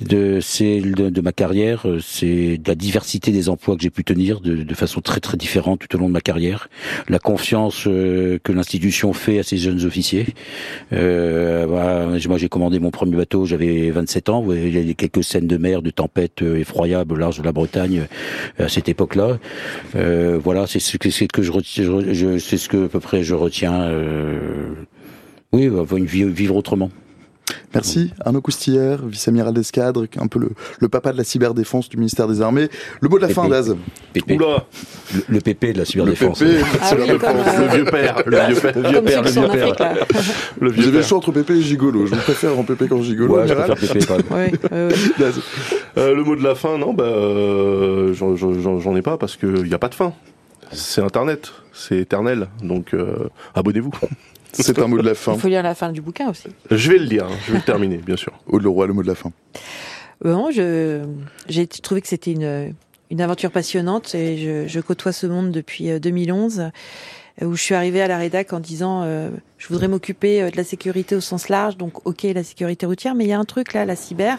de 0.00 0.40
de, 0.60 1.20
ma 1.20 1.32
carrière, 1.32 1.88
euh, 1.88 2.00
c'est 2.00 2.60
la 2.66 2.74
diversité 2.74 3.32
des 3.32 3.48
emplois 3.48 3.76
que 3.76 3.82
j'ai 3.82 3.90
pu 3.90 4.04
tenir 4.04 4.40
de, 4.40 4.56
de, 4.56 4.74
façon 4.74 5.00
très 5.00 5.20
très 5.20 5.36
différente 5.36 5.80
tout 5.80 5.96
au 5.96 5.98
long 5.98 6.08
de 6.08 6.12
ma 6.12 6.20
carrière. 6.20 6.68
La 7.08 7.18
confiance 7.18 7.84
euh, 7.86 8.38
que 8.42 8.52
l'institution 8.52 9.12
fait 9.12 9.38
à 9.38 9.42
ses 9.42 9.56
jeunes 9.56 9.84
officiers. 9.84 10.26
Voilà, 10.90 12.06
moi 12.28 12.38
j'ai 12.38 12.48
commandé 12.48 12.78
mon 12.78 12.90
premier 12.90 13.16
bateau, 13.16 13.46
j'avais 13.46 13.90
27 13.90 14.28
ans. 14.28 14.44
Il 14.52 14.86
y 14.86 14.90
a 14.90 14.94
quelques 14.94 15.24
scènes 15.24 15.46
de 15.46 15.56
mer 15.56 15.82
de 15.82 15.90
tempête 15.94 16.42
euh, 16.42 16.58
effroyable 16.58 17.18
large 17.18 17.38
de 17.38 17.44
la 17.44 17.52
Bretagne 17.52 18.06
euh, 18.60 18.66
à 18.66 18.68
cette 18.68 18.88
époque-là. 18.88 19.38
Euh, 19.96 20.38
voilà, 20.42 20.66
c'est 20.66 20.80
ce 20.80 20.96
que 20.96 21.42
je, 21.42 22.38
c'est 22.38 22.56
ce 22.56 22.68
que 22.68 22.86
à 22.86 22.88
peu 22.88 23.00
près 23.00 23.22
je 23.22 23.34
retiens. 23.34 23.90
oui, 25.52 25.70
vivre 26.04 26.56
autrement. 26.56 26.90
Merci 27.74 28.12
Arnaud 28.24 28.40
Coustillère, 28.40 29.04
vice-amiral 29.06 29.52
d'escadre, 29.52 30.06
un 30.16 30.26
peu 30.26 30.38
le, 30.38 30.50
le, 30.80 30.88
papa 30.88 31.12
de 31.12 31.18
la 31.18 31.24
cyberdéfense 31.24 31.88
du 31.88 31.96
ministère 31.96 32.28
des 32.28 32.40
Armées. 32.40 32.68
Le 33.00 33.08
mot 33.08 33.18
de 33.18 33.22
la 33.22 33.28
fin, 33.28 33.48
Daz. 33.48 33.70
Oula 34.28 34.66
le, 35.14 35.22
le, 35.28 35.40
PP 35.40 35.72
de 35.72 35.78
la 35.78 35.84
cyberdéfense. 35.84 36.40
Le, 36.40 36.62
PP, 36.62 36.66
ah 36.80 36.94
oui, 36.96 37.10
euh... 37.10 37.60
le 37.60 37.76
vieux 37.76 37.84
père. 37.84 38.22
Le 38.26 38.36
vieux 38.46 38.60
père. 38.60 38.76
Le 38.76 38.88
vieux 38.88 39.02
père. 39.02 39.22
Le 39.22 39.30
vieux 39.30 39.74
père. 39.74 40.06
le 40.60 40.70
vieux 40.70 40.82
Vous 40.82 40.88
avez 40.88 40.98
le 40.98 41.02
choix 41.02 41.18
entre 41.18 41.32
PP 41.32 41.50
et 41.50 41.60
gigolo. 41.60 42.06
Je 42.06 42.14
vous 42.14 42.20
préfère 42.20 42.58
en 42.58 42.62
PP 42.62 42.88
qu'en 42.88 43.02
gigolo. 43.02 43.36
Ouais, 43.36 43.48
je 43.48 43.54
préfère 43.54 43.76
PP 43.76 44.06
quand 44.06 44.16
même. 44.16 44.26
ouais, 44.30 44.52
ouais, 44.70 44.88
ouais. 44.88 45.24
euh, 45.98 46.14
le 46.14 46.22
mot 46.22 46.36
de 46.36 46.42
la 46.42 46.54
fin, 46.54 46.78
non, 46.78 46.94
bah, 46.94 47.04
euh, 47.04 48.14
j'en 48.14 48.96
ai 48.96 49.02
pas 49.02 49.18
parce 49.18 49.36
qu'il 49.36 49.64
n'y 49.64 49.74
a 49.74 49.78
pas 49.78 49.88
de 49.88 49.94
fin. 49.94 50.12
C'est 50.72 51.02
Internet, 51.02 51.52
c'est 51.72 51.98
éternel. 51.98 52.48
Donc 52.62 52.94
euh, 52.94 53.28
abonnez-vous. 53.54 53.92
C'est 54.62 54.78
un 54.78 54.86
mot 54.86 54.98
de 54.98 55.06
la 55.06 55.14
fin. 55.14 55.34
Il 55.34 55.40
faut 55.40 55.48
lire 55.48 55.62
la 55.62 55.74
fin 55.74 55.92
du 55.92 56.00
bouquin 56.00 56.30
aussi. 56.30 56.48
Je 56.70 56.92
vais 56.92 56.98
le 56.98 57.04
lire, 57.04 57.26
hein. 57.26 57.36
je 57.46 57.52
vais 57.52 57.58
le 57.58 57.64
terminer, 57.64 57.98
bien 57.98 58.16
sûr. 58.16 58.32
Aude 58.46 58.62
Leroy, 58.62 58.86
le 58.86 58.92
mot 58.92 59.02
de 59.02 59.08
la 59.08 59.14
fin. 59.14 59.32
Bon, 60.22 60.50
je, 60.50 61.04
j'ai 61.48 61.66
trouvé 61.66 62.00
que 62.00 62.08
c'était 62.08 62.32
une, 62.32 62.74
une 63.10 63.20
aventure 63.20 63.50
passionnante 63.50 64.14
et 64.14 64.38
je, 64.38 64.68
je 64.68 64.80
côtoie 64.80 65.12
ce 65.12 65.26
monde 65.26 65.50
depuis 65.50 66.00
2011 66.00 66.70
euh, 67.42 67.46
où 67.46 67.56
je 67.56 67.62
suis 67.62 67.74
arrivée 67.74 68.00
à 68.00 68.06
la 68.06 68.16
rédac 68.16 68.52
en 68.52 68.60
disant 68.60 69.02
euh, 69.02 69.30
je 69.58 69.68
voudrais 69.68 69.88
m'occuper 69.88 70.42
euh, 70.42 70.50
de 70.50 70.56
la 70.56 70.64
sécurité 70.64 71.16
au 71.16 71.20
sens 71.20 71.48
large, 71.48 71.76
donc 71.76 72.06
ok 72.06 72.22
la 72.22 72.44
sécurité 72.44 72.86
routière, 72.86 73.14
mais 73.14 73.24
il 73.24 73.28
y 73.28 73.32
a 73.32 73.38
un 73.38 73.44
truc 73.44 73.72
là, 73.72 73.84
la 73.84 73.96
cyber, 73.96 74.38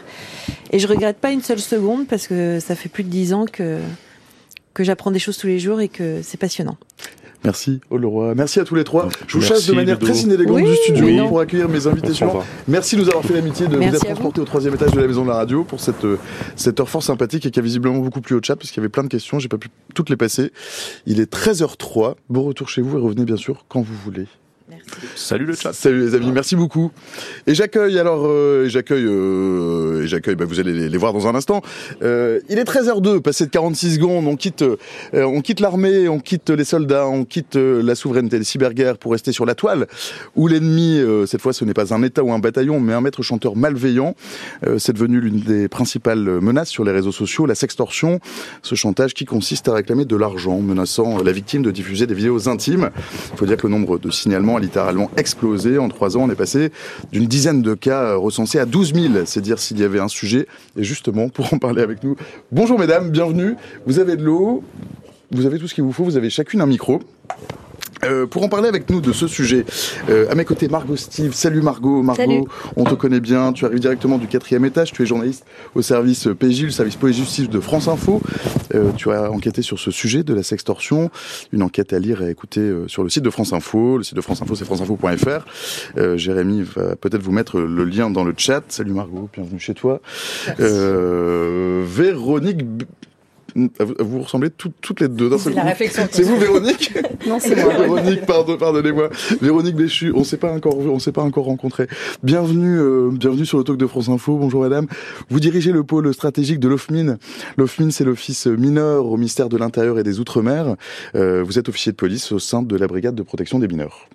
et 0.72 0.80
je 0.80 0.88
regrette 0.88 1.18
pas 1.18 1.32
une 1.32 1.42
seule 1.42 1.60
seconde 1.60 2.08
parce 2.08 2.28
que 2.28 2.60
ça 2.60 2.76
fait 2.76 2.90
plus 2.90 3.04
de 3.04 3.10
dix 3.10 3.34
ans 3.34 3.46
que 3.46 3.80
que 4.74 4.84
j'apprends 4.84 5.12
des 5.12 5.20
choses 5.20 5.38
tous 5.38 5.48
les 5.48 5.60
jours 5.60 5.80
et 5.80 5.88
que 5.88 6.22
c'est 6.22 6.38
passionnant. 6.38 6.78
Merci, 7.46 7.80
oh 7.90 7.98
Leroy. 7.98 8.34
Merci 8.36 8.60
à 8.60 8.64
tous 8.64 8.76
les 8.76 8.84
trois. 8.84 9.08
Je 9.28 9.38
vous 9.38 9.44
chasse 9.44 9.68
de 9.68 9.74
manière 9.74 10.00
très 10.00 10.18
inélégante 10.18 10.64
du 10.64 10.76
studio 10.76 11.28
pour 11.28 11.40
accueillir 11.40 11.70
mes 11.70 11.88
invités 11.88 12.14
Merci 12.68 12.96
de 12.96 13.02
nous 13.02 13.10
avoir 13.10 13.24
fait 13.24 13.34
l'amitié 13.34 13.68
de 13.68 13.78
vous 13.78 13.84
être 13.84 14.04
transporté 14.04 14.42
au 14.42 14.46
troisième 14.46 14.74
étage 14.74 14.92
de 14.92 15.00
la 15.00 15.08
maison 15.08 15.24
de 15.24 15.30
la 15.30 15.36
radio 15.36 15.64
pour 15.64 15.80
cette, 15.80 16.06
euh, 16.06 16.18
cette 16.56 16.80
heure 16.80 16.90
fort 16.90 17.04
sympathique 17.04 17.46
et 17.46 17.52
qui 17.52 17.60
a 17.60 17.62
visiblement 17.62 18.00
beaucoup 18.00 18.22
plu 18.22 18.36
au 18.36 18.42
chat 18.42 18.56
parce 18.56 18.72
qu'il 18.72 18.82
y 18.82 18.84
avait 18.84 18.90
plein 18.90 19.04
de 19.04 19.10
questions. 19.10 19.40
J'ai 19.40 19.48
pas 19.48 19.58
pu 19.58 19.70
toutes 19.94 20.10
les 20.10 20.18
passer. 20.18 20.52
Il 21.06 21.20
est 21.20 21.32
13h03. 21.32 22.16
Bon 22.30 22.44
retour 22.44 22.68
chez 22.70 22.82
vous 22.82 22.98
et 22.98 23.02
revenez 23.02 23.26
bien 23.26 23.38
sûr 23.38 23.66
quand 23.68 23.82
vous 23.82 23.96
voulez. 24.04 24.28
Salut 25.16 25.46
le 25.46 25.56
chat. 25.56 25.74
Salut 25.74 26.02
les 26.02 26.16
amis, 26.16 26.32
merci 26.32 26.56
beaucoup. 26.56 26.92
Et 27.48 27.56
j'accueille 27.56 27.98
alors, 28.00 28.26
euh, 28.26 28.68
j'accueille, 28.68 29.06
euh, 29.06 30.06
j'accueille. 30.06 30.36
Bah, 30.36 30.46
vous 30.46 30.60
allez 30.60 30.90
les, 30.90 30.98
voir 30.98 31.14
dans 31.14 31.28
un 31.28 31.36
instant. 31.36 31.62
Euh, 32.02 32.40
il 32.50 32.60
est 32.60 32.64
13h02, 32.64 33.20
passé 33.22 33.46
de 33.46 33.52
46 33.52 33.96
secondes. 33.96 34.28
On 34.28 34.36
quitte, 34.36 34.64
on 35.14 35.42
quitte 35.42 35.60
l'armée, 35.60 36.08
on 36.08 36.20
quitte 36.20 36.50
les 36.50 36.64
soldats, 36.64 37.08
on 37.08 37.26
quitte 37.26 37.56
la 37.56 37.96
souveraineté, 37.96 38.38
les 38.38 38.44
cyberguerres 38.44 38.98
pour 38.98 39.12
rester 39.14 39.32
sur 39.32 39.46
la 39.46 39.56
toile. 39.56 39.88
Où 40.36 40.48
l'ennemi, 40.48 41.02
cette 41.28 41.42
fois, 41.42 41.54
ce 41.54 41.66
n'est 41.66 41.74
pas 41.74 41.94
un 41.94 42.04
État 42.04 42.24
ou 42.24 42.32
un 42.32 42.40
bataillon, 42.40 42.80
mais 42.80 42.94
un 42.94 43.02
maître 43.02 43.24
chanteur 43.24 43.56
malveillant. 43.56 44.16
C'est 44.78 44.94
devenu 44.94 45.20
l'une 45.20 45.40
des 45.40 45.68
principales 45.68 46.40
menaces 46.42 46.70
sur 46.70 46.84
les 46.84 46.92
réseaux 46.92 47.12
sociaux, 47.12 47.46
la 47.46 47.56
sextorsion, 47.56 48.20
ce 48.62 48.76
chantage 48.76 49.14
qui 49.14 49.26
consiste 49.26 49.68
à 49.68 49.74
réclamer 49.74 50.06
de 50.06 50.16
l'argent, 50.16 50.60
menaçant 50.60 51.22
la 51.22 51.32
victime 51.32 51.62
de 51.62 51.72
diffuser 51.72 52.08
des 52.08 52.14
vidéos 52.14 52.50
intimes. 52.50 52.90
Il 53.34 53.38
faut 53.38 53.46
dire 53.46 53.58
que 53.58 53.68
le 53.68 53.74
nombre 53.74 53.98
de 53.98 54.12
signalements 54.12 54.58
a 54.58 54.60
explosé. 55.18 55.78
En 55.78 55.90
trois 55.90 56.18
ans, 56.18 56.22
on 56.24 56.30
est 56.30 56.36
passé 56.36 56.72
d'une 57.12 57.26
dizaine 57.26 57.62
de 57.62 57.74
cas 57.74 58.16
recensés 58.16 58.60
à 58.60 58.66
12 58.66 58.94
000. 58.94 59.14
C'est 59.26 59.42
dire 59.42 59.60
s'il 59.60 59.80
y 59.80 59.84
avait 59.84 60.00
un 60.00 60.08
sujet. 60.08 60.48
Et 60.78 60.84
justement, 60.84 61.30
pour 61.30 61.54
en 61.54 61.60
parler 61.60 61.82
avec 61.82 62.04
nous, 62.04 62.16
bonjour 62.52 62.80
mesdames, 62.80 63.10
bienvenue. 63.10 63.56
Vous 63.86 64.00
avez 64.00 64.16
de 64.16 64.24
l'eau, 64.24 64.64
vous 65.32 65.46
avez 65.46 65.60
tout 65.60 65.68
ce 65.68 65.76
qu'il 65.76 65.84
vous 65.84 65.94
faut, 65.94 66.04
vous 66.04 66.18
avez 66.18 66.30
chacune 66.30 66.62
un 66.62 66.66
micro. 66.66 67.02
Euh, 68.04 68.28
pour 68.28 68.44
en 68.44 68.50
parler 68.50 68.68
avec 68.68 68.90
nous 68.90 69.02
de 69.02 69.14
ce 69.14 69.28
sujet, 69.28 69.66
euh, 70.10 70.30
à 70.30 70.36
mes 70.36 70.46
côtés 70.46 70.68
Margot 70.68 70.96
Steve. 70.96 71.34
Salut 71.34 71.62
Margot, 71.62 72.04
Margot, 72.04 72.48
on 72.76 72.84
te 72.84 72.94
connaît 72.94 73.20
bien, 73.20 73.54
tu 73.54 73.66
arrives 73.66 73.80
directement 73.80 74.18
du 74.18 74.28
quatrième 74.28 74.66
étage, 74.66 74.92
tu 74.92 75.02
es 75.02 75.06
journaliste 75.06 75.46
au 75.76 75.82
service 75.82 76.28
PJ, 76.38 76.64
le 76.64 76.70
service 76.72 76.98
police 76.98 77.18
justice 77.18 77.50
de 77.50 77.60
France 77.60 77.88
Info. 77.88 78.22
Euh, 78.74 78.92
tu 78.96 79.12
as 79.12 79.32
enquêté 79.32 79.62
sur 79.62 79.80
ce 79.80 79.92
sujet 79.92 80.24
de 80.24 80.34
la 80.34 80.44
sextorsion, 80.44 81.10
une 81.52 81.64
enquête 81.64 81.94
à 81.94 82.00
lire 82.00 82.22
et 82.22 82.28
à 82.28 82.30
écouter 82.30 82.72
sur 82.88 83.04
le 83.04 83.10
site 83.10 83.24
de 83.24 83.30
France 83.30 83.54
Info. 83.54 83.98
Le 83.98 84.04
site 84.04 84.16
de 84.16 84.22
France 84.22 84.42
Info, 84.42 84.56
c'est 84.56 84.66
franceinfo.fr. 84.66 86.16
Jérémy 86.16 86.64
va 86.64 86.96
peut-être 86.96 87.22
vous 87.22 87.32
mettre 87.32 87.60
le 87.60 87.86
lien 87.86 88.10
dans 88.10 88.24
le 88.24 88.34
chat. 88.38 88.64
Salut 88.68 88.94
Margot, 88.94 89.30
bienvenue 89.34 89.60
chez 89.60 89.74
toi. 89.74 90.02
Véronique 90.58 92.66
vous 93.56 94.22
ressemblez 94.22 94.50
toutes 94.50 95.00
les 95.00 95.08
deux. 95.08 95.36
C'est 95.38 95.54
la 95.54 95.64
réflexion. 95.64 96.04
C'est 96.12 96.24
vous, 96.24 96.38
Véronique 96.38 96.94
Non, 97.28 97.40
c'est 97.40 97.56
moi. 97.64 97.74
Véronique, 97.74 98.26
pardon, 98.26 98.58
pardonnez-moi. 98.58 99.10
Véronique 99.42 99.76
Béchu, 99.76 100.12
on 100.14 100.26
s'est 100.26 100.38
pas 100.38 100.52
encore 100.52 100.82
vu, 100.82 100.90
on 100.90 101.00
s'est 101.00 101.14
pas 101.14 101.22
encore 101.22 101.46
rencontré. 101.46 101.88
Bienvenue, 102.22 102.78
euh, 102.78 103.10
bienvenue 103.12 103.46
sur 103.46 103.58
le 103.58 103.64
talk 103.64 103.78
de 103.78 103.88
France 103.88 104.10
Info. 104.10 104.38
Bonjour, 104.38 104.62
madame. 104.62 104.88
Vous 105.30 105.40
dirigez 105.40 105.72
le 105.72 105.84
pôle 105.84 106.14
stratégique 106.14 106.60
de 106.60 106.68
l'OFMIN. 106.68 107.18
L'OFMIN, 107.56 107.92
c'est 107.92 108.04
l'office 108.04 108.48
mineur 108.48 109.06
au 109.06 109.16
ministère 109.16 109.48
de 109.48 109.58
l'Intérieur 109.58 110.00
et 110.00 110.04
des 110.04 110.20
Outre-mer. 110.20 110.76
Euh, 111.16 111.42
vous 111.42 111.58
êtes 111.58 111.70
officier 111.70 111.94
de 111.94 111.98
police 111.98 112.34
au 112.34 112.40
sein 112.40 112.62
de 112.62 112.76
la 112.76 112.88
brigade 112.88 113.16
de 113.16 113.24
protection 113.24 113.60
des 113.60 113.68
mineurs. 113.68 114.10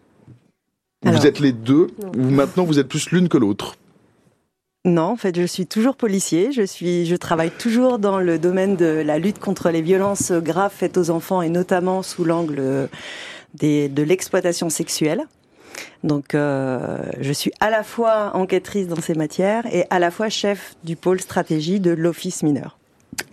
vous 1.02 1.26
êtes 1.26 1.40
les 1.40 1.52
deux, 1.52 1.86
ou 2.16 2.24
maintenant 2.24 2.64
vous 2.64 2.78
êtes 2.78 2.88
plus 2.88 3.10
l'une 3.10 3.28
que 3.28 3.38
l'autre 3.38 3.76
non, 4.86 5.02
en 5.02 5.16
fait, 5.16 5.36
je 5.36 5.44
suis 5.44 5.66
toujours 5.66 5.94
policier. 5.94 6.52
Je 6.52 6.62
suis, 6.62 7.04
je 7.04 7.14
travaille 7.14 7.50
toujours 7.50 7.98
dans 7.98 8.18
le 8.18 8.38
domaine 8.38 8.76
de 8.76 8.86
la 8.86 9.18
lutte 9.18 9.38
contre 9.38 9.68
les 9.68 9.82
violences 9.82 10.32
graves 10.32 10.72
faites 10.74 10.96
aux 10.96 11.10
enfants 11.10 11.42
et 11.42 11.50
notamment 11.50 12.02
sous 12.02 12.24
l'angle 12.24 12.88
de 13.54 14.02
l'exploitation 14.02 14.70
sexuelle. 14.70 15.26
Donc, 16.02 16.34
euh, 16.34 16.98
je 17.20 17.32
suis 17.32 17.52
à 17.60 17.68
la 17.68 17.82
fois 17.82 18.32
enquêtrice 18.34 18.88
dans 18.88 19.00
ces 19.00 19.14
matières 19.14 19.66
et 19.72 19.84
à 19.90 19.98
la 19.98 20.10
fois 20.10 20.30
chef 20.30 20.74
du 20.82 20.96
pôle 20.96 21.20
stratégie 21.20 21.78
de 21.78 21.90
l'office 21.90 22.42
mineur. 22.42 22.78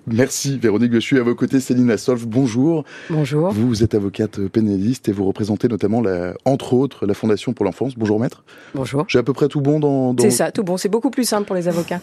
Merci 0.09 0.57
Véronique 0.57 0.93
Je 0.93 0.99
suis 0.99 1.19
À 1.19 1.23
vos 1.23 1.35
côtés, 1.35 1.59
Céline 1.59 1.91
Assolf, 1.91 2.25
bonjour. 2.25 2.85
Bonjour. 3.09 3.51
Vous, 3.51 3.83
êtes 3.83 3.93
avocate 3.93 4.39
pénaliste 4.47 5.09
et 5.09 5.11
vous 5.11 5.25
représentez 5.25 5.67
notamment, 5.67 6.01
la, 6.01 6.33
entre 6.45 6.73
autres, 6.75 7.05
la 7.05 7.13
Fondation 7.13 7.51
pour 7.51 7.65
l'enfance. 7.65 7.95
Bonjour 7.97 8.17
maître. 8.17 8.43
Bonjour. 8.73 9.03
J'ai 9.09 9.19
à 9.19 9.23
peu 9.23 9.33
près 9.33 9.49
tout 9.49 9.59
bon 9.59 9.81
dans... 9.81 10.15
C'est 10.17 10.31
ça, 10.31 10.51
tout 10.51 10.63
bon. 10.63 10.77
C'est 10.77 10.87
beaucoup 10.87 11.09
plus 11.09 11.25
simple 11.25 11.45
pour 11.45 11.57
les 11.57 11.67
avocats. 11.67 11.99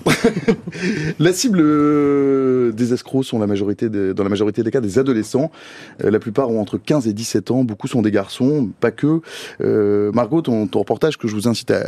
la 1.18 1.32
cible 1.32 1.60
euh, 1.62 2.72
des 2.72 2.92
escrocs 2.92 3.24
sont 3.24 3.38
la 3.38 3.46
majorité 3.46 3.88
dans 3.88 4.22
la 4.22 4.28
majorité 4.28 4.62
des 4.62 4.70
cas 4.70 4.82
des 4.82 4.98
adolescents. 4.98 5.50
Euh, 6.04 6.10
la 6.10 6.18
plupart 6.18 6.50
ont 6.50 6.60
entre 6.60 6.76
15 6.76 7.08
et 7.08 7.14
17 7.14 7.52
ans. 7.52 7.64
Beaucoup 7.64 7.88
sont 7.88 8.02
des 8.02 8.10
garçons, 8.10 8.68
pas 8.80 8.90
que. 8.90 9.22
Euh, 9.62 10.12
Margot, 10.12 10.42
ton, 10.42 10.68
reportage 10.74 11.16
que 11.16 11.26
je 11.26 11.34
vous 11.34 11.48
incite 11.48 11.70
à, 11.70 11.78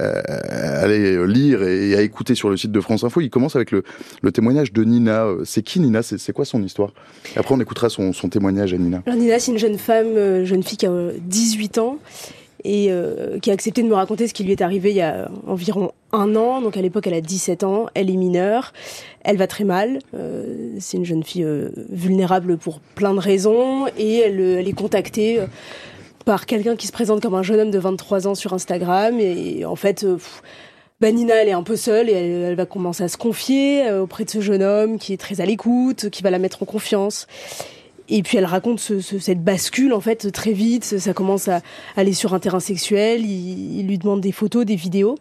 aller 0.81 1.27
lire 1.27 1.63
et 1.63 1.95
à 1.95 2.01
écouter 2.01 2.35
sur 2.35 2.49
le 2.49 2.57
site 2.57 2.73
de 2.73 2.81
France 2.81 3.05
Info, 3.05 3.21
il 3.21 3.29
commence 3.29 3.55
avec 3.55 3.71
le, 3.71 3.83
le 4.23 4.33
témoignage 4.33 4.73
de 4.73 4.83
Nina. 4.83 5.27
C'est 5.45 5.61
qui 5.61 5.79
Nina 5.79 6.03
c'est 6.19 6.33
quoi 6.33 6.45
son 6.45 6.63
histoire? 6.63 6.91
Après, 7.37 7.55
on 7.55 7.61
écoutera 7.61 7.89
son, 7.89 8.13
témoignage 8.29 8.75
à 8.75 8.79
Nina. 8.79 9.03
Nina, 9.07 9.39
c'est 9.39 9.53
une 9.53 9.59
jeune 9.59 9.79
femme, 9.79 10.17
euh, 10.17 10.45
jeune 10.45 10.63
fille 10.63 10.79
qui 10.79 10.87
a 10.87 11.11
18 11.21 11.79
euh, 11.79 11.81
ans 11.81 11.99
et 12.65 12.87
euh, 12.91 13.39
qui 13.39 13.51
a 13.51 13.53
accepté 13.53 13.83
de 13.83 13.89
me 13.89 13.95
raconter 13.95 14.27
ce 14.27 14.35
qui 14.35 14.43
lui 14.43 14.53
est 14.53 14.63
arrivé 14.63 14.91
il 14.91 14.97
y 14.97 15.03
a 15.03 15.31
environ 15.47 15.93
un 16.13 16.35
an. 16.37 16.61
Donc 16.61 16.77
à 16.77 16.83
l'époque, 16.83 17.07
elle 17.07 17.15
a 17.15 17.21
17 17.21 17.65
ans, 17.65 17.87
elle 17.95 18.11
est 18.11 18.17
mineure, 18.17 18.73
elle 19.23 19.37
va 19.37 19.47
très 19.47 19.65
mal. 19.65 20.01
c'est 20.81 20.97
une 20.97 21.05
jeune 21.05 21.23
fille 21.23 21.47
vulnérable 21.91 22.57
pour 22.57 22.81
plein 22.81 23.15
de 23.15 23.21
raisons 23.21 23.87
et 23.99 24.19
elle, 24.19 24.41
est 24.41 24.73
contactée 24.73 25.41
par 26.25 26.47
quelqu'un 26.47 26.75
qui 26.75 26.89
se 26.89 26.93
présente 26.93 27.23
comme 27.23 27.35
un 27.35 27.43
jeune 27.43 27.61
homme 27.61 27.71
de 27.71 27.79
23 27.79 28.27
ans 28.27 28.35
sur 28.35 28.53
Instagram 28.53 29.21
et 29.21 29.65
en 29.65 29.77
fait 29.77 30.05
bah, 31.01 31.13
Nina, 31.13 31.35
elle 31.35 31.49
est 31.49 31.53
un 31.53 31.63
peu 31.63 31.77
seule 31.77 32.09
et 32.09 32.13
elle, 32.13 32.55
va 32.57 32.65
commencer 32.65 33.05
à 33.05 33.09
se 33.09 33.17
confier 33.19 33.87
euh, 33.87 34.03
auprès 34.03 34.25
de 34.25 34.31
ce 34.31 34.41
jeune 34.41 34.63
homme 34.63 34.99
qui 34.99 35.13
est 35.13 35.19
très 35.19 35.41
à 35.41 35.47
l'écoute, 35.47 36.09
qui 36.09 36.23
va 36.23 36.31
la 36.31 36.39
mettre 36.39 36.63
en 36.63 36.67
confiance. 36.67 37.27
Et 38.09 38.23
puis 38.23 38.39
elle 38.39 38.45
raconte 38.45 38.79
cette 38.79 39.43
bascule 39.43 39.93
en 39.93 40.01
fait 40.01 40.31
très 40.33 40.53
vite. 40.53 40.85
Ça 40.85 41.13
commence 41.13 41.49
à 41.49 41.61
aller 41.97 42.13
sur 42.13 42.35
un 42.35 42.39
terrain 42.39 42.61
sexuel. 42.61 43.27
Il, 43.27 43.87
lui 43.87 43.99
demande 43.99 44.21
des 44.21 44.33
photos, 44.33 44.65
des 44.65 44.77
vidéos. 44.77 45.17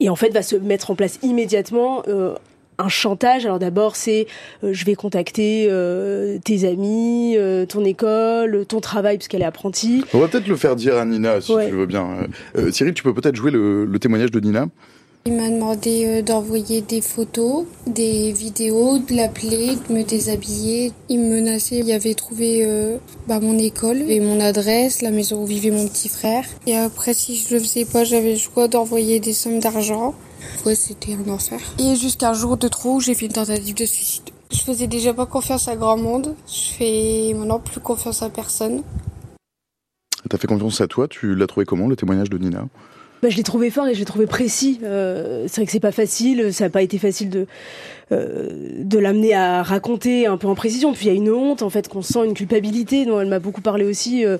Et 0.00 0.08
en 0.08 0.16
fait 0.16 0.30
va 0.30 0.42
se 0.42 0.56
mettre 0.56 0.90
en 0.90 0.96
place 0.96 1.18
immédiatement 1.22 2.02
euh, 2.08 2.34
un 2.78 2.88
chantage. 2.88 3.44
Alors 3.44 3.58
d'abord, 3.58 3.96
c'est 3.96 4.26
euh, 4.62 4.72
je 4.72 4.84
vais 4.84 4.94
contacter 4.94 5.66
euh, 5.70 6.38
tes 6.44 6.66
amis, 6.68 7.34
euh, 7.36 7.66
ton 7.66 7.84
école, 7.84 8.64
ton 8.66 8.80
travail, 8.80 9.18
puisqu'elle 9.18 9.42
est 9.42 9.46
apprentie. 9.46 10.04
On 10.12 10.18
va 10.18 10.28
peut-être 10.28 10.48
le 10.48 10.56
faire 10.56 10.76
dire 10.76 10.96
à 10.96 11.04
Nina, 11.04 11.40
si 11.40 11.52
tu 11.52 11.74
veux 11.74 11.86
bien. 11.86 12.26
Cyril, 12.70 12.94
tu 12.94 13.02
peux 13.02 13.14
peut-être 13.14 13.36
jouer 13.36 13.50
le, 13.50 13.98
témoignage 14.00 14.30
de 14.30 14.40
Nina 14.40 14.66
il 15.26 15.32
m'a 15.32 15.48
demandé 15.48 16.20
d'envoyer 16.20 16.82
des 16.82 17.00
photos, 17.00 17.64
des 17.86 18.30
vidéos, 18.32 18.98
de 18.98 19.16
l'appeler, 19.16 19.70
de 19.88 19.94
me 19.94 20.02
déshabiller. 20.02 20.92
Il 21.08 21.20
me 21.20 21.36
menaçait. 21.36 21.78
Il 21.78 21.90
avait 21.92 22.12
trouvé 22.12 22.68
bah, 23.26 23.40
mon 23.40 23.56
école 23.56 24.02
et 24.02 24.20
mon 24.20 24.38
adresse, 24.38 25.00
la 25.00 25.10
maison 25.10 25.42
où 25.42 25.46
vivait 25.46 25.70
mon 25.70 25.88
petit 25.88 26.10
frère. 26.10 26.44
Et 26.66 26.76
après, 26.76 27.14
si 27.14 27.38
je 27.38 27.54
le 27.54 27.60
faisais 27.60 27.86
pas, 27.86 28.04
j'avais 28.04 28.32
le 28.32 28.38
choix 28.38 28.68
d'envoyer 28.68 29.18
des 29.18 29.32
sommes 29.32 29.60
d'argent. 29.60 30.14
Ouais, 30.66 30.74
c'était 30.74 31.14
un 31.14 31.28
enfer. 31.30 31.60
Et 31.78 31.96
jusqu'à 31.96 32.30
un 32.30 32.34
jour 32.34 32.56
de 32.56 32.68
trop, 32.68 33.00
j'ai 33.00 33.14
fait 33.14 33.26
une 33.26 33.32
tentative 33.32 33.74
de 33.74 33.84
suicide. 33.84 34.24
Je 34.52 34.60
faisais 34.60 34.86
déjà 34.86 35.12
pas 35.12 35.26
confiance 35.26 35.68
à 35.68 35.76
grand 35.76 35.96
monde. 35.96 36.34
Je 36.46 36.74
fais 36.74 37.34
maintenant 37.36 37.58
plus 37.58 37.80
confiance 37.80 38.22
à 38.22 38.30
personne. 38.30 38.82
T'as 40.28 40.38
fait 40.38 40.46
confiance 40.46 40.80
à 40.80 40.86
toi 40.86 41.08
Tu 41.08 41.34
l'as 41.34 41.46
trouvé 41.46 41.66
comment 41.66 41.86
le 41.86 41.96
témoignage 41.96 42.30
de 42.30 42.38
Nina? 42.38 42.66
Bah, 43.22 43.30
je 43.30 43.36
l'ai 43.36 43.42
trouvé 43.42 43.70
fort 43.70 43.86
et 43.86 43.94
je 43.94 43.98
l'ai 43.98 44.04
trouvé 44.04 44.26
précis. 44.26 44.80
Euh, 44.82 45.44
c'est 45.48 45.56
vrai 45.56 45.66
que 45.66 45.72
c'est 45.72 45.80
pas 45.80 45.92
facile, 45.92 46.52
ça 46.52 46.64
n'a 46.64 46.70
pas 46.70 46.82
été 46.82 46.98
facile 46.98 47.30
de 47.30 47.46
euh, 48.12 48.50
de 48.80 48.98
l'amener 48.98 49.32
à 49.32 49.62
raconter 49.62 50.26
un 50.26 50.36
peu 50.36 50.46
en 50.46 50.54
précision. 50.54 50.92
Puis 50.92 51.06
il 51.06 51.08
y 51.08 51.10
a 51.10 51.14
une 51.14 51.30
honte 51.30 51.62
en 51.62 51.70
fait 51.70 51.88
qu'on 51.88 52.02
sent, 52.02 52.26
une 52.26 52.34
culpabilité 52.34 53.06
dont 53.06 53.20
elle 53.20 53.28
m'a 53.28 53.38
beaucoup 53.38 53.62
parlé 53.62 53.84
aussi. 53.84 54.24
Euh, 54.24 54.34
euh, 54.34 54.38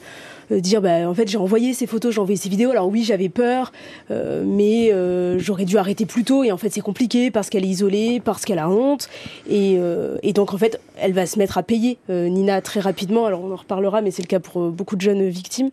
dire 0.50 0.80
bah 0.80 1.08
en 1.08 1.14
fait 1.14 1.28
j'ai 1.28 1.38
envoyé 1.38 1.74
ces 1.74 1.86
photos, 1.86 2.14
j'ai 2.14 2.20
envoyé 2.20 2.36
ces 2.36 2.48
vidéos. 2.48 2.70
Alors 2.70 2.88
oui 2.88 3.04
j'avais 3.04 3.28
peur, 3.28 3.72
euh, 4.10 4.44
mais 4.46 4.92
euh, 4.92 5.38
j'aurais 5.38 5.64
dû 5.64 5.78
arrêter 5.78 6.06
plus 6.06 6.24
tôt. 6.24 6.44
Et 6.44 6.52
en 6.52 6.56
fait 6.56 6.70
c'est 6.70 6.80
compliqué 6.80 7.30
parce 7.30 7.50
qu'elle 7.50 7.64
est 7.64 7.68
isolée, 7.68 8.20
parce 8.24 8.44
qu'elle 8.44 8.58
a 8.58 8.68
honte. 8.68 9.08
Et, 9.48 9.78
et, 10.22 10.32
donc 10.32 10.52
en 10.54 10.58
fait 10.58 10.80
elle 11.00 11.12
va 11.12 11.26
se 11.26 11.38
mettre 11.38 11.58
à 11.58 11.62
payer 11.62 11.98
Nina 12.08 12.60
très 12.60 12.80
rapidement. 12.80 13.26
Alors 13.26 13.42
on 13.42 13.52
en 13.52 13.56
reparlera, 13.56 14.02
mais 14.02 14.10
c'est 14.10 14.22
le 14.22 14.28
cas 14.28 14.40
pour 14.40 14.70
beaucoup 14.70 14.96
de 14.96 15.00
jeunes 15.00 15.28
victimes. 15.28 15.70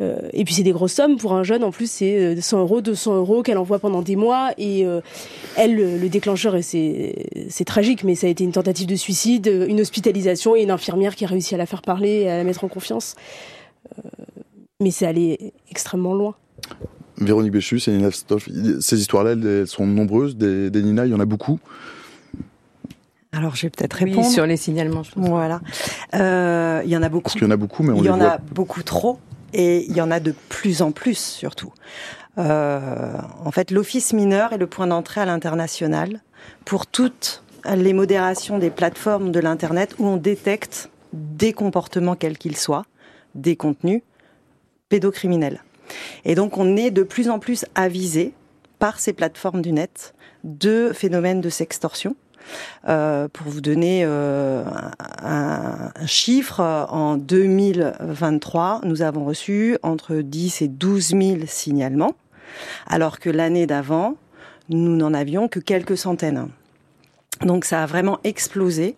et 0.00 0.44
puis 0.44 0.54
c'est 0.54 0.62
des 0.62 0.72
grosses 0.72 0.94
sommes 0.94 1.16
pour 1.16 1.32
un 1.34 1.42
jeune. 1.42 1.64
En 1.64 1.70
plus 1.70 1.90
c'est 1.90 2.40
100 2.40 2.60
euros, 2.60 2.80
200 2.80 3.16
euros 3.16 3.42
qu'elle 3.42 3.58
envoie 3.58 3.78
pendant 3.78 4.02
des 4.02 4.16
mois. 4.16 4.50
Et 4.58 4.84
elle 5.56 5.74
le, 5.74 6.08
déclencheur 6.08 6.56
et 6.56 6.62
c'est 6.62 7.64
tragique, 7.64 8.04
mais 8.04 8.14
ça 8.14 8.26
a 8.26 8.30
été 8.30 8.44
une 8.44 8.52
tentative 8.52 8.86
de 8.86 8.96
suicide, 8.96 9.46
une 9.68 9.80
hospitalisation 9.80 10.56
et 10.56 10.62
une 10.62 10.70
infirmière 10.70 11.16
qui 11.16 11.24
a 11.24 11.28
réussi 11.28 11.54
à 11.54 11.58
la 11.58 11.66
faire 11.66 11.82
parler 11.82 12.22
et 12.22 12.30
à 12.30 12.36
la 12.36 12.44
mettre 12.44 12.64
en 12.64 12.68
confiance. 12.68 13.16
Mais 14.80 14.90
c'est 14.90 15.06
allé 15.06 15.52
extrêmement 15.70 16.14
loin. 16.14 16.34
Véronique 17.18 17.52
Béchu, 17.52 17.78
c'est 17.78 17.92
Nina 17.92 18.10
Stoff. 18.10 18.48
Ces 18.80 19.00
histoires-là, 19.00 19.32
elles 19.32 19.66
sont 19.66 19.86
nombreuses, 19.86 20.36
des, 20.36 20.70
Nina, 20.70 21.06
il 21.06 21.12
y 21.12 21.14
en 21.14 21.20
a 21.20 21.24
beaucoup 21.26 21.58
alors, 23.34 23.56
je 23.56 23.62
vais 23.62 23.70
peut-être 23.70 23.94
répondre. 23.94 24.28
sur 24.28 24.44
les 24.44 24.58
signalements, 24.58 25.02
je 25.02 25.12
pense. 25.12 25.26
Voilà. 25.26 25.62
Euh, 26.14 26.82
il 26.84 26.90
y 26.90 26.96
en 26.98 27.02
a 27.02 27.08
beaucoup. 27.08 27.22
Parce 27.22 27.32
qu'il 27.32 27.44
y 27.44 27.46
en 27.46 27.50
a 27.50 27.56
beaucoup, 27.56 27.82
mais 27.82 27.92
on 27.92 27.96
Il 27.96 28.04
y 28.04 28.10
en 28.10 28.20
a 28.20 28.36
beaucoup 28.36 28.82
trop, 28.82 29.20
et 29.54 29.86
il 29.88 29.96
y 29.96 30.02
en 30.02 30.10
a 30.10 30.20
de 30.20 30.34
plus 30.50 30.82
en 30.82 30.92
plus, 30.92 31.16
surtout. 31.16 31.72
Euh, 32.36 33.16
en 33.42 33.50
fait, 33.50 33.70
l'office 33.70 34.12
mineur 34.12 34.52
est 34.52 34.58
le 34.58 34.66
point 34.66 34.86
d'entrée 34.86 35.22
à 35.22 35.24
l'international 35.24 36.20
pour 36.66 36.86
toutes 36.86 37.42
les 37.74 37.94
modérations 37.94 38.58
des 38.58 38.70
plateformes 38.70 39.32
de 39.32 39.40
l'Internet 39.40 39.94
où 39.98 40.06
on 40.06 40.18
détecte 40.18 40.90
des 41.12 41.54
comportements 41.54 42.16
quels 42.16 42.36
qu'ils 42.36 42.56
soient 42.56 42.84
des 43.34 43.56
contenus 43.56 44.02
pédocriminels. 44.88 45.62
Et 46.24 46.34
donc 46.34 46.58
on 46.58 46.76
est 46.76 46.90
de 46.90 47.02
plus 47.02 47.28
en 47.28 47.38
plus 47.38 47.64
avisé 47.74 48.32
par 48.78 48.98
ces 48.98 49.12
plateformes 49.12 49.62
du 49.62 49.72
net 49.72 50.14
de 50.44 50.92
phénomènes 50.92 51.40
de 51.40 51.50
sextorsion. 51.50 52.16
Euh, 52.88 53.28
pour 53.28 53.48
vous 53.48 53.60
donner 53.60 54.02
euh, 54.04 54.64
un, 55.22 55.92
un, 55.94 56.06
chiffre, 56.06 56.60
en 56.60 57.16
2023, 57.16 58.80
nous 58.84 59.02
avons 59.02 59.24
reçu 59.24 59.78
entre 59.82 60.16
10 60.16 60.62
et 60.62 60.68
12 60.68 61.08
000 61.08 61.22
signalements, 61.46 62.16
alors 62.88 63.20
que 63.20 63.30
l'année 63.30 63.68
d'avant, 63.68 64.16
nous 64.68 64.96
n'en 64.96 65.14
avions 65.14 65.48
que 65.48 65.60
quelques 65.60 65.96
centaines. 65.96 66.48
Donc 67.42 67.64
ça 67.64 67.82
a 67.82 67.86
vraiment 67.86 68.18
explosé. 68.24 68.96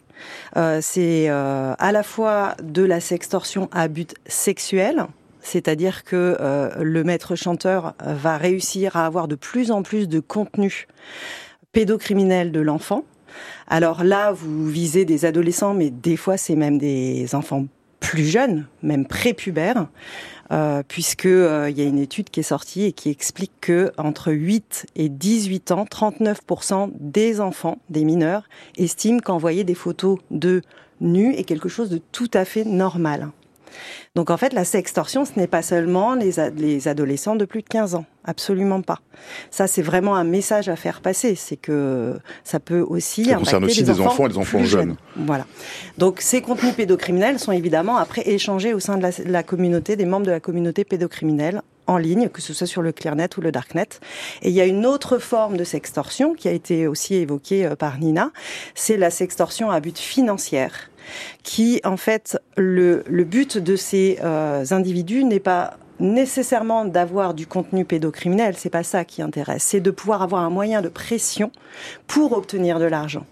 Euh, 0.57 0.79
c'est 0.81 1.29
euh, 1.29 1.75
à 1.79 1.93
la 1.93 2.03
fois 2.03 2.55
de 2.63 2.83
la 2.83 3.01
sextorsion 3.01 3.69
à 3.73 3.89
but 3.89 4.15
sexuel, 4.27 5.07
c'est-à-dire 5.41 6.05
que 6.05 6.37
euh, 6.41 6.71
le 6.83 7.05
maître 7.05 7.37
chanteur 7.37 7.95
va 8.01 8.37
réussir 8.37 8.97
à 8.97 9.07
avoir 9.07 9.29
de 9.29 9.35
plus 9.35 9.71
en 9.71 9.83
plus 9.83 10.09
de 10.09 10.21
contenu 10.21 10.87
pédocriminel 11.73 12.53
de 12.53 12.61
l'enfant. 12.61 13.05
Alors 13.67 14.05
là, 14.05 14.33
vous 14.33 14.69
visez 14.69 15.05
des 15.05 15.25
adolescents, 15.25 15.75
mais 15.75 15.91
des 15.91 16.17
fois 16.17 16.37
c'est 16.37 16.55
même 16.55 16.79
des 16.79 17.35
enfants 17.35 17.67
plus 18.05 18.25
jeunes, 18.25 18.67
même 18.83 19.07
prépubères, 19.07 19.87
euh, 20.53 20.83
puisque 20.87 21.27
euh, 21.27 21.71
il 21.71 21.79
y 21.79 21.81
a 21.81 21.85
une 21.85 21.99
étude 21.99 22.29
qui 22.29 22.41
est 22.41 22.45
sortie 22.45 22.85
et 22.85 22.93
qui 22.93 23.09
explique 23.09 23.53
que 23.61 23.93
entre 23.97 24.31
8 24.31 24.87
et 24.95 25.09
18 25.09 25.71
ans, 25.73 25.87
39% 25.91 26.91
des 27.01 27.41
enfants, 27.41 27.79
des 27.89 28.05
mineurs, 28.05 28.45
estiment 28.77 29.21
qu'envoyer 29.21 29.65
des 29.65 29.75
photos 29.75 30.19
de 30.31 30.61
nus 31.01 31.35
est 31.35 31.45
quelque 31.45 31.69
chose 31.69 31.89
de 31.89 31.99
tout 32.13 32.31
à 32.35 32.45
fait 32.45 32.65
normal. 32.65 33.31
Donc 34.15 34.31
en 34.31 34.37
fait, 34.37 34.53
la 34.53 34.65
sextorsion, 34.65 35.25
ce 35.25 35.33
n'est 35.37 35.47
pas 35.47 35.63
seulement 35.63 36.15
les, 36.15 36.33
les, 36.57 36.89
adolescents 36.89 37.37
de 37.37 37.45
plus 37.45 37.63
de 37.63 37.69
15 37.69 37.95
ans, 37.95 38.05
absolument 38.25 38.83
pas. 38.83 39.01
Ça, 39.51 39.67
c'est 39.67 39.83
vraiment 39.83 40.15
un 40.17 40.25
message 40.25 40.69
à 40.69 40.77
faire 40.77 41.01
passer, 41.01 41.35
c'est 41.35 41.57
que 41.57 42.19
ça 42.45 42.61
peut 42.61 42.81
aussi 42.81 43.25
ça 43.25 43.37
concerne 43.37 43.65
aussi 43.65 43.83
des 43.83 44.01
enfants, 44.01 44.27
et 44.27 44.29
des 44.29 44.39
enfants 44.39 44.65
jeunes. 44.65 44.67
jeunes. 44.67 44.97
Voilà. 45.17 45.47
Donc 45.99 46.21
ces 46.21 46.41
contenus 46.41 46.75
pédocriminels 46.75 47.39
sont 47.39 47.53
évidemment 47.53 47.97
après 47.97 48.29
échangés 48.29 48.75
au 48.75 48.81
sein 48.81 48.97
de 48.97 49.03
la, 49.03 49.11
la 49.27 49.43
communauté, 49.43 49.97
des 49.97 50.05
membres 50.05 50.27
de 50.27 50.31
la 50.31 50.41
communauté 50.41 50.85
pédocriminelle 50.85 51.63
en 51.87 51.99
ligne, 51.99 52.29
que 52.29 52.41
ce 52.41 52.55
soit 52.55 52.67
sur 52.67 52.83
le 52.83 52.93
ClearNet 52.93 53.37
ou 53.37 53.41
le 53.41 53.53
DarkNet. 53.53 54.01
Et 54.43 54.49
il 54.49 54.55
y 54.55 54.61
a 54.61 54.67
une 54.67 54.87
autre 54.87 55.19
forme 55.19 55.57
de 55.57 55.65
sextorsion 55.65 56.35
qui 56.35 56.49
a 56.49 56.53
été 56.53 56.87
aussi 56.87 57.15
évoquée 57.17 57.67
euh, 57.67 57.77
par 57.77 57.99
Nina, 57.99 58.31
c'est 58.75 58.97
la 58.97 59.11
sextorsion 59.11 59.71
à 59.71 59.81
but 59.81 59.99
financier 59.99 60.55
qui, 61.43 61.81
en 61.85 61.97
fait, 61.97 62.39
le, 62.57 63.03
but 63.25 63.59
de 63.59 63.77
ces 63.77 64.19
euh, 64.23 64.65
individus 64.71 65.25
n'est 65.25 65.41
pas 65.41 65.79
nécessairement 66.01 66.85
d'avoir 66.85 67.35
du 67.35 67.47
contenu 67.47 67.85
pédocriminel, 67.85 68.57
c'est 68.57 68.71
pas 68.71 68.83
ça 68.83 69.05
qui 69.05 69.23
intéresse, 69.23 69.63
c'est 69.63 69.81
de 69.81 69.91
pouvoir 69.91 70.23
avoir 70.23 70.43
un 70.43 70.51
moyen 70.51 70.83
de 70.83 70.89
pression 70.89 71.51
pour 72.07 72.33
obtenir 72.33 72.79
de 72.79 72.85
l'argent. 72.85 73.27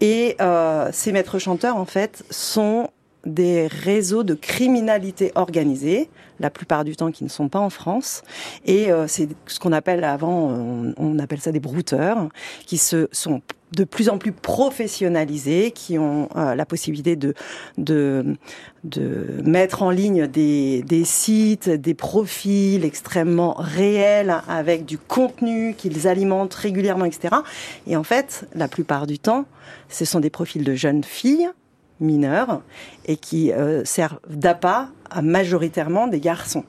Et 0.00 0.36
euh, 0.40 0.90
ces 0.92 1.12
maîtres 1.12 1.38
chanteurs, 1.38 1.76
en 1.76 1.86
fait, 1.86 2.24
sont 2.30 2.88
des 3.24 3.66
réseaux 3.66 4.22
de 4.22 4.34
criminalité 4.34 5.32
organisée, 5.34 6.10
la 6.40 6.50
plupart 6.50 6.84
du 6.84 6.94
temps 6.94 7.10
qui 7.10 7.24
ne 7.24 7.30
sont 7.30 7.48
pas 7.48 7.60
en 7.60 7.70
France. 7.70 8.22
Et 8.66 8.92
euh, 8.92 9.06
c'est 9.06 9.28
ce 9.46 9.58
qu'on 9.58 9.72
appelle 9.72 10.04
avant, 10.04 10.50
on, 10.50 10.94
on, 10.98 11.18
appelle 11.18 11.40
ça 11.40 11.52
des 11.52 11.60
brouteurs, 11.60 12.28
qui 12.66 12.76
se 12.76 13.08
sont 13.12 13.40
de 13.74 13.84
plus 13.84 14.08
en 14.08 14.18
plus 14.18 14.32
professionnalisés, 14.32 15.70
qui 15.72 15.98
ont 15.98 16.28
euh, 16.36 16.54
la 16.54 16.66
possibilité 16.66 17.16
de, 17.16 17.34
de, 17.78 18.36
de 18.84 19.26
mettre 19.44 19.82
en 19.82 19.90
ligne 19.90 20.26
des, 20.26 20.82
des 20.82 21.04
sites, 21.04 21.68
des 21.68 21.94
profils 21.94 22.84
extrêmement 22.84 23.54
réels 23.58 24.34
avec 24.48 24.84
du 24.84 24.98
contenu 24.98 25.74
qu'ils 25.76 26.06
alimentent 26.08 26.54
régulièrement, 26.54 27.04
etc. 27.04 27.36
Et 27.86 27.96
en 27.96 28.04
fait, 28.04 28.46
la 28.54 28.68
plupart 28.68 29.06
du 29.06 29.18
temps, 29.18 29.46
ce 29.88 30.04
sont 30.04 30.20
des 30.20 30.30
profils 30.30 30.64
de 30.64 30.74
jeunes 30.74 31.04
filles 31.04 31.48
mineurs 32.00 32.62
et 33.06 33.16
qui 33.16 33.52
euh, 33.52 33.84
servent 33.84 34.18
d'appât 34.28 34.88
à 35.10 35.22
majoritairement 35.22 36.06
des 36.06 36.20
garçons 36.20 36.64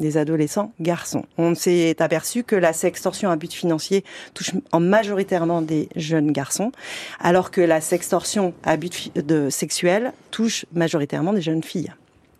des 0.00 0.16
adolescents 0.16 0.72
garçons. 0.80 1.24
On 1.38 1.54
s'est 1.54 2.02
aperçu 2.02 2.42
que 2.42 2.56
la 2.56 2.72
sextorsion 2.72 3.30
à 3.30 3.36
but 3.36 3.52
financier 3.52 4.04
touche 4.34 4.52
en 4.72 4.80
majoritairement 4.80 5.62
des 5.62 5.88
jeunes 5.94 6.32
garçons, 6.32 6.72
alors 7.20 7.50
que 7.50 7.60
la 7.60 7.80
sextorsion 7.80 8.54
à 8.64 8.76
but 8.76 9.12
de 9.16 9.50
sexuel 9.50 10.12
touche 10.30 10.66
majoritairement 10.72 11.32
des 11.32 11.42
jeunes 11.42 11.62
filles. 11.62 11.92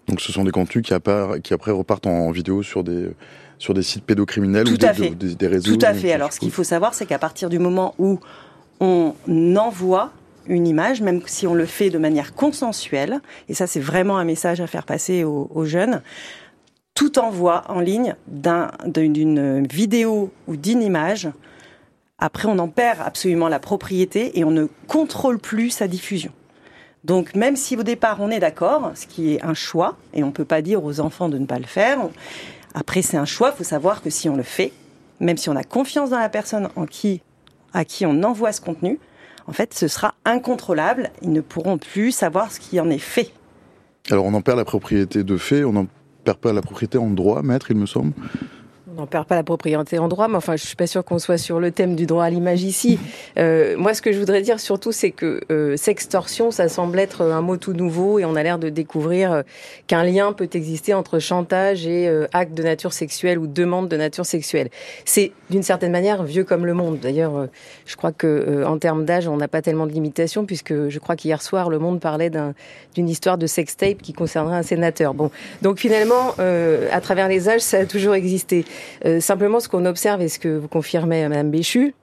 Donc 0.08 0.20
ce 0.20 0.32
sont 0.32 0.44
des 0.44 0.50
contenus 0.50 0.84
qui, 0.84 0.92
appart, 0.92 1.40
qui 1.40 1.54
après 1.54 1.70
repartent 1.70 2.06
en 2.06 2.30
vidéo 2.30 2.62
sur 2.62 2.82
des 2.82 3.10
sur 3.58 3.74
des 3.74 3.82
sites 3.82 4.04
pédocriminels 4.04 4.64
Tout 4.64 4.72
ou 4.72 4.76
des, 4.78 4.94
fait. 4.94 5.10
des, 5.10 5.34
des 5.34 5.46
réseaux. 5.46 5.76
Tout 5.76 5.84
à 5.84 5.92
fait. 5.92 6.12
Alors 6.12 6.32
ce 6.32 6.40
qu'il 6.40 6.50
faut 6.50 6.64
savoir, 6.64 6.94
c'est 6.94 7.04
qu'à 7.04 7.18
partir 7.18 7.50
du 7.50 7.58
moment 7.58 7.94
où 7.98 8.18
on 8.80 9.14
envoie 9.56 10.12
une 10.46 10.66
image, 10.66 11.02
même 11.02 11.20
si 11.26 11.46
on 11.46 11.54
le 11.54 11.66
fait 11.66 11.90
de 11.90 11.98
manière 11.98 12.34
consensuelle, 12.34 13.20
et 13.50 13.54
ça 13.54 13.66
c'est 13.66 13.80
vraiment 13.80 14.16
un 14.16 14.24
message 14.24 14.62
à 14.62 14.66
faire 14.66 14.84
passer 14.84 15.24
aux, 15.24 15.50
aux 15.54 15.66
jeunes, 15.66 16.00
tout 17.00 17.18
envoi 17.18 17.64
en 17.68 17.80
ligne 17.80 18.14
d'une 18.26 19.66
vidéo 19.66 20.30
ou 20.46 20.56
d'une 20.56 20.82
image, 20.82 21.30
après 22.18 22.46
on 22.46 22.58
en 22.58 22.68
perd 22.68 22.98
absolument 23.02 23.48
la 23.48 23.58
propriété 23.58 24.38
et 24.38 24.44
on 24.44 24.50
ne 24.50 24.66
contrôle 24.86 25.38
plus 25.38 25.70
sa 25.70 25.88
diffusion. 25.88 26.30
Donc 27.04 27.34
même 27.34 27.56
si 27.56 27.74
au 27.74 27.82
départ 27.84 28.18
on 28.20 28.30
est 28.30 28.38
d'accord, 28.38 28.92
ce 28.94 29.06
qui 29.06 29.32
est 29.32 29.42
un 29.42 29.54
choix, 29.54 29.96
et 30.12 30.22
on 30.22 30.26
ne 30.26 30.32
peut 30.32 30.44
pas 30.44 30.60
dire 30.60 30.84
aux 30.84 31.00
enfants 31.00 31.30
de 31.30 31.38
ne 31.38 31.46
pas 31.46 31.58
le 31.58 31.64
faire, 31.64 32.00
après 32.74 33.00
c'est 33.00 33.16
un 33.16 33.24
choix, 33.24 33.50
il 33.54 33.56
faut 33.56 33.64
savoir 33.64 34.02
que 34.02 34.10
si 34.10 34.28
on 34.28 34.36
le 34.36 34.42
fait, 34.42 34.70
même 35.20 35.38
si 35.38 35.48
on 35.48 35.56
a 35.56 35.64
confiance 35.64 36.10
dans 36.10 36.18
la 36.18 36.28
personne 36.28 36.68
en 36.76 36.84
qui, 36.84 37.22
à 37.72 37.86
qui 37.86 38.04
on 38.04 38.22
envoie 38.24 38.52
ce 38.52 38.60
contenu, 38.60 38.98
en 39.46 39.52
fait 39.54 39.72
ce 39.72 39.88
sera 39.88 40.16
incontrôlable, 40.26 41.08
ils 41.22 41.32
ne 41.32 41.40
pourront 41.40 41.78
plus 41.78 42.12
savoir 42.12 42.52
ce 42.52 42.60
qui 42.60 42.78
en 42.78 42.90
est 42.90 42.98
fait. 42.98 43.32
Alors 44.10 44.26
on 44.26 44.34
en 44.34 44.42
perd 44.42 44.58
la 44.58 44.66
propriété 44.66 45.24
de 45.24 45.38
fait, 45.38 45.64
on 45.64 45.74
en 45.76 45.86
perd 46.24 46.38
pas 46.38 46.52
la 46.52 46.62
propriété 46.62 46.98
en 46.98 47.10
droit, 47.10 47.42
maître, 47.42 47.70
il 47.70 47.76
me 47.76 47.86
semble 47.86 48.12
on 49.00 49.06
perd 49.06 49.26
pas 49.26 49.34
la 49.34 49.42
propriété 49.42 49.98
en 49.98 50.08
droit, 50.08 50.28
mais 50.28 50.36
enfin, 50.36 50.56
je 50.56 50.66
suis 50.66 50.76
pas 50.76 50.86
sûre 50.86 51.04
qu'on 51.04 51.18
soit 51.18 51.38
sur 51.38 51.60
le 51.60 51.70
thème 51.70 51.96
du 51.96 52.06
droit 52.06 52.24
à 52.24 52.30
l'image 52.30 52.62
ici. 52.62 52.98
Euh, 53.38 53.76
moi, 53.76 53.94
ce 53.94 54.02
que 54.02 54.12
je 54.12 54.18
voudrais 54.18 54.42
dire 54.42 54.60
surtout, 54.60 54.92
c'est 54.92 55.10
que 55.10 55.40
euh, 55.50 55.76
sextorsion, 55.76 56.50
ça 56.50 56.68
semble 56.68 56.98
être 56.98 57.22
un 57.22 57.40
mot 57.40 57.56
tout 57.56 57.72
nouveau 57.72 58.18
et 58.18 58.24
on 58.24 58.36
a 58.36 58.42
l'air 58.42 58.58
de 58.58 58.68
découvrir 58.68 59.32
euh, 59.32 59.42
qu'un 59.86 60.04
lien 60.04 60.32
peut 60.32 60.48
exister 60.52 60.94
entre 60.94 61.18
chantage 61.18 61.86
et 61.86 62.08
euh, 62.08 62.26
acte 62.32 62.54
de 62.54 62.62
nature 62.62 62.92
sexuelle 62.92 63.38
ou 63.38 63.46
demande 63.46 63.88
de 63.88 63.96
nature 63.96 64.26
sexuelle. 64.26 64.68
C'est 65.04 65.32
d'une 65.50 65.62
certaine 65.62 65.92
manière 65.92 66.22
vieux 66.22 66.44
comme 66.44 66.66
le 66.66 66.74
monde. 66.74 66.98
D'ailleurs, 67.00 67.36
euh, 67.36 67.46
je 67.86 67.96
crois 67.96 68.12
que 68.12 68.26
euh, 68.26 68.66
en 68.66 68.78
termes 68.78 69.04
d'âge, 69.04 69.28
on 69.28 69.36
n'a 69.36 69.48
pas 69.48 69.62
tellement 69.62 69.86
de 69.86 69.92
limitations 69.92 70.44
puisque 70.44 70.88
je 70.88 70.98
crois 70.98 71.16
qu'hier 71.16 71.42
soir, 71.42 71.70
le 71.70 71.78
Monde 71.78 72.00
parlait 72.00 72.30
d'une 72.94 73.08
histoire 73.08 73.38
de 73.38 73.46
sextape 73.46 73.98
qui 74.02 74.12
concernerait 74.12 74.56
un 74.56 74.62
sénateur. 74.62 75.14
Bon, 75.14 75.30
donc 75.62 75.78
finalement, 75.78 76.34
à 76.38 77.00
travers 77.00 77.28
les 77.28 77.48
âges, 77.48 77.62
ça 77.62 77.78
a 77.78 77.86
toujours 77.86 78.14
existé. 78.14 78.64
Euh, 79.04 79.20
simplement, 79.20 79.60
ce 79.60 79.68
qu'on 79.68 79.86
observe 79.86 80.22
et 80.22 80.28
ce 80.28 80.38
que 80.38 80.56
vous 80.56 80.68
confirmez, 80.68 81.28
Madame 81.28 81.50
Béchu, 81.50 81.94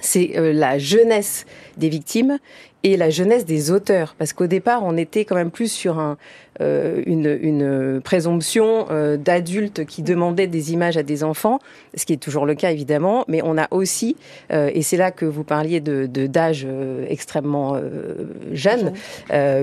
c'est 0.00 0.32
euh, 0.36 0.52
la 0.52 0.78
jeunesse 0.78 1.44
des 1.76 1.88
victimes 1.88 2.38
et 2.84 2.96
la 2.96 3.10
jeunesse 3.10 3.44
des 3.44 3.70
auteurs. 3.70 4.14
Parce 4.18 4.32
qu'au 4.32 4.46
départ, 4.46 4.82
on 4.84 4.96
était 4.96 5.24
quand 5.24 5.34
même 5.34 5.50
plus 5.50 5.70
sur 5.70 5.98
un, 5.98 6.16
euh, 6.60 7.02
une, 7.06 7.38
une, 7.40 8.00
présomption 8.02 8.86
euh, 8.90 9.16
d'adultes 9.16 9.84
qui 9.84 10.02
demandaient 10.02 10.46
des 10.46 10.72
images 10.72 10.96
à 10.96 11.02
des 11.02 11.22
enfants, 11.22 11.60
ce 11.94 12.04
qui 12.04 12.12
est 12.12 12.18
toujours 12.18 12.46
le 12.46 12.54
cas 12.54 12.70
évidemment, 12.70 13.24
mais 13.28 13.40
on 13.44 13.56
a 13.58 13.68
aussi, 13.70 14.16
euh, 14.52 14.70
et 14.72 14.82
c'est 14.82 14.96
là 14.96 15.10
que 15.10 15.24
vous 15.24 15.44
parliez 15.44 15.80
de 15.80 16.06
d'âge 16.06 16.66
euh, 16.68 17.04
extrêmement 17.08 17.74
euh, 17.76 18.26
jeune, 18.52 18.92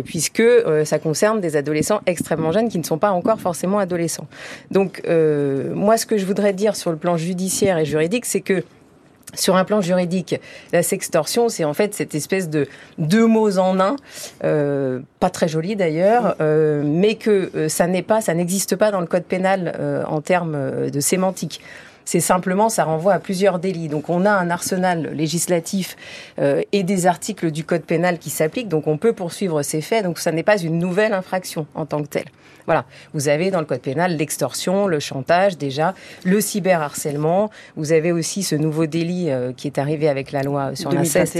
puisque 0.04 0.44
ça 0.84 1.00
concerne 1.00 1.42
des 1.42 1.56
adolescents 1.56 2.02
extrêmement 2.06 2.52
jeunes 2.52 2.70
qui 2.70 2.78
ne 2.78 2.84
sont 2.84 2.98
pas 2.98 3.12
encore 3.12 3.40
forcément 3.40 3.80
adolescents. 3.80 4.28
Donc 4.72 5.02
moi, 5.08 5.98
ce 5.98 6.06
que 6.06 6.18
je 6.18 6.26
voudrais 6.26 6.54
dire 6.54 6.76
sur 6.76 6.92
le 6.92 6.98
plan 6.98 7.18
judiciaire 7.18 7.78
et 7.78 7.86
juridique, 7.86 8.26
c'est 8.26 8.42
que 8.42 8.64
sur 9.36 9.56
un 9.56 9.66
plan 9.66 9.82
juridique, 9.82 10.36
la 10.74 10.84
sextorsion, 10.84 11.49
c'est 11.49 11.64
en 11.64 11.74
fait 11.74 11.94
cette 11.94 12.16
espèce 12.16 12.49
de 12.49 12.68
deux 12.98 13.28
mots 13.28 13.57
en 13.57 13.80
un, 13.80 13.95
euh, 14.44 14.99
pas 15.20 15.30
très 15.30 15.48
joli 15.48 15.76
d'ailleurs, 15.76 16.36
euh, 16.41 16.82
mais 16.86 17.16
que 17.16 17.52
euh, 17.56 17.70
ça 17.70 17.88
n'est 17.88 18.02
pas, 18.02 18.22
ça 18.22 18.34
n'existe 18.34 18.76
pas 18.76 18.91
dans 18.91 19.02
le 19.02 19.07
code 19.07 19.24
pénal 19.26 19.76
euh, 19.80 20.03
en 20.07 20.22
termes 20.22 20.90
de 20.90 20.99
sémantique. 20.99 21.62
C'est 22.06 22.20
simplement, 22.20 22.70
ça 22.70 22.84
renvoie 22.84 23.14
à 23.14 23.20
plusieurs 23.20 23.57
délits. 23.57 23.88
Donc 23.88 24.10
on 24.10 24.26
a 24.26 24.32
un 24.32 24.52
arsenal 24.52 25.12
législatif 25.14 25.95
euh, 26.40 26.62
et 26.72 26.84
des 26.84 27.07
articles 27.07 27.49
du 27.49 27.64
code 27.64 27.82
pénal 27.82 28.20
qui 28.20 28.30
s'appliquent. 28.30 28.70
Donc 28.70 28.86
on 28.86 28.98
peut 28.98 29.14
poursuivre 29.14 29.64
ces 29.64 29.82
faits. 29.82 30.03
Donc 30.03 30.20
ça 30.20 30.32
n'est 30.32 30.44
pas 30.44 30.57
une 30.57 30.78
nouvelle 30.78 31.14
infraction 31.14 31.66
en 31.74 31.88
tant 31.88 32.03
que 32.03 32.07
telle. 32.07 32.28
Voilà. 32.66 32.86
Vous 33.14 33.28
avez 33.28 33.52
dans 33.52 33.60
le 33.60 33.66
code 33.66 33.82
pénal 33.82 34.18
l'extorsion, 34.18 34.88
le 34.88 35.00
chantage 35.00 35.58
déjà, 35.58 35.94
le 36.24 36.42
cyberharcèlement. 36.42 37.50
Vous 37.76 37.92
avez 37.92 38.12
aussi 38.12 38.44
ce 38.44 38.56
nouveau 38.56 38.86
délit 38.86 39.30
euh, 39.30 39.54
qui 39.54 39.68
est 39.68 39.78
arrivé 39.78 40.10
avec 40.10 40.32
la 40.32 40.44
loi 40.44 40.76
sur 40.76 40.92
l'inceste. 40.92 41.38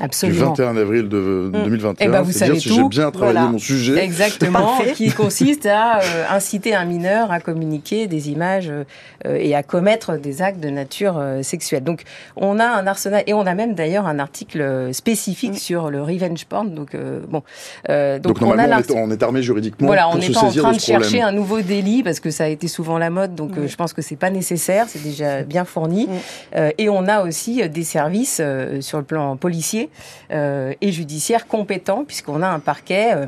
Absolument. 0.00 0.52
du 0.52 0.62
21 0.62 0.76
avril 0.76 1.08
de, 1.08 1.50
2021. 1.52 2.06
Et 2.06 2.08
ben 2.10 2.22
vous 2.22 2.32
savez 2.32 2.58
si 2.58 2.74
j'ai 2.74 2.82
bien 2.84 3.10
travaillé 3.10 3.40
mon 3.40 3.58
sujet. 3.58 4.02
Exactement, 4.02 4.78
qui 4.94 5.10
consiste 5.10 5.66
à 5.66 5.98
euh, 5.98 6.24
inciter 6.30 6.74
un 6.74 6.84
mineur 6.84 7.30
à 7.30 7.40
communiquer 7.40 8.06
des 8.06 8.30
images 8.30 8.70
euh, 8.70 9.36
et 9.36 9.54
à 9.54 9.62
commettre 9.62 10.18
des 10.18 10.40
actes 10.40 10.60
de 10.60 10.70
nature 10.70 11.18
euh, 11.18 11.42
sexuelle. 11.42 11.84
Donc 11.84 12.02
on 12.36 12.58
a 12.58 12.66
un 12.66 12.86
arsenal 12.86 13.22
et 13.26 13.34
on 13.34 13.46
a 13.46 13.54
même 13.54 13.74
d'ailleurs 13.74 14.06
un 14.06 14.18
article 14.18 14.90
spécifique 14.92 15.52
mm. 15.52 15.56
sur 15.56 15.90
le 15.90 16.02
revenge 16.02 16.46
porn. 16.46 16.74
Donc 16.74 16.96
bon, 17.28 17.42
donc, 17.88 18.40
normalement 18.40 18.76
on, 18.94 19.10
est, 19.10 19.22
armé 19.22 19.42
juridiquement 19.42 19.86
voilà, 19.86 20.04
pour 20.04 20.14
on 20.14 20.18
n'est 20.18 20.30
pas 20.30 20.40
en 20.40 20.50
train 20.50 20.72
de, 20.72 20.80
chercher 20.80 21.20
un 21.20 21.32
nouveau 21.32 21.60
délit 21.60 22.02
parce 22.02 22.20
que 22.20 22.30
ça 22.30 22.44
a 22.44 22.48
été 22.48 22.68
souvent 22.68 22.98
la 22.98 23.10
mode. 23.10 23.34
Donc 23.34 23.52
je 23.66 23.76
pense 23.76 23.92
que 23.92 24.00
c'est 24.02 24.16
pas 24.16 24.30
nécessaire, 24.30 24.86
c'est 24.88 25.02
déjà 25.02 25.42
bien 25.42 25.64
fourni. 25.64 26.06
Mm. 26.06 26.58
et 26.78 26.88
on 26.88 27.06
a 27.08 27.22
aussi 27.22 27.68
des 27.68 27.84
services 27.84 28.40
sur 28.80 28.98
le 28.98 29.04
plan 29.04 29.36
policier 29.36 29.81
euh, 30.30 30.74
et 30.80 30.92
judiciaire 30.92 31.46
compétent, 31.46 32.04
puisqu'on 32.04 32.42
a 32.42 32.48
un 32.48 32.60
parquet 32.60 33.14
euh, 33.14 33.26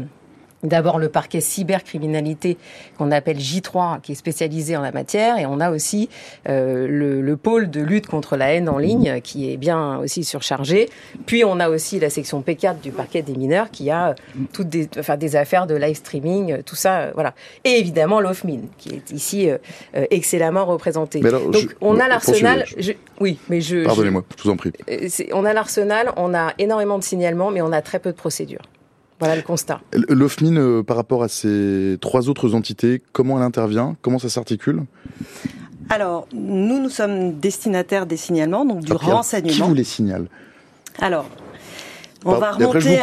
D'abord 0.64 0.98
le 0.98 1.08
parquet 1.08 1.40
cybercriminalité 1.40 2.56
qu'on 2.96 3.10
appelle 3.10 3.36
J3 3.36 4.00
qui 4.00 4.12
est 4.12 4.14
spécialisé 4.14 4.76
en 4.76 4.80
la 4.80 4.92
matière 4.92 5.38
et 5.38 5.44
on 5.46 5.60
a 5.60 5.70
aussi 5.70 6.08
euh, 6.48 6.86
le, 6.88 7.20
le, 7.20 7.36
pôle 7.36 7.70
de 7.70 7.82
lutte 7.82 8.06
contre 8.06 8.36
la 8.36 8.54
haine 8.54 8.68
en 8.68 8.78
ligne 8.78 9.20
qui 9.22 9.52
est 9.52 9.58
bien 9.58 9.98
aussi 9.98 10.24
surchargé. 10.24 10.88
Puis 11.26 11.44
on 11.44 11.60
a 11.60 11.68
aussi 11.68 12.00
la 12.00 12.08
section 12.08 12.40
P4 12.40 12.80
du 12.80 12.92
parquet 12.92 13.20
des 13.20 13.34
mineurs 13.34 13.70
qui 13.70 13.90
a 13.90 14.14
toutes 14.52 14.68
des, 14.68 14.88
enfin, 14.98 15.16
des 15.18 15.36
affaires 15.36 15.66
de 15.66 15.74
live 15.74 15.96
streaming, 15.96 16.62
tout 16.62 16.76
ça, 16.76 17.00
euh, 17.00 17.10
voilà. 17.14 17.34
Et 17.64 17.78
évidemment 17.78 18.20
l'OFMIN 18.20 18.60
qui 18.78 18.90
est 18.90 19.10
ici 19.10 19.50
euh, 19.50 19.58
euh 19.96 20.06
excellemment 20.10 20.64
représenté. 20.64 21.20
Donc 21.20 21.76
on 21.80 21.98
a 21.98 22.08
l'arsenal. 22.08 22.64
Oui, 23.20 23.38
mais 23.48 23.60
je. 23.60 23.84
Pardonnez-moi, 23.84 24.24
je 24.38 24.42
vous 24.42 24.50
en 24.50 24.56
prie. 24.56 24.72
On 25.32 25.44
a 25.44 25.52
l'arsenal, 25.52 26.12
on 26.16 26.34
a 26.34 26.52
énormément 26.58 26.98
de 26.98 27.04
signalements, 27.04 27.50
mais 27.50 27.62
on 27.62 27.72
a 27.72 27.82
très 27.82 27.98
peu 27.98 28.10
de 28.10 28.16
procédures. 28.16 28.62
Voilà 29.24 29.36
le 29.36 29.42
constat. 29.42 29.80
L'OFMIN, 30.10 30.56
euh, 30.56 30.82
par 30.82 30.96
rapport 30.96 31.22
à 31.22 31.28
ces 31.28 31.96
trois 32.02 32.28
autres 32.28 32.54
entités, 32.54 33.00
comment 33.12 33.38
elle 33.38 33.44
intervient? 33.44 33.96
Comment 34.02 34.18
ça 34.18 34.28
s'articule? 34.28 34.82
Alors, 35.88 36.28
nous, 36.34 36.78
nous 36.78 36.90
sommes 36.90 37.38
destinataires 37.38 38.04
des 38.04 38.18
signalements, 38.18 38.66
donc 38.66 38.80
du 38.80 38.92
renseignement. 38.92 39.50
Qui 39.50 39.62
vous 39.62 39.74
les 39.74 39.84
signale? 39.84 40.26
Alors, 40.98 41.26
on 42.24 42.38
va 42.38 42.52
remonter. 42.52 43.00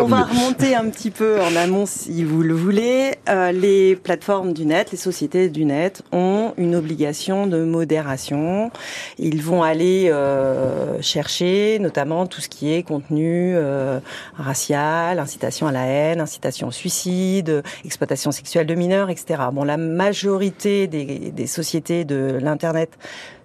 on 0.00 0.06
va 0.06 0.22
remonter 0.24 0.74
un 0.74 0.88
petit 0.88 1.10
peu 1.10 1.40
en 1.40 1.54
amont, 1.56 1.86
si 1.86 2.24
vous 2.24 2.42
le 2.42 2.54
voulez. 2.54 3.14
Euh, 3.28 3.52
les 3.52 3.96
plateformes 3.96 4.52
du 4.52 4.64
net, 4.64 4.90
les 4.90 4.98
sociétés 4.98 5.48
du 5.48 5.64
net 5.64 6.02
ont 6.12 6.54
une 6.56 6.74
obligation 6.74 7.46
de 7.46 7.62
modération. 7.64 8.70
Ils 9.18 9.42
vont 9.42 9.62
aller 9.62 10.08
euh, 10.10 11.00
chercher, 11.02 11.78
notamment 11.80 12.26
tout 12.26 12.40
ce 12.40 12.48
qui 12.48 12.72
est 12.72 12.82
contenu 12.82 13.54
euh, 13.54 14.00
racial, 14.36 15.18
incitation 15.18 15.66
à 15.66 15.72
la 15.72 15.86
haine, 15.86 16.20
incitation 16.20 16.68
au 16.68 16.72
suicide, 16.72 17.62
exploitation 17.84 18.30
sexuelle 18.32 18.66
de 18.66 18.74
mineurs, 18.74 19.10
etc. 19.10 19.42
Bon, 19.52 19.64
la 19.64 19.76
majorité 19.76 20.86
des, 20.86 21.32
des 21.32 21.46
sociétés 21.46 22.04
de 22.04 22.38
l'internet 22.40 22.90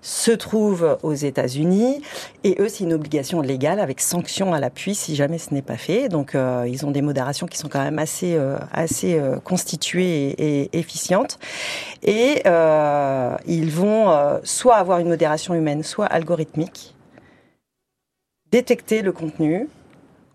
se 0.03 0.31
trouvent 0.31 0.97
aux 1.01 1.13
États-Unis 1.13 2.01
et 2.43 2.57
eux 2.59 2.67
c'est 2.67 2.83
une 2.83 2.93
obligation 2.93 3.41
légale 3.41 3.79
avec 3.79 4.01
sanction 4.01 4.53
à 4.53 4.59
l'appui 4.59 4.93
si 4.93 5.15
jamais 5.15 5.37
ce 5.37 5.53
n'est 5.53 5.61
pas 5.61 5.77
fait. 5.77 6.09
Donc 6.09 6.35
euh, 6.35 6.67
ils 6.67 6.85
ont 6.85 6.91
des 6.91 7.01
modérations 7.01 7.47
qui 7.47 7.57
sont 7.57 7.69
quand 7.69 7.81
même 7.81 7.97
assez 7.97 8.35
euh, 8.35 8.57
assez 8.73 9.15
euh, 9.15 9.37
constituées 9.39 10.35
et, 10.37 10.69
efficientes 10.77 11.39
et 12.03 12.43
ils 13.47 13.71
vont 13.71 14.39
soit 14.43 14.75
avoir 14.75 14.99
une 14.99 15.07
modération 15.07 15.53
humaine, 15.53 15.83
soit 15.83 16.05
algorithmique, 16.05 16.93
détecter 18.51 19.01
le 19.01 19.13
contenu 19.13 19.69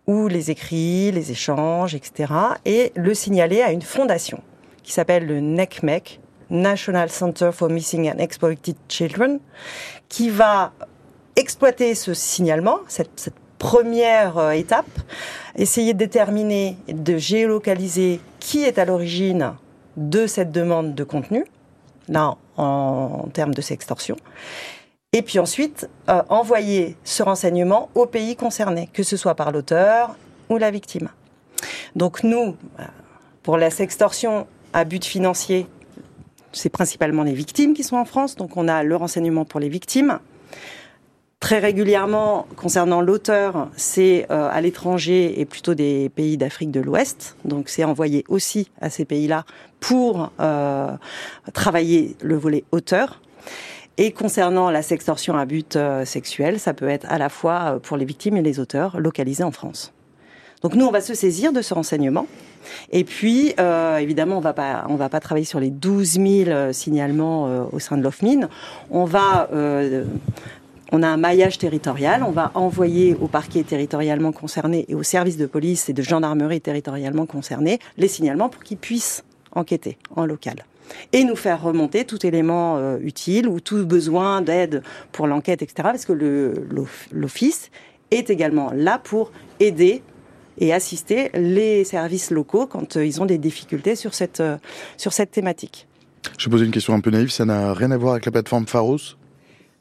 ou 0.07 0.29
les 0.29 0.51
écrits, 0.51 1.13
les 1.13 1.31
échanges, 1.31 1.95
etc. 1.95 2.33
et 2.65 2.93
le 2.97 3.13
signaler 3.13 3.61
à 3.61 3.71
une 3.73 3.83
fondation 3.83 4.41
qui 4.83 4.93
s'appelle 4.93 5.27
le 5.27 5.41
NECMEC, 5.41 6.21
National 6.51 7.11
Center 7.11 7.51
for 7.53 7.69
Missing 7.69 8.11
and 8.11 8.19
Exploited 8.19 8.77
Children, 8.89 9.41
qui 10.09 10.31
va 10.31 10.73
exploiter 11.37 11.95
ce 11.95 12.15
signalement, 12.15 12.79
cette, 12.89 13.33
première 13.59 14.39
euh, 14.39 14.51
étape, 14.53 14.87
essayer 15.57 15.93
de 15.93 15.99
déterminer, 15.99 16.77
de 16.87 17.19
géolocaliser 17.19 18.21
qui 18.39 18.63
est 18.63 18.79
à 18.79 18.85
l'origine 18.85 19.55
de 19.97 20.29
cette 20.29 20.53
demande 20.53 20.95
de 20.95 21.03
contenu, 21.03 21.45
là 22.09 22.37
en, 22.57 23.29
termes 23.33 23.55
de 23.55 23.61
sextorsion, 23.61 24.17
et 25.13 25.23
puis 25.23 25.41
ensuite 25.41 25.89
euh, 26.09 26.23
envoyer 26.29 26.97
ce 27.03 27.25
renseignement 27.25 27.89
au 27.97 28.07
pays 28.07 28.37
concerné, 28.37 28.89
que 28.93 29.03
ce 29.03 29.17
soit 29.17 29.35
par 29.35 29.51
l'auteur 29.51 30.15
ou 30.49 30.57
la 30.57 30.71
victime. 30.71 31.09
Donc 31.97 32.23
nous, 32.23 32.57
euh, 32.79 32.85
pour 33.43 33.57
la 33.57 33.71
sextorsion 33.71 34.47
à 34.73 34.85
but 34.85 35.05
financier, 35.05 35.67
c'est 36.53 36.69
principalement 36.71 37.23
les 37.23 37.35
victimes 37.35 37.75
qui 37.75 37.83
sont 37.83 37.97
en 37.97 38.05
France, 38.05 38.37
donc 38.37 38.57
on 38.57 38.69
a 38.69 38.83
le 38.83 38.97
renseignement 38.97 39.45
pour 39.45 39.61
les 39.61 39.69
victimes. 39.69 40.19
Très 41.41 41.61
régulièrement, 41.61 42.49
concernant 42.57 43.01
l'auteur, 43.01 43.69
c'est 43.77 44.27
euh, 44.31 44.49
à 44.51 44.61
l'étranger 44.61 45.41
et 45.41 45.45
plutôt 45.45 45.75
des 45.75 46.09
pays 46.09 46.37
d'Afrique 46.37 46.73
de 46.73 46.81
l'Ouest. 46.81 47.37
Donc 47.45 47.69
c'est 47.69 47.85
envoyé 47.85 48.25
aussi 48.29 48.73
à 48.81 48.91
ces 48.91 49.05
pays-là 49.05 49.45
pour 49.79 50.33
euh, 50.41 50.91
travailler 51.53 52.17
le 52.23 52.37
volet 52.37 52.65
auteur. 52.73 53.21
Et 53.99 54.11
concernant 54.11 54.71
la 54.71 54.83
sextorsion 54.83 55.37
à 55.37 55.45
but 55.45 55.77
euh, 55.77 56.05
sexuel, 56.05 56.59
ça 56.59 56.75
peut 56.75 56.89
être 56.89 57.07
à 57.09 57.19
la 57.19 57.29
fois 57.29 57.79
pour 57.85 57.97
les 57.97 58.05
victimes 58.05 58.37
et 58.37 58.43
les 58.43 58.59
auteurs 58.59 58.99
localisés 58.99 59.45
en 59.45 59.53
France. 59.53 59.93
Donc 60.63 60.75
nous, 60.75 60.87
on 60.87 60.91
va 60.91 61.01
se 61.01 61.15
saisir 61.15 61.53
de 61.53 61.63
ce 61.63 61.73
renseignement 61.73 62.27
et 62.91 63.05
puis, 63.05 63.55
euh, 63.59 63.99
évidemment, 63.99 64.37
on 64.37 64.41
va 64.41 64.53
pas, 64.53 64.85
on 64.89 64.97
va 64.97 65.09
pas 65.09 65.21
travailler 65.21 65.45
sur 65.45 65.61
les 65.61 65.71
12 65.71 66.13
000 66.13 66.27
euh, 66.49 66.73
signalements 66.73 67.47
euh, 67.47 67.65
au 67.73 67.79
sein 67.79 67.97
de 67.97 68.03
l'OFMIN. 68.03 68.49
On 70.91 71.03
a 71.03 71.07
un 71.07 71.19
maillage 71.19 71.59
territorial, 71.59 72.23
on 72.23 72.31
va 72.31 72.51
envoyer 72.55 73.15
au 73.21 73.29
parquet 73.29 73.63
territorialement 73.63 74.33
concerné 74.33 74.87
et 74.89 74.95
aux 74.95 75.03
services 75.03 75.37
de 75.37 75.45
police 75.45 75.91
et 75.91 75.93
de 75.93 76.01
gendarmerie 76.01 76.63
territorialement 76.63 77.27
concernés 77.27 77.79
les 77.99 78.09
signalements 78.09 78.49
pour 78.49 78.63
qu'ils 78.63 78.79
puissent 78.79 79.23
enquêter 79.55 79.99
en 80.17 80.25
local 80.25 80.65
et 81.13 81.25
nous 81.25 81.37
faire 81.37 81.63
remonter 81.63 82.07
tout 82.07 82.25
élément 82.25 82.97
utile 83.01 83.49
ou 83.49 83.61
tout 83.61 83.85
besoin 83.85 84.41
d'aide 84.41 84.83
pour 85.13 85.27
l'enquête, 85.27 85.61
etc. 85.61 85.91
Parce 85.93 86.07
que 86.07 86.15
l'office 87.13 87.71
est 88.11 88.31
également 88.31 88.73
là 88.75 88.99
pour 88.99 89.31
aider 89.61 90.03
et 90.61 90.73
assister 90.73 91.31
les 91.35 91.85
services 91.85 92.31
locaux 92.31 92.67
quand 92.67 92.97
euh, 92.97 93.05
ils 93.05 93.21
ont 93.23 93.27
des 93.27 93.39
difficultés 93.39 93.97
sur 93.97 94.15
cette, 94.15 94.41
euh, 94.41 94.57
sur 94.97 95.13
cette 95.13 95.31
thématique. 95.31 95.87
Je 96.39 96.47
vais 96.47 96.51
poser 96.51 96.65
une 96.67 96.71
question 96.71 96.95
un 96.95 97.01
peu 97.01 97.11
naïve, 97.11 97.31
ça 97.31 97.45
n'a 97.45 97.73
rien 97.75 97.91
à 97.91 97.97
voir 97.97 98.13
avec 98.13 98.27
la 98.27 98.33
plateforme 98.33 98.67
Pharos? 98.67 99.17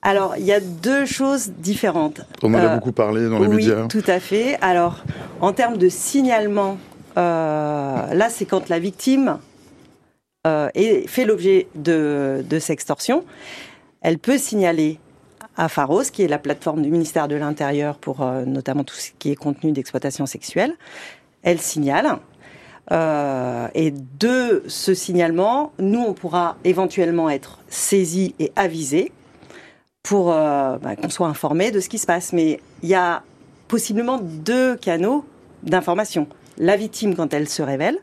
Alors, 0.01 0.35
il 0.37 0.45
y 0.45 0.53
a 0.53 0.59
deux 0.59 1.05
choses 1.05 1.49
différentes. 1.57 2.21
On 2.43 2.53
en 2.53 2.57
a 2.57 2.65
euh, 2.65 2.75
beaucoup 2.75 2.91
parlé 2.91 3.27
dans 3.27 3.39
les 3.39 3.47
médias. 3.47 3.81
Oui, 3.81 3.87
tout 3.87 4.03
à 4.07 4.19
fait. 4.19 4.57
Alors, 4.61 5.03
en 5.41 5.53
termes 5.53 5.77
de 5.77 5.89
signalement, 5.89 6.77
là, 7.15 8.27
c'est 8.29 8.45
quand 8.45 8.69
la 8.69 8.79
victime 8.79 9.39
fait 10.45 11.25
l'objet 11.25 11.67
de, 11.75 12.45
de 12.47 12.59
sextorsion. 12.59 13.25
Elle 14.01 14.19
peut 14.19 14.37
signaler 14.37 14.99
à 15.57 15.67
Pharos, 15.69 16.03
qui 16.03 16.23
est 16.23 16.27
la 16.27 16.37
plateforme 16.37 16.83
du 16.83 16.91
ministère 16.91 17.27
de 17.27 17.35
l'Intérieur 17.35 17.97
pour 17.97 18.21
euh, 18.21 18.45
notamment 18.45 18.83
tout 18.83 18.95
ce 18.95 19.09
qui 19.17 19.31
est 19.31 19.35
contenu 19.35 19.71
d'exploitation 19.71 20.25
sexuelle. 20.25 20.75
Elle 21.41 21.59
signale. 21.59 22.19
Euh, 22.91 23.67
et 23.73 23.91
de 23.91 24.63
ce 24.67 24.93
signalement, 24.93 25.73
nous, 25.79 25.99
on 25.99 26.13
pourra 26.13 26.57
éventuellement 26.63 27.29
être 27.29 27.59
saisis 27.67 28.33
et 28.39 28.51
avisés 28.55 29.11
pour 30.03 30.31
euh, 30.31 30.77
bah, 30.77 30.95
qu'on 30.95 31.09
soit 31.09 31.27
informé 31.27 31.71
de 31.71 31.79
ce 31.79 31.89
qui 31.89 31.97
se 31.97 32.05
passe. 32.05 32.31
Mais 32.31 32.61
il 32.83 32.89
y 32.89 32.95
a 32.95 33.23
possiblement 33.67 34.19
deux 34.21 34.75
canaux 34.77 35.25
d'information. 35.63 36.27
La 36.57 36.77
victime 36.77 37.15
quand 37.15 37.33
elle 37.33 37.49
se 37.49 37.61
révèle 37.61 37.97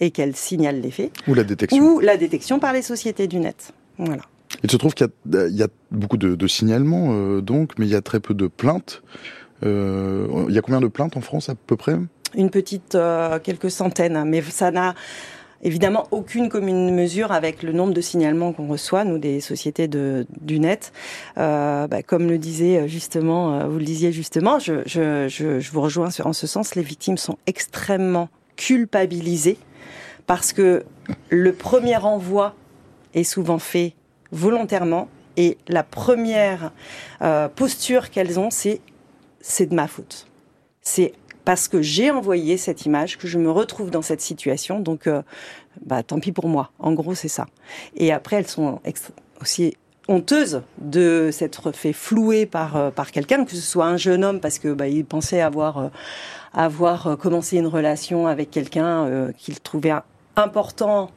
et 0.00 0.12
qu'elle 0.12 0.34
signale 0.34 0.80
les 0.80 0.90
faits. 0.90 1.12
Ou 1.28 1.34
la 1.34 1.44
détection. 1.44 1.84
Ou 1.84 2.00
la 2.00 2.16
détection 2.16 2.58
par 2.58 2.72
les 2.72 2.82
sociétés 2.82 3.26
du 3.26 3.38
net. 3.38 3.72
Voilà. 3.98 4.22
Il 4.62 4.70
se 4.70 4.76
trouve 4.76 4.94
qu'il 4.94 5.08
y, 5.26 5.62
a 5.62 5.68
beaucoup 5.90 6.16
de, 6.16 6.46
signalements, 6.46 7.08
euh, 7.10 7.40
donc, 7.40 7.72
mais 7.78 7.86
il 7.86 7.90
y 7.90 7.96
a 7.96 8.02
très 8.02 8.20
peu 8.20 8.34
de 8.34 8.46
plaintes. 8.46 9.02
Euh, 9.64 10.26
il 10.48 10.54
y 10.54 10.58
a 10.58 10.62
combien 10.62 10.80
de 10.80 10.88
plaintes 10.88 11.16
en 11.16 11.20
France 11.20 11.48
à 11.48 11.54
peu 11.54 11.76
près? 11.76 11.96
Une 12.34 12.50
petite, 12.50 12.94
euh, 12.94 13.38
quelques 13.38 13.70
centaines, 13.70 14.22
mais 14.24 14.40
ça 14.42 14.70
n'a 14.70 14.94
évidemment 15.64 16.06
aucune 16.10 16.48
commune 16.48 16.94
mesure 16.94 17.30
avec 17.30 17.62
le 17.62 17.72
nombre 17.72 17.92
de 17.92 18.00
signalements 18.00 18.52
qu'on 18.52 18.66
reçoit, 18.66 19.04
nous, 19.04 19.18
des 19.18 19.40
sociétés 19.40 19.88
du 19.88 20.58
net. 20.58 20.92
Bah, 21.36 22.02
comme 22.04 22.28
le 22.28 22.38
disait 22.38 22.88
justement, 22.88 23.68
vous 23.68 23.78
le 23.78 23.84
disiez 23.84 24.10
justement, 24.10 24.58
je 24.58 25.70
vous 25.70 25.80
rejoins 25.80 26.08
en 26.24 26.32
ce 26.32 26.46
sens, 26.48 26.74
les 26.74 26.82
victimes 26.82 27.16
sont 27.16 27.38
extrêmement 27.46 28.28
culpabilisées 28.56 29.58
parce 30.26 30.52
que 30.52 30.84
le 31.30 31.52
premier 31.52 31.96
envoi 31.96 32.56
est 33.14 33.24
souvent 33.24 33.60
fait 33.60 33.94
volontairement. 34.32 35.08
Et 35.36 35.58
la 35.68 35.82
première 35.82 36.72
euh, 37.22 37.48
posture 37.48 38.10
qu'elles 38.10 38.40
ont, 38.40 38.50
c'est 38.50 38.80
c'est 39.40 39.66
de 39.66 39.74
ma 39.74 39.88
faute. 39.88 40.26
C'est 40.82 41.12
parce 41.44 41.68
que 41.68 41.82
j'ai 41.82 42.10
envoyé 42.10 42.56
cette 42.56 42.86
image 42.86 43.18
que 43.18 43.26
je 43.26 43.38
me 43.38 43.50
retrouve 43.50 43.90
dans 43.90 44.02
cette 44.02 44.20
situation. 44.20 44.78
Donc, 44.78 45.06
euh, 45.06 45.22
bah, 45.84 46.02
tant 46.02 46.20
pis 46.20 46.32
pour 46.32 46.48
moi. 46.48 46.70
En 46.78 46.92
gros, 46.92 47.14
c'est 47.14 47.28
ça. 47.28 47.46
Et 47.96 48.12
après, 48.12 48.36
elles 48.36 48.46
sont 48.46 48.80
aussi 49.40 49.76
honteuses 50.06 50.62
de 50.78 51.30
s'être 51.32 51.72
fait 51.72 51.92
flouer 51.92 52.46
par 52.46 52.76
euh, 52.76 52.90
par 52.90 53.10
quelqu'un, 53.10 53.44
que 53.44 53.52
ce 53.52 53.60
soit 53.60 53.86
un 53.86 53.96
jeune 53.96 54.24
homme 54.24 54.40
parce 54.40 54.58
que 54.58 54.72
bah, 54.72 54.88
il 54.88 55.04
pensait 55.04 55.40
avoir 55.40 55.90
avoir 56.52 57.16
commencé 57.18 57.56
une 57.56 57.66
relation 57.66 58.26
avec 58.26 58.50
quelqu'un 58.50 59.32
qu'il 59.38 59.58
trouvait 59.60 59.94
important 60.36 61.10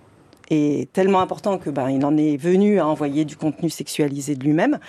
est 0.50 0.92
tellement 0.92 1.22
important 1.22 1.58
que 1.58 1.70
ben, 1.70 1.90
il 1.90 2.06
en 2.06 2.18
est 2.18 2.38
venu 2.38 2.80
à 2.80 2.88
envoyer 2.88 3.26
du 3.26 3.36
contenu 3.36 3.70
sexualisé 3.70 4.36
de 4.36 4.44
lui-même. 4.44 4.80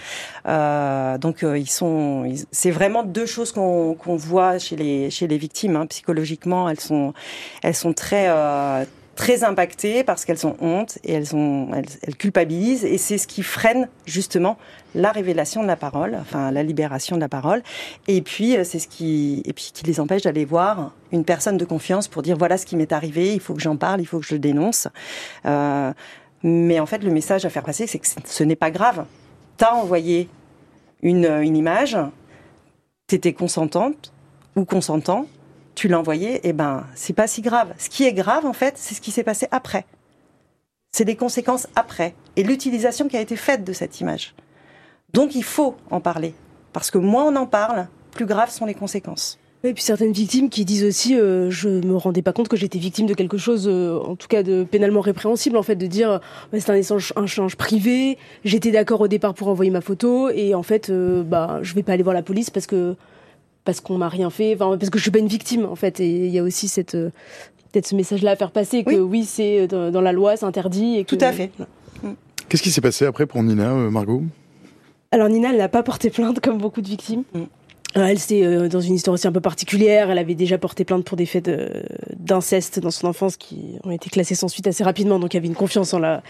Euh, 0.46 1.18
donc 1.18 1.42
euh, 1.42 1.58
ils 1.58 1.70
sont, 1.70 2.32
c'est 2.50 2.70
vraiment 2.70 3.02
deux 3.02 3.26
choses 3.26 3.52
qu'on 3.52 3.94
qu'on 3.94 4.16
voit 4.16 4.58
chez 4.58 4.76
les 4.76 5.10
chez 5.10 5.26
les 5.26 5.38
victimes. 5.38 5.76
Hein. 5.76 5.86
Psychologiquement, 5.86 6.68
elles 6.68 6.80
sont 6.80 7.12
elles 7.62 7.74
sont 7.74 7.92
très 7.92 8.26
euh, 8.28 8.84
très 9.16 9.42
impactées 9.42 10.04
parce 10.04 10.24
qu'elles 10.24 10.46
ont 10.46 10.56
honte 10.60 10.98
et 11.02 11.14
elles, 11.14 11.34
ont, 11.34 11.70
elles, 11.74 12.14
culpabilisent 12.16 12.84
et 12.84 12.98
c'est 12.98 13.18
ce 13.18 13.26
qui 13.26 13.42
freine 13.42 13.88
justement 14.04 14.58
la 14.94 15.10
révélation 15.10 15.62
de 15.62 15.66
la 15.66 15.74
parole, 15.74 16.16
enfin 16.20 16.52
la 16.52 16.62
libération 16.62 17.16
de 17.16 17.20
la 17.20 17.28
parole. 17.28 17.62
Et 18.06 18.22
puis 18.22 18.56
euh, 18.56 18.62
c'est 18.62 18.78
ce 18.78 18.86
qui 18.86 19.42
et 19.44 19.52
puis 19.52 19.70
qui 19.74 19.84
les 19.84 19.98
empêche 19.98 20.22
d'aller 20.22 20.44
voir 20.44 20.92
une 21.10 21.24
personne 21.24 21.56
de 21.56 21.64
confiance 21.64 22.06
pour 22.06 22.22
dire 22.22 22.36
voilà 22.36 22.58
ce 22.58 22.66
qui 22.66 22.76
m'est 22.76 22.92
arrivé, 22.92 23.34
il 23.34 23.40
faut 23.40 23.54
que 23.54 23.60
j'en 23.60 23.76
parle, 23.76 24.00
il 24.00 24.06
faut 24.06 24.20
que 24.20 24.26
je 24.26 24.34
le 24.34 24.38
dénonce. 24.38 24.86
Euh, 25.46 25.92
mais 26.42 26.78
en 26.78 26.86
fait 26.86 27.02
le 27.02 27.10
message 27.10 27.44
à 27.44 27.50
faire 27.50 27.64
passer 27.64 27.86
c'est 27.86 27.98
que 27.98 28.06
ce 28.24 28.44
n'est 28.44 28.56
pas 28.56 28.70
grave. 28.70 29.06
T'as 29.56 29.72
envoyé 29.72 30.28
une, 31.02 31.24
une 31.24 31.56
image, 31.56 31.96
t'étais 33.06 33.32
consentante 33.32 34.12
ou 34.54 34.64
consentant, 34.64 35.26
tu 35.76 35.86
l'as 35.88 36.00
envoyé, 36.00 36.40
eh 36.42 36.52
ben, 36.52 36.84
c'est 36.96 37.12
pas 37.12 37.28
si 37.28 37.42
grave. 37.42 37.72
Ce 37.78 37.88
qui 37.88 38.04
est 38.04 38.14
grave, 38.14 38.46
en 38.46 38.54
fait, 38.54 38.74
c'est 38.76 38.94
ce 38.94 39.00
qui 39.00 39.12
s'est 39.12 39.22
passé 39.22 39.46
après. 39.52 39.84
C'est 40.90 41.04
les 41.04 41.16
conséquences 41.16 41.68
après 41.76 42.14
et 42.34 42.42
l'utilisation 42.42 43.06
qui 43.06 43.16
a 43.16 43.20
été 43.20 43.36
faite 43.36 43.62
de 43.62 43.74
cette 43.74 44.00
image. 44.00 44.34
Donc 45.12 45.34
il 45.34 45.44
faut 45.44 45.76
en 45.90 46.00
parler. 46.00 46.34
Parce 46.72 46.90
que 46.90 46.98
moins 46.98 47.26
on 47.26 47.36
en 47.36 47.46
parle, 47.46 47.86
plus 48.10 48.24
graves 48.24 48.50
sont 48.50 48.64
les 48.64 48.74
conséquences. 48.74 49.38
Et 49.64 49.74
puis 49.74 49.82
certaines 49.82 50.12
victimes 50.12 50.48
qui 50.48 50.64
disent 50.64 50.84
aussi, 50.84 51.18
euh, 51.18 51.50
je 51.50 51.68
me 51.68 51.96
rendais 51.96 52.22
pas 52.22 52.32
compte 52.32 52.48
que 52.48 52.56
j'étais 52.56 52.78
victime 52.78 53.06
de 53.06 53.14
quelque 53.14 53.36
chose, 53.36 53.66
euh, 53.68 53.98
en 53.98 54.16
tout 54.16 54.28
cas 54.28 54.42
de 54.42 54.64
pénalement 54.64 55.00
répréhensible, 55.00 55.56
en 55.56 55.62
fait, 55.62 55.76
de 55.76 55.86
dire, 55.86 56.20
bah, 56.52 56.58
c'est 56.60 56.70
un 56.70 56.74
échange, 56.74 57.12
un 57.16 57.24
échange 57.24 57.56
privé, 57.56 58.16
j'étais 58.44 58.70
d'accord 58.70 59.00
au 59.00 59.08
départ 59.08 59.34
pour 59.34 59.48
envoyer 59.48 59.70
ma 59.70 59.80
photo, 59.80 60.30
et 60.30 60.54
en 60.54 60.62
fait, 60.62 60.88
euh, 60.88 61.22
bah, 61.22 61.58
je 61.62 61.74
vais 61.74 61.82
pas 61.82 61.92
aller 61.92 62.02
voir 62.02 62.14
la 62.14 62.22
police 62.22 62.48
parce 62.48 62.66
que 62.66 62.94
parce 63.66 63.80
qu'on 63.80 63.98
m'a 63.98 64.08
rien 64.08 64.30
fait, 64.30 64.54
enfin, 64.54 64.78
parce 64.78 64.88
que 64.88 64.96
je 64.96 65.02
suis 65.02 65.10
pas 65.10 65.18
une 65.18 65.26
victime 65.26 65.66
en 65.66 65.74
fait. 65.74 66.00
Et 66.00 66.08
il 66.08 66.32
y 66.32 66.38
a 66.38 66.42
aussi 66.42 66.68
cette 66.68 66.94
euh, 66.94 67.10
peut-être 67.72 67.86
ce 67.86 67.94
message-là 67.94 68.30
à 68.30 68.36
faire 68.36 68.52
passer 68.52 68.84
que 68.84 68.94
oui, 68.94 69.24
c'est 69.24 69.68
euh, 69.70 69.90
dans, 69.90 70.00
la 70.00 70.12
loi, 70.12 70.38
c'est 70.38 70.46
interdit. 70.46 70.96
Et 70.96 71.04
Tout 71.04 71.18
à 71.20 71.32
fait. 71.32 71.50
Qu'est-ce 72.48 72.62
qui 72.62 72.70
s'est 72.70 72.80
passé 72.80 73.04
après 73.04 73.26
pour 73.26 73.42
Nina, 73.42 73.72
euh, 73.72 73.90
Margot? 73.90 74.22
Alors 75.10 75.28
Nina, 75.28 75.50
elle 75.50 75.58
n'a 75.58 75.68
pas 75.68 75.82
porté 75.82 76.10
plainte 76.10 76.40
comme 76.40 76.58
beaucoup 76.58 76.80
de 76.80 76.88
victimes. 76.88 77.24
Mm. 77.34 77.42
Elle, 77.96 78.18
c'est 78.18 78.68
dans 78.68 78.80
une 78.80 78.94
histoire 78.94 79.14
aussi 79.14 79.26
un 79.26 79.32
peu 79.32 79.40
particulière. 79.40 80.10
Elle 80.10 80.18
avait 80.18 80.34
déjà 80.34 80.58
porté 80.58 80.84
plainte 80.84 81.02
pour 81.02 81.16
des 81.16 81.24
faits 81.24 81.50
d'inceste 82.14 82.78
dans 82.78 82.90
son 82.90 83.06
enfance 83.06 83.38
qui 83.38 83.78
ont 83.84 83.90
été 83.90 84.10
classés 84.10 84.34
sans 84.34 84.48
suite 84.48 84.66
assez 84.66 84.84
rapidement. 84.84 85.18
Donc 85.18 85.32
il 85.32 85.38
y 85.38 85.38
avait 85.38 85.46
une 85.46 85.54
confiance 85.54 85.94
en 85.94 85.98
la 85.98 86.22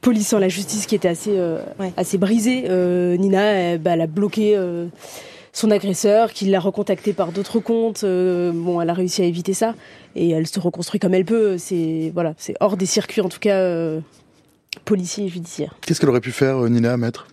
police, 0.00 0.32
en 0.32 0.38
la 0.38 0.48
justice 0.48 0.86
qui 0.86 0.94
était 0.94 1.08
assez, 1.08 1.38
assez 1.98 2.16
brisée. 2.16 2.62
Nina, 3.18 3.42
elle, 3.42 3.78
bah, 3.78 3.90
elle 3.92 4.00
a 4.00 4.06
bloqué 4.06 4.56
son 5.52 5.70
agresseur, 5.70 6.32
qui 6.32 6.46
l'a 6.46 6.60
recontacté 6.60 7.12
par 7.12 7.30
d'autres 7.30 7.60
comptes. 7.60 8.04
Euh, 8.04 8.52
bon, 8.54 8.80
elle 8.80 8.90
a 8.90 8.94
réussi 8.94 9.22
à 9.22 9.26
éviter 9.26 9.52
ça 9.52 9.74
et 10.16 10.30
elle 10.30 10.46
se 10.46 10.58
reconstruit 10.58 10.98
comme 10.98 11.14
elle 11.14 11.26
peut. 11.26 11.58
C'est 11.58 12.10
voilà, 12.14 12.34
c'est 12.38 12.54
hors 12.60 12.76
des 12.76 12.86
circuits 12.86 13.20
en 13.20 13.28
tout 13.28 13.38
cas 13.38 13.56
euh, 13.56 14.00
policiers 14.84 15.26
et 15.26 15.28
judiciaires. 15.28 15.76
Qu'est-ce 15.82 16.00
qu'elle 16.00 16.08
aurait 16.08 16.20
pu 16.20 16.32
faire, 16.32 16.64
euh, 16.64 16.68
Nina, 16.68 16.96
maître 16.96 17.26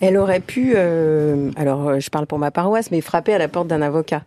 elle 0.00 0.16
aurait 0.16 0.38
pu, 0.38 0.76
alors 0.76 1.98
je 1.98 2.08
parle 2.08 2.26
pour 2.28 2.38
ma 2.38 2.52
paroisse, 2.52 2.92
mais 2.92 3.00
frapper 3.00 3.34
à 3.34 3.38
la 3.38 3.48
porte 3.48 3.66
d'un 3.66 3.82
avocat. 3.82 4.22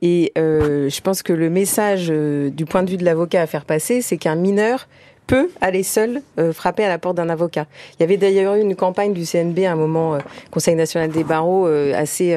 Et 0.00 0.32
je 0.34 1.00
pense 1.00 1.22
que 1.22 1.32
le 1.32 1.48
message 1.48 2.08
du 2.08 2.64
point 2.64 2.82
de 2.82 2.90
vue 2.90 2.96
de 2.96 3.04
l'avocat 3.04 3.40
à 3.40 3.46
faire 3.46 3.64
passer, 3.64 4.02
c'est 4.02 4.16
qu'un 4.16 4.34
mineur 4.34 4.88
peut 5.26 5.50
aller 5.60 5.82
seul 5.82 6.22
euh, 6.38 6.52
frapper 6.52 6.84
à 6.84 6.88
la 6.88 6.98
porte 6.98 7.16
d'un 7.16 7.28
avocat. 7.28 7.66
Il 7.94 8.00
y 8.00 8.04
avait 8.04 8.16
d'ailleurs 8.16 8.54
eu 8.54 8.60
une 8.60 8.76
campagne 8.76 9.12
du 9.12 9.24
CNB 9.24 9.60
à 9.60 9.72
un 9.72 9.76
moment, 9.76 10.14
euh, 10.14 10.18
Conseil 10.50 10.74
national 10.74 11.10
des 11.10 11.24
barreaux, 11.24 11.66
euh, 11.66 11.94
assez 11.94 12.36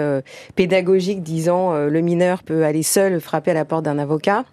pédagogique, 0.55 1.23
disant 1.23 1.73
le 1.75 2.01
mineur 2.01 2.43
peut 2.43 2.63
aller 2.63 2.83
seul 2.83 3.19
frapper 3.19 3.51
à 3.51 3.53
la 3.53 3.65
porte 3.65 3.83
d'un 3.85 3.97
avocat. 3.97 4.45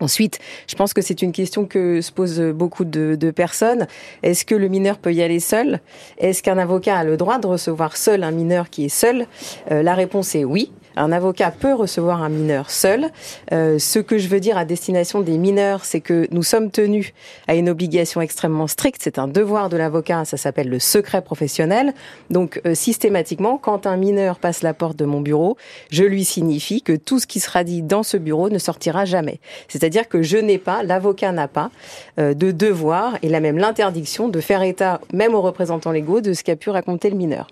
Ensuite, 0.00 0.38
je 0.66 0.74
pense 0.74 0.92
que 0.92 1.00
c'est 1.00 1.22
une 1.22 1.32
question 1.32 1.64
que 1.64 2.00
se 2.00 2.12
posent 2.12 2.40
beaucoup 2.40 2.84
de, 2.84 3.16
de 3.18 3.30
personnes. 3.30 3.86
Est-ce 4.22 4.44
que 4.44 4.54
le 4.54 4.68
mineur 4.68 4.98
peut 4.98 5.12
y 5.12 5.22
aller 5.22 5.40
seul? 5.40 5.80
Est-ce 6.18 6.42
qu'un 6.42 6.58
avocat 6.58 6.98
a 6.98 7.04
le 7.04 7.16
droit 7.16 7.38
de 7.38 7.46
recevoir 7.46 7.96
seul 7.96 8.22
un 8.22 8.30
mineur 8.30 8.68
qui 8.68 8.86
est 8.86 8.90
seul? 8.90 9.26
La 9.70 9.94
réponse 9.94 10.34
est 10.34 10.44
oui. 10.44 10.70
Un 10.96 11.12
avocat 11.12 11.50
peut 11.50 11.74
recevoir 11.74 12.22
un 12.22 12.28
mineur 12.28 12.70
seul. 12.70 13.10
Euh, 13.52 13.78
ce 13.78 13.98
que 13.98 14.18
je 14.18 14.28
veux 14.28 14.40
dire 14.40 14.56
à 14.56 14.64
destination 14.64 15.20
des 15.20 15.38
mineurs, 15.38 15.84
c'est 15.84 16.00
que 16.00 16.26
nous 16.30 16.42
sommes 16.42 16.70
tenus 16.70 17.12
à 17.46 17.54
une 17.54 17.68
obligation 17.68 18.20
extrêmement 18.20 18.66
stricte. 18.66 19.02
C'est 19.04 19.18
un 19.18 19.28
devoir 19.28 19.68
de 19.68 19.76
l'avocat. 19.76 20.24
Ça 20.24 20.36
s'appelle 20.36 20.68
le 20.68 20.78
secret 20.78 21.22
professionnel. 21.22 21.92
Donc, 22.30 22.60
euh, 22.66 22.74
systématiquement, 22.74 23.58
quand 23.58 23.86
un 23.86 23.96
mineur 23.96 24.38
passe 24.38 24.62
la 24.62 24.74
porte 24.74 24.96
de 24.96 25.04
mon 25.04 25.20
bureau, 25.20 25.56
je 25.90 26.04
lui 26.04 26.24
signifie 26.24 26.82
que 26.82 26.96
tout 26.96 27.18
ce 27.18 27.26
qui 27.26 27.40
sera 27.40 27.62
dit 27.62 27.82
dans 27.82 28.02
ce 28.02 28.16
bureau 28.16 28.48
ne 28.48 28.58
sortira 28.58 29.04
jamais. 29.04 29.38
C'est-à-dire 29.68 30.08
que 30.08 30.22
je 30.22 30.38
n'ai 30.38 30.58
pas, 30.58 30.82
l'avocat 30.82 31.32
n'a 31.32 31.48
pas 31.48 31.70
euh, 32.18 32.34
de 32.34 32.50
devoir 32.50 33.18
et 33.22 33.28
la 33.28 33.40
même 33.40 33.58
l'interdiction 33.58 34.28
de 34.28 34.40
faire 34.40 34.62
état, 34.62 35.00
même 35.12 35.34
aux 35.34 35.42
représentants 35.42 35.92
légaux, 35.92 36.20
de 36.20 36.32
ce 36.32 36.42
qu'a 36.42 36.56
pu 36.56 36.70
raconter 36.70 37.10
le 37.10 37.16
mineur. 37.16 37.48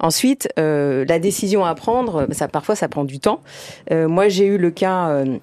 Ensuite, 0.00 0.48
euh, 0.58 1.04
la 1.08 1.18
décision 1.18 1.64
à 1.64 1.74
prendre, 1.74 2.26
ça 2.32 2.48
parfois 2.48 2.74
ça 2.74 2.88
prend 2.88 3.04
du 3.04 3.20
temps. 3.20 3.40
Euh, 3.90 4.08
moi, 4.08 4.28
j'ai 4.28 4.46
eu 4.46 4.58
le 4.58 4.70
cas. 4.70 5.08
Euh, 5.10 5.38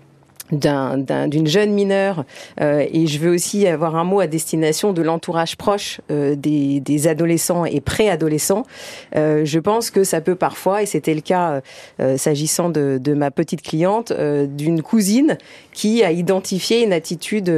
d'une 0.51 1.47
jeune 1.47 1.73
mineure 1.73 2.23
euh, 2.61 2.85
et 2.89 3.07
je 3.07 3.19
veux 3.19 3.31
aussi 3.31 3.67
avoir 3.67 3.95
un 3.95 4.05
mot 4.05 4.21
à 4.21 4.27
destination 4.27 4.93
de 4.93 5.01
l'entourage 5.01 5.57
proche 5.57 5.99
euh, 6.09 6.35
des, 6.35 6.79
des, 6.79 7.07
adolescents 7.07 7.65
et 7.65 7.81
préadolescents. 7.81 8.65
Euh, 9.15 9.43
je 9.43 9.59
pense 9.59 9.91
que 9.91 10.03
ça 10.03 10.21
peut 10.21 10.35
parfois, 10.35 10.83
et 10.83 10.85
c'était 10.85 11.13
le 11.13 11.21
cas 11.21 11.61
s'agissant 12.15 12.69
de, 12.69 12.99
de, 13.01 13.13
ma 13.13 13.31
petite 13.31 13.61
cliente, 13.61 14.13
d'une 14.13 14.81
cousine 14.81 15.37
qui 15.73 16.03
a 16.03 16.11
identifié 16.11 16.83
une 16.83 16.93
attitude 16.93 17.51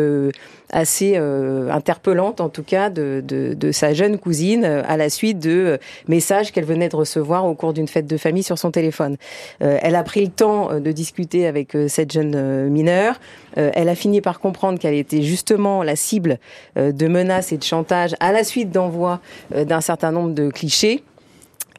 assez 0.72 1.14
euh, 1.16 1.70
interpellante 1.72 2.42
en 2.42 2.50
tout 2.50 2.64
cas 2.64 2.90
de, 2.90 3.24
de, 3.26 3.54
de, 3.54 3.72
sa 3.72 3.94
jeune 3.94 4.18
cousine 4.18 4.64
euh, 4.64 4.82
à 4.88 4.98
la 4.98 5.10
suite 5.10 5.40
de 5.40 5.50
euh, 5.50 5.78
messages 6.08 6.52
qu'elle 6.52 6.66
venait 6.66 6.90
de 6.90 6.96
recevoir 6.96 7.46
au 7.46 7.56
cours 7.56 7.74
d'une 7.74 7.88
fête 7.88 8.08
de 8.08 8.18
famille 8.18 8.44
sur 8.44 8.58
son 8.58 8.72
téléphone. 8.72 9.18
elle 9.60 9.96
a 9.96 10.04
pris 10.04 10.22
le 10.22 10.32
temps 10.32 10.80
de 10.80 10.92
discuter 10.92 11.48
avec 11.48 11.76
cette 11.88 12.12
jeune 12.12 12.70
mineure. 12.70 13.20
elle 13.56 13.90
a 13.90 13.96
fini 13.96 14.22
par 14.22 14.40
comprendre 14.40 14.80
qu'elle 14.80 14.94
était 14.94 15.22
justement 15.22 15.84
la 15.84 15.96
cible 15.96 16.40
de 16.76 17.08
menaces 17.08 17.52
et 17.52 17.58
de 17.58 17.64
chantage 17.64 18.16
à 18.20 18.32
la 18.32 18.44
suite 18.44 18.72
d'envoi 18.72 19.20
d'un 19.54 19.82
certain 19.82 20.12
nombre 20.12 20.34
de 20.34 20.50
clichés. 20.50 21.04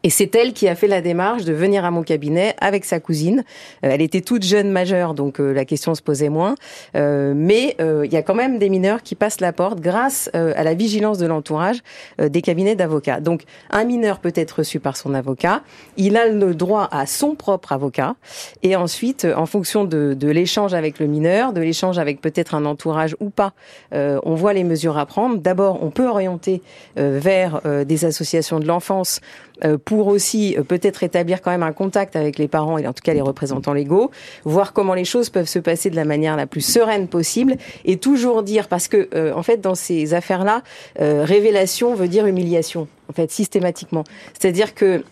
Et 0.02 0.10
c'est 0.10 0.34
elle 0.34 0.52
qui 0.52 0.66
a 0.66 0.74
fait 0.74 0.86
la 0.86 1.02
démarche 1.02 1.44
de 1.44 1.52
venir 1.52 1.84
à 1.84 1.90
mon 1.90 2.02
cabinet 2.02 2.54
avec 2.60 2.84
sa 2.84 3.00
cousine. 3.00 3.44
Euh, 3.84 3.90
elle 3.92 4.00
était 4.00 4.22
toute 4.22 4.44
jeune 4.44 4.70
majeure, 4.70 5.14
donc 5.14 5.40
euh, 5.40 5.52
la 5.52 5.64
question 5.64 5.94
se 5.94 6.00
posait 6.02 6.30
moins. 6.30 6.54
Euh, 6.96 7.34
mais 7.36 7.76
il 7.80 8.12
y 8.12 8.16
a 8.16 8.22
quand 8.22 8.34
même 8.34 8.58
des 8.58 8.68
mineurs 8.68 9.02
qui 9.02 9.14
passent 9.14 9.40
la 9.40 9.52
porte 9.52 9.80
grâce 9.80 10.30
à 10.32 10.62
la 10.62 10.74
vigilance 10.74 11.18
de 11.18 11.26
l'entourage 11.26 11.78
des 12.18 12.42
cabinets 12.42 12.74
d'avocats. 12.74 13.20
Donc 13.20 13.42
un 13.70 13.84
mineur 13.84 14.18
peut 14.18 14.32
être 14.34 14.58
reçu 14.58 14.80
par 14.80 14.96
son 14.96 15.14
avocat. 15.14 15.62
Il 15.96 16.16
a 16.16 16.26
le 16.26 16.54
droit 16.54 16.88
à 16.90 17.06
son 17.06 17.34
propre 17.34 17.72
avocat. 17.72 18.16
Et 18.62 18.76
ensuite, 18.76 19.26
en 19.36 19.46
fonction 19.46 19.84
de, 19.84 20.14
de 20.14 20.28
l'échange 20.28 20.74
avec 20.74 20.98
le 20.98 21.06
mineur, 21.06 21.52
de 21.52 21.60
l'échange 21.60 21.98
avec 21.98 22.20
peut-être 22.20 22.54
un 22.54 22.64
entourage 22.64 23.16
ou 23.20 23.30
pas, 23.30 23.52
on 23.92 24.34
voit 24.34 24.52
les 24.52 24.64
mesures 24.64 24.98
à 24.98 25.06
prendre. 25.06 25.38
D'abord, 25.38 25.82
on 25.82 25.90
peut 25.90 26.08
orienter 26.08 26.62
vers 26.96 27.60
des 27.84 28.04
associations 28.04 28.60
de 28.60 28.66
l'enfance 28.66 29.20
euh, 29.64 29.76
pour 29.90 30.06
aussi 30.06 30.54
euh, 30.56 30.62
peut-être 30.62 31.02
établir 31.02 31.42
quand 31.42 31.50
même 31.50 31.64
un 31.64 31.72
contact 31.72 32.14
avec 32.14 32.38
les 32.38 32.46
parents 32.46 32.78
et 32.78 32.86
en 32.86 32.92
tout 32.92 33.02
cas 33.02 33.12
les 33.12 33.20
représentants 33.20 33.72
légaux, 33.72 34.12
voir 34.44 34.72
comment 34.72 34.94
les 34.94 35.04
choses 35.04 35.30
peuvent 35.30 35.48
se 35.48 35.58
passer 35.58 35.90
de 35.90 35.96
la 35.96 36.04
manière 36.04 36.36
la 36.36 36.46
plus 36.46 36.60
sereine 36.60 37.08
possible 37.08 37.56
et 37.84 37.96
toujours 37.96 38.44
dire 38.44 38.68
parce 38.68 38.86
que 38.86 39.08
euh, 39.16 39.32
en 39.34 39.42
fait 39.42 39.60
dans 39.60 39.74
ces 39.74 40.14
affaires-là, 40.14 40.62
révélation 40.96 41.96
veut 41.96 42.06
dire 42.06 42.24
humiliation 42.26 42.86
en 43.08 43.12
fait 43.12 43.32
systématiquement. 43.32 44.04
C'est-à-dire 44.38 44.76
que 44.76 45.02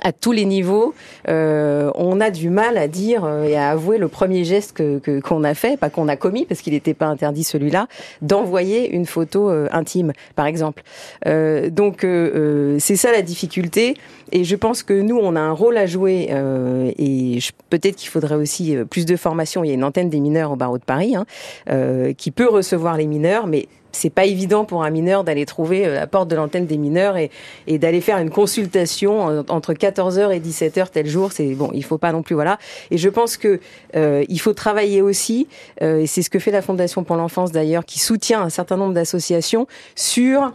à 0.00 0.12
tous 0.12 0.32
les 0.32 0.44
niveaux, 0.44 0.94
euh, 1.28 1.90
on 1.94 2.20
a 2.20 2.30
du 2.30 2.48
mal 2.48 2.78
à 2.78 2.88
dire 2.88 3.24
euh, 3.24 3.44
et 3.44 3.56
à 3.56 3.70
avouer 3.70 3.98
le 3.98 4.08
premier 4.08 4.44
geste 4.44 4.72
que 4.72 5.20
qu'on 5.20 5.44
a 5.44 5.54
fait, 5.54 5.78
pas 5.78 5.90
qu'on 5.90 6.08
a 6.08 6.16
commis 6.16 6.46
parce 6.46 6.62
qu'il 6.62 6.72
n'était 6.72 6.94
pas 6.94 7.06
interdit 7.06 7.44
celui-là, 7.44 7.88
d'envoyer 8.22 8.90
une 8.94 9.06
photo 9.06 9.50
euh, 9.50 9.68
intime, 9.70 10.12
par 10.34 10.46
exemple. 10.46 10.82
Euh, 11.26 11.68
donc 11.68 12.04
euh, 12.04 12.76
c'est 12.78 12.96
ça 12.96 13.12
la 13.12 13.22
difficulté, 13.22 13.94
et 14.32 14.44
je 14.44 14.56
pense 14.56 14.82
que 14.82 14.94
nous 14.94 15.18
on 15.18 15.36
a 15.36 15.40
un 15.40 15.52
rôle 15.52 15.76
à 15.76 15.86
jouer 15.86 16.30
et 16.98 17.38
peut-être 17.68 17.96
qu'il 17.96 18.08
faudrait 18.08 18.36
aussi 18.36 18.76
plus 18.88 19.04
de 19.04 19.16
formation. 19.16 19.62
Il 19.62 19.68
y 19.68 19.70
a 19.70 19.74
une 19.74 19.84
antenne 19.84 20.08
des 20.08 20.20
mineurs 20.20 20.52
au 20.52 20.56
barreau 20.56 20.78
de 20.78 20.84
Paris 20.84 21.14
hein, 21.16 21.26
qui 22.16 22.30
peut 22.30 22.48
recevoir 22.48 22.96
les 22.96 23.06
mineurs, 23.06 23.46
mais 23.46 23.68
c'est 23.92 24.10
pas 24.10 24.24
évident 24.24 24.64
pour 24.64 24.84
un 24.84 24.90
mineur 24.90 25.24
d'aller 25.24 25.46
trouver 25.46 25.86
euh, 25.86 25.94
la 25.94 26.06
porte 26.06 26.28
de 26.28 26.36
l'antenne 26.36 26.66
des 26.66 26.78
mineurs 26.78 27.16
et, 27.16 27.30
d'aller 27.78 28.00
faire 28.00 28.18
une 28.18 28.30
consultation 28.30 29.44
entre 29.48 29.72
14h 29.72 30.32
et 30.32 30.40
17h 30.40 30.90
tel 30.90 31.06
jour. 31.06 31.32
C'est 31.32 31.54
bon, 31.54 31.70
il 31.74 31.84
faut 31.84 31.98
pas 31.98 32.12
non 32.12 32.22
plus 32.22 32.34
voilà. 32.34 32.58
Et 32.90 32.98
je 32.98 33.08
pense 33.08 33.36
que 33.36 33.60
euh, 33.96 34.24
il 34.28 34.40
faut 34.40 34.54
travailler 34.54 35.02
aussi, 35.02 35.48
euh, 35.82 36.00
et 36.00 36.06
c'est 36.06 36.22
ce 36.22 36.30
que 36.30 36.38
fait 36.38 36.50
la 36.50 36.62
Fondation 36.62 37.04
pour 37.04 37.16
l'enfance 37.16 37.52
d'ailleurs, 37.52 37.84
qui 37.84 37.98
soutient 37.98 38.42
un 38.42 38.50
certain 38.50 38.76
nombre 38.76 38.94
d'associations 38.94 39.66
sur 39.94 40.52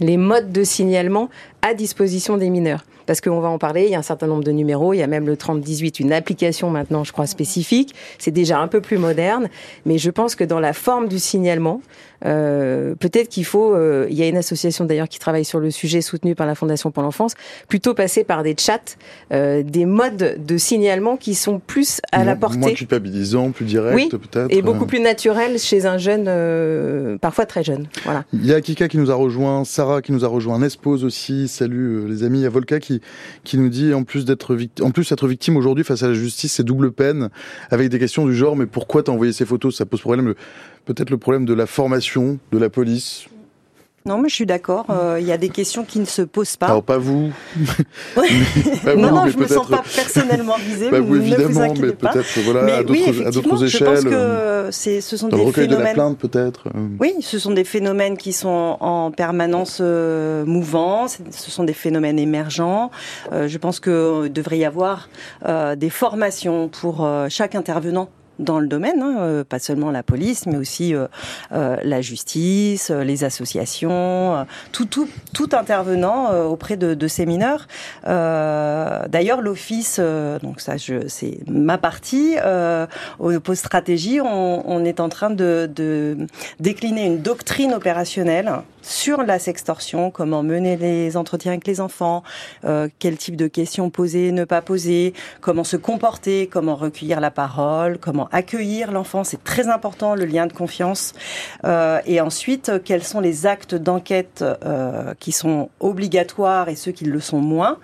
les 0.00 0.16
modes 0.16 0.52
de 0.52 0.64
signalement 0.64 1.28
à 1.62 1.74
disposition 1.74 2.36
des 2.36 2.50
mineurs 2.50 2.84
parce 3.08 3.22
qu'on 3.22 3.40
va 3.40 3.48
en 3.48 3.56
parler, 3.56 3.84
il 3.84 3.90
y 3.90 3.94
a 3.94 3.98
un 3.98 4.02
certain 4.02 4.26
nombre 4.26 4.44
de 4.44 4.52
numéros, 4.52 4.92
il 4.92 4.98
y 4.98 5.02
a 5.02 5.06
même 5.06 5.26
le 5.26 5.34
3018, 5.34 5.98
une 5.98 6.12
application 6.12 6.68
maintenant, 6.68 7.04
je 7.04 7.12
crois, 7.12 7.26
spécifique. 7.26 7.94
C'est 8.18 8.30
déjà 8.30 8.60
un 8.60 8.68
peu 8.68 8.82
plus 8.82 8.98
moderne, 8.98 9.48
mais 9.86 9.96
je 9.96 10.10
pense 10.10 10.34
que 10.34 10.44
dans 10.44 10.60
la 10.60 10.74
forme 10.74 11.08
du 11.08 11.18
signalement, 11.18 11.80
euh, 12.26 12.94
peut-être 12.96 13.28
qu'il 13.28 13.46
faut, 13.46 13.74
euh, 13.74 14.06
il 14.10 14.16
y 14.18 14.22
a 14.22 14.28
une 14.28 14.36
association 14.36 14.84
d'ailleurs 14.84 15.08
qui 15.08 15.18
travaille 15.18 15.46
sur 15.46 15.58
le 15.58 15.70
sujet 15.70 16.02
soutenue 16.02 16.34
par 16.34 16.46
la 16.46 16.54
Fondation 16.54 16.90
pour 16.90 17.02
l'enfance, 17.02 17.32
plutôt 17.68 17.94
passer 17.94 18.24
par 18.24 18.42
des 18.42 18.54
chats, 18.58 18.96
euh, 19.32 19.62
des 19.62 19.86
modes 19.86 20.36
de 20.44 20.58
signalement 20.58 21.16
qui 21.16 21.34
sont 21.34 21.60
plus 21.60 22.02
à 22.12 22.24
la 22.24 22.36
portée. 22.36 22.58
Moins 22.58 22.72
culpabilisant, 22.74 23.52
plus 23.52 23.64
direct 23.64 23.94
oui, 23.94 24.08
peut-être. 24.10 24.48
Et 24.50 24.60
beaucoup 24.60 24.84
plus 24.84 25.00
naturel 25.00 25.58
chez 25.58 25.86
un 25.86 25.96
jeune, 25.96 27.18
parfois 27.20 27.46
très 27.46 27.64
jeune. 27.64 27.86
Voilà. 28.04 28.24
Il 28.34 28.44
y 28.44 28.52
a 28.52 28.60
Kika 28.60 28.88
qui 28.88 28.98
nous 28.98 29.10
a 29.10 29.14
rejoint, 29.14 29.64
Sarah 29.64 30.02
qui 30.02 30.12
nous 30.12 30.26
a 30.26 30.28
rejoint, 30.28 30.58
Nespose 30.58 31.04
aussi, 31.04 31.47
salut 31.48 32.06
les 32.06 32.22
amis, 32.22 32.40
il 32.40 32.42
y 32.42 32.46
qui 33.44 33.58
nous 33.58 33.68
dit 33.68 33.94
en 33.94 34.04
plus 34.04 34.24
d'être 34.24 34.56
en 34.80 34.90
plus 34.90 35.10
être 35.10 35.26
victime 35.26 35.56
aujourd'hui 35.56 35.84
face 35.84 36.02
à 36.02 36.08
la 36.08 36.14
justice, 36.14 36.52
c'est 36.52 36.64
double 36.64 36.92
peine, 36.92 37.30
avec 37.70 37.88
des 37.88 37.98
questions 37.98 38.26
du 38.26 38.34
genre 38.34 38.56
mais 38.56 38.66
pourquoi 38.66 39.02
t'as 39.02 39.12
envoyé 39.12 39.32
ces 39.32 39.44
photos? 39.44 39.76
Ça 39.76 39.86
pose 39.86 40.00
problème, 40.00 40.34
peut-être 40.84 41.10
le 41.10 41.18
problème 41.18 41.44
de 41.44 41.54
la 41.54 41.66
formation 41.66 42.38
de 42.52 42.58
la 42.58 42.70
police. 42.70 43.26
Non, 44.08 44.18
mais 44.18 44.28
je 44.28 44.34
suis 44.34 44.46
d'accord. 44.46 44.86
Euh, 44.90 45.18
il 45.20 45.26
y 45.26 45.32
a 45.32 45.36
des 45.36 45.50
questions 45.50 45.84
qui 45.84 46.00
ne 46.00 46.06
se 46.06 46.22
posent 46.22 46.56
pas. 46.56 46.66
Alors 46.66 46.82
pas 46.82 46.98
vous. 46.98 47.30
pas 48.14 48.96
non, 48.96 49.10
non, 49.10 49.28
je 49.28 49.36
me 49.36 49.46
sens 49.46 49.68
pas 49.68 49.82
personnellement 49.94 50.56
visée. 50.56 50.88
Pas 50.98 51.00
vous 51.00 51.16
évidemment, 51.16 51.74
mais 51.78 51.92
peut-être 51.92 52.38
voilà 52.44 52.78
à 52.78 52.82
d'autres 52.82 53.64
échelles. 53.64 53.68
Je 53.68 53.84
pense 53.84 54.04
que 54.04 54.68
c'est, 54.70 55.00
ce 55.02 55.16
sont 55.16 55.28
dans 55.28 55.36
des 55.36 55.52
phénomènes. 55.52 55.78
de 55.78 55.84
la 55.84 55.92
plainte 55.92 56.18
peut-être. 56.18 56.68
Oui, 56.98 57.16
ce 57.20 57.38
sont 57.38 57.50
des 57.50 57.64
phénomènes 57.64 58.16
qui 58.16 58.32
sont 58.32 58.78
en 58.80 59.10
permanence 59.10 59.78
euh, 59.80 60.44
mouvants. 60.46 61.06
Ce 61.08 61.50
sont 61.50 61.64
des 61.64 61.74
phénomènes 61.74 62.18
émergents. 62.18 62.90
Euh, 63.32 63.48
je 63.48 63.58
pense 63.58 63.80
que 63.80 64.28
devrait 64.28 64.58
y 64.58 64.64
avoir 64.64 65.08
euh, 65.46 65.76
des 65.76 65.90
formations 65.90 66.68
pour 66.68 67.04
euh, 67.04 67.26
chaque 67.28 67.54
intervenant 67.54 68.08
dans 68.38 68.60
le 68.60 68.66
domaine, 68.66 69.02
hein, 69.02 69.16
euh, 69.20 69.44
pas 69.44 69.58
seulement 69.58 69.90
la 69.90 70.02
police, 70.02 70.46
mais 70.46 70.56
aussi 70.56 70.94
euh, 70.94 71.06
euh, 71.52 71.76
la 71.82 72.00
justice, 72.00 72.90
les 72.90 73.24
associations, 73.24 74.46
tout, 74.72 74.86
tout, 74.86 75.08
tout 75.34 75.48
intervenant 75.52 76.32
auprès 76.46 76.76
de, 76.76 77.08
ces 77.08 77.26
mineurs. 77.26 77.66
D'ailleurs, 78.04 79.40
l'office, 79.40 80.00
donc 80.42 80.60
ça, 80.60 80.74
c'est 81.08 81.38
ma 81.48 81.78
partie, 81.78 82.36
au 83.18 83.40
post 83.40 83.64
stratégie, 83.64 84.20
on, 84.20 84.84
est 84.84 85.00
en 85.00 85.08
train 85.08 85.30
de 85.30 86.16
décliner 86.60 87.06
une 87.06 87.20
doctrine 87.20 87.72
opérationnelle 87.72 88.50
sur 88.88 89.22
la 89.22 89.38
sextorsion, 89.38 90.10
comment 90.10 90.42
mener 90.42 90.76
les 90.76 91.16
entretiens 91.16 91.52
avec 91.52 91.66
les 91.66 91.80
enfants, 91.80 92.22
euh, 92.64 92.88
quel 92.98 93.18
type 93.18 93.36
de 93.36 93.46
questions 93.46 93.90
poser, 93.90 94.32
ne 94.32 94.44
pas 94.44 94.62
poser, 94.62 95.12
comment 95.42 95.64
se 95.64 95.76
comporter, 95.76 96.46
comment 96.46 96.74
recueillir 96.74 97.20
la 97.20 97.30
parole, 97.30 97.98
comment 97.98 98.28
accueillir 98.32 98.90
l'enfant, 98.90 99.24
c'est 99.24 99.44
très 99.44 99.68
important 99.68 100.14
le 100.14 100.24
lien 100.24 100.46
de 100.46 100.54
confiance. 100.54 101.12
Euh, 101.64 102.00
et 102.06 102.20
ensuite, 102.22 102.82
quels 102.82 103.04
sont 103.04 103.20
les 103.20 103.46
actes 103.46 103.74
d'enquête 103.74 104.42
euh, 104.42 105.12
qui 105.20 105.32
sont 105.32 105.68
obligatoires 105.80 106.70
et 106.70 106.74
ceux 106.74 106.92
qui 106.92 107.04
le 107.04 107.20
sont 107.20 107.40
moins. 107.40 107.78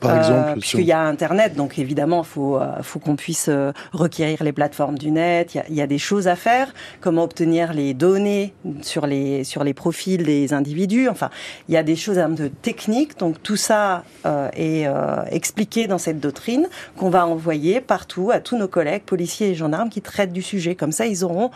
Par 0.00 0.18
exemple, 0.18 0.60
puisqu'il 0.60 0.84
y 0.84 0.92
a 0.92 1.00
Internet, 1.00 1.54
donc 1.54 1.78
évidemment, 1.78 2.22
faut 2.22 2.60
faut 2.82 2.98
qu'on 2.98 3.16
puisse 3.16 3.48
requérir 3.92 4.42
les 4.42 4.52
plateformes 4.52 4.98
du 4.98 5.10
net. 5.10 5.54
Il 5.54 5.58
y, 5.58 5.60
a, 5.60 5.64
il 5.68 5.74
y 5.74 5.80
a 5.80 5.86
des 5.86 5.98
choses 5.98 6.28
à 6.28 6.36
faire. 6.36 6.72
Comment 7.00 7.24
obtenir 7.24 7.72
les 7.72 7.94
données 7.94 8.52
sur 8.82 9.06
les 9.06 9.44
sur 9.44 9.64
les 9.64 9.74
profils 9.74 10.22
des 10.22 10.49
individus. 10.52 11.08
Enfin, 11.08 11.30
il 11.68 11.74
y 11.74 11.76
a 11.76 11.82
des 11.82 11.96
choses 11.96 12.18
un 12.18 12.32
peu 12.34 12.50
techniques. 12.50 13.18
Donc 13.18 13.42
tout 13.42 13.56
ça 13.56 14.04
euh, 14.26 14.48
est 14.54 14.86
euh, 14.86 15.24
expliqué 15.30 15.86
dans 15.86 15.98
cette 15.98 16.20
doctrine 16.20 16.68
qu'on 16.96 17.10
va 17.10 17.26
envoyer 17.26 17.80
partout 17.80 18.30
à 18.30 18.40
tous 18.40 18.56
nos 18.56 18.68
collègues 18.68 19.02
policiers 19.02 19.50
et 19.50 19.54
gendarmes 19.54 19.90
qui 19.90 20.02
traitent 20.02 20.32
du 20.32 20.42
sujet. 20.42 20.74
Comme 20.74 20.92
ça, 20.92 21.06
ils 21.06 21.24
auront 21.24 21.50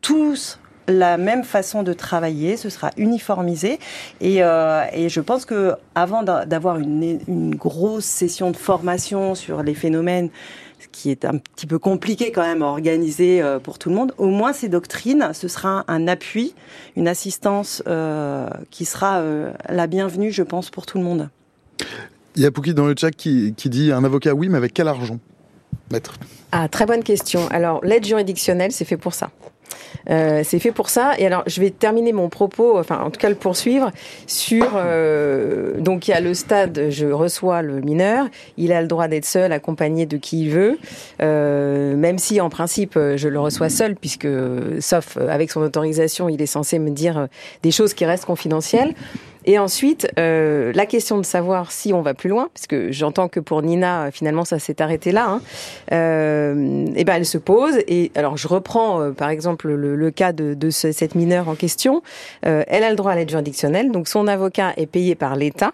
tous 0.00 0.58
la 0.88 1.16
même 1.18 1.44
façon 1.44 1.82
de 1.82 1.92
travailler, 1.92 2.56
ce 2.56 2.68
sera 2.68 2.90
uniformisé 2.96 3.78
et, 4.20 4.42
euh, 4.42 4.84
et 4.92 5.08
je 5.08 5.20
pense 5.20 5.44
que 5.44 5.74
avant 5.94 6.22
d'avoir 6.22 6.78
une, 6.78 7.20
une 7.28 7.54
grosse 7.54 8.04
session 8.04 8.50
de 8.50 8.56
formation 8.56 9.34
sur 9.34 9.62
les 9.62 9.74
phénomènes 9.74 10.30
qui 10.92 11.10
est 11.10 11.24
un 11.24 11.38
petit 11.38 11.66
peu 11.66 11.78
compliqué 11.78 12.32
quand 12.32 12.42
même 12.42 12.62
à 12.62 12.66
organiser 12.66 13.42
euh, 13.42 13.58
pour 13.58 13.78
tout 13.78 13.88
le 13.88 13.94
monde, 13.94 14.12
au 14.18 14.26
moins 14.26 14.52
ces 14.52 14.68
doctrines, 14.68 15.30
ce 15.32 15.48
sera 15.48 15.84
un 15.88 16.08
appui, 16.08 16.54
une 16.96 17.08
assistance 17.08 17.82
euh, 17.86 18.48
qui 18.70 18.84
sera 18.84 19.20
euh, 19.20 19.52
la 19.68 19.86
bienvenue, 19.86 20.32
je 20.32 20.42
pense, 20.42 20.70
pour 20.70 20.86
tout 20.86 20.98
le 20.98 21.04
monde. 21.04 21.28
Il 22.36 22.42
y 22.42 22.46
a 22.46 22.50
Pouki 22.50 22.74
dans 22.74 22.86
le 22.86 22.94
chat 22.96 23.10
qui, 23.10 23.54
qui 23.56 23.68
dit 23.68 23.92
un 23.92 24.04
avocat 24.04 24.34
oui, 24.34 24.48
mais 24.48 24.56
avec 24.56 24.72
quel 24.72 24.88
argent? 24.88 25.18
Ah, 26.52 26.68
très 26.68 26.86
bonne 26.86 27.02
question. 27.02 27.46
Alors, 27.50 27.84
l'aide 27.84 28.04
juridictionnelle, 28.04 28.72
c'est 28.72 28.84
fait 28.84 28.96
pour 28.96 29.14
ça. 29.14 29.30
Euh, 30.08 30.42
c'est 30.44 30.58
fait 30.58 30.72
pour 30.72 30.88
ça. 30.88 31.12
Et 31.18 31.26
alors, 31.26 31.42
je 31.46 31.60
vais 31.60 31.70
terminer 31.70 32.12
mon 32.12 32.28
propos, 32.28 32.78
enfin, 32.78 33.00
en 33.00 33.10
tout 33.10 33.20
cas, 33.20 33.28
le 33.28 33.34
poursuivre 33.34 33.90
sur. 34.26 34.72
Euh, 34.74 35.78
donc, 35.80 36.08
il 36.08 36.12
y 36.12 36.14
a 36.14 36.20
le 36.20 36.34
stade. 36.34 36.86
Je 36.90 37.06
reçois 37.06 37.62
le 37.62 37.80
mineur. 37.80 38.26
Il 38.56 38.72
a 38.72 38.80
le 38.82 38.88
droit 38.88 39.08
d'être 39.08 39.24
seul, 39.24 39.52
accompagné 39.52 40.06
de 40.06 40.16
qui 40.16 40.44
il 40.44 40.50
veut, 40.50 40.78
euh, 41.22 41.96
même 41.96 42.18
si, 42.18 42.40
en 42.40 42.50
principe, 42.50 42.94
je 42.94 43.28
le 43.28 43.40
reçois 43.40 43.68
seul, 43.68 43.94
puisque, 43.94 44.28
sauf 44.80 45.16
avec 45.16 45.50
son 45.50 45.60
autorisation, 45.60 46.28
il 46.28 46.40
est 46.40 46.46
censé 46.46 46.78
me 46.78 46.90
dire 46.90 47.28
des 47.62 47.70
choses 47.70 47.94
qui 47.94 48.04
restent 48.04 48.26
confidentielles. 48.26 48.94
Et 49.44 49.58
ensuite, 49.58 50.10
euh, 50.18 50.72
la 50.74 50.86
question 50.86 51.18
de 51.18 51.24
savoir 51.24 51.72
si 51.72 51.92
on 51.92 52.02
va 52.02 52.14
plus 52.14 52.28
loin, 52.28 52.48
parce 52.52 52.66
que 52.66 52.92
j'entends 52.92 53.28
que 53.28 53.40
pour 53.40 53.62
Nina, 53.62 54.10
finalement, 54.10 54.44
ça 54.44 54.58
s'est 54.58 54.82
arrêté 54.82 55.12
là. 55.12 55.28
Hein, 55.28 55.42
euh, 55.92 56.86
et 56.94 57.04
ben, 57.04 57.14
elle 57.14 57.26
se 57.26 57.38
pose. 57.38 57.78
Et 57.88 58.12
alors, 58.14 58.36
je 58.36 58.48
reprends, 58.48 59.00
euh, 59.00 59.10
par 59.12 59.30
exemple, 59.30 59.70
le, 59.70 60.10
cas 60.10 60.32
de, 60.32 60.54
de 60.54 60.70
ce, 60.70 60.92
cette 60.92 61.14
mineure 61.14 61.48
en 61.48 61.54
question. 61.54 62.02
Euh, 62.46 62.64
elle 62.66 62.84
a 62.84 62.90
le 62.90 62.96
droit 62.96 63.12
à 63.12 63.14
l'aide 63.14 63.30
juridictionnelle, 63.30 63.90
donc 63.90 64.08
son 64.08 64.26
avocat 64.26 64.72
est 64.76 64.86
payé 64.86 65.14
par 65.14 65.36
l'État. 65.36 65.72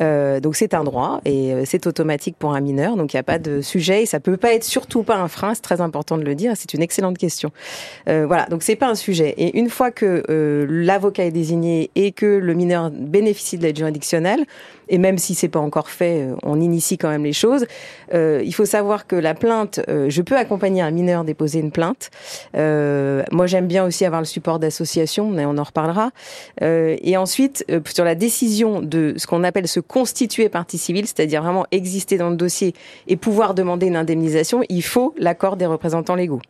Euh, 0.00 0.40
donc 0.40 0.56
c'est 0.56 0.74
un 0.74 0.84
droit 0.84 1.20
et 1.24 1.52
euh, 1.52 1.62
c'est 1.64 1.86
automatique 1.86 2.36
pour 2.38 2.54
un 2.54 2.60
mineur, 2.60 2.96
donc 2.96 3.12
il 3.12 3.16
n'y 3.16 3.20
a 3.20 3.24
pas 3.24 3.38
de 3.38 3.60
sujet 3.60 4.02
et 4.02 4.06
ça 4.06 4.20
peut 4.20 4.36
pas 4.36 4.52
être 4.54 4.64
surtout 4.64 5.02
pas 5.02 5.16
un 5.16 5.28
frein, 5.28 5.54
c'est 5.54 5.62
très 5.62 5.80
important 5.80 6.16
de 6.16 6.22
le 6.22 6.34
dire, 6.34 6.52
c'est 6.56 6.74
une 6.74 6.82
excellente 6.82 7.18
question. 7.18 7.50
Euh, 8.08 8.26
voilà, 8.26 8.46
donc 8.46 8.62
c'est 8.62 8.76
pas 8.76 8.88
un 8.88 8.94
sujet. 8.94 9.34
Et 9.36 9.58
une 9.58 9.68
fois 9.68 9.90
que 9.90 10.24
l'avocat 10.68 11.24
est 11.24 11.30
désigné 11.30 11.90
et 11.94 12.12
que 12.12 12.26
le 12.26 12.54
mineur 12.54 12.90
bénéficie 12.90 13.58
de 13.58 13.62
l'aide 13.62 13.76
juridictionnelle, 13.76 14.44
et 14.88 14.98
même 14.98 15.16
si 15.16 15.34
c'est 15.34 15.48
pas 15.48 15.60
encore 15.60 15.88
fait, 15.88 16.28
on 16.42 16.60
initie 16.60 16.98
quand 16.98 17.08
même 17.08 17.24
les 17.24 17.32
choses. 17.32 17.66
Il 18.12 18.52
faut 18.54 18.64
savoir 18.64 19.06
que 19.06 19.16
la 19.16 19.34
plainte, 19.34 19.80
je 19.88 20.22
peux 20.22 20.36
accompagner 20.36 20.82
un 20.82 20.90
mineur 20.90 21.24
déposer 21.24 21.60
une 21.60 21.70
plainte. 21.70 22.10
Moi, 22.54 23.46
j'aime 23.46 23.66
bien 23.66 23.84
aussi 23.84 24.04
avoir 24.04 24.20
le 24.20 24.26
support 24.26 24.58
d'associations, 24.58 25.30
mais 25.30 25.46
on 25.46 25.56
en 25.56 25.62
reparlera. 25.62 26.10
et 26.60 27.16
ensuite, 27.16 27.64
sur 27.94 28.04
la 28.04 28.14
décision 28.14 28.80
de 28.80 29.14
ce 29.16 29.26
qu'on 29.26 29.41
appelle 29.44 29.68
se 29.68 29.80
constituer 29.80 30.48
partie 30.48 30.78
civile, 30.78 31.06
c'est-à-dire 31.06 31.42
vraiment 31.42 31.66
exister 31.70 32.18
dans 32.18 32.30
le 32.30 32.36
dossier 32.36 32.74
et 33.06 33.16
pouvoir 33.16 33.54
demander 33.54 33.86
une 33.86 33.96
indemnisation, 33.96 34.62
il 34.68 34.82
faut 34.82 35.14
l'accord 35.18 35.56
des 35.56 35.66
représentants 35.66 36.14
légaux. 36.14 36.42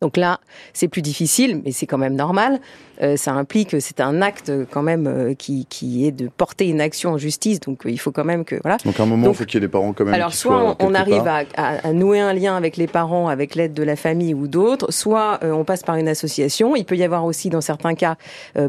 Donc 0.00 0.16
là, 0.16 0.40
c'est 0.72 0.88
plus 0.88 1.02
difficile, 1.02 1.62
mais 1.64 1.72
c'est 1.72 1.86
quand 1.86 1.98
même 1.98 2.14
normal. 2.14 2.60
Euh, 3.02 3.16
ça 3.16 3.32
implique, 3.32 3.76
c'est 3.80 4.00
un 4.00 4.22
acte 4.22 4.52
quand 4.70 4.82
même 4.82 5.06
euh, 5.06 5.34
qui, 5.34 5.66
qui 5.68 6.06
est 6.06 6.12
de 6.12 6.28
porter 6.28 6.68
une 6.68 6.80
action 6.80 7.10
en 7.10 7.18
justice. 7.18 7.60
Donc 7.60 7.84
euh, 7.84 7.90
il 7.90 7.98
faut 7.98 8.12
quand 8.12 8.24
même 8.24 8.44
que 8.44 8.56
voilà. 8.62 8.78
Donc 8.84 8.98
à 8.98 9.02
un 9.02 9.06
moment, 9.06 9.28
il 9.28 9.34
faut 9.34 9.44
qu'il 9.44 9.54
y 9.54 9.58
ait 9.58 9.66
les 9.66 9.70
parents 9.70 9.92
quand 9.92 10.04
même. 10.04 10.14
Alors 10.14 10.34
soit 10.34 10.76
on, 10.80 10.94
arrive 10.94 11.26
à, 11.26 11.44
à, 11.56 11.92
nouer 11.92 12.20
un 12.20 12.32
lien 12.32 12.56
avec 12.56 12.76
les 12.76 12.86
parents, 12.86 13.28
avec 13.28 13.54
l'aide 13.54 13.74
de 13.74 13.82
la 13.82 13.96
famille 13.96 14.34
ou 14.34 14.48
d'autres, 14.48 14.92
soit 14.92 15.40
on 15.42 15.64
passe 15.64 15.82
par 15.82 15.96
une 15.96 16.08
association. 16.08 16.76
Il 16.76 16.84
peut 16.84 16.96
y 16.96 17.04
avoir 17.04 17.24
aussi, 17.24 17.50
dans 17.50 17.60
certains 17.60 17.94
cas, 17.94 18.16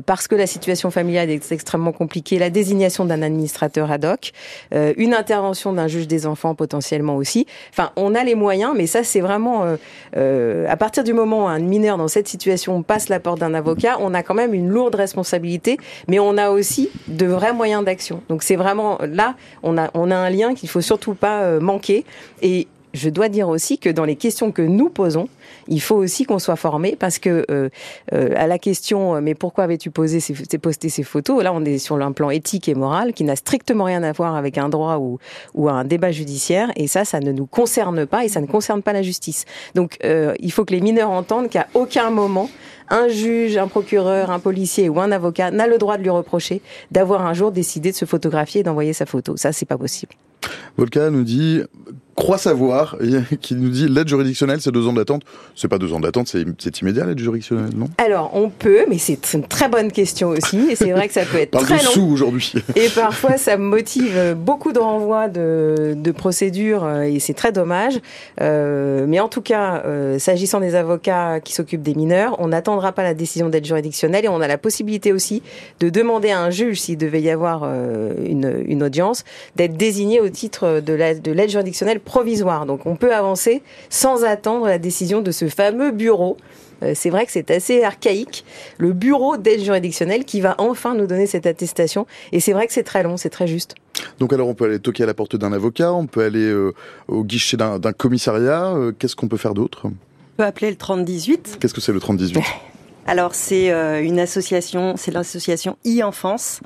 parce 0.06 0.28
que 0.28 0.36
la 0.36 0.48
situation 0.48 0.92
familiale 0.92 1.30
est 1.30 1.52
extrêmement 1.52 1.92
compliquée, 1.92 2.40
la 2.40 2.50
désignation 2.50 3.06
d'un 3.06 3.22
administrateur 3.22 3.92
ad 3.92 4.06
hoc, 4.06 4.32
une 4.72 5.14
intervention 5.14 5.74
d'un 5.74 5.88
juge 5.88 6.08
des 6.08 6.26
enfants 6.26 6.56
potentiellement 6.56 7.16
aussi. 7.16 7.46
Enfin, 7.72 7.92
on 7.96 8.16
a 8.16 8.24
les 8.24 8.36
moyens, 8.36 8.74
mais 8.76 8.88
ça 8.88 9.04
c'est 9.04 9.22
vraiment 9.22 9.64
à 10.14 10.78
partir 10.78 11.04
du 11.04 11.14
moment 11.14 11.46
où 11.46 11.48
un 11.48 11.60
mineur 11.60 11.98
dans 11.98 12.08
cette 12.08 12.28
situation 12.28 12.84
passe 12.84 13.10
la 13.10 13.20
porte 13.20 13.40
d'un 13.40 13.54
avocat, 13.54 13.98
on 14.00 14.14
a 14.14 14.17
quand 14.24 14.34
même 14.34 14.54
une 14.54 14.70
lourde 14.70 14.96
responsabilité, 14.96 15.78
mais 16.08 16.20
on 16.20 16.38
a 16.38 16.50
aussi 16.50 16.90
de 17.08 17.26
vrais 17.26 17.54
moyens 17.54 17.84
d'action. 17.84 18.22
Donc 18.30 18.44
c'est 18.44 18.56
vraiment 18.56 18.98
là, 19.02 19.36
on 19.64 19.78
a, 19.78 19.90
on 19.94 20.12
a 20.12 20.16
un 20.16 20.30
lien 20.30 20.56
qu'il 20.56 20.70
faut 20.70 20.82
surtout 20.82 21.14
pas 21.14 21.44
euh, 21.44 21.60
manquer. 21.60 22.06
Et 22.42 22.68
je 22.94 23.10
dois 23.10 23.30
dire 23.30 23.50
aussi 23.50 23.78
que 23.78 23.90
dans 23.90 24.06
les 24.06 24.16
questions 24.16 24.52
que 24.52 24.62
nous 24.62 24.90
posons, 24.90 25.28
il 25.68 25.82
faut 25.82 25.96
aussi 25.96 26.26
qu'on 26.26 26.40
soit 26.40 26.56
formé 26.56 26.96
parce 26.98 27.20
que 27.20 27.46
euh, 27.52 27.70
euh, 28.14 28.30
à 28.36 28.48
la 28.48 28.58
question 28.58 29.16
euh, 29.16 29.22
mais 29.22 29.36
pourquoi 29.36 29.66
avais-tu 29.66 29.92
posé 29.92 30.20
ces, 30.20 30.34
posté 30.58 30.90
ces 30.90 31.04
photos? 31.04 31.44
Là 31.44 31.54
on 31.54 31.64
est 31.66 31.78
sur 31.78 31.96
un 31.96 32.12
plan 32.12 32.30
éthique 32.30 32.70
et 32.70 32.76
moral 32.76 33.14
qui 33.14 33.24
n'a 33.24 33.36
strictement 33.36 33.86
rien 33.86 34.04
à 34.04 34.12
voir 34.12 34.36
avec 34.36 34.58
un 34.58 34.70
droit 34.70 34.98
ou, 34.98 35.20
ou 35.54 35.70
un 35.70 35.84
débat 35.84 36.12
judiciaire 36.12 36.72
et 36.76 36.88
ça 36.88 37.06
ça 37.06 37.20
ne 37.20 37.32
nous 37.32 37.46
concerne 37.46 38.06
pas 38.06 38.26
et 38.26 38.30
ça 38.30 38.42
ne 38.42 38.48
concerne 38.48 38.82
pas 38.82 38.94
la 38.94 39.02
justice 39.02 39.46
donc 39.76 39.98
il 40.04 40.52
faut 40.52 40.66
que 40.66 40.74
les 40.74 40.82
mineurs 40.82 41.12
entendent 41.12 41.50
qu'à 41.50 41.68
aucun 41.74 42.10
moment 42.10 42.50
un 42.90 43.08
juge, 43.10 43.58
un 43.58 43.68
procureur, 43.68 44.32
un 44.32 44.40
policier 44.40 44.90
ou 44.90 45.00
un 45.00 45.12
avocat 45.12 45.52
n'a 45.52 45.68
le 45.68 45.78
droit 45.78 45.98
de 45.98 46.04
lui 46.04 46.10
reprocher 46.10 46.62
d'avoir 46.92 47.26
un 47.26 47.34
jour 47.34 47.52
décidé 47.52 47.92
de 47.92 47.96
se 47.96 48.06
photographier 48.06 48.62
et 48.62 48.64
d'envoyer 48.64 48.94
sa 48.94 49.06
photo. 49.06 49.36
Ça, 49.36 49.52
c'est 49.52 49.66
pas 49.66 49.78
possible. 49.78 50.14
Volca 50.78 51.10
nous 51.10 51.24
dit 51.24 51.62
croit 52.18 52.38
savoir, 52.38 52.98
qui 53.42 53.56
nous 53.56 53.70
dit 53.70 53.88
l'aide 53.88 54.10
juridictionnelle, 54.10 54.60
c'est 54.60 54.72
deux 54.72 54.88
ans 54.88 54.94
d'attente. 54.94 55.22
C'est 55.56 55.70
pas 55.70 55.78
deux 55.78 55.94
ans 55.94 56.00
d'attente, 56.00 56.28
c'est 56.28 56.82
immédiat 56.82 57.06
l'aide 57.06 57.20
juridictionnelle, 57.20 57.70
non? 57.76 57.88
Alors 57.98 58.32
on 58.34 58.50
peut, 58.50 58.86
mais 58.90 58.98
c'est 58.98 59.34
une 59.34 59.48
très 59.48 59.70
bonne 59.70 59.92
question 59.92 60.30
aussi. 60.30 60.68
Et 60.70 60.76
c'est 60.76 60.92
vrai 60.92 61.08
que 61.08 61.14
ça 61.14 61.24
peut 61.24 61.38
être 61.38 61.52
très 61.60 61.84
long. 61.84 62.12
aujourd'hui. 62.12 62.54
Et 62.76 62.90
parfois 62.90 63.38
ça 63.38 63.56
motive 63.56 64.36
beaucoup 64.36 64.74
de 64.74 64.80
renvois 64.80 65.30
de, 65.30 65.96
de 65.96 66.12
procédures 66.12 66.84
euh, 66.84 67.02
et 67.04 67.20
c'est 67.20 67.34
très 67.34 67.52
dommage. 67.52 68.00
Euh, 68.42 69.06
mais 69.08 69.20
en 69.20 69.30
tout 69.30 69.42
cas, 69.42 69.84
euh, 69.86 70.20
s'agissant 70.20 70.60
des 70.60 70.76
avocats 70.76 71.40
qui 71.40 71.54
s'occupent 71.54 71.84
des 71.84 71.96
mineurs, 71.96 72.36
on 72.40 72.48
n'attendra 72.48 72.92
pas 72.92 73.04
la 73.04 73.14
décision 73.14 73.50
d'aide 73.50 73.66
juridictionnelle 73.66 74.26
et 74.26 74.30
on 74.30 74.42
a 74.42 74.48
la 74.48 74.58
possibilité 74.58 75.14
aussi 75.14 75.42
de 75.80 75.90
demander 75.90 76.32
à 76.32 76.42
un 76.42 76.50
juge, 76.50 76.82
s'il 76.82 76.98
devait 76.98 77.22
y 77.22 77.30
avoir 77.30 77.64
une, 77.64 78.64
une 78.66 78.84
audience, 78.84 79.24
d'être 79.56 79.78
désigné 79.78 80.20
au 80.20 80.30
titre 80.30 80.82
de 80.82 80.94
l'aide 80.94 81.50
juridictionnelle 81.50 82.00
provisoire. 82.08 82.66
Donc 82.66 82.86
on 82.86 82.96
peut 82.96 83.14
avancer 83.14 83.62
sans 83.90 84.24
attendre 84.24 84.66
la 84.66 84.80
décision 84.80 85.22
de 85.22 85.30
ce 85.32 85.48
fameux 85.50 85.92
bureau. 85.92 86.38
Euh, 86.84 86.94
c'est 86.96 87.10
vrai 87.10 87.26
que 87.26 87.32
c'est 87.32 87.52
assez 87.52 87.84
archaïque, 87.84 88.46
le 88.78 88.94
bureau 88.94 89.36
d'aide 89.38 89.62
juridictionnelle 89.62 90.26
qui 90.26 90.42
va 90.42 90.56
enfin 90.58 90.96
nous 90.96 91.06
donner 91.06 91.28
cette 91.28 91.46
attestation. 91.46 92.08
Et 92.32 92.40
c'est 92.40 92.54
vrai 92.54 92.66
que 92.66 92.74
c'est 92.74 92.84
très 92.84 93.04
long, 93.04 93.18
c'est 93.18 93.30
très 93.30 93.48
juste. 93.48 93.76
Donc 94.20 94.32
alors 94.32 94.48
on 94.48 94.54
peut 94.54 94.66
aller 94.66 94.80
toquer 94.80 95.04
à 95.04 95.06
la 95.06 95.14
porte 95.14 95.36
d'un 95.36 95.54
avocat, 95.54 95.92
on 95.92 96.08
peut 96.08 96.24
aller 96.24 96.46
euh, 96.46 96.74
au 97.08 97.24
guichet 97.24 97.58
d'un 97.58 97.94
commissariat. 97.94 98.74
Euh, 98.76 98.92
qu'est-ce 98.98 99.16
qu'on 99.16 99.28
peut 99.28 99.38
faire 99.38 99.54
d'autre? 99.54 99.88
On 99.88 99.94
peut 100.38 100.46
appeler 100.46 100.70
le 100.70 100.78
3018. 100.78 101.58
Qu'est-ce 101.60 101.74
que 101.74 101.82
c'est 101.82 101.94
le 101.94 102.00
3018 102.00 102.42
Alors 103.08 103.34
c'est 103.36 103.70
une 104.04 104.20
association, 104.20 104.96
c'est 104.98 105.12
l'association 105.12 105.78
e-enfance 105.86 106.60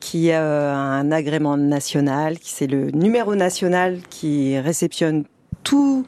qui 0.00 0.32
a 0.32 0.74
un 0.74 1.12
agrément 1.12 1.56
national, 1.56 2.38
qui 2.38 2.50
c'est 2.50 2.66
le 2.66 2.90
numéro 2.90 3.34
national 3.34 3.98
qui 4.08 4.58
réceptionne 4.58 5.24
tout 5.62 6.06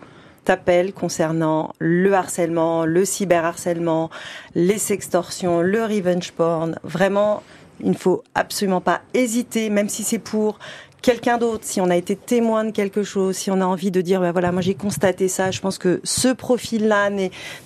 appel 0.49 0.93
concernant 0.93 1.73
le 1.79 2.13
harcèlement, 2.15 2.85
le 2.85 3.05
cyberharcèlement, 3.05 4.11
les 4.55 4.79
sextorsions, 4.79 5.61
le 5.61 5.85
revenge 5.85 6.33
porn. 6.33 6.77
Vraiment, 6.83 7.43
il 7.81 7.91
ne 7.91 7.97
faut 7.97 8.25
absolument 8.35 8.81
pas 8.81 9.03
hésiter, 9.15 9.71
même 9.71 9.89
si 9.89 10.03
c'est 10.03 10.19
pour 10.19 10.59
quelqu'un 11.01 11.39
d'autre, 11.39 11.65
si 11.65 11.81
on 11.81 11.91
a 11.91 11.97
été 11.97 12.17
témoin 12.17 12.65
de 12.65 12.71
quelque 12.71 13.03
chose, 13.03 13.37
si 13.37 13.51
on 13.51 13.61
a 13.61 13.67
envie 13.67 13.91
de 13.91 14.01
dire, 14.01 14.21
ben 14.21 14.33
voilà, 14.33 14.53
moi 14.53 14.63
j'ai 14.63 14.75
constaté 14.75 15.29
ça, 15.29 15.51
je 15.51 15.61
pense 15.61 15.79
que 15.79 16.01
ce 16.05 16.29
profil-là 16.33 17.11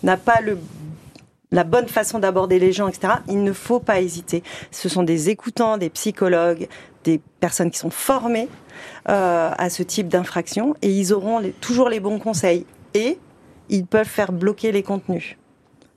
n'a 0.02 0.16
pas 0.16 0.40
le 0.42 0.58
la 1.52 1.64
bonne 1.64 1.88
façon 1.88 2.18
d'aborder 2.18 2.58
les 2.58 2.72
gens, 2.72 2.88
etc., 2.88 3.14
il 3.28 3.42
ne 3.42 3.52
faut 3.52 3.80
pas 3.80 4.00
hésiter. 4.00 4.42
Ce 4.70 4.88
sont 4.88 5.02
des 5.02 5.30
écoutants, 5.30 5.78
des 5.78 5.90
psychologues, 5.90 6.68
des 7.04 7.20
personnes 7.40 7.70
qui 7.70 7.78
sont 7.78 7.90
formées 7.90 8.48
euh, 9.08 9.50
à 9.56 9.70
ce 9.70 9.82
type 9.82 10.08
d'infraction 10.08 10.74
et 10.82 10.90
ils 10.90 11.12
auront 11.12 11.40
toujours 11.60 11.88
les 11.88 12.00
bons 12.00 12.18
conseils 12.18 12.66
et 12.94 13.18
ils 13.68 13.86
peuvent 13.86 14.08
faire 14.08 14.32
bloquer 14.32 14.72
les 14.72 14.82
contenus. 14.82 15.36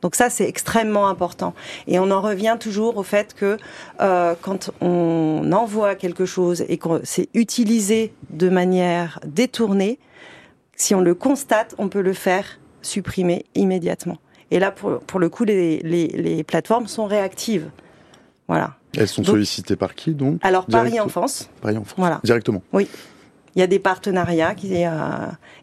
Donc 0.01 0.15
ça, 0.15 0.29
c'est 0.29 0.47
extrêmement 0.47 1.07
important. 1.07 1.53
Et 1.87 1.99
on 1.99 2.09
en 2.11 2.21
revient 2.21 2.57
toujours 2.59 2.97
au 2.97 3.03
fait 3.03 3.33
que 3.33 3.57
euh, 3.99 4.33
quand 4.41 4.71
on 4.79 5.51
envoie 5.51 5.95
quelque 5.95 6.25
chose 6.25 6.63
et 6.69 6.77
que 6.77 7.01
c'est 7.03 7.27
utilisé 7.33 8.13
de 8.29 8.49
manière 8.49 9.19
détournée, 9.25 9.99
si 10.75 10.95
on 10.95 11.01
le 11.01 11.15
constate, 11.15 11.75
on 11.77 11.89
peut 11.89 12.01
le 12.01 12.13
faire 12.13 12.45
supprimer 12.81 13.45
immédiatement. 13.55 14.17
Et 14.51 14.59
là, 14.59 14.71
pour, 14.71 14.99
pour 14.99 15.19
le 15.19 15.29
coup, 15.29 15.43
les, 15.43 15.79
les, 15.79 16.07
les, 16.07 16.43
plateformes 16.43 16.87
sont 16.87 17.05
réactives. 17.05 17.69
Voilà. 18.47 18.75
Elles 18.97 19.07
sont 19.07 19.23
sollicitées 19.23 19.75
par 19.75 19.93
qui 19.93 20.15
donc 20.15 20.39
Alors 20.41 20.65
Paris 20.65 20.99
Enfance. 20.99 21.49
Paris 21.61 21.77
Enfance. 21.77 21.95
Voilà. 21.97 22.19
Directement. 22.23 22.63
Oui. 22.73 22.87
Il 23.55 23.59
y 23.59 23.61
a 23.61 23.67
des 23.67 23.79
partenariats 23.79 24.55
qui, 24.55 24.85
euh, 24.85 24.91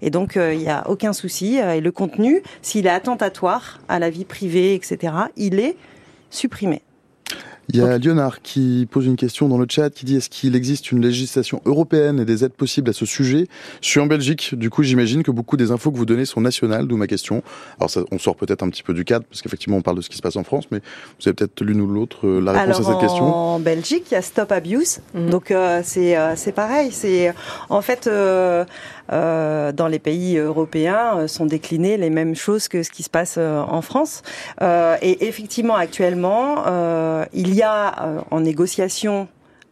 et 0.03 0.11
donc 0.11 0.37
euh, 0.37 0.53
il 0.53 0.61
n'y 0.61 0.69
a 0.69 0.89
aucun 0.89 1.13
souci. 1.13 1.61
Euh, 1.61 1.75
et 1.75 1.81
le 1.81 1.93
contenu, 1.93 2.43
s'il 2.63 2.87
est 2.87 2.91
attentatoire 2.91 3.81
à 3.89 3.99
la 3.99 4.11
vie 4.11 4.25
privée, 4.25 4.75
etc., 4.75 5.13
il 5.37 5.59
est 5.59 5.77
supprimé. 6.31 6.83
Il 7.73 7.77
y 7.77 7.83
a 7.83 7.99
Lionard 7.99 8.43
qui 8.43 8.87
pose 8.91 9.07
une 9.07 9.17
question 9.17 9.49
dans 9.49 9.59
le 9.59 9.67
chat 9.69 9.91
qui 9.91 10.05
dit 10.05 10.17
est-ce 10.17 10.31
qu'il 10.31 10.55
existe 10.55 10.93
une 10.93 11.01
législation 11.01 11.61
européenne 11.65 12.21
et 12.21 12.25
des 12.25 12.45
aides 12.45 12.53
possibles 12.53 12.91
à 12.91 12.93
ce 12.93 13.07
sujet? 13.07 13.49
Je 13.81 13.89
suis 13.89 14.01
en 14.01 14.07
Belgique, 14.07 14.55
du 14.55 14.71
coup 14.71 14.83
j'imagine 14.83 15.23
que 15.23 15.31
beaucoup 15.31 15.57
des 15.57 15.71
infos 15.71 15.91
que 15.91 15.97
vous 15.97 16.07
donnez 16.07 16.25
sont 16.25 16.41
nationales, 16.41 16.87
d'où 16.87 16.97
ma 16.97 17.07
question. 17.07 17.43
Alors 17.79 17.91
ça, 17.91 18.03
on 18.13 18.19
sort 18.19 18.37
peut-être 18.37 18.63
un 18.63 18.71
petit 18.71 18.83
peu 18.83 18.95
du 18.95 19.05
cadre 19.05 19.25
parce 19.29 19.43
qu'effectivement 19.43 19.77
on 19.79 19.83
parle 19.83 19.97
de 19.97 20.03
ce 20.03 20.09
qui 20.09 20.17
se 20.17 20.23
passe 20.23 20.37
en 20.37 20.45
France, 20.45 20.65
mais 20.71 20.79
vous 20.79 21.29
avez 21.29 21.35
peut-être 21.35 21.63
l'une 21.63 21.81
ou 21.81 21.87
l'autre 21.87 22.27
euh, 22.27 22.41
la 22.41 22.53
réponse 22.53 22.81
à 22.81 22.85
cette 22.85 23.01
question. 23.01 23.25
En 23.25 23.59
Belgique, 23.59 24.05
il 24.11 24.15
y 24.15 24.17
a 24.17 24.23
Stop 24.23 24.53
Abuse, 24.53 25.01
mhm. 25.15 25.31
donc 25.31 25.51
euh, 25.51 25.81
c'est 25.85 26.17
euh, 26.17 26.35
c'est 26.37 26.53
pareil. 26.53 26.91
C'est 26.93 27.35
en 27.69 27.83
fait 27.83 28.09
euh, 29.13 29.73
dans 29.73 29.89
les 29.89 29.99
pays 29.99 30.37
européens 30.37 31.19
euh, 31.19 31.29
sont 31.29 31.47
déclinées 31.47 31.97
les 31.97 32.11
mêmes 32.11 32.35
choses 32.35 32.69
que 32.69 32.83
ce 32.83 32.91
qui 32.91 33.03
se 33.03 33.11
passe 33.11 33.37
euh, 33.39 33.61
en 33.61 33.83
France. 33.83 34.23
et 34.61 35.27
effectivement, 35.27 35.77
actuellement, 35.77 36.65
il 37.33 37.55
y 37.55 37.63
a 37.63 38.25
en 38.31 38.41
négociation 38.41 39.29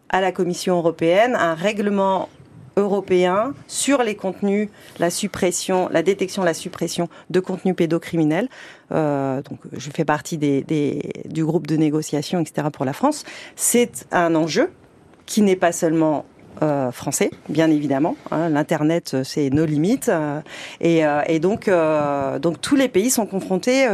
à 0.09 0.21
la 0.21 0.33
Commission 0.33 0.77
européenne 0.77 1.35
un 1.35 1.55
règlement 1.55 2.29
européen 2.77 3.55
sur 3.67 4.03
les 4.03 4.17
contenus, 4.17 4.69
la 4.99 5.11
suppression, 5.11 5.89
la 5.91 6.03
détection, 6.03 6.43
la 6.43 6.55
suppression 6.55 7.09
de 7.31 7.41
contenus 7.41 7.77
pédocriminels. 7.77 8.49
Donc, 8.91 9.59
je 9.73 9.91
fais 9.91 10.05
partie 10.05 10.39
du 10.39 11.45
groupe 11.45 11.67
de 11.67 11.77
négociation, 11.77 12.41
etc. 12.41 12.69
pour 12.73 12.85
la 12.85 12.93
France. 12.93 13.25
C'est 13.57 14.07
un 14.13 14.35
enjeu 14.35 14.71
qui 15.27 15.43
n'est 15.43 15.57
pas 15.57 15.73
seulement 15.73 16.25
euh, 16.63 16.93
français, 16.93 17.31
bien 17.49 17.69
évidemment. 17.71 18.17
Hein. 18.31 18.49
L'internet, 18.49 19.13
euh, 19.15 19.25
c'est 19.25 19.51
nos 19.51 19.67
limites, 19.67 20.09
euh, 20.09 20.41
et, 20.81 21.39
donc, 21.41 21.69
donc 22.41 22.61
tous 22.61 22.77
les 22.77 22.89
pays 22.89 23.11
sont 23.11 23.27
confrontés 23.27 23.89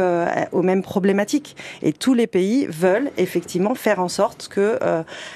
aux 0.51 0.61
mêmes 0.61 0.83
problématiques, 0.83 1.55
et 1.81 1.91
tous 1.91 2.13
les 2.13 2.27
pays 2.27 2.67
veulent 2.67 3.09
effectivement 3.17 3.75
faire 3.75 3.99
en 3.99 4.09
sorte 4.09 4.47
que 4.47 4.77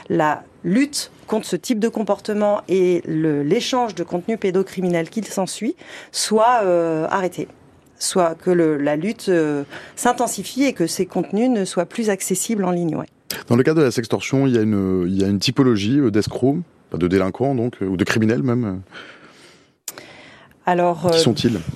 la 0.10 0.43
lutte 0.64 1.11
contre 1.27 1.47
ce 1.47 1.56
type 1.56 1.80
de 1.80 1.89
comportement 1.89 2.61
et 2.68 3.02
l'échange 3.06 3.95
de 3.95 4.03
contenu 4.03 4.38
pédocriminel 4.38 5.10
qu'il 5.10 5.26
s'ensuit 5.26 5.76
soit 6.11 6.61
arrêté 7.10 7.47
soit 7.97 8.35
que 8.35 8.52
la 8.52 8.95
lutte 8.95 9.31
s'intensifie 9.95 10.64
et 10.64 10.73
que 10.73 10.85
ces 10.85 11.06
contenus 11.06 11.49
ne 11.49 11.65
soient 11.65 11.85
plus 11.85 12.10
accessibles 12.10 12.65
en 12.65 12.72
ligne. 12.72 12.97
Dans 13.47 13.56
le 13.56 13.64
cas 13.64 13.73
de 13.73 13.81
la 13.81 13.91
sextorsion, 13.91 14.47
il 14.47 14.56
y 14.56 14.57
a 14.57 14.61
une, 14.61 15.06
il 15.07 15.19
y 15.19 15.23
a 15.23 15.27
une 15.27 15.39
typologie 15.39 15.99
d'escrocs 16.11 16.57
de 16.97 17.07
délinquants 17.07 17.55
donc, 17.55 17.77
ou 17.81 17.97
de 17.97 18.03
criminels 18.03 18.43
même 18.43 18.81
Alors, 20.65 21.01
Qui 21.01 21.17
euh, 21.17 21.19
sont-ils? 21.19 21.59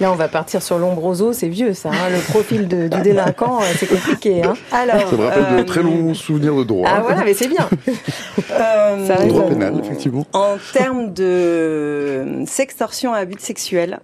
Là, 0.00 0.12
on 0.12 0.14
va 0.14 0.28
partir 0.28 0.62
sur 0.62 0.78
l'ombroso, 0.78 1.32
c'est 1.32 1.48
vieux 1.48 1.74
ça. 1.74 1.90
Hein. 1.90 2.10
le 2.12 2.20
profil 2.20 2.68
de, 2.68 2.86
du 2.86 3.00
délinquant, 3.02 3.58
euh, 3.60 3.64
c'est 3.76 3.88
compliqué. 3.88 4.44
Hein. 4.44 4.54
Alors, 4.70 5.08
ça 5.08 5.16
me 5.16 5.24
rappelle 5.24 5.56
de 5.56 5.60
euh, 5.60 5.64
très 5.64 5.82
longs 5.82 6.14
souvenirs 6.14 6.54
de 6.54 6.62
droit. 6.62 6.88
Ah 6.88 7.00
voilà, 7.00 7.24
mais 7.24 7.34
c'est 7.34 7.48
bien. 7.48 7.68
euh, 8.52 9.26
droit 9.26 9.48
pénal, 9.48 9.80
effectivement. 9.82 10.24
En 10.32 10.56
termes 10.72 11.12
de 11.12 12.44
sextorsion 12.46 13.12
à 13.12 13.24
but 13.24 13.40
sexuel, 13.40 13.98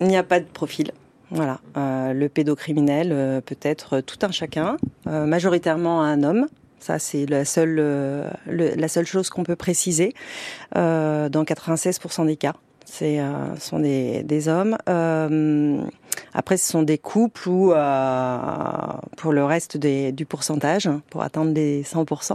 il 0.00 0.08
n'y 0.08 0.16
a 0.16 0.22
pas 0.22 0.40
de 0.40 0.46
profil. 0.46 0.92
Voilà, 1.30 1.58
le 1.74 2.28
pédocriminel 2.28 3.42
peut 3.44 3.56
être 3.62 4.00
tout 4.00 4.18
un 4.22 4.30
chacun, 4.30 4.76
majoritairement 5.06 6.00
un 6.00 6.22
homme, 6.22 6.46
ça, 6.84 6.98
c'est 6.98 7.26
la 7.26 7.44
seule, 7.44 8.30
la 8.46 8.88
seule 8.88 9.06
chose 9.06 9.30
qu'on 9.30 9.42
peut 9.42 9.56
préciser 9.56 10.14
dans 10.74 11.44
96% 11.44 12.26
des 12.26 12.36
cas. 12.36 12.54
C'est 12.84 13.18
euh, 13.18 13.56
sont 13.58 13.80
des, 13.80 14.22
des 14.22 14.48
hommes. 14.48 14.76
Euh, 14.88 15.82
après, 16.32 16.56
ce 16.56 16.70
sont 16.70 16.82
des 16.82 16.98
couples 16.98 17.48
ou 17.48 17.72
euh, 17.72 18.38
pour 19.16 19.32
le 19.32 19.44
reste 19.44 19.76
des, 19.76 20.12
du 20.12 20.26
pourcentage, 20.26 20.88
pour 21.10 21.22
atteindre 21.22 21.52
les 21.54 21.82
100%. 21.82 22.34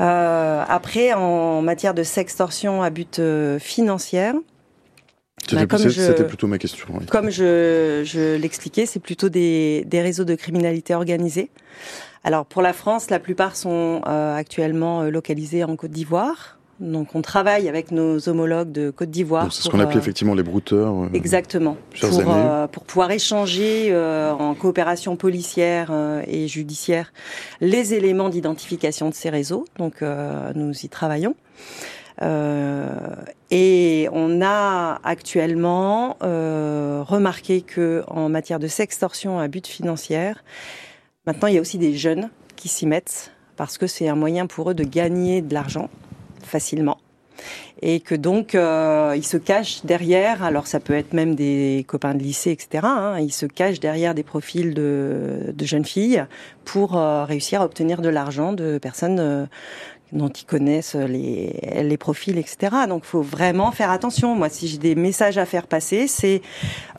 Euh, 0.00 0.64
après, 0.68 1.14
en 1.14 1.62
matière 1.62 1.94
de 1.94 2.02
sextorsion 2.02 2.82
à 2.82 2.90
but 2.90 3.18
euh, 3.18 3.58
financière, 3.58 4.34
bah, 5.52 5.60
c'était 5.78 6.26
plutôt 6.26 6.48
ma 6.48 6.58
question. 6.58 6.88
Comme 7.10 7.30
je, 7.30 8.02
je 8.04 8.36
l'expliquais, 8.36 8.84
c'est 8.84 9.00
plutôt 9.00 9.28
des, 9.28 9.84
des 9.86 10.00
réseaux 10.00 10.24
de 10.24 10.34
criminalité 10.34 10.94
organisée. 10.94 11.50
Alors 12.26 12.44
pour 12.44 12.60
la 12.60 12.72
France, 12.72 13.08
la 13.08 13.20
plupart 13.20 13.54
sont 13.54 14.02
euh, 14.08 14.34
actuellement 14.34 15.04
localisés 15.04 15.62
en 15.62 15.76
Côte 15.76 15.92
d'Ivoire. 15.92 16.56
Donc 16.80 17.14
on 17.14 17.22
travaille 17.22 17.68
avec 17.68 17.92
nos 17.92 18.28
homologues 18.28 18.72
de 18.72 18.90
Côte 18.90 19.10
d'Ivoire. 19.10 19.52
C'est 19.52 19.62
ce 19.62 19.68
qu'on 19.70 19.78
appelait 19.78 19.96
euh, 19.96 20.00
effectivement 20.00 20.34
les 20.34 20.42
brouteurs. 20.42 21.04
Euh, 21.04 21.08
exactement. 21.14 21.76
Pour, 22.00 22.34
euh, 22.34 22.66
pour, 22.66 22.82
pouvoir 22.82 23.12
échanger 23.12 23.96
en 23.96 24.54
coopération 24.54 25.14
policière 25.14 25.92
et 26.26 26.48
judiciaire 26.48 27.12
les 27.60 27.94
éléments 27.94 28.28
d'identification 28.28 29.08
de 29.08 29.14
ces 29.14 29.30
réseaux. 29.30 29.64
Donc 29.78 30.02
nous 30.02 30.72
y 30.72 30.88
travaillons. 30.88 31.36
et 32.20 34.08
on 34.12 34.42
a 34.42 35.00
actuellement 35.04 36.16
remarqué 36.20 37.62
que 37.62 38.02
en 38.08 38.28
matière 38.28 38.58
de 38.58 38.66
sextorsion 38.66 39.38
à 39.38 39.46
but 39.46 39.66
financier, 39.66 40.32
maintenant 41.26 41.48
il 41.48 41.54
y 41.54 41.58
a 41.58 41.60
aussi 41.60 41.78
des 41.78 41.94
jeunes 41.94 42.30
qui 42.56 42.68
s'y 42.68 42.86
mettent 42.86 43.32
parce 43.56 43.78
que 43.78 43.86
c'est 43.86 44.08
un 44.08 44.16
moyen 44.16 44.46
pour 44.46 44.70
eux 44.70 44.74
de 44.74 44.84
gagner 44.84 45.42
de 45.42 45.54
l'argent 45.54 45.88
facilement 46.42 46.98
et 47.82 48.00
que 48.00 48.14
donc 48.14 48.54
euh, 48.54 49.14
ils 49.16 49.26
se 49.26 49.36
cachent 49.36 49.84
derrière. 49.84 50.42
Alors 50.42 50.66
ça 50.66 50.80
peut 50.80 50.94
être 50.94 51.12
même 51.12 51.34
des 51.34 51.84
copains 51.86 52.14
de 52.14 52.22
lycée, 52.22 52.50
etc. 52.50 52.84
Hein, 52.84 53.18
ils 53.20 53.32
se 53.32 53.46
cachent 53.46 53.80
derrière 53.80 54.14
des 54.14 54.22
profils 54.22 54.74
de, 54.74 55.54
jeunes 55.60 55.84
filles 55.84 56.24
pour 56.64 56.96
euh, 56.96 57.24
réussir 57.24 57.60
à 57.60 57.64
obtenir 57.64 58.00
de 58.00 58.08
l'argent 58.08 58.52
de 58.52 58.78
personnes 58.78 59.18
euh, 59.20 59.46
dont 60.12 60.28
ils 60.28 60.44
connaissent 60.44 60.94
les, 60.94 61.82
les 61.82 61.96
profils, 61.96 62.38
etc. 62.38 62.74
Donc 62.88 63.02
il 63.04 63.08
faut 63.08 63.22
vraiment 63.22 63.72
faire 63.72 63.90
attention. 63.90 64.34
Moi, 64.34 64.48
si 64.48 64.68
j'ai 64.68 64.78
des 64.78 64.94
messages 64.94 65.38
à 65.38 65.46
faire 65.46 65.66
passer, 65.66 66.06
c'est 66.06 66.42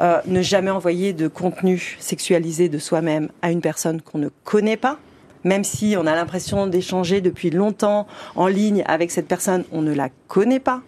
euh, 0.01 0.19
ne 0.25 0.41
jamais 0.41 0.71
envoyer 0.71 1.13
de 1.13 1.27
contenu 1.27 1.97
sexualisé 1.99 2.69
de 2.69 2.77
soi-même 2.77 3.29
à 3.41 3.51
une 3.51 3.61
personne 3.61 4.01
qu'on 4.01 4.17
ne 4.17 4.29
connaît 4.43 4.77
pas 4.77 4.97
même 5.43 5.63
si 5.63 5.95
on 5.97 6.05
a 6.05 6.13
l'impression 6.13 6.67
d'échanger 6.67 7.21
depuis 7.21 7.49
longtemps 7.49 8.05
en 8.35 8.47
ligne 8.47 8.83
avec 8.85 9.11
cette 9.11 9.27
personne, 9.27 9.63
on 9.71 9.81
ne 9.81 9.93
la 9.93 10.09
connaît 10.27 10.59
pas. 10.59 10.81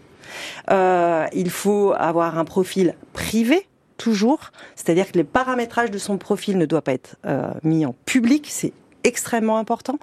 Euh, 0.70 1.26
il 1.34 1.50
faut 1.50 1.94
avoir 1.98 2.38
un 2.38 2.46
profil 2.46 2.96
privé 3.14 3.68
toujours, 3.98 4.52
c'est-à-dire 4.76 5.12
que 5.12 5.18
les 5.18 5.24
paramétrages 5.24 5.92
de 5.92 5.98
son 5.98 6.18
profil 6.18 6.58
ne 6.58 6.66
doivent 6.66 6.84
pas 6.84 6.94
être 6.94 7.16
euh, 7.26 7.52
mis 7.64 7.86
en 7.86 7.96
public, 8.06 8.48
c'est 8.50 8.74
extrêmement 9.04 9.58
important. 9.58 10.00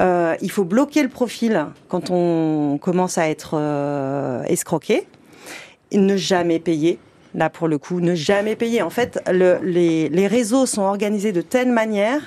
Euh, 0.00 0.36
il 0.40 0.50
faut 0.50 0.64
bloquer 0.64 1.02
le 1.02 1.08
profil 1.08 1.66
quand 1.88 2.10
on 2.10 2.78
commence 2.80 3.18
à 3.18 3.28
être 3.28 3.58
escroqué, 4.48 5.06
et 5.90 5.98
ne 5.98 6.16
jamais 6.16 6.58
payer 6.58 6.98
là 7.34 7.50
pour 7.50 7.68
le 7.68 7.78
coup, 7.78 8.00
ne 8.00 8.14
jamais 8.14 8.56
payer. 8.56 8.82
En 8.82 8.90
fait, 8.90 9.20
le, 9.30 9.58
les, 9.62 10.08
les, 10.08 10.26
réseaux 10.26 10.66
sont 10.66 10.82
organisés 10.82 11.32
de 11.32 11.40
telle 11.40 11.70
manière 11.70 12.20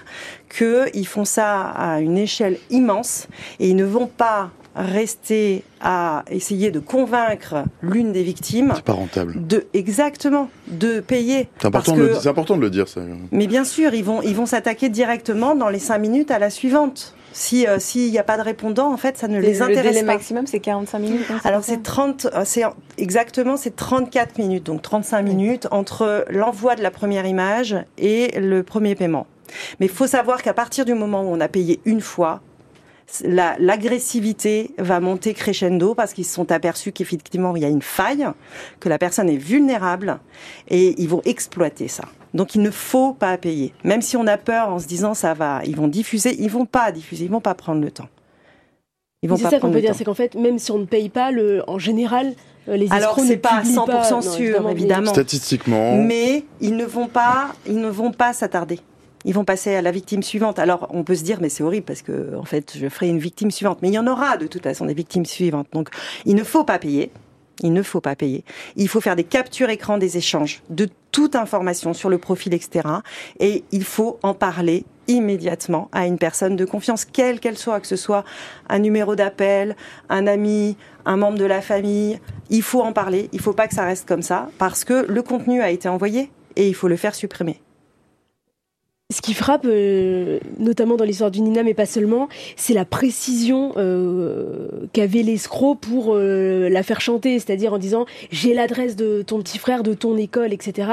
qu'ils 0.50 1.08
font 1.08 1.26
ça 1.26 1.70
à 1.70 2.00
une 2.00 2.18
échelle 2.18 2.58
immense 2.70 3.28
et 3.60 3.70
ils 3.70 3.76
ne 3.76 3.86
vont 3.86 4.08
pas 4.08 4.52
rester 4.76 5.64
à 5.82 6.24
essayer 6.30 6.72
de 6.72 6.80
convaincre 6.80 7.64
l'une 7.82 8.12
des 8.12 8.24
victimes. 8.24 8.74
C'est 8.76 8.84
pas 8.84 8.94
rentable. 8.94 9.48
De, 9.48 9.68
exactement, 9.74 10.50
de 10.68 11.00
payer. 11.00 11.48
C'est 11.60 11.68
important, 11.68 11.96
de, 11.96 12.28
important 12.28 12.58
de 12.58 12.62
le 12.62 12.70
dire, 12.70 12.88
ça. 12.88 13.02
Mais 13.32 13.48
bien 13.48 13.64
sûr, 13.64 13.94
ils 13.94 14.04
vont, 14.04 14.22
ils 14.22 14.36
vont 14.36 14.46
s'attaquer 14.46 14.90
directement 14.90 15.56
dans 15.56 15.70
les 15.70 15.80
cinq 15.80 16.00
minutes 16.00 16.32
à 16.32 16.40
la 16.40 16.50
suivante. 16.50 17.16
Si 17.32 17.68
euh, 17.68 17.80
s'il 17.80 18.12
n'y 18.12 18.18
a 18.18 18.24
pas 18.24 18.38
de 18.38 18.42
répondant, 18.42 18.94
en 18.94 18.98
fait, 18.98 19.18
ça 19.18 19.28
ne 19.28 19.40
les 19.40 19.62
intéresse 19.62 19.84
pas. 19.84 19.84
Le 19.84 19.90
délai 19.90 20.04
maximum, 20.04 20.48
c'est 20.48 20.62
45 20.62 21.00
minutes. 21.00 21.26
Hein, 21.30 21.42
Alors 21.44 21.66
c'est 21.66 21.84
30, 21.84 22.28
euh, 22.34 22.44
c'est 22.46 22.64
exactement 22.98 23.58
c'est 23.58 23.76
34 23.76 24.38
minutes, 24.38 24.66
donc 24.66 24.82
35 24.82 25.22
minutes 25.22 25.68
entre 25.72 26.26
l'envoi 26.30 26.76
de 26.76 26.82
la 26.82 26.92
première 26.92 27.26
image 27.26 27.76
et 27.98 28.40
le 28.40 28.64
premier 28.64 28.96
paiement. 28.96 29.28
Mais 29.80 29.88
il 29.88 29.92
faut 29.92 30.08
savoir 30.08 30.42
qu'à 30.44 30.54
partir 30.54 30.86
du 30.86 30.94
moment 30.94 31.24
où 31.24 31.28
on 31.28 31.42
a 31.42 31.50
payé 31.50 31.82
une 31.84 32.00
fois, 32.00 32.40
l'agressivité 33.24 34.72
va 34.78 35.00
monter 35.00 35.34
crescendo 35.34 35.94
parce 35.94 36.14
qu'ils 36.14 36.26
se 36.26 36.34
sont 36.34 36.52
aperçus 36.52 36.92
qu'effectivement 36.92 37.56
il 37.56 37.62
y 37.62 37.66
a 37.66 37.70
une 37.70 37.82
faille, 37.82 38.28
que 38.80 38.90
la 38.90 38.98
personne 38.98 39.30
est 39.30 39.38
vulnérable 39.38 40.20
et 40.70 40.96
ils 41.02 41.10
vont 41.10 41.22
exploiter 41.26 41.88
ça. 41.88 42.06
Donc 42.34 42.56
il 42.56 42.62
ne 42.62 42.72
faut 42.72 43.14
pas 43.14 43.38
payer. 43.38 43.74
Même 43.84 44.02
si 44.02 44.18
on 44.18 44.28
a 44.28 44.38
peur 44.38 44.70
en 44.70 44.80
se 44.80 44.88
disant 44.88 45.14
ça 45.14 45.34
va, 45.34 45.62
ils 45.66 45.76
vont 45.76 45.88
diffuser, 45.88 46.36
ils 46.40 46.50
vont 46.50 46.66
pas 46.66 46.92
diffuser, 46.92 47.26
ils 47.26 47.32
vont 47.32 47.42
pas 47.42 47.54
prendre 47.54 47.82
le 47.82 47.92
temps. 47.92 48.10
C'est 49.24 49.50
ça 49.50 49.60
qu'on 49.60 49.72
peut 49.72 49.82
dire, 49.82 49.96
c'est 49.96 50.04
qu'en 50.04 50.14
fait, 50.14 50.36
même 50.36 50.60
si 50.60 50.72
on 50.72 50.78
ne 50.78 50.86
paye 50.86 51.10
pas, 51.10 51.32
le, 51.32 51.64
en 51.68 51.80
général, 51.80 52.36
euh, 52.68 52.78
les 52.78 52.92
Alors 52.92 53.20
c'est 53.20 53.38
pas 53.38 53.56
à 53.56 53.64
100% 53.64 54.22
sûr, 54.22 54.70
évidemment. 54.70 55.12
Statistiquement. 55.12 55.96
Mais 55.96 56.44
ils 56.62 56.76
ne 56.76 56.86
vont 56.86 57.08
pas, 57.08 57.56
ils 57.66 57.80
ne 57.80 57.90
vont 57.90 58.12
pas 58.12 58.34
s'attarder 58.34 58.80
ils 59.26 59.34
vont 59.34 59.44
passer 59.44 59.76
à 59.76 59.82
la 59.82 59.92
victime 59.92 60.24
suivante. 60.24 60.60
Alors, 60.60 60.88
on 60.92 61.04
peut 61.04 61.16
se 61.16 61.24
dire, 61.24 61.40
mais 61.42 61.50
c'est 61.50 61.64
horrible 61.64 61.86
parce 61.86 62.04
que, 62.04 62.36
en 62.36 62.46
fait, 62.46 62.78
je 62.78 62.88
ferai 62.88 63.10
une 63.10 63.20
victime 63.20 63.52
suivante. 63.52 63.80
Mais 63.82 63.90
il 63.90 63.94
y 63.94 64.00
en 64.00 64.08
aura 64.08 64.38
de 64.38 64.48
toute 64.48 64.64
façon 64.64 64.86
des 64.86 64.94
victimes 64.94 65.26
suivantes. 65.26 65.68
Donc, 65.74 65.90
il 66.26 66.36
ne 66.36 66.44
faut 66.44 66.64
pas 66.64 66.80
payer. 66.80 67.12
Il 67.62 67.74
ne 67.74 67.82
faut 67.82 68.02
pas 68.02 68.16
payer. 68.16 68.44
Il 68.76 68.88
faut 68.88 69.02
faire 69.02 69.16
des 69.16 69.24
captures 69.24 69.70
écran 69.70 69.98
des 69.98 70.18
échanges 70.18 70.62
de 70.70 70.90
toute 71.12 71.36
information 71.36 71.94
sur 71.94 72.10
le 72.10 72.18
profil, 72.18 72.54
etc. 72.54 72.88
Et 73.40 73.64
il 73.72 73.84
faut 73.84 74.20
en 74.24 74.34
parler 74.34 74.86
immédiatement 75.08 75.90
à 75.92 76.06
une 76.06 76.18
personne 76.18 76.56
de 76.56 76.66
confiance, 76.66 77.06
quelle 77.06 77.40
qu'elle 77.40 77.58
soit, 77.58 77.80
que 77.80 77.88
ce 77.88 77.96
soit 77.96 78.26
un 78.70 78.80
numéro 78.80 79.16
d'appel, 79.16 79.76
un 80.10 80.28
ami, 80.28 80.78
un 81.06 81.18
membre 81.18 81.38
de 81.38 81.46
la 81.46 81.62
famille. 81.62 82.20
Il 82.50 82.62
faut 82.62 82.82
en 82.82 82.92
parler. 82.92 83.30
Il 83.32 83.38
ne 83.38 83.42
faut 83.42 83.54
pas 83.54 83.68
que 83.68 83.76
ça 83.76 83.86
reste 83.86 84.08
comme 84.08 84.22
ça 84.22 84.50
parce 84.58 84.84
que 84.84 85.06
le 85.08 85.22
contenu 85.22 85.62
a 85.62 85.72
été 85.72 85.88
envoyé 85.88 86.32
et 86.56 86.68
il 86.68 86.76
faut 86.76 86.88
le 86.88 86.98
faire 86.98 87.16
supprimer. 87.16 87.62
Ce 89.14 89.22
qui 89.22 89.36
frappe, 89.36 89.66
euh, 89.66 90.40
notamment 90.58 90.96
dans 90.96 91.06
l'histoire 91.06 91.30
du 91.30 91.40
Nina, 91.42 91.62
mais 91.62 91.76
pas 91.76 91.86
seulement, 91.86 92.28
c'est 92.56 92.74
la 92.74 92.86
précision 92.86 93.74
euh, 93.78 94.68
qu'avait 94.94 95.22
l'escroc 95.22 95.76
pour 95.76 96.16
euh, 96.16 96.70
la 96.70 96.82
faire 96.82 97.02
chanter, 97.02 97.38
c'est-à-dire 97.38 97.72
en 97.74 97.78
disant 97.78 98.08
j'ai 98.32 98.56
l'adresse 98.56 98.96
de 98.96 99.22
ton 99.22 99.38
petit 99.44 99.60
frère, 99.60 99.84
de 99.84 99.94
ton 99.94 100.18
école, 100.18 100.54
etc. 100.54 100.90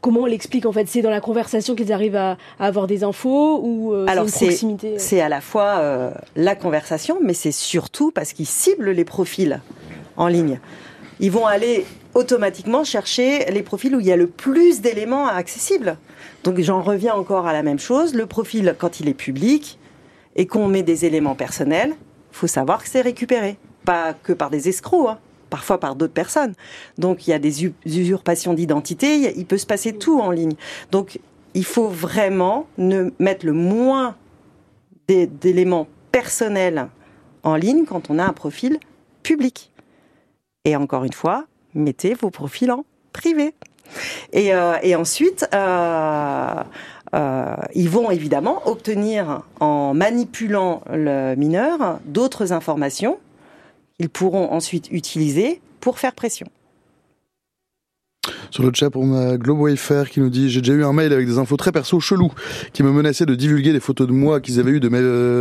comment 0.00 0.20
on 0.20 0.24
l'explique 0.24 0.64
en 0.64 0.72
fait? 0.72 0.88
C'est 0.88 1.02
dans 1.02 1.10
la 1.10 1.20
conversation 1.20 1.74
qu'ils 1.74 1.92
arrivent 1.92 2.16
à, 2.16 2.38
avoir 2.58 2.86
des 2.86 3.04
infos 3.04 3.60
ou 3.62 3.92
Alors 4.06 4.30
c'est 4.30 4.58
C'est 4.96 5.20
à 5.20 5.28
la 5.28 5.42
fois 5.42 6.14
la 6.36 6.56
conversation, 6.56 7.18
mais 7.22 7.34
c'est 7.34 7.52
surtout 7.52 8.12
parce 8.12 8.32
qu'ils 8.32 8.46
ciblent 8.46 8.92
les 8.92 9.04
profils 9.04 9.60
en 10.16 10.26
ligne. 10.26 10.58
Ils 11.20 11.32
vont 11.32 11.46
aller 11.46 11.84
automatiquement 12.14 12.84
chercher 12.84 13.44
les 13.50 13.62
profils 13.62 13.94
où 13.94 14.00
il 14.00 14.06
y 14.06 14.12
a 14.12 14.16
le 14.16 14.26
plus 14.26 14.80
d'éléments 14.80 15.26
accessibles. 15.26 15.98
Donc 16.44 16.60
j'en 16.60 16.82
reviens 16.82 17.14
encore 17.14 17.46
à 17.46 17.52
la 17.52 17.62
même 17.62 17.78
chose. 17.78 18.14
Le 18.14 18.26
profil, 18.26 18.74
quand 18.78 19.00
il 19.00 19.08
est 19.08 19.14
public 19.14 19.78
et 20.36 20.46
qu'on 20.46 20.68
met 20.68 20.82
des 20.82 21.04
éléments 21.04 21.34
personnels, 21.34 21.94
faut 22.32 22.46
savoir 22.46 22.82
que 22.82 22.88
c'est 22.88 23.00
récupéré. 23.00 23.56
Pas 23.84 24.14
que 24.14 24.32
par 24.32 24.50
des 24.50 24.68
escrocs, 24.68 25.08
hein. 25.08 25.18
parfois 25.50 25.78
par 25.78 25.96
d'autres 25.96 26.12
personnes. 26.12 26.54
Donc 26.98 27.26
il 27.26 27.30
y 27.30 27.32
a 27.32 27.38
des 27.38 27.72
usurpations 27.86 28.54
d'identité, 28.54 29.32
il 29.36 29.46
peut 29.46 29.58
se 29.58 29.66
passer 29.66 29.92
tout 29.92 30.20
en 30.20 30.30
ligne. 30.30 30.54
Donc 30.90 31.20
il 31.54 31.64
faut 31.64 31.88
vraiment 31.88 32.66
ne 32.78 33.10
mettre 33.18 33.46
le 33.46 33.52
moins 33.52 34.16
d'éléments 35.08 35.88
personnels 36.12 36.88
en 37.42 37.56
ligne 37.56 37.84
quand 37.84 38.10
on 38.10 38.18
a 38.18 38.24
un 38.24 38.32
profil 38.32 38.78
public. 39.22 39.72
Et 40.64 40.76
encore 40.76 41.04
une 41.04 41.12
fois, 41.12 41.46
mettez 41.74 42.14
vos 42.14 42.30
profils 42.30 42.70
en 42.70 42.84
privé. 43.12 43.54
Et, 44.32 44.54
euh, 44.54 44.98
ensuite, 44.98 45.48
euh, 45.54 46.54
euh, 47.14 47.56
ils 47.74 47.88
vont 47.88 48.10
évidemment 48.10 48.66
obtenir, 48.66 49.42
en 49.60 49.94
manipulant 49.94 50.82
le 50.92 51.34
mineur, 51.34 51.98
d'autres 52.04 52.52
informations 52.52 53.18
qu'ils 53.98 54.10
pourront 54.10 54.52
ensuite 54.52 54.88
utiliser 54.90 55.60
pour 55.80 55.98
faire 55.98 56.12
pression. 56.12 56.46
Sur 58.50 58.62
le 58.64 58.70
chat, 58.74 58.90
on 58.94 59.14
a 59.14 59.36
GloboFR 59.36 60.08
qui 60.10 60.20
nous 60.20 60.30
dit 60.30 60.50
J'ai 60.50 60.60
déjà 60.60 60.72
eu 60.72 60.84
un 60.84 60.92
mail 60.92 61.12
avec 61.12 61.26
des 61.26 61.38
infos 61.38 61.56
très 61.56 61.72
perso 61.72 62.00
chelou 62.00 62.30
qui 62.72 62.82
me 62.82 62.90
menaçait 62.90 63.26
de 63.26 63.34
divulguer 63.34 63.72
des 63.72 63.80
photos 63.80 64.06
de 64.06 64.12
moi 64.12 64.40
qu'ils 64.40 64.60
avaient 64.60 64.72
eu 64.72 64.80
de 64.80 64.88
ma, 64.88 64.98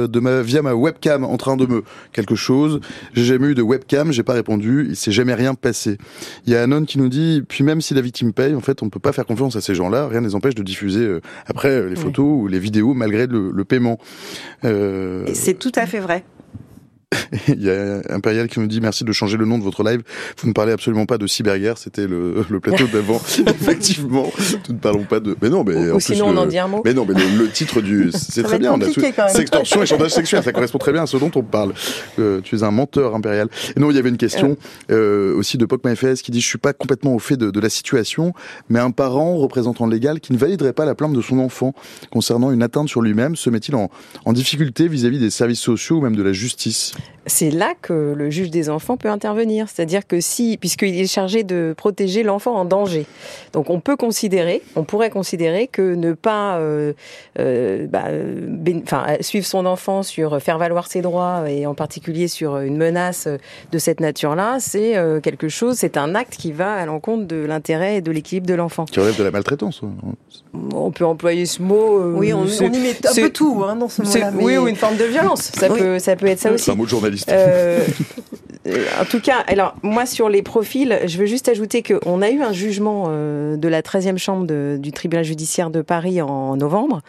de 0.08 0.20
ma, 0.20 0.42
via 0.42 0.62
ma 0.62 0.74
webcam 0.74 1.24
en 1.24 1.38
train 1.38 1.58
de 1.58 1.66
me 1.66 1.84
quelque 2.12 2.36
chose. 2.36 2.80
J'ai 3.14 3.26
jamais 3.26 3.48
eu 3.48 3.56
de 3.56 3.62
webcam, 3.62 4.12
j'ai 4.12 4.24
pas 4.24 4.34
répondu, 4.34 4.88
il 4.90 4.96
s'est 4.96 5.12
jamais 5.12 5.34
rien 5.34 5.56
passé. 5.56 5.98
Il 6.46 6.54
y 6.54 6.56
a 6.56 6.64
Anon 6.64 6.86
qui 6.86 6.98
nous 6.98 7.10
dit 7.10 7.44
Puis 7.48 7.64
même 7.64 7.82
si 7.82 7.94
la 7.94 8.02
victime 8.02 8.34
paye, 8.34 8.56
en 8.56 8.62
fait, 8.62 8.84
on 8.84 8.90
peut 8.90 9.00
pas 9.00 9.12
faire 9.12 9.26
confiance 9.26 9.56
à 9.56 9.62
ces 9.62 9.76
gens-là, 9.76 10.08
rien 10.08 10.22
ne 10.22 10.28
les 10.28 10.36
empêche 10.36 10.56
de 10.56 10.64
diffuser 10.64 11.02
euh, 11.02 11.22
après 11.46 11.70
euh, 11.70 11.90
les 11.90 11.96
photos 11.96 12.26
ou 12.26 12.48
les 12.48 12.60
vidéos 12.60 12.94
malgré 12.94 13.28
le, 13.28 13.52
le 13.52 13.66
paiement. 13.66 13.98
Euh... 14.66 15.26
C'est 15.34 15.58
tout 15.58 15.72
à 15.76 15.86
fait 15.86 16.00
vrai. 16.00 16.24
Il 17.48 17.64
y 17.64 17.70
a 17.70 18.02
Impérial 18.10 18.48
qui 18.48 18.60
me 18.60 18.68
dit 18.68 18.82
merci 18.82 19.04
de 19.04 19.12
changer 19.12 19.38
le 19.38 19.46
nom 19.46 19.58
de 19.58 19.64
votre 19.64 19.84
live. 19.84 20.02
Vous 20.40 20.48
ne 20.48 20.54
parlez 20.54 20.72
absolument 20.72 21.06
pas 21.06 21.18
de 21.18 21.28
cyberguerre, 21.28 21.78
c'était 21.78 22.08
le, 22.08 22.46
le 22.50 22.60
plateau 22.60 22.86
d'avant. 22.88 23.16
Effectivement, 23.48 24.32
nous 24.68 24.76
ne 24.76 24.80
parlons 24.80 25.04
pas 25.04 25.20
de. 25.20 25.36
Mais 25.42 25.50
non, 25.50 25.64
mais 25.64 25.92
ou, 25.92 26.00
sinon 26.00 26.30
on 26.30 26.38
en 26.38 26.46
dit 26.46 26.60
un 26.60 26.68
mot. 26.68 26.82
Mais 26.84 26.94
non, 26.94 27.06
mais 27.08 27.14
le, 27.14 27.50
titre 27.50 27.82
du, 27.82 28.12
c'est 28.14 28.44
très 28.44 28.60
bien. 28.60 28.74
On 28.74 28.82
a 28.82 28.88
tout... 28.88 29.02
Sextorsion 29.30 29.84
et 29.84 29.86
chantage 29.86 30.12
sexuel, 30.12 30.44
ça 30.44 30.52
correspond 30.52 30.78
très 30.78 30.92
bien 30.92 31.04
à 31.04 31.08
ce 31.08 31.18
dont 31.18 31.32
on 31.36 31.44
parle. 31.44 31.74
Euh, 32.20 32.42
tu 32.42 32.56
es 32.56 32.64
un 32.64 32.72
menteur 32.72 33.16
impérial. 33.16 33.48
Et 33.76 33.80
non, 33.80 33.90
il 33.90 33.96
y 33.96 34.00
avait 34.00 34.10
une 34.10 34.18
question 34.18 34.58
euh, 34.92 35.36
aussi 35.36 35.58
de 35.58 35.66
PocMFS 35.66 36.22
qui 36.22 36.32
dit 36.32 36.42
je 36.42 36.48
suis 36.48 36.58
pas 36.58 36.74
complètement 36.74 37.16
au 37.16 37.20
fait 37.20 37.38
de, 37.38 37.52
de 37.52 37.60
la 37.60 37.70
situation, 37.70 38.34
mais 38.70 38.80
un 38.80 38.92
parent 38.92 39.38
représentant 39.38 39.88
légal 39.88 40.20
qui 40.20 40.34
ne 40.34 40.38
validerait 40.38 40.74
pas 40.74 40.86
la 40.86 40.96
plainte 40.96 41.14
de 41.14 41.22
son 41.22 41.40
enfant 41.40 41.74
concernant 42.12 42.52
une 42.52 42.64
atteinte 42.64 42.90
sur 42.90 43.02
lui-même 43.02 43.36
se 43.36 43.50
met-il 43.50 43.76
en, 43.76 43.90
en 44.26 44.34
difficulté 44.34 44.88
vis-à-vis 44.88 45.18
-vis 45.18 45.22
des 45.22 45.30
services 45.30 45.60
sociaux 45.60 45.98
ou 45.98 46.02
même 46.02 46.16
de 46.16 46.24
la 46.24 46.34
justice? 46.34 46.97
C'est 47.28 47.52
là 47.52 47.74
que 47.82 48.14
le 48.16 48.30
juge 48.30 48.50
des 48.50 48.70
enfants 48.70 48.98
peut 48.98 49.10
intervenir. 49.10 49.68
C'est-à-dire 49.70 50.08
que 50.08 50.20
si, 50.20 50.58
puisqu'il 50.58 51.00
est 51.00 51.08
chargé 51.08 51.44
de 51.44 51.74
protéger 51.78 52.24
l'enfant 52.24 52.56
en 52.56 52.66
danger, 52.66 53.06
donc 53.54 53.70
on 53.70 53.80
peut 53.80 53.98
considérer, 53.98 54.62
on 54.76 54.84
pourrait 54.84 55.10
considérer 55.10 55.68
que 55.68 55.96
ne 55.96 56.14
pas, 56.14 56.58
euh, 56.58 56.94
euh, 57.40 57.86
bah, 57.88 58.06
enfin, 58.84 59.18
suivre 59.22 59.46
son 59.46 59.66
enfant 59.66 60.04
sur 60.04 60.42
faire 60.42 60.58
valoir 60.58 60.88
ses 60.88 61.02
droits 61.02 61.50
et 61.50 61.66
en 61.66 61.76
particulier 61.76 62.28
sur 62.28 62.58
une 62.58 62.78
menace 62.78 63.28
de 63.72 63.78
cette 63.78 64.00
nature-là, 64.00 64.58
c'est 64.60 64.98
euh, 64.98 65.20
quelque 65.20 65.50
chose, 65.50 65.76
c'est 65.78 65.98
un 65.98 66.16
acte 66.16 66.38
qui 66.38 66.52
va 66.52 66.74
à 66.74 66.86
l'encontre 66.86 67.28
de 67.28 67.38
l'intérêt 67.38 67.98
et 67.98 68.02
de 68.02 68.12
l'équilibre 68.12 68.48
de 68.48 68.54
l'enfant. 68.54 68.86
Qui 68.86 69.00
relève 69.00 69.18
de 69.18 69.24
la 69.24 69.32
maltraitance. 69.32 69.82
On 70.74 70.92
peut 70.92 71.06
employer 71.06 71.46
ce 71.46 71.62
mot. 71.62 72.14
oui, 72.16 72.34
on, 72.34 72.46
y 72.46 72.80
met 72.80 72.96
un 73.08 73.14
peu 73.14 73.30
tout 73.30 73.64
hein, 73.66 73.76
dans 73.76 73.90
ce 73.90 74.02
mot-là. 74.02 74.32
Oui, 74.36 74.58
ou 74.58 74.68
une 74.68 74.76
forme 74.76 74.98
de 74.98 75.06
violence. 75.06 75.52
Ça 75.58 75.70
peut, 75.70 76.00
ça 76.00 76.16
peut 76.16 76.28
être 76.28 76.40
ça 76.40 76.52
aussi. 76.52 76.66
C'est 76.66 76.72
un 76.72 76.76
mot 76.76 76.86
de 76.86 76.90
journaliste. 76.90 77.32
Euh, 77.32 77.86
en 79.00 79.06
tout 79.06 79.22
cas, 79.22 79.38
alors 79.48 79.76
moi 79.82 80.06
sur 80.06 80.30
les 80.30 80.42
profils, 80.42 81.00
je 81.06 81.18
veux 81.18 81.26
juste 81.26 81.48
ajouter 81.50 81.84
qu'on 81.84 82.22
a 82.22 82.30
eu 82.30 82.42
un 82.42 82.52
jugement 82.52 83.06
euh, 83.10 83.56
de 83.56 83.68
la 83.68 83.82
13e 83.82 84.18
chambre 84.18 84.46
du 84.78 84.92
tribunal 84.92 85.24
judiciaire 85.24 85.70
de 85.70 85.82
Paris 85.82 86.22
en 86.22 86.56
novembre 86.58 87.02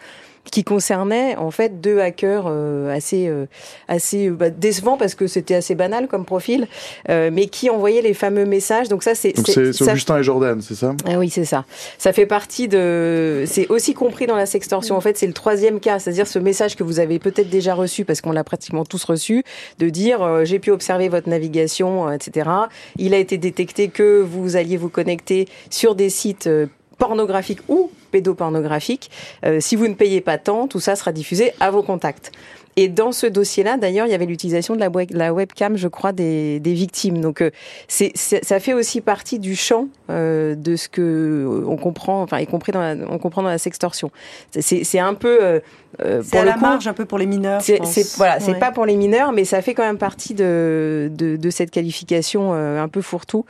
qui 0.51 0.63
concernait 0.63 1.35
en 1.35 1.51
fait 1.51 1.81
deux 1.81 1.99
hackers 1.99 2.45
euh, 2.47 2.95
assez 2.95 3.27
euh, 3.27 3.45
assez 3.87 4.29
bah, 4.29 4.49
décevants 4.49 4.97
parce 4.97 5.15
que 5.15 5.27
c'était 5.27 5.55
assez 5.55 5.75
banal 5.75 6.07
comme 6.07 6.25
profil, 6.25 6.67
euh, 7.09 7.29
mais 7.31 7.47
qui 7.47 7.69
envoyaient 7.69 8.01
les 8.01 8.13
fameux 8.13 8.45
messages. 8.45 8.89
Donc 8.89 9.03
ça 9.03 9.15
c'est 9.15 9.33
c'est 9.45 9.81
Augustin 9.81 10.17
et 10.17 10.23
Jordan, 10.23 10.61
c'est 10.61 10.75
ça? 10.75 10.95
Ah 11.05 11.17
Oui, 11.17 11.29
c'est 11.29 11.45
ça. 11.45 11.65
Ça 11.97 12.13
fait 12.13 12.25
partie 12.25 12.67
de 12.67 13.43
c'est 13.45 13.67
aussi 13.69 13.93
compris 13.93 14.27
dans 14.27 14.35
la 14.35 14.45
sextorsion. 14.45 14.95
En 14.95 15.01
fait, 15.01 15.17
c'est 15.17 15.27
le 15.27 15.33
troisième 15.33 15.79
cas, 15.79 15.99
c'est-à-dire 15.99 16.27
ce 16.27 16.39
message 16.39 16.75
que 16.75 16.83
vous 16.83 16.99
avez 16.99 17.19
peut-être 17.19 17.49
déjà 17.49 17.73
reçu 17.73 18.05
parce 18.05 18.21
qu'on 18.21 18.31
l'a 18.31 18.43
pratiquement 18.43 18.85
tous 18.85 19.03
reçu, 19.03 19.43
de 19.77 19.89
dire 19.89 20.45
j'ai 20.45 20.59
pu 20.59 20.71
observer 20.71 21.09
votre 21.09 21.29
navigation, 21.29 22.11
etc. 22.11 22.49
Il 22.97 23.13
a 23.13 23.17
été 23.17 23.37
détecté 23.37 23.89
que 23.89 24.21
vous 24.21 24.55
alliez 24.55 24.77
vous 24.77 24.89
connecter 24.89 25.47
sur 25.69 25.95
des 25.95 26.09
sites 26.09 26.49
pornographiques 26.97 27.61
ou 27.67 27.91
pédopornographiques. 28.11 29.11
Euh, 29.45 29.59
si 29.59 29.75
vous 29.75 29.87
ne 29.87 29.93
payez 29.93 30.21
pas 30.21 30.37
tant, 30.37 30.67
tout 30.67 30.79
ça 30.79 30.95
sera 30.95 31.11
diffusé 31.11 31.53
à 31.59 31.71
vos 31.71 31.83
contacts. 31.83 32.31
Et 32.75 32.87
dans 32.87 33.11
ce 33.11 33.27
dossier-là, 33.27 33.75
d'ailleurs, 33.75 34.05
il 34.05 34.11
y 34.11 34.15
avait 34.15 34.25
l'utilisation 34.25 34.73
de 34.73 34.79
la, 34.79 34.89
la, 35.11 35.33
webcam, 35.33 35.75
je 35.75 35.89
crois, 35.89 36.13
des, 36.13 36.61
des 36.61 36.73
victimes. 36.73 37.19
Donc, 37.19 37.41
euh, 37.41 37.51
c'est, 37.89 38.13
ça 38.15 38.59
fait 38.61 38.73
aussi 38.73 39.01
partie 39.01 39.37
du 39.37 39.53
champ 39.53 39.87
euh, 40.09 40.55
de 40.55 40.77
ce 40.77 40.87
que 40.87 41.01
euh, 41.01 41.63
on 41.67 41.75
comprend, 41.75 42.21
enfin, 42.21 42.39
y 42.39 42.47
compris 42.47 42.71
dans 42.71 42.79
la, 42.79 42.95
on 43.09 43.17
comprend 43.17 43.43
dans 43.43 43.49
la 43.49 43.57
sextorsion. 43.57 44.11
C'est, 44.51 44.99
un 44.99 45.13
peu 45.13 45.61
pour 45.97 46.39
à 46.39 46.45
la 46.45 46.55
marge, 46.55 46.87
un 46.87 46.93
peu 46.93 47.03
pour 47.03 47.17
les 47.17 47.25
mineurs. 47.25 47.61
C'est, 47.61 47.81
voilà, 48.15 48.39
c'est 48.39 48.57
pas 48.57 48.71
pour 48.71 48.85
les 48.85 48.95
mineurs, 48.95 49.33
mais 49.33 49.43
ça 49.43 49.61
fait 49.61 49.73
quand 49.73 49.83
même 49.83 49.97
partie 49.97 50.33
de 50.33 51.11
de, 51.11 51.35
de 51.35 51.49
cette 51.49 51.71
qualification 51.71 52.53
un 52.53 52.87
peu 52.87 53.01
fourre-tout. 53.01 53.43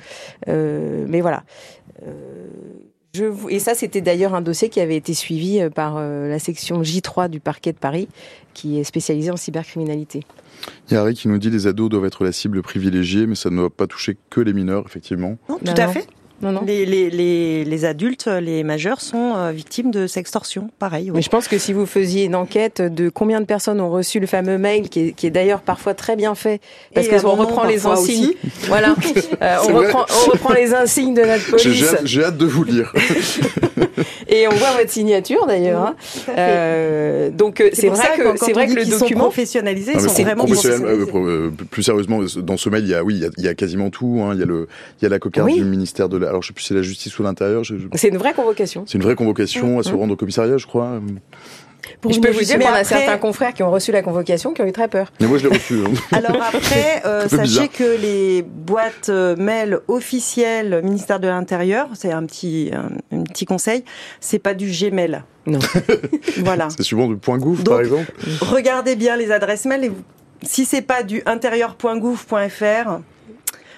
mais 0.48 1.22
voilà. 1.22 1.44
Je 3.14 3.26
et 3.50 3.60
ça, 3.60 3.74
c'était 3.74 4.02
d'ailleurs 4.02 4.36
un 4.36 4.42
dossier 4.42 4.70
qui 4.70 4.80
avait 4.80 4.96
été 4.96 5.14
suivi 5.14 5.60
euh, 5.60 5.70
par 5.70 5.98
euh, 5.98 6.30
la 6.30 6.38
section 6.38 6.82
J3 6.82 7.30
du 7.30 7.40
parquet 7.40 7.72
de 7.72 7.78
Paris, 7.78 8.08
qui 8.54 8.80
est 8.80 8.84
spécialisée 8.84 9.32
en 9.32 9.38
cybercriminalité. 9.38 10.22
Il 10.90 10.94
y 10.94 10.98
a 10.98 11.02
Harry 11.02 11.16
qui 11.16 11.28
nous 11.28 11.38
dit 11.38 11.50
les 11.50 11.66
ados 11.66 11.90
doivent 11.90 12.06
être 12.06 12.24
la 12.24 12.32
cible 12.32 12.62
privilégiée, 12.62 13.26
mais 13.26 13.36
ça 13.36 13.50
ne 13.50 13.56
doit 13.56 13.70
pas 13.70 13.88
toucher 13.88 14.18
que 14.30 14.42
les 14.42 14.54
mineurs, 14.54 14.84
effectivement. 14.86 15.38
Non, 15.50 15.58
tout 15.58 15.74
à 15.76 15.88
fait. 15.88 16.08
Non, 16.42 16.52
non. 16.52 16.62
Les, 16.66 16.86
les, 16.86 17.10
les, 17.10 17.66
les, 17.66 17.86
adultes, 17.86 18.28
les 18.28 18.64
majeurs 18.64 19.02
sont 19.02 19.36
euh, 19.36 19.52
victimes 19.52 19.92
de 19.92 20.08
sextorsion, 20.08 20.70
pareil. 20.80 21.12
Mais 21.14 21.22
je 21.22 21.30
pense 21.30 21.48
que 21.48 21.58
si 21.58 21.74
vous 21.74 21.86
faisiez 21.86 22.26
une 22.26 22.36
enquête 22.36 22.82
de 22.82 23.10
combien 23.10 23.42
de 23.42 23.46
personnes 23.46 23.82
ont 23.82 23.90
reçu 23.90 24.20
le 24.20 24.28
fameux 24.28 24.58
mail, 24.58 24.90
qui 24.90 25.08
est, 25.08 25.12
qui 25.12 25.28
est 25.28 25.32
d'ailleurs 25.32 25.62
parfois 25.62 25.94
très 25.94 26.16
bien 26.16 26.36
fait, 26.36 26.62
parce 26.94 27.08
qu'on 27.08 27.36
reprend 27.36 27.66
les 27.66 27.86
insignes. 27.86 28.34
Voilà, 28.68 28.96
euh, 29.42 29.58
on, 29.68 29.74
reprend, 29.74 30.06
on, 30.10 30.32
reprend, 30.32 30.54
les 30.54 30.74
insignes 30.74 31.14
de 31.14 31.22
notre 31.22 31.50
police. 31.50 31.96
J'ai 32.06 32.24
hâte 32.24 32.38
de 32.38 32.46
vous 32.46 32.64
lire. 32.64 32.94
Et 34.28 34.48
on 34.48 34.52
voit 34.52 34.72
votre 34.78 34.90
signature 34.90 35.46
d'ailleurs. 35.46 35.82
Hein. 35.82 35.96
Euh, 36.30 37.30
donc 37.30 37.62
euh, 37.62 37.70
c'est 37.74 37.90
vrai 37.90 38.08
que 38.18 38.38
c'est 38.38 38.54
vrai 38.54 38.68
que 38.68 38.74
le 38.74 38.86
document 38.86 39.00
sont 39.00 39.16
professionnalisé, 39.16 39.94
ils 39.94 40.02
sont 40.02 40.24
vraiment 40.24 40.46
professionnalisés. 40.46 41.12
plus 41.70 41.84
sérieusement, 41.84 42.22
dans 42.38 42.58
ce 42.58 42.70
mail, 42.70 42.84
il 42.84 42.90
y 42.90 42.96
a 42.96 43.04
oui, 43.04 43.16
il 43.16 43.22
y 43.22 43.26
a, 43.26 43.30
il 43.38 43.44
y 43.44 43.48
a 43.48 43.56
quasiment 43.56 43.90
tout. 43.90 44.22
Hein. 44.24 44.34
Il 44.34 44.40
y 44.40 44.44
a 44.44 44.46
le, 44.46 44.68
il 45.00 45.04
y 45.04 45.06
a 45.06 45.10
la 45.10 45.20
cocarde 45.20 45.52
du 45.52 45.64
ministère 45.64 46.10
de 46.10 46.18
la 46.18 46.30
alors 46.30 46.42
je 46.42 46.48
sais 46.48 46.54
plus 46.54 46.64
si 46.64 46.70
c'est 46.70 46.76
la 46.76 46.82
justice 46.82 47.18
ou 47.20 47.24
l'intérieur. 47.24 47.64
C'est 47.96 48.10
une 48.10 48.18
vraie 48.18 48.34
convocation. 48.34 48.84
C'est 48.86 48.98
une 48.98 49.04
vraie 49.04 49.16
convocation 49.16 49.80
à 49.80 49.84
se 49.84 49.94
rendre 49.94 50.14
au 50.14 50.18
commissariat, 50.18 50.58
je 50.58 50.68
crois. 50.68 51.02
Je 52.10 52.20
peux 52.20 52.32
vous 52.32 52.42
dire 52.42 52.60
qu'on 52.60 52.68
a 52.68 52.84
certains 52.84 53.18
confrères 53.18 53.54
qui 53.54 53.64
ont 53.64 53.72
reçu 53.72 53.92
la 53.92 54.02
convocation 54.02 54.54
qui 54.54 54.62
ont 54.62 54.66
eu 54.66 54.72
très 54.72 54.88
peur. 54.88 55.12
Mais 55.20 55.28
moi 55.28 55.38
je 55.38 55.48
l'ai 55.48 55.56
reçu. 55.56 55.80
Hein. 55.86 55.94
Alors 56.12 56.42
après, 56.42 57.02
euh, 57.06 57.28
sachez 57.28 57.68
que 57.68 58.00
les 58.02 58.42
boîtes 58.42 59.10
euh, 59.10 59.36
mail 59.36 59.80
officielles 59.88 60.82
ministère 60.84 61.20
de 61.20 61.28
l'Intérieur, 61.28 61.88
c'est 61.94 62.12
un 62.12 62.26
petit 62.26 62.72
un, 62.74 63.24
petit 63.24 63.46
conseil, 63.46 63.84
c'est 64.20 64.40
pas 64.40 64.54
du 64.54 64.72
Gmail. 64.72 65.24
Non. 65.46 65.60
voilà. 66.38 66.68
C'est 66.76 66.84
souvent 66.84 67.08
du 67.08 67.18
point 67.18 67.38
gouv 67.38 67.64
par 67.64 67.80
exemple. 67.80 68.12
Regardez 68.42 68.96
bien 68.96 69.16
les 69.16 69.32
adresses 69.32 69.66
mail 69.66 69.86
et 69.86 69.92
si 70.44 70.66
c'est 70.66 70.82
pas 70.82 71.04
du 71.04 71.22
intérieur.gouv.fr, 71.26 73.00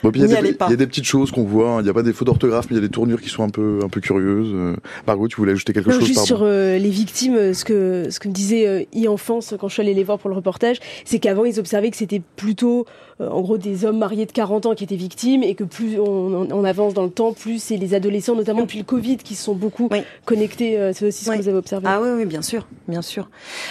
il, 0.03 0.21
y 0.21 0.35
a 0.35 0.75
des, 0.75 0.87
petites 0.87 1.05
choses 1.05 1.31
qu'on 1.31 1.43
voit. 1.43 1.69
Hein. 1.69 1.79
Il 1.79 1.83
n'y 1.83 1.89
a 1.89 1.93
pas 1.93 2.03
des 2.03 2.13
fautes 2.13 2.27
d'orthographe, 2.27 2.67
mais 2.69 2.75
il 2.75 2.81
y 2.81 2.83
a 2.83 2.87
des 2.87 2.91
tournures 2.91 3.21
qui 3.21 3.29
sont 3.29 3.43
un 3.43 3.49
peu, 3.49 3.79
un 3.83 3.89
peu 3.89 4.01
curieuses. 4.01 4.51
Euh, 4.53 4.75
Margot, 5.07 5.27
tu 5.27 5.37
voulais 5.37 5.51
ajouter 5.51 5.73
quelque 5.73 5.91
chose 5.91 6.03
Juste 6.03 6.25
sur 6.25 6.41
euh, 6.41 6.77
les 6.77 6.89
victimes, 6.89 7.35
euh, 7.35 7.53
ce 7.53 7.65
que, 7.65 8.07
ce 8.09 8.19
que 8.19 8.27
me 8.27 8.33
disait 8.33 8.87
e-enfance 8.95 9.53
quand 9.59 9.67
je 9.67 9.73
suis 9.73 9.81
allée 9.81 9.93
les 9.93 10.03
voir 10.03 10.17
pour 10.17 10.29
le 10.29 10.35
reportage, 10.35 10.79
c'est 11.05 11.19
qu'avant 11.19 11.45
ils 11.45 11.59
observaient 11.59 11.91
que 11.91 11.97
c'était 11.97 12.21
plutôt, 12.35 12.85
en 13.19 13.41
gros, 13.41 13.57
des 13.57 13.85
hommes 13.85 13.97
mariés 13.97 14.25
de 14.25 14.31
40 14.31 14.65
ans 14.65 14.75
qui 14.75 14.83
étaient 14.83 14.95
victimes 14.95 15.43
et 15.43 15.55
que 15.55 15.63
plus 15.63 15.99
on, 15.99 16.63
avance 16.63 16.93
dans 16.93 17.03
le 17.03 17.09
temps, 17.09 17.33
plus 17.33 17.61
c'est 17.61 17.77
les 17.77 17.93
adolescents, 17.93 18.35
notamment 18.35 18.61
depuis 18.61 18.77
le 18.77 18.83
Covid, 18.83 19.17
qui 19.17 19.35
se 19.35 19.43
sont 19.43 19.55
beaucoup 19.55 19.89
connectés. 20.25 20.91
c'est 20.93 21.07
aussi 21.07 21.25
ce 21.25 21.31
que 21.31 21.37
vous 21.37 21.47
avez 21.47 21.57
observé. 21.57 21.87
Ah 21.89 21.99
oui, 22.01 22.09
oui, 22.15 22.25
bien 22.25 22.41
sûr, 22.41 22.67
bien 22.87 23.01
sûr. 23.01 23.29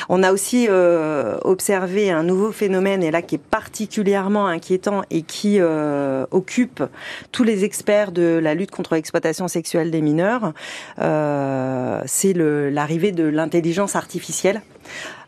On 0.08 0.22
a 0.22 0.32
aussi 0.32 0.68
observé 1.44 2.10
un 2.10 2.22
nouveau 2.22 2.52
phénomène 2.52 3.02
et 3.02 3.10
là 3.10 3.22
qui 3.22 3.36
est 3.36 3.38
particulièrement 3.38 4.46
inquiétant 4.46 5.02
et 5.10 5.22
qui 5.22 5.58
euh, 5.60 6.19
occupe 6.30 6.82
tous 7.32 7.44
les 7.44 7.64
experts 7.64 8.12
de 8.12 8.38
la 8.42 8.54
lutte 8.54 8.70
contre 8.70 8.94
l'exploitation 8.94 9.48
sexuelle 9.48 9.90
des 9.90 10.00
mineurs, 10.00 10.52
euh, 10.98 12.00
c'est 12.06 12.34
l'arrivée 12.34 13.12
de 13.12 13.24
l'intelligence 13.24 13.96
artificielle 13.96 14.62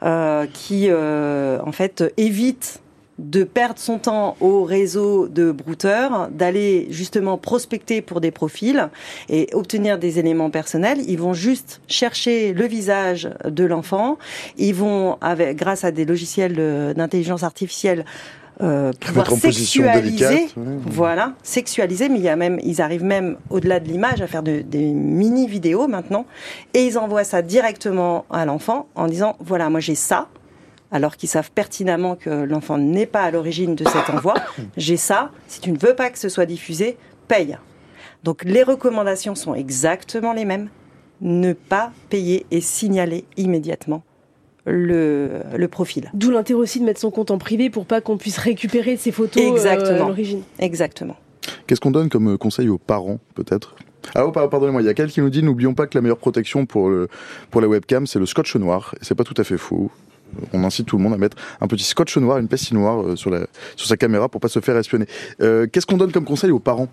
euh, 0.02 0.46
qui, 0.52 0.90
en 0.92 1.72
fait, 1.72 2.12
évite 2.16 2.82
de 3.18 3.44
perdre 3.44 3.78
son 3.78 3.98
temps 3.98 4.36
au 4.40 4.64
réseau 4.64 5.28
de 5.28 5.52
brouteurs, 5.52 6.28
d'aller 6.30 6.88
justement 6.90 7.38
prospecter 7.38 8.00
pour 8.00 8.20
des 8.20 8.30
profils 8.30 8.88
et 9.28 9.48
obtenir 9.52 9.98
des 9.98 10.18
éléments 10.18 10.50
personnels. 10.50 10.98
Ils 11.06 11.18
vont 11.18 11.34
juste 11.34 11.80
chercher 11.88 12.52
le 12.52 12.66
visage 12.66 13.30
de 13.44 13.64
l'enfant. 13.64 14.18
Ils 14.56 14.74
vont, 14.74 15.18
grâce 15.52 15.84
à 15.84 15.90
des 15.90 16.04
logiciels 16.04 16.94
d'intelligence 16.96 17.42
artificielle, 17.42 18.04
euh, 18.60 18.92
pouvoir 19.00 19.30
sexualiser, 19.30 20.48
voilà, 20.56 21.34
sexualiser, 21.42 22.08
mais 22.08 22.18
il 22.18 22.24
y 22.24 22.28
a 22.28 22.36
même, 22.36 22.60
ils 22.62 22.80
arrivent 22.80 23.04
même 23.04 23.36
au-delà 23.50 23.80
de 23.80 23.88
l'image 23.88 24.20
à 24.20 24.26
faire 24.26 24.42
des 24.42 24.62
mini 24.92 25.46
vidéos 25.46 25.88
maintenant, 25.88 26.26
et 26.74 26.84
ils 26.84 26.98
envoient 26.98 27.24
ça 27.24 27.42
directement 27.42 28.24
à 28.30 28.44
l'enfant 28.44 28.88
en 28.94 29.06
disant 29.06 29.36
voilà, 29.40 29.70
moi 29.70 29.80
j'ai 29.80 29.94
ça, 29.94 30.28
alors 30.92 31.16
qu'ils 31.16 31.28
savent 31.28 31.50
pertinemment 31.50 32.14
que 32.14 32.30
l'enfant 32.30 32.78
n'est 32.78 33.06
pas 33.06 33.22
à 33.22 33.30
l'origine 33.30 33.74
de 33.74 33.84
cet 33.88 34.10
envoi. 34.10 34.34
J'ai 34.76 34.98
ça. 34.98 35.30
Si 35.48 35.60
tu 35.60 35.72
ne 35.72 35.78
veux 35.78 35.94
pas 35.94 36.10
que 36.10 36.18
ce 36.18 36.28
soit 36.28 36.44
diffusé, 36.44 36.98
paye. 37.28 37.56
Donc 38.22 38.44
les 38.44 38.62
recommandations 38.62 39.34
sont 39.34 39.54
exactement 39.54 40.34
les 40.34 40.44
mêmes. 40.44 40.68
Ne 41.22 41.54
pas 41.54 41.92
payer 42.10 42.44
et 42.50 42.60
signaler 42.60 43.24
immédiatement 43.38 44.02
le, 44.66 45.42
le 45.56 45.68
profil. 45.68 46.10
D'où 46.14 46.30
l'intérêt 46.30 46.60
aussi 46.60 46.80
de 46.80 46.84
mettre 46.84 47.00
son 47.00 47.10
compte 47.10 47.30
en 47.30 47.38
privé 47.38 47.70
pour 47.70 47.86
pas 47.86 48.00
qu'on 48.00 48.16
puisse 48.16 48.38
récupérer 48.38 48.96
ses 48.96 49.12
photos 49.12 49.42
euh, 49.42 49.52
Exactement. 49.54 50.04
à 50.04 50.08
l'origine. 50.08 50.42
Exactement. 50.58 51.16
Qu'est-ce 51.66 51.80
qu'on 51.80 51.90
donne 51.90 52.08
comme 52.08 52.38
conseil 52.38 52.68
aux 52.68 52.78
parents, 52.78 53.18
peut-être? 53.34 53.74
Ah 54.14 54.26
oh, 54.26 54.32
pardonnez-moi, 54.32 54.82
il 54.82 54.86
y 54.86 54.88
a 54.88 54.94
quelqu'un 54.94 55.12
qui 55.12 55.20
nous 55.20 55.30
dit 55.30 55.42
n'oublions 55.42 55.74
pas 55.74 55.86
que 55.86 55.96
la 55.96 56.02
meilleure 56.02 56.18
protection 56.18 56.66
pour, 56.66 56.90
le, 56.90 57.08
pour 57.50 57.60
la 57.60 57.68
webcam, 57.68 58.06
c'est 58.06 58.18
le 58.18 58.26
scotch 58.26 58.56
noir. 58.56 58.94
Et 59.00 59.04
c'est 59.04 59.14
pas 59.14 59.24
tout 59.24 59.34
à 59.36 59.44
fait 59.44 59.56
faux. 59.58 59.90
On 60.52 60.64
incite 60.64 60.86
tout 60.86 60.96
le 60.96 61.02
monde 61.02 61.12
à 61.14 61.18
mettre 61.18 61.36
un 61.60 61.66
petit 61.66 61.84
scotch 61.84 62.16
noir, 62.16 62.38
une 62.38 62.48
pastille 62.48 62.76
noire 62.76 63.02
euh, 63.02 63.16
sur, 63.16 63.30
la, 63.30 63.46
sur 63.76 63.86
sa 63.86 63.96
caméra 63.96 64.28
pour 64.28 64.40
pas 64.40 64.48
se 64.48 64.60
faire 64.60 64.76
espionner. 64.76 65.06
Euh, 65.40 65.66
Qu'est-ce 65.70 65.86
qu'on 65.86 65.98
donne 65.98 66.10
comme 66.10 66.24
conseil 66.24 66.50
aux 66.50 66.58
parents? 66.58 66.88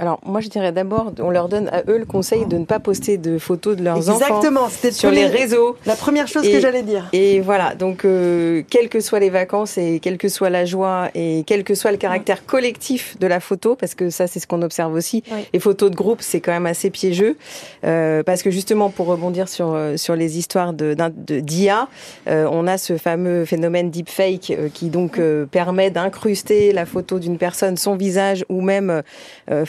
Alors, 0.00 0.20
moi, 0.24 0.40
je 0.40 0.48
dirais 0.48 0.72
d'abord, 0.72 1.12
on 1.18 1.30
leur 1.30 1.48
donne 1.48 1.68
à 1.68 1.82
eux 1.88 1.98
le 1.98 2.04
conseil 2.04 2.46
de 2.46 2.58
ne 2.58 2.64
pas 2.64 2.78
poster 2.78 3.18
de 3.18 3.38
photos 3.38 3.76
de 3.76 3.84
leurs 3.84 3.96
Exactement, 3.96 4.64
enfants 4.64 4.90
sur 4.92 5.10
les 5.10 5.26
réseaux. 5.26 5.76
La 5.86 5.96
première 5.96 6.28
chose 6.28 6.46
et, 6.46 6.52
que 6.52 6.60
j'allais 6.60 6.82
dire. 6.82 7.08
Et 7.12 7.40
voilà, 7.40 7.74
donc, 7.74 8.04
euh, 8.04 8.62
quelles 8.68 8.88
que 8.88 9.00
soient 9.00 9.20
les 9.20 9.30
vacances 9.30 9.78
et 9.78 10.00
quelle 10.00 10.18
que 10.18 10.28
soit 10.28 10.50
la 10.50 10.64
joie 10.64 11.08
et 11.14 11.44
quel 11.46 11.64
que 11.64 11.74
soit 11.74 11.90
le 11.90 11.96
caractère 11.96 12.46
collectif 12.46 13.18
de 13.18 13.26
la 13.26 13.40
photo, 13.40 13.76
parce 13.76 13.94
que 13.94 14.10
ça, 14.10 14.26
c'est 14.26 14.40
ce 14.40 14.46
qu'on 14.46 14.62
observe 14.62 14.94
aussi. 14.94 15.22
Oui. 15.30 15.46
Les 15.52 15.60
photos 15.60 15.90
de 15.90 15.96
groupe, 15.96 16.22
c'est 16.22 16.40
quand 16.40 16.52
même 16.52 16.66
assez 16.66 16.90
piégeux, 16.90 17.36
euh, 17.84 18.22
parce 18.22 18.42
que 18.42 18.50
justement, 18.50 18.90
pour 18.90 19.06
rebondir 19.06 19.48
sur 19.48 19.74
euh, 19.80 19.96
sur 19.96 20.16
les 20.16 20.38
histoires 20.38 20.72
de 20.72 20.96
d'IA, 21.40 21.88
euh, 22.28 22.48
on 22.50 22.66
a 22.66 22.78
ce 22.78 22.96
fameux 22.96 23.44
phénomène 23.44 23.90
deepfake 23.90 24.50
euh, 24.50 24.68
qui 24.72 24.88
donc 24.88 25.20
permet 25.50 25.90
d'incruster 25.90 26.72
la 26.72 26.86
photo 26.86 27.18
d'une 27.18 27.38
personne, 27.38 27.76
son 27.76 27.96
visage 27.96 28.44
ou 28.48 28.60
même 28.60 29.02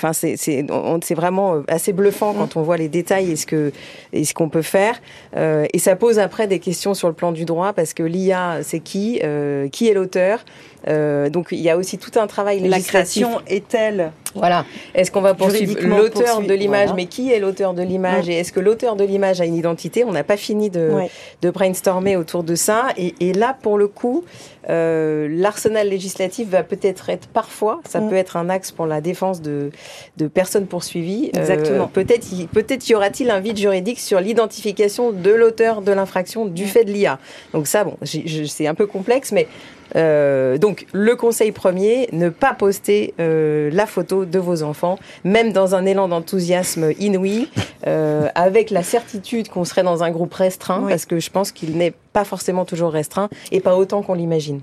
Enfin, 0.03 0.13
c'est 0.13 1.13
vraiment 1.13 1.61
assez 1.67 1.93
bluffant 1.93 2.33
quand 2.33 2.57
on 2.57 2.63
voit 2.63 2.77
les 2.77 2.89
détails 2.89 3.31
et 3.31 3.35
ce 3.35 3.45
que 3.45 3.71
et 4.13 4.25
ce 4.25 4.33
qu'on 4.33 4.49
peut 4.49 4.63
faire. 4.63 4.99
Euh, 5.35 5.65
et 5.73 5.79
ça 5.79 5.95
pose 5.95 6.17
après 6.17 6.47
des 6.47 6.59
questions 6.59 6.93
sur 6.93 7.07
le 7.07 7.13
plan 7.13 7.31
du 7.31 7.45
droit 7.45 7.73
parce 7.73 7.93
que 7.93 8.03
l'IA, 8.03 8.59
c'est 8.63 8.79
qui, 8.79 9.19
euh, 9.23 9.69
qui 9.69 9.87
est 9.87 9.93
l'auteur. 9.93 10.43
Euh, 10.87 11.29
donc 11.29 11.49
il 11.51 11.59
y 11.59 11.69
a 11.69 11.77
aussi 11.77 11.97
tout 11.97 12.19
un 12.19 12.27
travail 12.27 12.59
législatif. 12.59 12.93
La 12.93 12.99
création 12.99 13.41
est-elle 13.47 14.11
Voilà. 14.35 14.65
Est-ce 14.95 15.11
qu'on 15.11 15.21
va 15.21 15.33
poursuivre 15.33 15.75
l'auteur 15.81 16.41
de 16.41 16.53
l'image, 16.53 16.89
voilà. 16.89 16.93
mais 16.95 17.05
qui 17.05 17.31
est 17.31 17.39
l'auteur 17.39 17.73
de 17.73 17.83
l'image 17.83 18.29
Et 18.29 18.33
est-ce 18.33 18.51
que 18.51 18.59
l'auteur 18.59 18.95
de 18.95 19.03
l'image 19.03 19.41
a 19.41 19.45
une 19.45 19.55
identité 19.55 20.03
On 20.03 20.11
n'a 20.11 20.23
pas 20.23 20.37
fini 20.37 20.69
de, 20.69 20.89
ouais. 20.89 21.09
de 21.41 21.49
brainstormer 21.49 22.17
autour 22.17 22.43
de 22.43 22.55
ça. 22.55 22.87
Et, 22.97 23.13
et 23.19 23.33
là, 23.33 23.55
pour 23.61 23.77
le 23.77 23.87
coup, 23.87 24.23
euh, 24.69 25.27
l'arsenal 25.29 25.89
législatif 25.89 26.49
va 26.49 26.63
peut-être 26.63 27.09
être 27.09 27.27
parfois, 27.27 27.81
ça 27.87 27.99
mmh. 27.99 28.09
peut 28.09 28.15
être 28.15 28.37
un 28.37 28.49
axe 28.49 28.71
pour 28.71 28.85
la 28.85 29.01
défense 29.01 29.41
de, 29.41 29.71
de 30.17 30.27
personnes 30.27 30.67
poursuivies. 30.67 31.31
Exactement. 31.33 31.85
Euh, 31.85 31.87
peut-être 31.91 32.27
peut-être 32.51 32.87
y 32.87 32.95
aura-t-il 32.95 33.31
un 33.31 33.39
vide 33.39 33.57
juridique 33.57 33.99
sur 33.99 34.19
l'identification 34.19 35.11
de 35.11 35.31
l'auteur 35.31 35.81
de 35.81 35.91
l'infraction 35.91 36.45
du 36.45 36.65
mmh. 36.65 36.67
fait 36.67 36.83
de 36.85 36.91
l'IA. 36.91 37.19
Donc 37.53 37.67
ça, 37.67 37.83
bon, 37.83 37.97
c'est 38.03 38.67
un 38.67 38.75
peu 38.75 38.85
complexe, 38.85 39.31
mais 39.31 39.47
euh, 39.95 40.57
donc, 40.57 40.85
le 40.93 41.15
conseil 41.15 41.51
premier, 41.51 42.07
ne 42.11 42.29
pas 42.29 42.53
poster 42.53 43.13
euh, 43.19 43.69
la 43.71 43.85
photo 43.85 44.25
de 44.25 44.39
vos 44.39 44.63
enfants, 44.63 44.97
même 45.23 45.51
dans 45.51 45.75
un 45.75 45.85
élan 45.85 46.07
d'enthousiasme 46.07 46.91
inouï, 46.99 47.49
euh, 47.87 48.29
avec 48.35 48.69
la 48.69 48.83
certitude 48.83 49.49
qu'on 49.49 49.65
serait 49.65 49.83
dans 49.83 50.03
un 50.03 50.11
groupe 50.11 50.33
restreint, 50.33 50.81
oui. 50.83 50.89
parce 50.89 51.05
que 51.05 51.19
je 51.19 51.29
pense 51.29 51.51
qu'il 51.51 51.77
n'est 51.77 51.93
pas 52.13 52.23
forcément 52.23 52.65
toujours 52.65 52.91
restreint, 52.91 53.29
et 53.51 53.59
pas 53.59 53.75
autant 53.75 54.01
qu'on 54.01 54.13
l'imagine. 54.13 54.61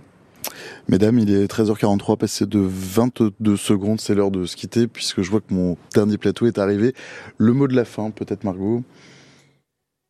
Mesdames, 0.89 1.19
il 1.19 1.31
est 1.35 1.51
13h43, 1.51 2.17
passé 2.17 2.47
de 2.47 2.61
22 2.61 3.57
secondes, 3.57 4.01
c'est 4.01 4.15
l'heure 4.15 4.31
de 4.31 4.47
se 4.47 4.57
quitter, 4.57 4.87
puisque 4.87 5.23
je 5.23 5.31
vois 5.31 5.41
que 5.41 5.53
mon 5.53 5.77
dernier 5.95 6.17
plateau 6.17 6.47
est 6.47 6.59
arrivé. 6.59 6.95
Le 7.37 7.53
mot 7.53 7.69
de 7.69 7.77
la 7.77 7.85
fin, 7.85 8.11
peut-être 8.11 8.45
Margot? 8.45 8.83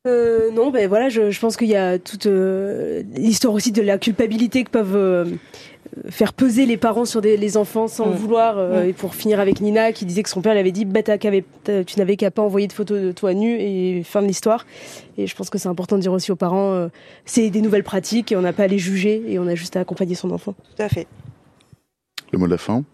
Euh, 0.06 0.50
non, 0.52 0.70
ben 0.70 0.88
voilà, 0.88 1.08
je, 1.08 1.30
je 1.30 1.40
pense 1.40 1.56
qu'il 1.56 1.68
y 1.68 1.76
a 1.76 1.98
toute 1.98 2.26
euh, 2.26 3.02
l'histoire 3.14 3.52
aussi 3.54 3.72
de 3.72 3.82
la 3.82 3.98
culpabilité 3.98 4.64
que 4.64 4.70
peuvent 4.70 4.96
euh, 4.96 5.24
faire 6.08 6.32
peser 6.32 6.66
les 6.66 6.76
parents 6.76 7.04
sur 7.04 7.20
des, 7.20 7.36
les 7.36 7.56
enfants 7.56 7.88
sans 7.88 8.06
mmh. 8.06 8.14
vouloir. 8.14 8.56
Mmh. 8.56 8.88
Et 8.88 8.92
pour 8.92 9.14
finir 9.14 9.40
avec 9.40 9.60
Nina, 9.60 9.92
qui 9.92 10.04
disait 10.04 10.22
que 10.22 10.30
son 10.30 10.40
père 10.40 10.52
lui 10.52 10.60
avait 10.60 10.72
dit 10.72 10.84
bah, 10.84 11.02
tu 11.02 11.98
n'avais 11.98 12.16
qu'à 12.16 12.30
pas 12.30 12.42
envoyer 12.42 12.66
de 12.66 12.72
photos 12.72 13.00
de 13.00 13.12
toi 13.12 13.34
nu 13.34 13.58
et 13.58 14.02
fin 14.04 14.22
de 14.22 14.26
l'histoire. 14.26 14.66
Et 15.16 15.26
je 15.26 15.34
pense 15.34 15.50
que 15.50 15.58
c'est 15.58 15.68
important 15.68 15.96
de 15.96 16.02
dire 16.02 16.12
aussi 16.12 16.30
aux 16.30 16.36
parents 16.36 16.88
c'est 17.24 17.50
des 17.50 17.60
nouvelles 17.60 17.84
pratiques 17.84 18.32
et 18.32 18.36
on 18.36 18.42
n'a 18.42 18.52
pas 18.52 18.64
à 18.64 18.68
les 18.68 18.78
juger 18.78 19.22
et 19.26 19.38
on 19.38 19.46
a 19.46 19.54
juste 19.54 19.76
à 19.76 19.80
accompagner 19.80 20.14
son 20.14 20.30
enfant. 20.30 20.54
Tout 20.76 20.82
à 20.82 20.88
fait. 20.88 21.06
Le 22.32 22.38
mot 22.38 22.46
de 22.46 22.52
la 22.52 22.58
fin? 22.58 22.84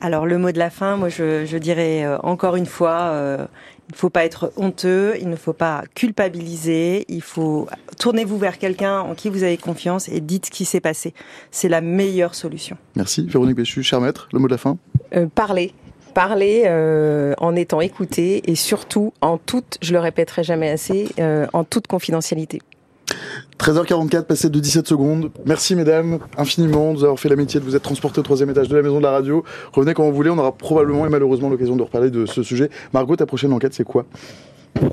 Alors 0.00 0.26
le 0.26 0.38
mot 0.38 0.52
de 0.52 0.58
la 0.58 0.70
fin, 0.70 0.96
moi 0.96 1.08
je, 1.08 1.44
je 1.44 1.58
dirais 1.58 2.04
euh, 2.04 2.18
encore 2.22 2.56
une 2.56 2.66
fois, 2.66 3.10
euh, 3.12 3.46
il 3.90 3.94
ne 3.94 3.98
faut 3.98 4.10
pas 4.10 4.24
être 4.24 4.52
honteux, 4.56 5.16
il 5.20 5.28
ne 5.28 5.34
faut 5.34 5.52
pas 5.52 5.82
culpabiliser, 5.96 7.04
il 7.08 7.22
faut 7.22 7.66
tournez-vous 7.98 8.38
vers 8.38 8.56
quelqu'un 8.58 9.00
en 9.00 9.16
qui 9.16 9.28
vous 9.28 9.42
avez 9.42 9.56
confiance 9.56 10.08
et 10.08 10.20
dites 10.20 10.46
ce 10.46 10.50
qui 10.52 10.64
s'est 10.64 10.80
passé. 10.80 11.12
C'est 11.50 11.68
la 11.68 11.80
meilleure 11.80 12.36
solution. 12.36 12.76
Merci 12.94 13.26
Véronique 13.26 13.56
Béchu, 13.56 13.82
cher 13.82 14.00
maître, 14.00 14.28
le 14.32 14.38
mot 14.38 14.46
de 14.46 14.52
la 14.52 14.58
fin 14.58 14.78
euh, 15.16 15.26
Parler. 15.26 15.74
Parler 16.14 16.62
euh, 16.66 17.34
en 17.38 17.56
étant 17.56 17.80
écouté 17.80 18.48
et 18.48 18.54
surtout 18.54 19.12
en 19.20 19.38
toute, 19.38 19.78
je 19.82 19.92
le 19.92 19.98
répéterai 19.98 20.44
jamais 20.44 20.70
assez, 20.70 21.08
euh, 21.18 21.46
en 21.52 21.64
toute 21.64 21.88
confidentialité. 21.88 22.60
13h44, 23.58 24.24
passé 24.24 24.48
de 24.48 24.58
17 24.58 24.88
secondes. 24.88 25.30
Merci 25.44 25.76
mesdames, 25.76 26.18
infiniment, 26.36 26.92
de 26.92 26.98
nous 26.98 27.04
avoir 27.04 27.18
fait 27.18 27.28
l'amitié 27.28 27.60
de 27.60 27.64
vous 27.64 27.76
être 27.76 27.82
transportés 27.82 28.20
au 28.20 28.22
troisième 28.22 28.50
étage 28.50 28.68
de 28.68 28.76
la 28.76 28.82
maison 28.82 28.98
de 28.98 29.02
la 29.02 29.10
radio. 29.10 29.44
Revenez 29.72 29.94
quand 29.94 30.04
vous 30.04 30.14
voulez, 30.14 30.30
on 30.30 30.38
aura 30.38 30.52
probablement 30.52 31.06
et 31.06 31.10
malheureusement 31.10 31.48
l'occasion 31.50 31.76
de 31.76 31.82
reparler 31.82 32.10
de 32.10 32.26
ce 32.26 32.42
sujet. 32.42 32.70
Margot, 32.92 33.16
ta 33.16 33.26
prochaine 33.26 33.52
enquête, 33.52 33.74
c'est 33.74 33.84
quoi? 33.84 34.06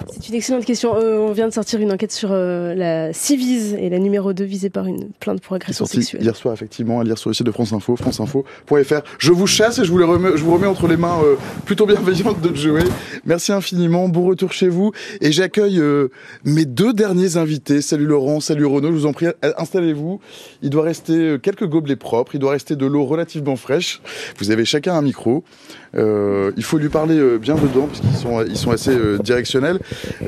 C'est 0.09 0.29
une 0.29 0.35
excellente 0.35 0.65
question. 0.65 0.95
Euh, 0.95 1.19
on 1.19 1.31
vient 1.31 1.47
de 1.47 1.53
sortir 1.53 1.79
une 1.79 1.91
enquête 1.91 2.11
sur 2.11 2.29
euh, 2.31 2.73
la 2.73 3.13
Civise 3.13 3.75
et 3.79 3.89
la 3.89 3.99
numéro 3.99 4.33
2 4.33 4.43
visée 4.43 4.69
par 4.69 4.85
une 4.85 5.09
plainte 5.19 5.41
pour 5.41 5.55
agression 5.55 5.85
sexuelle. 5.85 6.23
Hier 6.23 6.35
soir, 6.35 6.53
effectivement, 6.53 6.99
à 6.99 7.03
lire 7.03 7.17
sur 7.17 7.29
le 7.29 7.33
site 7.33 7.45
de 7.45 7.51
France 7.51 7.73
Info, 7.73 7.95
franceinfo.fr. 7.95 9.01
Je 9.19 9.31
vous 9.31 9.47
chasse 9.47 9.79
et 9.79 9.85
je 9.85 9.91
vous, 9.91 9.97
les 9.97 10.05
remets, 10.05 10.31
je 10.35 10.43
vous 10.43 10.53
remets 10.53 10.67
entre 10.67 10.87
les 10.87 10.97
mains 10.97 11.19
euh, 11.23 11.35
plutôt 11.65 11.85
bienveillantes 11.85 12.41
de 12.41 12.55
Joey. 12.55 12.83
Merci 13.25 13.51
infiniment. 13.51 14.09
Bon 14.09 14.25
retour 14.25 14.51
chez 14.51 14.69
vous. 14.69 14.91
Et 15.21 15.31
j'accueille 15.31 15.81
mes 16.43 16.65
deux 16.65 16.93
derniers 16.93 17.37
invités. 17.37 17.81
Salut 17.81 18.05
Laurent, 18.05 18.39
salut 18.39 18.65
Renaud. 18.65 18.89
Je 18.89 18.93
vous 18.93 19.05
en 19.05 19.13
prie, 19.13 19.27
installez-vous. 19.57 20.19
Il 20.61 20.69
doit 20.69 20.83
rester 20.83 21.37
quelques 21.41 21.67
gobelets 21.67 21.95
propres. 21.95 22.35
Il 22.35 22.39
doit 22.39 22.51
rester 22.51 22.75
de 22.75 22.85
l'eau 22.85 23.05
relativement 23.05 23.55
fraîche. 23.55 24.01
Vous 24.39 24.51
avez 24.51 24.65
chacun 24.65 24.95
un 24.95 25.01
micro. 25.01 25.43
Il 25.93 26.63
faut 26.63 26.77
lui 26.77 26.89
parler 26.89 27.37
bien 27.37 27.55
dedans 27.55 27.87
parce 27.87 27.99
qu'ils 27.99 28.15
sont, 28.15 28.43
ils 28.43 28.57
sont 28.57 28.71
assez 28.71 28.95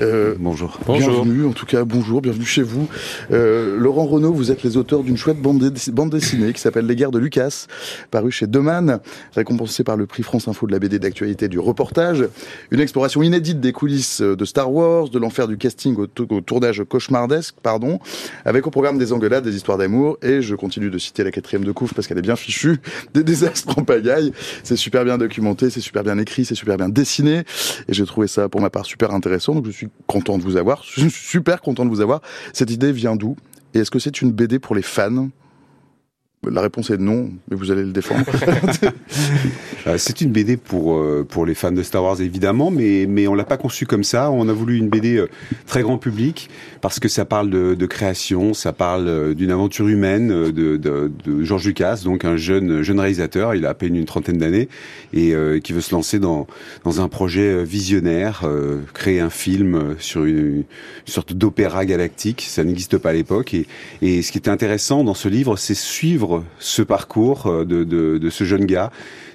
euh, 0.02 0.36
bonjour. 0.40 0.80
Bienvenue, 0.88 1.45
en 1.45 1.53
tout 1.53 1.66
cas, 1.66 1.84
bonjour, 1.84 2.22
bienvenue 2.22 2.45
chez 2.45 2.64
vous. 2.64 2.88
Laurent 3.30 4.06
Renaud, 4.06 4.34
vous 4.34 4.52
êtes 4.52 4.64
les 4.64 4.78
auteurs 4.78 5.03
d'une 5.03 5.18
chouette 5.18 5.40
bande, 5.41 5.74
bande 5.91 6.10
dessinée 6.10 6.53
qui 6.53 6.61
s'appelle 6.61 6.86
Les 6.86 6.95
Guerres 6.95 7.11
de 7.11 7.20
Lucas, 7.20 7.68
parue 8.11 8.32
chez 8.32 8.48
Deman, 8.48 8.99
récompensée 9.36 9.84
par 9.84 9.98
le 9.98 10.06
prix 10.06 10.24
France 10.24 10.48
Info 10.48 10.68
de 10.68 10.72
la 10.72 10.80
BD 10.80 10.99
d'actualité 10.99 11.48
du 11.48 11.60
reportage. 11.60 12.26
Une 12.72 12.80
exploration 12.80 13.22
inédite 13.22 13.60
des 13.60 13.72
coulisses 13.72 14.22
de 14.22 14.45
Star 14.45 14.72
Wars, 14.72 15.10
de 15.10 15.20
l'enfer 15.20 15.48
du 15.48 15.57
casting 15.57 15.95
au, 15.98 16.07
au, 16.30 16.41
tournage 16.41 16.84
cauchemardesque, 16.88 17.56
pardon, 17.61 17.99
avec 18.45 18.68
au 18.68 18.72
programme 18.72 18.98
des 18.98 19.14
engueulades, 19.14 19.44
des 19.44 19.56
histoires 19.56 19.78
d'amour, 19.78 20.18
et 20.22 20.41
je 20.41 20.56
continue 20.56 20.90
de 20.90 20.98
citer 20.98 21.24
la 21.24 21.32
quatrième 21.32 21.64
de 21.64 21.72
couvre 21.72 21.94
parce 21.94 22.07
qu'elle 22.07 22.18
est 22.18 22.24
bien 22.24 22.36
fichue, 22.36 22.78
des 23.14 23.24
désastres 23.24 23.78
en 23.78 23.84
pagaille. 23.84 24.32
C'est 24.64 24.76
super 24.76 25.06
bien 25.06 25.18
documenté, 25.18 25.70
c'est 25.70 25.82
super 25.82 26.03
bien 26.03 26.18
écrit, 26.18 26.45
c'est 26.45 26.56
super 26.56 26.78
bien 26.78 26.90
dessiné, 26.90 27.44
et 27.88 27.94
j'ai 27.94 28.06
trouvé 28.06 28.28
ça 28.28 28.49
pour 28.49 28.61
ma 28.61 28.70
part 28.70 28.86
super 28.86 29.11
intéressant, 29.11 29.28
donc 29.38 29.65
je 29.65 29.72
suis 29.72 29.88
content 30.07 30.38
de 30.38 30.43
vous 30.43 30.57
avoir, 30.57 30.84
super 31.10 31.61
content 31.61 31.85
de 31.85 31.89
vous 31.89 32.01
avoir. 32.01 32.22
Cette 32.53 32.72
idée 32.72 32.91
vient 32.91 33.15
d'où? 33.15 33.35
Et 33.73 33.80
est-ce 33.80 33.91
que 33.91 33.99
c'est 33.99 34.22
une 34.22 34.31
BD 34.31 34.60
pour 34.60 34.76
les 34.76 34.81
fans? 34.81 35.30
La 36.48 36.61
réponse 36.61 36.90
est 36.90 36.98
non, 36.98 37.30
mais 37.49 37.57
vous 37.57 37.70
allez 37.70 37.84
le 37.84 37.91
défendre. 37.91 38.24
c'est 39.98 40.22
une 40.22 40.32
BD 40.32 40.56
pour 40.56 40.98
euh, 40.98 41.26
pour 41.28 41.45
les 41.45 41.53
fans 41.53 41.72
de 41.72 41.84
Star 41.84 42.03
Wars 42.03 42.22
évidemment, 42.22 42.72
mais 42.72 43.06
mais 43.07 43.28
on 43.28 43.36
l'a 43.36 43.44
pas 43.44 43.57
conçu 43.57 43.86
comme 43.86 44.06
ça. 44.06 44.32
On 44.32 44.48
a 44.48 44.53
voulu 44.53 44.78
une 44.78 44.88
BD 44.88 45.18
euh, 45.18 45.30
très 45.68 45.82
grand 45.82 45.98
public 45.98 46.49
parce 46.82 46.99
que 46.99 47.10
ça 47.10 47.26
parle 47.26 47.49
de, 47.49 47.76
de 47.76 47.86
création, 47.86 48.53
ça 48.53 48.72
parle 48.72 49.07
euh, 49.07 49.34
d'une 49.34 49.52
aventure 49.52 49.88
humaine 49.88 50.30
de, 50.30 50.78
de, 50.78 51.11
de 51.26 51.44
George 51.44 51.66
Lucas, 51.66 52.02
donc 52.06 52.24
un 52.24 52.38
jeune 52.38 52.84
jeune 52.84 52.99
réalisateur. 52.99 53.53
Il 53.56 53.66
a 53.66 53.70
à 53.70 53.74
peine 53.74 53.95
une 53.95 54.06
trentaine 54.06 54.38
d'années 54.38 54.70
et 55.14 55.34
euh, 55.34 55.60
qui 55.60 55.74
veut 55.74 55.82
se 55.82 55.94
lancer 55.94 56.20
dans 56.20 56.48
dans 56.86 57.02
un 57.02 57.10
projet 57.10 57.64
visionnaire, 57.66 58.41
euh, 58.45 58.80
créer 58.94 59.20
un 59.20 59.30
film 59.30 59.95
sur 59.99 60.24
une, 60.24 60.38
une 60.38 60.64
sorte 61.06 61.34
d'opéra 61.34 61.86
galactique. 61.86 62.45
Ça 62.48 62.64
n'existe 62.64 62.98
pas 62.98 63.10
à 63.10 63.14
l'époque 63.14 63.53
et 63.53 63.68
et 64.02 64.22
ce 64.22 64.32
qui 64.32 64.38
était 64.38 64.49
intéressant 64.49 65.03
dans 65.03 65.14
ce 65.14 65.28
livre, 65.28 65.57
c'est 65.57 65.76
suivre 65.76 66.28
suivre 66.30 66.43
ce 66.60 66.81
parcours 66.81 67.65
de, 67.65 67.84
de, 67.84 68.30
ce 68.30 68.43
jeune 68.43 68.65
gars 68.65 68.91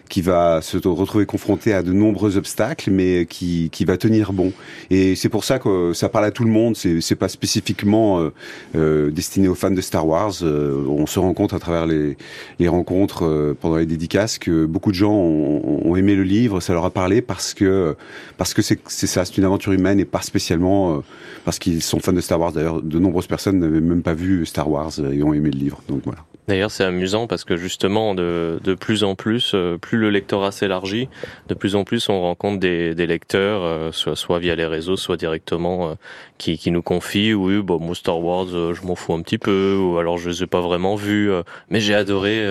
qui 0.08 0.22
va 0.22 0.60
se 0.62 0.76
retrouver 0.86 1.26
confronté 1.26 1.72
à 1.72 1.82
de 1.82 1.92
nombreux 1.92 2.36
obstacles, 2.36 2.90
mais 2.90 3.26
qui, 3.26 3.70
qui 3.70 3.84
va 3.84 3.96
tenir 3.96 4.32
bon. 4.32 4.52
Et 4.90 5.16
c'est 5.16 5.28
pour 5.28 5.44
ça 5.44 5.58
que 5.58 5.92
ça 5.92 6.08
parle 6.08 6.26
à 6.26 6.30
tout 6.30 6.44
le 6.44 6.50
monde. 6.50 6.76
C'est, 6.76 7.14
pas 7.14 7.28
spécifiquement 7.28 8.20
euh, 8.20 8.32
euh 8.74 9.10
destiné 9.10 9.48
aux 9.48 9.54
fans 9.54 9.70
de 9.70 9.80
Star 9.80 10.06
Wars. 10.06 10.34
Euh, 10.42 10.84
on 10.88 11.06
se 11.06 11.18
rend 11.18 11.32
compte 11.32 11.52
à 11.52 11.58
travers 11.58 11.86
les, 11.86 12.16
les 12.58 12.68
rencontres 12.68 13.24
euh, 13.24 13.56
pendant 13.58 13.76
les 13.76 13.86
dédicaces 13.86 14.38
que 14.38 14.66
beaucoup 14.66 14.90
de 14.90 14.96
gens 14.96 15.12
ont, 15.12 15.96
aimé 15.96 16.16
le 16.16 16.24
livre. 16.24 16.60
Ça 16.60 16.72
leur 16.72 16.84
a 16.84 16.90
parlé 16.90 17.22
parce 17.22 17.54
que 17.54 17.96
parce 18.36 18.52
que 18.52 18.62
c'est 18.62 19.06
ça, 19.06 19.24
c'est 19.24 19.36
une 19.38 19.44
aventure 19.44 19.72
humaine 19.72 20.00
et 20.00 20.04
pas 20.04 20.22
spécialement 20.22 21.02
parce 21.44 21.60
qu'ils 21.60 21.82
sont 21.82 22.00
fans 22.00 22.12
de 22.12 22.20
Star 22.20 22.40
Wars. 22.40 22.52
D'ailleurs, 22.52 22.82
de 22.82 22.98
nombreuses 22.98 23.28
personnes 23.28 23.60
n'avaient 23.60 23.80
même 23.80 24.02
pas 24.02 24.14
vu 24.14 24.44
Star 24.44 24.68
Wars 24.68 24.92
et 24.98 25.22
ont 25.22 25.32
aimé 25.32 25.50
le 25.50 25.58
livre. 25.58 25.82
Donc 25.88 26.02
voilà. 26.04 26.24
D'ailleurs, 26.46 26.70
c'est 26.70 26.84
amusant 26.84 27.26
parce 27.26 27.44
que 27.44 27.56
justement, 27.56 28.14
de, 28.14 28.60
de 28.62 28.74
plus 28.74 29.02
en 29.02 29.14
plus, 29.14 29.52
euh, 29.54 29.78
plus 29.78 29.96
le 29.96 30.10
lectorat 30.10 30.52
s'élargit, 30.52 31.08
de 31.48 31.54
plus 31.54 31.74
en 31.74 31.84
plus 31.84 32.10
on 32.10 32.20
rencontre 32.20 32.60
des, 32.60 32.94
lecteurs, 33.06 33.62
euh, 33.62 33.92
soit, 33.92 34.14
soit, 34.14 34.40
via 34.40 34.54
les 34.54 34.66
réseaux, 34.66 34.96
soit 34.96 35.16
directement, 35.16 35.88
euh, 35.88 35.94
qui, 36.36 36.58
qui 36.58 36.70
nous 36.70 36.82
confient, 36.82 37.32
oui, 37.32 37.62
bon, 37.62 37.78
moi 37.78 37.94
Star 37.94 38.20
Wars, 38.20 38.48
je 38.48 38.86
m'en 38.86 38.94
fous 38.94 39.14
un 39.14 39.22
petit 39.22 39.38
peu, 39.38 39.76
ou 39.76 39.96
alors 39.98 40.18
je 40.18 40.28
les 40.28 40.42
ai 40.42 40.46
pas 40.46 40.60
vraiment 40.60 40.96
vus, 40.96 41.30
mais 41.70 41.80
j'ai 41.80 41.94
adoré 41.94 42.44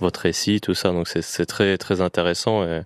votre 0.00 0.20
récit, 0.20 0.60
tout 0.60 0.74
ça, 0.74 0.90
donc 0.90 1.08
c'est 1.08 1.46
très 1.46 1.76
très 1.78 2.00
intéressant 2.00 2.62
et, 2.62 2.82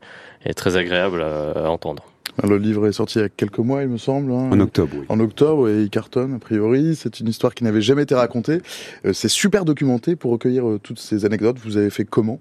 et 0.46 0.54
très 0.54 0.76
agréable 0.76 1.22
à 1.22 1.70
entendre. 1.70 2.04
Le 2.46 2.56
livre 2.56 2.86
est 2.86 2.92
sorti 2.92 3.18
il 3.18 3.22
y 3.22 3.24
a 3.24 3.28
quelques 3.28 3.58
mois, 3.58 3.82
il 3.82 3.88
me 3.88 3.98
semble. 3.98 4.30
Hein. 4.32 4.50
En 4.52 4.60
octobre, 4.60 4.92
oui. 4.94 5.04
En 5.08 5.18
octobre, 5.20 5.68
et 5.68 5.82
il 5.82 5.90
cartonne, 5.90 6.34
a 6.34 6.38
priori. 6.38 6.94
C'est 6.94 7.20
une 7.20 7.28
histoire 7.28 7.54
qui 7.54 7.64
n'avait 7.64 7.80
jamais 7.80 8.02
été 8.02 8.14
racontée. 8.14 8.60
Euh, 9.04 9.12
c'est 9.12 9.28
super 9.28 9.64
documenté 9.64 10.14
pour 10.14 10.30
recueillir 10.30 10.68
euh, 10.68 10.78
toutes 10.80 11.00
ces 11.00 11.24
anecdotes. 11.24 11.56
Vous 11.64 11.76
avez 11.76 11.90
fait 11.90 12.04
comment? 12.04 12.40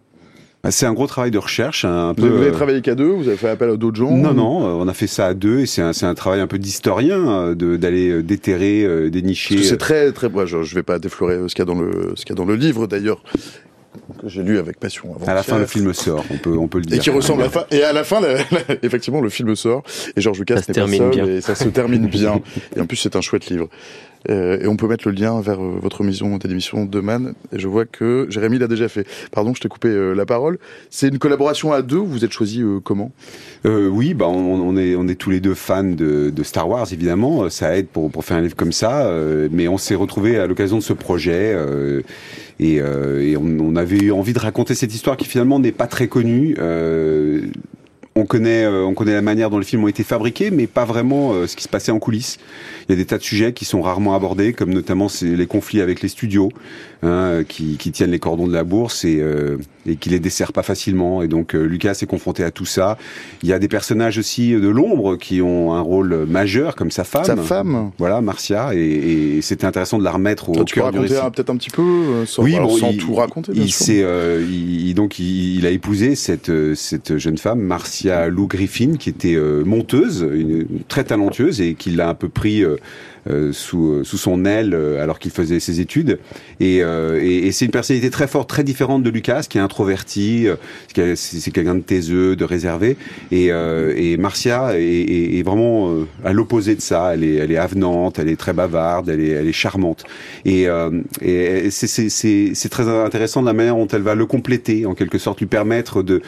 Bah, 0.64 0.72
c'est 0.72 0.86
un 0.86 0.94
gros 0.94 1.07
travail 1.07 1.32
de 1.32 1.38
recherche. 1.38 1.86
Un 1.86 2.14
peu, 2.14 2.28
vous 2.28 2.41
avez 2.41 2.52
travaillé 2.52 2.82
qu'à 2.82 2.95
deux 2.95 3.10
Vous 3.10 3.28
avez 3.28 3.38
fait 3.38 3.49
appel 3.49 3.69
à 3.72 3.76
d'autres 3.76 3.98
gens? 3.98 4.15
Non, 4.15 4.34
non, 4.34 4.57
on 4.80 4.88
a 4.88 4.94
fait 4.94 5.07
ça 5.07 5.28
à 5.28 5.34
deux 5.34 5.60
et 5.60 5.65
c'est 5.65 5.82
un, 5.82 5.91
un, 6.02 6.14
travail 6.15 6.41
un 6.41 6.48
peu 6.48 6.57
d'historien 6.57 7.53
d'aller 7.56 8.24
déterrer, 8.24 9.10
dénicher. 9.10 9.61
C'est 9.64 9.78
très, 9.78 10.11
très. 10.11 10.28
Ouais, 10.28 10.48
je, 10.48 10.64
je 10.64 10.76
vais 10.76 10.84
pas 10.84 10.98
déflorer 10.99 11.38
ce 11.48 11.53
qu'il 11.56 11.64
y 11.65 11.69
a 11.69 11.74
dans 11.74 11.80
le, 11.80 12.14
ce 12.15 12.26
qu'il 12.26 12.36
y 12.36 12.38
a 12.38 12.44
dans 12.44 12.45
le 12.45 12.56
livre 12.56 12.88
d'ailleurs 12.88 13.22
que 14.22 14.28
j'ai 14.28 14.44
lu 14.44 14.60
avec 14.60 14.80
passion. 14.80 15.15
Avant 15.15 15.28
à 15.28 15.34
la 15.34 15.44
fin, 15.44 15.57
le 15.57 15.65
film 15.65 15.94
sort, 15.94 16.24
on 16.32 16.38
peut, 16.38 16.57
on 16.57 16.68
peut 16.68 16.80
le 16.80 16.86
dire. 16.86 16.98
Et 16.98 16.99
qui 16.99 17.10
ressemble 17.10 17.41
à 17.41 17.45
la 17.45 17.52
fin. 17.52 17.65
Et 17.72 17.84
à 17.84 17.94
la 17.94 18.03
fin, 18.03 18.22
la, 18.22 18.36
la, 18.36 18.41
effectivement, 18.84 19.22
le 19.22 19.30
film 19.30 19.56
sort. 19.56 19.84
Et 20.15 20.22
Georges 20.22 20.40
Lucas 20.40 20.56
n'est 20.56 20.74
pas 20.74 20.88
seul. 20.88 21.10
Bien. 21.10 21.26
Et 21.26 21.41
ça 21.41 21.56
se 21.56 21.68
termine 21.69 22.07
bien. 22.07 22.41
Et 22.76 22.82
en 22.82 22.86
plus, 22.86 22.98
c'est 22.98 23.15
un 23.15 23.22
chouette 23.22 23.49
livre. 23.49 23.69
Euh, 24.29 24.59
et 24.61 24.67
on 24.67 24.75
peut 24.75 24.87
mettre 24.87 25.07
le 25.07 25.13
lien 25.13 25.39
vers 25.41 25.61
euh, 25.61 25.77
votre 25.81 26.03
maison 26.03 26.37
télévision 26.37 26.85
de 26.85 26.99
Man. 26.99 27.33
Et 27.53 27.59
je 27.59 27.67
vois 27.67 27.85
que 27.85 28.27
Jérémy 28.29 28.59
l'a 28.59 28.67
déjà 28.67 28.89
fait. 28.89 29.07
Pardon, 29.31 29.53
je 29.53 29.61
t'ai 29.61 29.69
coupé 29.69 29.89
euh, 29.89 30.13
la 30.13 30.25
parole. 30.25 30.59
C'est 30.89 31.07
une 31.07 31.19
collaboration 31.19 31.71
à 31.71 31.81
deux. 31.81 31.97
Vous 31.97 32.25
êtes 32.25 32.31
choisi 32.31 32.63
comment? 32.83 33.11
Oui, 33.65 34.13
bah 34.13 34.27
on, 34.27 34.77
est 34.77 34.95
on 34.95 35.07
est 35.07 35.15
tous 35.15 35.29
les 35.29 35.39
deux 35.39 35.53
fans 35.53 35.83
de, 35.83 36.31
Star 36.43 36.69
Wars 36.69 36.87
évidemment. 36.91 37.49
Ça 37.49 37.77
aide 37.77 37.87
pour 37.87 38.09
pour 38.09 38.23
faire 38.23 38.37
un 38.37 38.41
livre 38.41 38.55
comme 38.55 38.71
ça. 38.71 39.11
mais 39.51 39.67
on 39.67 39.77
s'est 39.77 39.95
retrouvé 39.95 40.37
à 40.37 40.47
l'occasion 40.47 40.77
de 40.77 40.83
ce 40.83 40.93
projet. 40.93 41.55
et, 42.59 42.81
on, 42.81 43.75
avait 43.75 43.97
eu 43.97 44.11
envie 44.11 44.33
de 44.33 44.39
raconter 44.39 44.73
cette 44.73 44.93
histoire 44.93 45.17
qui 45.17 45.25
finalement 45.25 45.59
n'est 45.59 45.71
pas 45.71 45.87
très 45.87 46.07
connue. 46.07 46.55
On 48.18 48.26
connaît, 48.26 48.68
on 48.68 48.94
connaît 48.94 49.14
la 49.14 49.22
manière 49.22 49.49
dont 49.49 49.60
les 49.60 49.65
films 49.65 49.84
ont 49.84 49.88
été 49.88 50.03
fabriqués, 50.03 50.52
mais 50.52 50.68
pas 50.68 50.85
vraiment 50.85 51.48
ce 51.48 51.56
qui 51.56 51.64
se 51.64 51.69
passait 51.69 51.91
en 51.91 51.99
coulisses. 51.99 52.38
Il 52.88 52.91
y 52.91 52.94
a 52.94 52.95
des 52.98 53.06
tas 53.06 53.18
de 53.18 53.23
sujets 53.23 53.53
qui 53.53 53.65
sont 53.65 53.81
rarement 53.81 54.15
abordés, 54.15 54.53
comme 54.53 54.73
notamment 54.73 55.07
les 55.22 55.48
conflits 55.48 55.81
avec 55.81 56.02
les 56.02 56.10
studios, 56.10 56.52
hein, 57.03 57.44
qui, 57.48 57.77
qui, 57.77 57.91
tiennent 57.91 58.11
les 58.11 58.19
cordons 58.19 58.48
de 58.48 58.53
la 58.53 58.64
bourse 58.64 59.06
et, 59.06 59.19
euh, 59.19 59.57
et 59.88 59.95
qui 59.95 60.09
les 60.09 60.19
desserrent 60.19 60.53
pas 60.53 60.64
facilement. 60.64 61.22
Et 61.22 61.27
donc 61.27 61.55
euh, 61.55 61.64
Lucas 61.64 61.97
est 62.01 62.05
confronté 62.05 62.43
à 62.43 62.51
tout 62.51 62.65
ça. 62.65 62.97
Il 63.43 63.49
y 63.49 63.53
a 63.53 63.59
des 63.59 63.68
personnages 63.68 64.18
aussi 64.18 64.51
de 64.51 64.68
l'ombre 64.68 65.15
qui 65.15 65.41
ont 65.41 65.73
un 65.73 65.81
rôle 65.81 66.26
majeur, 66.27 66.76
comme 66.76 66.91
sa 66.91 67.03
femme. 67.03 67.26
Sa 67.26 67.38
femme. 67.38 67.91
Voilà, 67.97 68.22
Marcia. 68.22 68.73
Et, 68.73 69.38
et 69.38 69.41
c'était 69.41 69.65
intéressant 69.65 69.97
de 69.97 70.03
la 70.03 70.11
remettre 70.11 70.49
au 70.49 70.64
tu 70.64 70.76
cœur 70.76 70.91
peux 70.91 70.97
raconter 70.97 71.15
peut-être 71.34 71.49
un 71.49 71.57
petit 71.57 71.69
peu, 71.69 71.81
euh, 71.81 72.26
sans, 72.26 72.43
oui, 72.43 72.57
bon, 72.59 72.69
sans 72.69 72.91
il, 72.91 72.97
tout 72.97 73.15
raconter. 73.15 73.51
Bien 73.51 73.64
il, 73.64 73.72
sûr. 73.72 74.05
euh, 74.05 74.45
il, 74.49 74.93
donc 74.93 75.19
il, 75.19 75.57
il, 75.57 75.65
a 75.65 75.69
épousé 75.69 76.15
cette 76.15 76.51
cette 76.76 77.18
jeune 77.18 77.38
femme, 77.38 77.59
Marcia 77.59 78.27
Lou 78.30 78.47
Griffin, 78.47 78.93
qui 78.97 79.09
était 79.09 79.35
euh, 79.35 79.64
monteuse, 79.64 80.27
une, 80.31 80.65
très 80.88 81.03
talentueuse 81.03 81.61
et 81.61 81.73
qui 81.73 81.91
l'a 81.91 82.09
un 82.09 82.14
peu 82.14 82.30
pris 82.30 82.64
euh, 82.64 82.77
sous, 83.51 84.03
sous 84.03 84.17
son 84.17 84.45
aile 84.45 84.75
alors 84.99 85.19
qu'il 85.19 85.31
faisait 85.31 85.59
ses 85.59 85.79
études. 85.79 86.19
Et, 86.59 86.81
euh, 86.81 87.21
et, 87.21 87.47
et 87.47 87.51
c'est 87.51 87.65
une 87.65 87.71
personnalité 87.71 88.09
très 88.09 88.27
forte, 88.27 88.49
très 88.49 88.63
différente 88.63 89.03
de 89.03 89.09
Lucas, 89.09 89.45
qui 89.49 89.57
est 89.57 89.61
introverti, 89.61 90.47
c'est 91.15 91.51
quelqu'un 91.51 91.75
de 91.75 91.81
taiseux, 91.81 92.35
de 92.35 92.43
réservé. 92.43 92.97
Et, 93.31 93.51
euh, 93.51 93.93
et 93.95 94.17
Marcia 94.17 94.77
est, 94.77 95.37
est, 95.37 95.43
vraiment 95.43 95.89
euh, 95.89 96.07
à 96.23 96.33
l'opposé 96.33 96.75
de 96.75 96.81
ça. 96.81 97.13
Elle 97.13 97.23
est, 97.23 97.35
elle 97.35 97.51
est 97.51 97.57
avenante, 97.57 98.19
elle 98.19 98.29
est 98.29 98.35
très 98.35 98.53
bavarde, 98.53 99.09
elle 99.09 99.21
est, 99.21 99.29
elle 99.29 99.47
est 99.47 99.53
charmante. 99.53 100.03
Et, 100.45 100.67
euh, 100.67 101.01
et 101.21 101.69
c'est 101.71 102.69
très 102.69 102.87
intéressant 102.87 103.41
de 103.41 103.47
la 103.47 103.53
manière 103.53 103.75
dont 103.75 103.87
elle 103.87 104.01
va 104.01 104.15
le 104.15 104.25
compléter, 104.25 104.85
en 104.85 104.93
quelque 104.93 105.17
sorte, 105.17 105.39
lui 105.39 105.47
permettre 105.47 106.03
de 106.03 106.21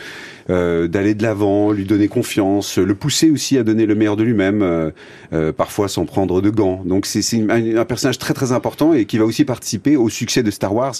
euh, 0.49 0.87
d'aller 0.87 1.13
de 1.13 1.21
l'avant, 1.21 1.71
lui 1.71 1.85
donner 1.85 2.07
confiance, 2.07 2.79
le 2.79 2.95
pousser 2.95 3.29
aussi 3.29 3.57
à 3.57 3.63
donner 3.63 3.85
le 3.85 3.93
meilleur 3.93 4.15
de 4.15 4.23
lui-même, 4.23 4.63
euh, 4.63 4.89
euh, 5.31 5.51
parfois 5.51 5.87
sans 5.87 6.05
prendre 6.05 6.41
de 6.41 6.49
gants. 6.49 6.81
Donc 6.85 7.05
c'est 7.05 7.21
un, 7.39 7.85
personnage 7.85 8.17
très 8.17 8.33
très 8.33 8.51
important 8.51 8.93
et 8.93 9.05
qui 9.05 9.19
va 9.19 9.25
aussi 9.25 9.45
participer 9.45 9.95
au 9.95 10.09
succès 10.09 10.41
de 10.41 10.49
Star 10.49 10.73
Wars 10.73 10.95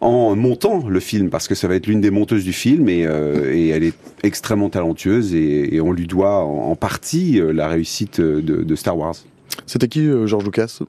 en 0.00 0.36
montant 0.36 0.86
le 0.88 1.00
film, 1.00 1.28
parce 1.28 1.48
que 1.48 1.56
ça 1.56 1.66
va 1.66 1.74
être 1.74 1.88
l'une 1.88 2.00
des 2.00 2.10
monteuses 2.10 2.44
du 2.44 2.52
film 2.52 2.88
et, 2.88 3.00
et, 3.00 3.68
elle 3.68 3.82
est 3.84 3.94
extrêmement 4.22 4.70
talentueuse 4.70 5.34
et, 5.34 5.74
et 5.74 5.80
on 5.80 5.92
lui 5.92 6.06
doit 6.06 6.44
en, 6.44 6.76
partie 6.76 7.40
la 7.52 7.68
réussite 7.68 8.20
de, 8.20 8.40
de 8.40 8.76
Star 8.76 8.96
Wars. 8.96 9.16
C'était 9.66 9.88
qui, 9.88 10.08
George 10.26 10.44
Lucas? 10.44 10.80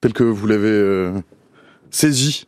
Tel 0.00 0.12
que 0.12 0.24
vous 0.24 0.46
l'avez 0.46 1.12
saisi? 1.90 2.46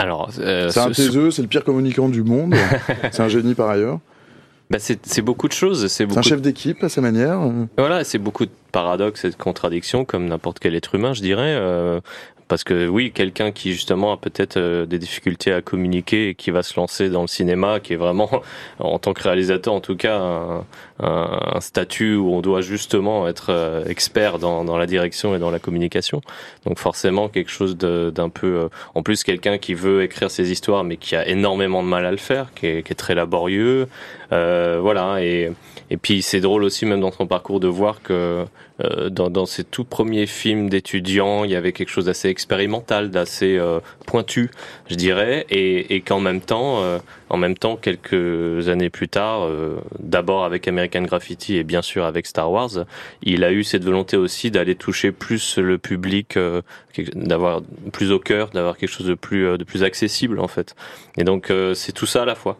Alors, 0.00 0.30
euh, 0.38 0.70
c'est 0.70 0.80
un 0.80 0.90
taiseux, 0.90 1.30
c'est 1.30 1.42
le 1.42 1.48
pire 1.48 1.62
communicant 1.62 2.08
du 2.08 2.22
monde. 2.22 2.54
c'est 3.12 3.20
un 3.20 3.28
génie 3.28 3.54
par 3.54 3.68
ailleurs. 3.68 3.98
Bah 4.70 4.78
c'est 4.78 5.20
beaucoup 5.20 5.46
de 5.46 5.52
choses. 5.52 5.88
C'est 5.88 6.16
un 6.16 6.22
chef 6.22 6.40
d'équipe 6.40 6.82
à 6.82 6.88
sa 6.88 7.02
manière. 7.02 7.40
Voilà, 7.76 8.02
c'est 8.04 8.18
beaucoup 8.18 8.46
de 8.46 8.50
paradoxes 8.72 9.26
et 9.26 9.30
de 9.30 9.34
contradictions 9.34 10.06
comme 10.06 10.26
n'importe 10.26 10.58
quel 10.58 10.74
être 10.74 10.94
humain, 10.94 11.12
je 11.12 11.20
dirais. 11.20 11.54
Euh, 11.54 12.00
parce 12.50 12.64
que 12.64 12.88
oui, 12.88 13.12
quelqu'un 13.12 13.52
qui 13.52 13.72
justement 13.72 14.12
a 14.12 14.16
peut-être 14.16 14.56
euh, 14.56 14.84
des 14.84 14.98
difficultés 14.98 15.52
à 15.52 15.62
communiquer 15.62 16.30
et 16.30 16.34
qui 16.34 16.50
va 16.50 16.64
se 16.64 16.74
lancer 16.74 17.08
dans 17.08 17.20
le 17.20 17.28
cinéma, 17.28 17.78
qui 17.78 17.92
est 17.92 17.96
vraiment, 17.96 18.28
en 18.80 18.98
tant 18.98 19.12
que 19.14 19.22
réalisateur 19.22 19.72
en 19.72 19.80
tout 19.80 19.94
cas, 19.94 20.18
un, 20.18 20.64
un, 20.98 21.40
un 21.54 21.60
statut 21.60 22.16
où 22.16 22.34
on 22.34 22.40
doit 22.40 22.60
justement 22.60 23.28
être 23.28 23.50
euh, 23.50 23.84
expert 23.84 24.40
dans, 24.40 24.64
dans, 24.64 24.76
la 24.76 24.86
direction 24.86 25.36
et 25.36 25.38
dans 25.38 25.52
la 25.52 25.60
communication. 25.60 26.22
Donc 26.66 26.80
forcément 26.80 27.28
quelque 27.28 27.52
chose 27.52 27.76
d'un 27.76 28.28
peu... 28.28 28.46
Euh, 28.64 28.68
en 28.96 29.04
plus, 29.04 29.22
quelqu'un 29.22 29.58
qui 29.58 29.74
veut 29.74 30.02
écrire 30.02 30.28
ses 30.28 30.50
histoires 30.50 30.82
mais 30.82 30.96
qui 30.96 31.14
a 31.14 31.28
énormément 31.28 31.84
de 31.84 31.88
mal 31.88 32.04
à 32.04 32.10
le 32.10 32.16
faire, 32.16 32.52
qui 32.56 32.66
est, 32.66 32.82
qui 32.82 32.92
est 32.92 32.96
très 32.96 33.14
laborieux. 33.14 33.86
Euh, 34.32 34.80
voilà, 34.82 35.22
et, 35.22 35.52
et 35.90 35.96
puis 35.96 36.22
c'est 36.22 36.40
drôle 36.40 36.64
aussi 36.64 36.86
même 36.86 37.00
dans 37.00 37.12
son 37.12 37.26
parcours 37.26 37.60
de 37.60 37.68
voir 37.68 38.02
que 38.02 38.44
euh, 38.82 39.10
dans, 39.10 39.28
dans, 39.28 39.44
ses 39.44 39.64
tout 39.64 39.84
premiers 39.84 40.26
films 40.26 40.70
d'étudiants, 40.70 41.44
il 41.44 41.50
y 41.50 41.56
avait 41.56 41.72
quelque 41.72 41.90
chose 41.90 42.06
d'assez 42.06 42.28
expérimental, 42.28 43.10
d'assez 43.10 43.58
euh, 43.58 43.80
pointu, 44.06 44.50
je 44.88 44.94
dirais, 44.94 45.46
et, 45.50 45.94
et 45.94 46.00
qu'en 46.00 46.20
même 46.20 46.40
temps, 46.40 46.82
euh, 46.82 46.98
en 47.28 47.36
même 47.36 47.56
temps, 47.56 47.76
quelques 47.76 48.68
années 48.68 48.90
plus 48.90 49.08
tard, 49.08 49.44
euh, 49.44 49.76
d'abord 49.98 50.44
avec 50.44 50.66
American 50.66 51.02
Graffiti 51.02 51.56
et 51.56 51.64
bien 51.64 51.82
sûr 51.82 52.04
avec 52.04 52.26
Star 52.26 52.50
Wars, 52.50 52.70
il 53.22 53.44
a 53.44 53.52
eu 53.52 53.64
cette 53.64 53.84
volonté 53.84 54.16
aussi 54.16 54.50
d'aller 54.50 54.74
toucher 54.74 55.12
plus 55.12 55.58
le 55.58 55.78
public, 55.78 56.36
euh, 56.36 56.62
d'avoir 57.14 57.62
plus 57.92 58.12
au 58.12 58.18
cœur, 58.18 58.50
d'avoir 58.50 58.76
quelque 58.76 58.90
chose 58.90 59.06
de 59.06 59.14
plus 59.14 59.58
de 59.58 59.64
plus 59.64 59.82
accessible 59.82 60.40
en 60.40 60.48
fait. 60.48 60.74
Et 61.16 61.24
donc 61.24 61.52
c'est 61.74 61.92
tout 61.92 62.06
ça 62.06 62.22
à 62.22 62.24
la 62.24 62.34
fois. 62.34 62.58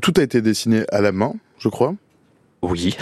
Tout 0.00 0.12
a 0.16 0.22
été 0.22 0.42
dessiné 0.42 0.84
à 0.90 1.00
la 1.00 1.12
main, 1.12 1.34
je 1.60 1.68
crois. 1.68 1.94
Oui. 2.62 2.96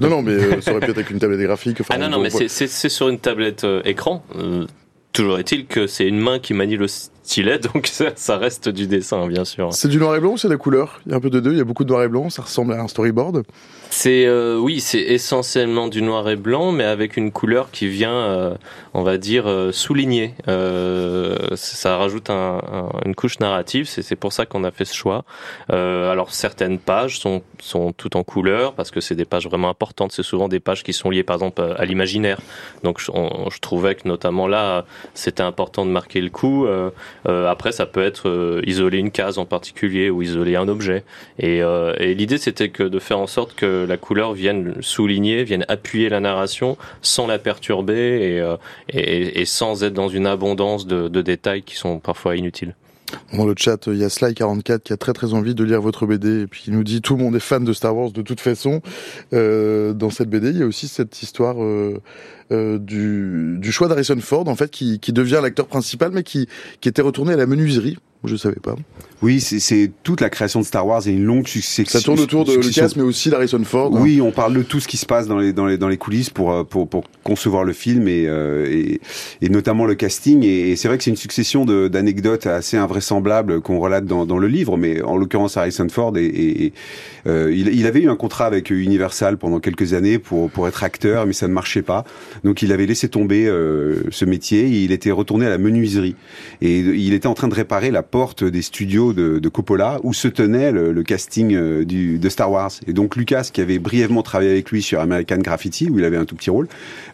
non, 0.00 0.08
non, 0.08 0.22
mais 0.22 0.32
euh, 0.32 0.60
ça 0.60 0.72
aurait 0.72 0.80
pu 0.80 0.90
être 0.90 0.98
avec 0.98 1.10
une 1.10 1.18
tablette 1.18 1.40
graphique. 1.40 1.80
Enfin, 1.80 1.94
ah 1.96 1.98
non, 1.98 2.08
non, 2.08 2.20
mais 2.20 2.30
c'est 2.30 2.88
sur 2.88 3.08
une 3.08 3.18
tablette 3.18 3.64
euh, 3.64 3.82
écran. 3.84 4.24
Euh, 4.36 4.66
toujours 5.12 5.38
est-il 5.38 5.66
que 5.66 5.86
c'est 5.86 6.08
une 6.08 6.18
main 6.18 6.38
qui 6.38 6.54
manie 6.54 6.76
le 6.76 6.86
donc 7.74 7.86
ça, 7.86 8.36
reste 8.36 8.68
du 8.68 8.86
dessin, 8.86 9.26
bien 9.26 9.44
sûr. 9.44 9.72
C'est 9.72 9.88
du 9.88 9.98
noir 9.98 10.14
et 10.14 10.20
blanc 10.20 10.32
ou 10.32 10.38
c'est 10.38 10.48
de 10.48 10.52
la 10.52 10.58
couleur? 10.58 11.00
Il 11.06 11.12
y 11.12 11.14
a 11.14 11.16
un 11.16 11.20
peu 11.20 11.30
de 11.30 11.40
deux, 11.40 11.52
il 11.52 11.58
y 11.58 11.60
a 11.60 11.64
beaucoup 11.64 11.84
de 11.84 11.88
noir 11.88 12.02
et 12.02 12.08
blanc, 12.08 12.30
ça 12.30 12.42
ressemble 12.42 12.72
à 12.74 12.80
un 12.80 12.88
storyboard. 12.88 13.44
C'est 13.90 14.26
euh, 14.26 14.58
oui, 14.58 14.80
c'est 14.80 15.00
essentiellement 15.00 15.86
du 15.86 16.02
noir 16.02 16.28
et 16.28 16.34
blanc, 16.34 16.72
mais 16.72 16.84
avec 16.84 17.16
une 17.16 17.30
couleur 17.30 17.70
qui 17.70 17.86
vient, 17.86 18.14
euh, 18.14 18.54
on 18.92 19.02
va 19.02 19.18
dire, 19.18 19.44
euh, 19.46 19.70
souligner. 19.72 20.34
ça 20.46 21.96
rajoute 21.96 22.28
une 22.28 23.14
couche 23.14 23.38
narrative. 23.38 23.86
C'est 23.86 24.16
pour 24.16 24.32
ça 24.32 24.46
qu'on 24.46 24.64
a 24.64 24.70
fait 24.70 24.84
ce 24.84 24.94
choix. 24.94 25.24
alors 25.68 26.34
certaines 26.34 26.78
pages 26.78 27.18
sont 27.20 27.42
sont 27.60 27.92
toutes 27.92 28.16
en 28.16 28.24
couleur 28.24 28.74
parce 28.74 28.90
que 28.90 29.00
c'est 29.00 29.14
des 29.14 29.24
pages 29.24 29.46
vraiment 29.46 29.68
importantes. 29.68 30.12
C'est 30.12 30.22
souvent 30.22 30.48
des 30.48 30.60
pages 30.60 30.82
qui 30.82 30.92
sont 30.92 31.08
liées, 31.08 31.22
par 31.22 31.36
exemple, 31.36 31.62
à 31.62 31.84
l'imaginaire. 31.84 32.40
Donc 32.82 33.00
je, 33.00 33.10
je, 33.50 33.58
trouvais 33.60 33.94
que 33.94 34.06
notamment 34.06 34.48
là, 34.48 34.84
c'était 35.14 35.42
important 35.42 35.86
de 35.86 35.90
marquer 35.90 36.20
le 36.20 36.30
coup. 36.30 36.66
Après, 37.26 37.72
ça 37.72 37.86
peut 37.86 38.02
être 38.02 38.60
isoler 38.66 38.98
une 38.98 39.10
case 39.10 39.38
en 39.38 39.46
particulier 39.46 40.10
ou 40.10 40.22
isoler 40.22 40.56
un 40.56 40.68
objet. 40.68 41.04
Et, 41.38 41.58
et 41.58 42.14
l'idée, 42.14 42.38
c'était 42.38 42.68
que 42.68 42.82
de 42.82 42.98
faire 42.98 43.18
en 43.18 43.26
sorte 43.26 43.54
que 43.54 43.86
la 43.88 43.96
couleur 43.96 44.32
vienne 44.32 44.74
souligner, 44.80 45.44
vienne 45.44 45.64
appuyer 45.68 46.08
la 46.08 46.20
narration 46.20 46.76
sans 47.02 47.26
la 47.26 47.38
perturber 47.38 48.36
et, 48.36 48.40
euh, 48.40 49.44
sans 49.44 49.84
être 49.84 49.94
dans 49.94 50.08
une 50.08 50.26
abondance 50.26 50.86
de, 50.86 51.08
détails 51.22 51.62
qui 51.62 51.76
sont 51.76 52.00
parfois 52.00 52.36
inutiles. 52.36 52.74
Dans 53.32 53.46
le 53.46 53.54
chat, 53.56 53.86
il 53.86 53.96
y 53.96 54.04
a 54.04 54.08
Sly44 54.08 54.80
qui 54.80 54.92
a 54.92 54.96
très 54.96 55.12
très 55.12 55.34
envie 55.34 55.54
de 55.54 55.64
lire 55.64 55.80
votre 55.80 56.06
BD 56.06 56.42
et 56.42 56.46
puis 56.46 56.64
nous 56.68 56.84
dit 56.84 57.00
tout 57.00 57.16
le 57.16 57.22
monde 57.22 57.36
est 57.36 57.40
fan 57.40 57.64
de 57.64 57.72
Star 57.72 57.96
Wars 57.96 58.12
de 58.12 58.22
toute 58.22 58.40
façon. 58.40 58.80
Euh, 59.32 59.92
dans 59.92 60.10
cette 60.10 60.28
BD, 60.28 60.50
il 60.50 60.58
y 60.58 60.62
a 60.62 60.66
aussi 60.66 60.88
cette 60.88 61.22
histoire 61.22 61.56
euh, 61.62 62.78
du, 62.78 63.72
choix 63.72 63.88
d'Harrison 63.88 64.18
Ford 64.20 64.48
en 64.48 64.54
fait 64.54 64.70
qui, 64.70 64.98
devient 65.12 65.40
l'acteur 65.42 65.66
principal 65.66 66.10
mais 66.12 66.22
qui 66.22 66.48
était 66.84 67.02
retourné 67.02 67.32
à 67.32 67.36
la 67.36 67.46
menuiserie. 67.46 67.98
Je 68.26 68.36
savais 68.36 68.60
pas. 68.62 68.74
Oui, 69.22 69.40
c'est 69.40 69.90
toute 70.02 70.20
la 70.20 70.28
création 70.28 70.60
de 70.60 70.66
Star 70.66 70.86
Wars 70.86 71.06
et 71.06 71.10
une 71.10 71.24
longue 71.24 71.46
succession. 71.46 71.98
Ça 71.98 72.04
tourne 72.04 72.20
autour 72.20 72.44
de 72.44 72.54
Lucas, 72.54 72.92
mais 72.96 73.02
aussi 73.02 73.30
d'Harrison 73.30 73.62
Ford. 73.64 73.90
Hein. 73.94 74.00
Oui, 74.02 74.20
on 74.20 74.32
parle 74.32 74.54
de 74.54 74.62
tout 74.62 74.80
ce 74.80 74.88
qui 74.88 74.98
se 74.98 75.06
passe 75.06 75.26
dans 75.26 75.38
les 75.38 75.52
dans 75.52 75.66
les 75.66 75.78
dans 75.78 75.88
les 75.88 75.96
coulisses 75.96 76.30
pour 76.30 76.52
euh, 76.52 76.64
pour, 76.64 76.88
pour 76.88 77.04
concevoir 77.22 77.64
le 77.64 77.72
film 77.72 78.06
et, 78.06 78.26
euh, 78.26 78.66
et, 78.70 79.00
et 79.40 79.48
notamment 79.48 79.86
le 79.86 79.94
casting. 79.94 80.44
Et, 80.44 80.76
c'est 80.76 80.88
vrai 80.88 80.98
que 80.98 81.04
c'est 81.04 81.10
une 81.10 81.16
succession 81.16 81.64
d'anecdotes 81.64 82.46
assez 82.46 82.76
invraisemblables 82.76 83.60
qu'on 83.60 83.78
relate 83.78 84.04
dans, 84.04 84.26
dans 84.26 84.38
le 84.38 84.48
livre, 84.48 84.76
mais 84.76 85.00
en 85.02 85.16
l'occurrence 85.16 85.56
Harrison 85.56 85.88
Ford 85.88 86.16
et, 86.16 86.72
euh, 87.26 87.50
il, 87.54 87.68
il, 87.68 87.86
avait 87.86 88.00
eu 88.00 88.10
un 88.10 88.16
contrat 88.16 88.44
avec 88.44 88.68
Universal 88.70 89.38
pendant 89.38 89.60
quelques 89.60 89.94
années 89.94 90.18
pour 90.18 90.50
pour 90.50 90.68
être 90.68 90.84
acteur, 90.84 91.26
mais 91.26 91.32
ça 91.32 91.48
ne 91.48 91.52
marchait 91.52 91.82
pas. 91.82 92.04
Donc 92.44 92.60
il 92.60 92.72
avait 92.72 92.86
laissé 92.86 93.08
tomber 93.08 93.46
euh, 93.46 94.02
ce 94.10 94.24
métier. 94.24 94.64
Et 94.64 94.84
il 94.84 94.92
était 94.92 95.10
retourné 95.10 95.46
à 95.46 95.50
la 95.50 95.58
menuiserie 95.58 96.16
et 96.60 96.78
il 96.78 97.12
était 97.14 97.26
en 97.26 97.34
train 97.34 97.48
de 97.48 97.54
réparer 97.54 97.90
la 97.90 98.02
porte 98.14 98.44
des 98.44 98.62
studios 98.62 99.12
de, 99.12 99.48
Coppola 99.48 99.98
où 100.04 100.14
se 100.14 100.28
tenait 100.28 100.70
le, 100.70 101.02
casting 101.02 101.52
euh, 101.52 101.84
de 101.84 102.28
Star 102.28 102.48
Wars. 102.48 102.70
Et 102.86 102.92
donc 102.92 103.16
Lucas, 103.16 103.50
qui 103.52 103.60
avait 103.60 103.80
brièvement 103.80 104.22
travaillé 104.22 104.52
avec 104.52 104.70
lui 104.70 104.82
sur 104.82 105.00
American 105.00 105.38
Graffiti, 105.38 105.90
où 105.90 105.98
il 105.98 106.04
avait 106.04 106.16
un 106.16 106.24
tout 106.24 106.36
petit 106.36 106.50
rôle, 106.50 106.68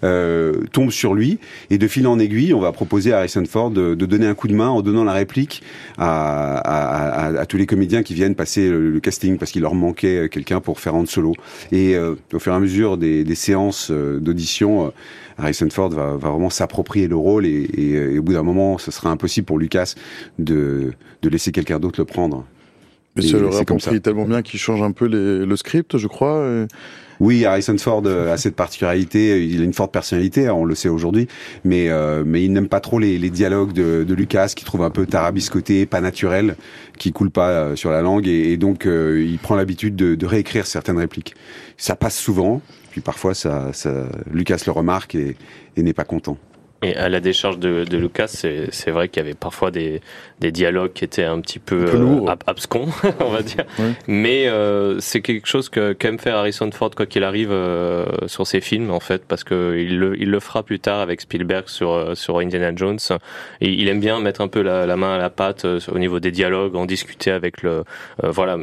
euh, 0.04 0.60
tombe 0.72 0.90
sur 0.90 1.14
lui. 1.14 1.38
Et 1.70 1.78
de 1.78 1.88
fil 1.88 2.06
en 2.06 2.18
aiguille, 2.18 2.52
on 2.52 2.60
va 2.60 2.70
proposer 2.72 3.14
à 3.14 3.20
Harrison 3.20 3.42
Ford 3.46 3.70
de, 3.70 3.94
donner 3.94 4.26
un 4.26 4.34
coup 4.34 4.46
de 4.46 4.54
main 4.54 4.68
en 4.68 4.82
donnant 4.82 5.04
la 5.04 5.14
réplique 5.14 5.62
à, 5.96 7.44
tous 7.48 7.56
les 7.56 7.64
comédiens 7.64 8.02
qui 8.02 8.12
viennent 8.12 8.34
passer 8.34 8.68
le, 8.68 9.00
casting 9.00 9.38
parce 9.38 9.52
qu'il 9.52 9.62
leur 9.62 9.74
manquait 9.74 10.28
quelqu'un 10.28 10.60
pour 10.60 10.80
faire 10.80 10.94
Han 10.94 11.06
Solo. 11.06 11.32
Et 11.72 11.96
euh, 11.96 12.14
au 12.34 12.38
fur 12.38 12.52
et 12.52 12.56
à 12.56 12.60
mesure 12.60 12.98
des, 12.98 13.24
des 13.24 13.34
séances 13.34 13.90
euh, 13.90 14.20
d'audition, 14.20 14.92
Harrison 15.40 15.68
Ford 15.70 15.90
va, 15.90 16.16
va 16.16 16.30
vraiment 16.30 16.50
s'approprier 16.50 17.08
le 17.08 17.16
rôle 17.16 17.46
et, 17.46 17.68
et, 17.76 18.18
au 18.18 18.22
bout 18.22 18.32
d'un 18.32 18.42
moment, 18.42 18.78
ce 18.78 18.90
sera 18.90 19.10
impossible 19.10 19.46
pour 19.46 19.58
Lucas 19.58 19.94
de, 20.38 20.92
de 21.22 21.28
laisser 21.28 21.52
quelqu'un 21.52 21.78
d'autre 21.78 22.00
le 22.00 22.04
prendre. 22.04 22.44
Mais 23.16 23.22
ça 23.22 23.38
le 23.38 23.64
compris 23.64 24.00
tellement 24.00 24.24
bien 24.24 24.42
qu'il 24.42 24.60
change 24.60 24.82
un 24.82 24.92
peu 24.92 25.06
les, 25.06 25.44
le 25.44 25.56
script, 25.56 25.98
je 25.98 26.06
crois. 26.06 26.66
Oui, 27.20 27.44
Harrison 27.44 27.76
Ford 27.76 28.06
a 28.06 28.38
cette 28.38 28.56
particularité, 28.56 29.46
il 29.46 29.60
a 29.60 29.64
une 29.64 29.74
forte 29.74 29.92
personnalité, 29.92 30.48
on 30.48 30.64
le 30.64 30.74
sait 30.74 30.88
aujourd'hui, 30.88 31.28
mais 31.64 31.90
euh, 31.90 32.24
mais 32.26 32.42
il 32.42 32.52
n'aime 32.54 32.68
pas 32.68 32.80
trop 32.80 32.98
les, 32.98 33.18
les 33.18 33.28
dialogues 33.28 33.74
de, 33.74 34.04
de, 34.04 34.14
Lucas, 34.14 34.54
qui 34.56 34.64
trouve 34.64 34.82
un 34.82 34.88
peu 34.88 35.04
tarabiscoté, 35.04 35.84
pas 35.84 36.00
naturel, 36.00 36.56
qui 36.98 37.12
coule 37.12 37.30
pas 37.30 37.50
euh, 37.50 37.76
sur 37.76 37.90
la 37.90 38.00
langue, 38.00 38.26
et, 38.26 38.56
donc 38.56 38.86
euh, 38.86 39.22
il 39.22 39.38
prend 39.38 39.54
l'habitude 39.54 39.96
de, 39.96 40.14
de, 40.14 40.26
réécrire 40.26 40.66
certaines 40.66 40.96
répliques. 40.96 41.34
Ça 41.76 41.94
passe 41.94 42.16
souvent, 42.16 42.62
puis 42.90 43.00
parfois 43.00 43.34
ça, 43.34 43.70
Lucas 44.30 44.62
le 44.66 44.72
remarque 44.72 45.14
et 45.14 45.36
n'est 45.76 45.92
pas 45.92 46.04
content. 46.04 46.36
Et 46.82 46.96
à 46.96 47.08
la 47.10 47.20
décharge 47.20 47.58
de, 47.58 47.84
de 47.84 47.96
Lucas, 47.98 48.28
c'est 48.28 48.90
vrai 48.90 49.08
qu'il 49.08 49.22
y 49.22 49.26
avait 49.26 49.34
parfois 49.34 49.70
des, 49.70 50.00
des 50.40 50.50
dialogues 50.50 50.94
qui 50.94 51.04
étaient 51.04 51.24
un 51.24 51.40
petit 51.40 51.58
peu, 51.58 51.84
euh, 51.94 52.34
abscons, 52.46 52.88
on 53.20 53.30
va 53.30 53.42
dire. 53.42 53.64
Mais 54.08 54.48
euh, 54.48 54.98
c'est 55.00 55.20
quelque 55.20 55.46
chose 55.46 55.68
que 55.68 55.92
qu'aime 55.92 56.18
faire 56.18 56.36
Harrison 56.36 56.70
Ford 56.72 56.90
quoi 56.96 57.04
qu'il 57.04 57.22
arrive 57.24 57.50
euh, 57.52 58.06
sur 58.26 58.46
ses 58.46 58.62
films 58.62 58.90
en 58.90 59.00
fait, 59.00 59.24
parce 59.26 59.44
que 59.44 59.76
il 59.78 59.98
le, 59.98 60.20
il 60.20 60.30
le 60.30 60.40
fera 60.40 60.62
plus 60.62 60.80
tard 60.80 61.00
avec 61.00 61.20
Spielberg 61.20 61.68
sur 61.68 61.92
euh, 61.92 62.14
sur 62.14 62.38
Indiana 62.38 62.72
Jones. 62.74 62.98
Et 63.60 63.70
il 63.70 63.88
aime 63.88 64.00
bien 64.00 64.18
mettre 64.20 64.40
un 64.40 64.48
peu 64.48 64.62
la, 64.62 64.86
la 64.86 64.96
main 64.96 65.14
à 65.14 65.18
la 65.18 65.28
pâte 65.28 65.66
au 65.66 65.98
niveau 65.98 66.18
des 66.18 66.30
dialogues, 66.30 66.76
en 66.76 66.86
discuter 66.86 67.30
avec 67.30 67.62
le, 67.62 67.84
voilà, 68.22 68.56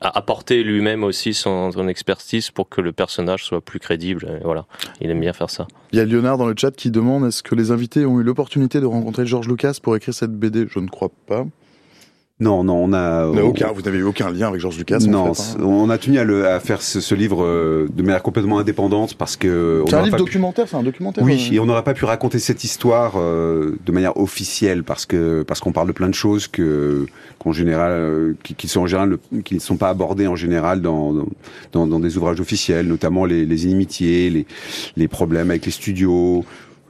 apporter 0.00 0.62
lui-même 0.62 1.04
aussi 1.04 1.34
son, 1.34 1.70
son, 1.72 1.88
expertise 1.88 2.50
pour 2.50 2.68
que 2.68 2.80
le 2.80 2.92
personnage 2.92 3.44
soit 3.44 3.60
plus 3.60 3.78
crédible. 3.78 4.38
Et 4.40 4.44
voilà, 4.44 4.64
il 5.00 5.10
aime 5.10 5.20
bien 5.20 5.32
faire 5.32 5.50
ça. 5.50 5.66
Il 5.92 5.98
y 5.98 6.00
a 6.00 6.04
Léonard 6.04 6.38
dans 6.38 6.46
le 6.46 6.54
chat 6.56 6.74
qui 6.74 6.90
demande 6.90 7.26
est-ce 7.26 7.41
que 7.42 7.54
les 7.54 7.70
invités 7.70 8.06
ont 8.06 8.20
eu 8.20 8.22
l'opportunité 8.22 8.80
de 8.80 8.86
rencontrer 8.86 9.26
George 9.26 9.48
Lucas 9.48 9.78
pour 9.82 9.96
écrire 9.96 10.14
cette 10.14 10.32
BD 10.32 10.66
Je 10.68 10.78
ne 10.78 10.88
crois 10.88 11.10
pas. 11.26 11.46
Non, 12.42 12.64
non, 12.64 12.74
on 12.74 12.92
a. 12.92 13.26
aucun, 13.26 13.70
vous 13.70 13.82
n'avez 13.82 13.98
eu 13.98 14.02
aucun 14.02 14.30
lien 14.30 14.48
avec 14.48 14.60
George 14.60 14.76
Lucas. 14.76 14.98
Non, 15.06 15.30
en 15.30 15.34
fait, 15.34 15.60
hein. 15.60 15.64
on 15.64 15.88
a 15.90 15.96
tenu 15.96 16.18
à, 16.18 16.58
faire 16.58 16.82
ce, 16.82 17.14
livre 17.14 17.44
euh, 17.44 17.86
de 17.94 18.02
manière 18.02 18.22
complètement 18.22 18.58
indépendante 18.58 19.14
parce 19.14 19.36
que. 19.36 19.84
C'est 19.86 19.94
un 19.94 20.02
livre 20.02 20.16
documentaire, 20.16 20.66
c'est 20.66 20.76
un 20.76 20.82
documentaire. 20.82 21.22
Oui, 21.22 21.50
euh. 21.50 21.54
et 21.54 21.60
on 21.60 21.66
n'aurait 21.66 21.84
pas 21.84 21.94
pu 21.94 22.04
raconter 22.04 22.40
cette 22.40 22.64
histoire 22.64 23.12
euh, 23.16 23.78
de 23.86 23.92
manière 23.92 24.16
officielle 24.16 24.82
parce 24.82 25.06
que 25.06 25.42
parce 25.42 25.60
qu'on 25.60 25.70
parle 25.70 25.86
de 25.86 25.92
plein 25.92 26.08
de 26.08 26.14
choses 26.14 26.48
que 26.48 27.06
qu'en 27.38 27.52
général, 27.52 28.34
qui, 28.42 28.66
sont 28.66 28.80
en 28.80 28.86
général, 28.86 29.18
qui 29.44 29.54
ne 29.54 29.60
sont 29.60 29.76
pas 29.76 29.90
abordées 29.90 30.26
en 30.26 30.36
général 30.36 30.80
dans 30.80 31.26
dans, 31.70 31.86
dans 31.86 32.00
des 32.00 32.16
ouvrages 32.16 32.40
officiels, 32.40 32.88
notamment 32.88 33.24
les, 33.24 33.46
les 33.46 33.64
inimitiés, 33.66 34.30
les 34.30 34.46
les 34.96 35.06
problèmes 35.06 35.50
avec 35.50 35.64
les 35.64 35.72
studios. 35.72 36.44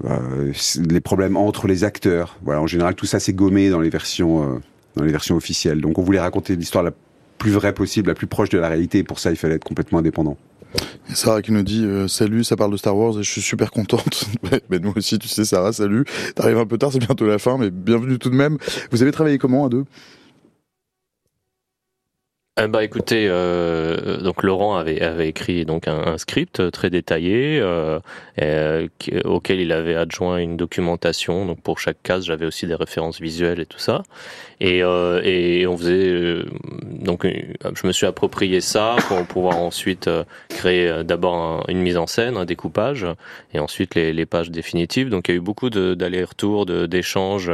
Les 0.05 1.01
problèmes 1.01 1.37
entre 1.37 1.67
les 1.67 1.85
acteurs. 1.85 2.37
Voilà, 2.43 2.61
en 2.61 2.67
général, 2.67 2.95
tout 2.95 3.07
ça 3.07 3.21
c'est 3.21 3.33
gommé 3.33 3.71
dans 3.71 3.81
les 3.81 3.91
versions 3.91 4.61
dans 4.97 5.05
les 5.05 5.13
versions 5.13 5.37
officielles. 5.37 5.81
Donc 5.81 5.99
on 5.99 6.03
voulait 6.03 6.21
raconter 6.21 6.57
l'histoire 6.57 6.85
la 6.85 6.93
plus 7.39 7.51
vraie 7.51 7.73
possible, 7.73 8.09
la 8.09 8.15
plus 8.15 8.27
proche 8.27 8.49
de 8.51 8.59
la 8.59 8.69
réalité, 8.69 8.99
et 8.99 9.05
pour 9.05 9.19
ça 9.19 9.31
il 9.31 9.37
fallait 9.37 9.55
être 9.55 9.65
complètement 9.65 9.99
indépendant. 9.99 10.37
Sarah 11.13 11.43
qui 11.43 11.53
nous 11.53 11.63
dit 11.63 11.85
euh, 11.85 12.09
salut, 12.09 12.45
ça 12.45 12.57
parle 12.57 12.73
de 12.73 12.77
Star 12.77 12.97
Wars 12.97 13.19
et 13.19 13.23
je 13.23 13.31
suis 13.31 13.43
super 13.43 13.71
contente. 13.71 14.27
mais 14.71 14.79
nous 14.79 14.93
aussi, 14.97 15.19
tu 15.19 15.29
sais 15.29 15.45
Sarah, 15.45 15.73
salut. 15.73 16.05
T'arrives 16.35 16.59
un 16.59 16.67
peu 16.67 16.79
tard, 16.79 16.93
c'est 16.93 16.99
bientôt 16.99 17.27
la 17.27 17.39
fin, 17.39 17.59
mais 17.59 17.71
bienvenue 17.71 18.19
tout 18.19 18.31
de 18.31 18.35
même. 18.35 18.59
Vous 18.91 19.03
avez 19.03 19.13
travaillé 19.13 19.39
comment 19.39 19.67
à 19.67 19.69
deux? 19.69 19.85
Eh 22.61 22.67
bah 22.69 22.85
écoutez, 22.85 23.29
euh, 23.31 24.19
donc 24.19 24.43
Laurent 24.43 24.77
avait, 24.77 25.01
avait 25.01 25.27
écrit 25.27 25.65
donc 25.65 25.89
un, 25.89 26.19
script 26.19 26.71
très 26.71 26.91
détaillé 26.91 27.59
euh, 27.59 27.99
euh 28.43 28.89
auquel 29.25 29.59
il 29.59 29.73
avait 29.73 29.95
adjoint 29.95 30.37
une 30.37 30.59
documentation. 30.59 31.47
Donc 31.47 31.63
pour 31.63 31.79
chaque 31.79 32.03
case, 32.03 32.27
j'avais 32.27 32.45
aussi 32.45 32.67
des 32.67 32.75
références 32.75 33.23
visuelles 33.23 33.59
et 33.59 33.65
tout 33.65 33.79
ça. 33.79 34.03
Et, 34.61 34.83
euh, 34.83 35.23
et 35.25 35.67
on 35.67 35.79
faisait 35.79 36.11
euh, 36.11 36.45
donc 36.83 37.27
je 37.27 37.87
me 37.87 37.93
suis 37.93 38.05
approprié 38.05 38.61
ça 38.61 38.97
pour 39.09 39.25
pouvoir 39.25 39.57
ensuite 39.57 40.11
créer 40.51 41.03
d'abord 41.05 41.65
une 41.69 41.81
mise 41.81 41.97
en 41.97 42.07
scène, 42.07 42.37
un 42.37 42.45
découpage, 42.45 43.07
et 43.55 43.61
ensuite 43.61 43.95
les, 43.95 44.13
les 44.13 44.27
pages 44.27 44.51
définitives. 44.51 45.09
Donc 45.09 45.29
il 45.29 45.33
y 45.33 45.35
a 45.35 45.39
eu 45.39 45.41
beaucoup 45.41 45.71
d'allers-retours, 45.71 46.67
d'échanges 46.67 47.51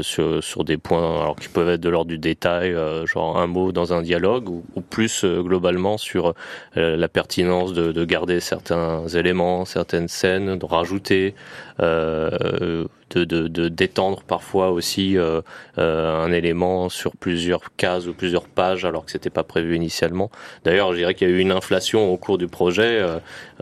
sur, 0.00 0.42
sur 0.42 0.64
des 0.64 0.76
points 0.76 1.20
alors 1.20 1.36
qui 1.36 1.48
peuvent 1.48 1.68
être 1.68 1.80
de 1.80 1.88
l'ordre 1.88 2.08
du 2.08 2.18
détail, 2.18 2.76
genre 3.06 3.38
un 3.38 3.46
mot 3.46 3.70
dans 3.70 3.92
un 3.92 4.02
dialogue 4.08 4.48
ou, 4.48 4.80
plus 4.80 5.24
euh, 5.24 5.42
globalement 5.42 5.98
sur 5.98 6.34
euh, 6.76 6.96
la 6.96 7.08
pertinence 7.08 7.72
de, 7.74 7.92
de, 7.92 8.04
garder 8.04 8.40
certains 8.40 9.06
éléments, 9.08 9.66
certaines 9.66 10.08
scènes, 10.08 10.58
de 10.58 10.64
rajouter, 10.64 11.34
euh, 11.80 12.84
de, 13.16 13.48
de, 13.48 13.68
d'étendre 13.68 14.22
parfois 14.22 14.70
aussi 14.70 15.16
euh, 15.16 15.40
euh, 15.78 16.24
un 16.24 16.32
élément 16.32 16.88
sur 16.88 17.16
plusieurs 17.16 17.74
cases 17.76 18.06
ou 18.06 18.12
plusieurs 18.12 18.46
pages 18.46 18.84
alors 18.84 19.04
que 19.04 19.10
c'était 19.10 19.30
pas 19.30 19.44
prévu 19.44 19.76
initialement. 19.76 20.30
D'ailleurs, 20.64 20.92
je 20.92 20.98
dirais 20.98 21.14
qu'il 21.14 21.28
y 21.28 21.32
a 21.32 21.34
eu 21.34 21.38
une 21.38 21.52
inflation 21.52 22.12
au 22.12 22.16
cours 22.16 22.38
du 22.38 22.48
projet. 22.48 23.04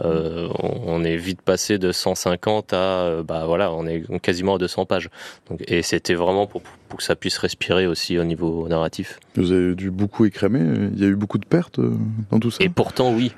Euh, 0.04 0.48
on 0.58 1.04
est 1.04 1.16
vite 1.16 1.42
passé 1.42 1.78
de 1.78 1.92
150 1.92 2.72
à 2.72 3.22
bah 3.22 3.44
voilà, 3.46 3.72
on 3.72 3.86
est 3.86 4.02
quasiment 4.20 4.56
à 4.56 4.58
200 4.58 4.86
pages. 4.86 5.08
Donc, 5.48 5.62
et 5.68 5.82
c'était 5.82 6.14
vraiment 6.14 6.46
pour, 6.46 6.62
pour 6.88 6.98
que 6.98 7.04
ça 7.04 7.16
puisse 7.16 7.38
respirer 7.38 7.86
aussi 7.86 8.18
au 8.18 8.24
niveau 8.24 8.68
narratif. 8.68 9.20
Vous 9.36 9.52
avez 9.52 9.74
dû 9.74 9.90
beaucoup 9.90 10.24
écramer. 10.24 10.60
Il 10.92 11.00
y 11.00 11.04
a 11.04 11.08
eu 11.08 11.16
beaucoup 11.16 11.38
de 11.38 11.46
pertes 11.46 11.80
dans 12.30 12.40
tout 12.40 12.50
ça. 12.50 12.62
Et 12.62 12.68
pourtant, 12.68 13.14
oui, 13.14 13.32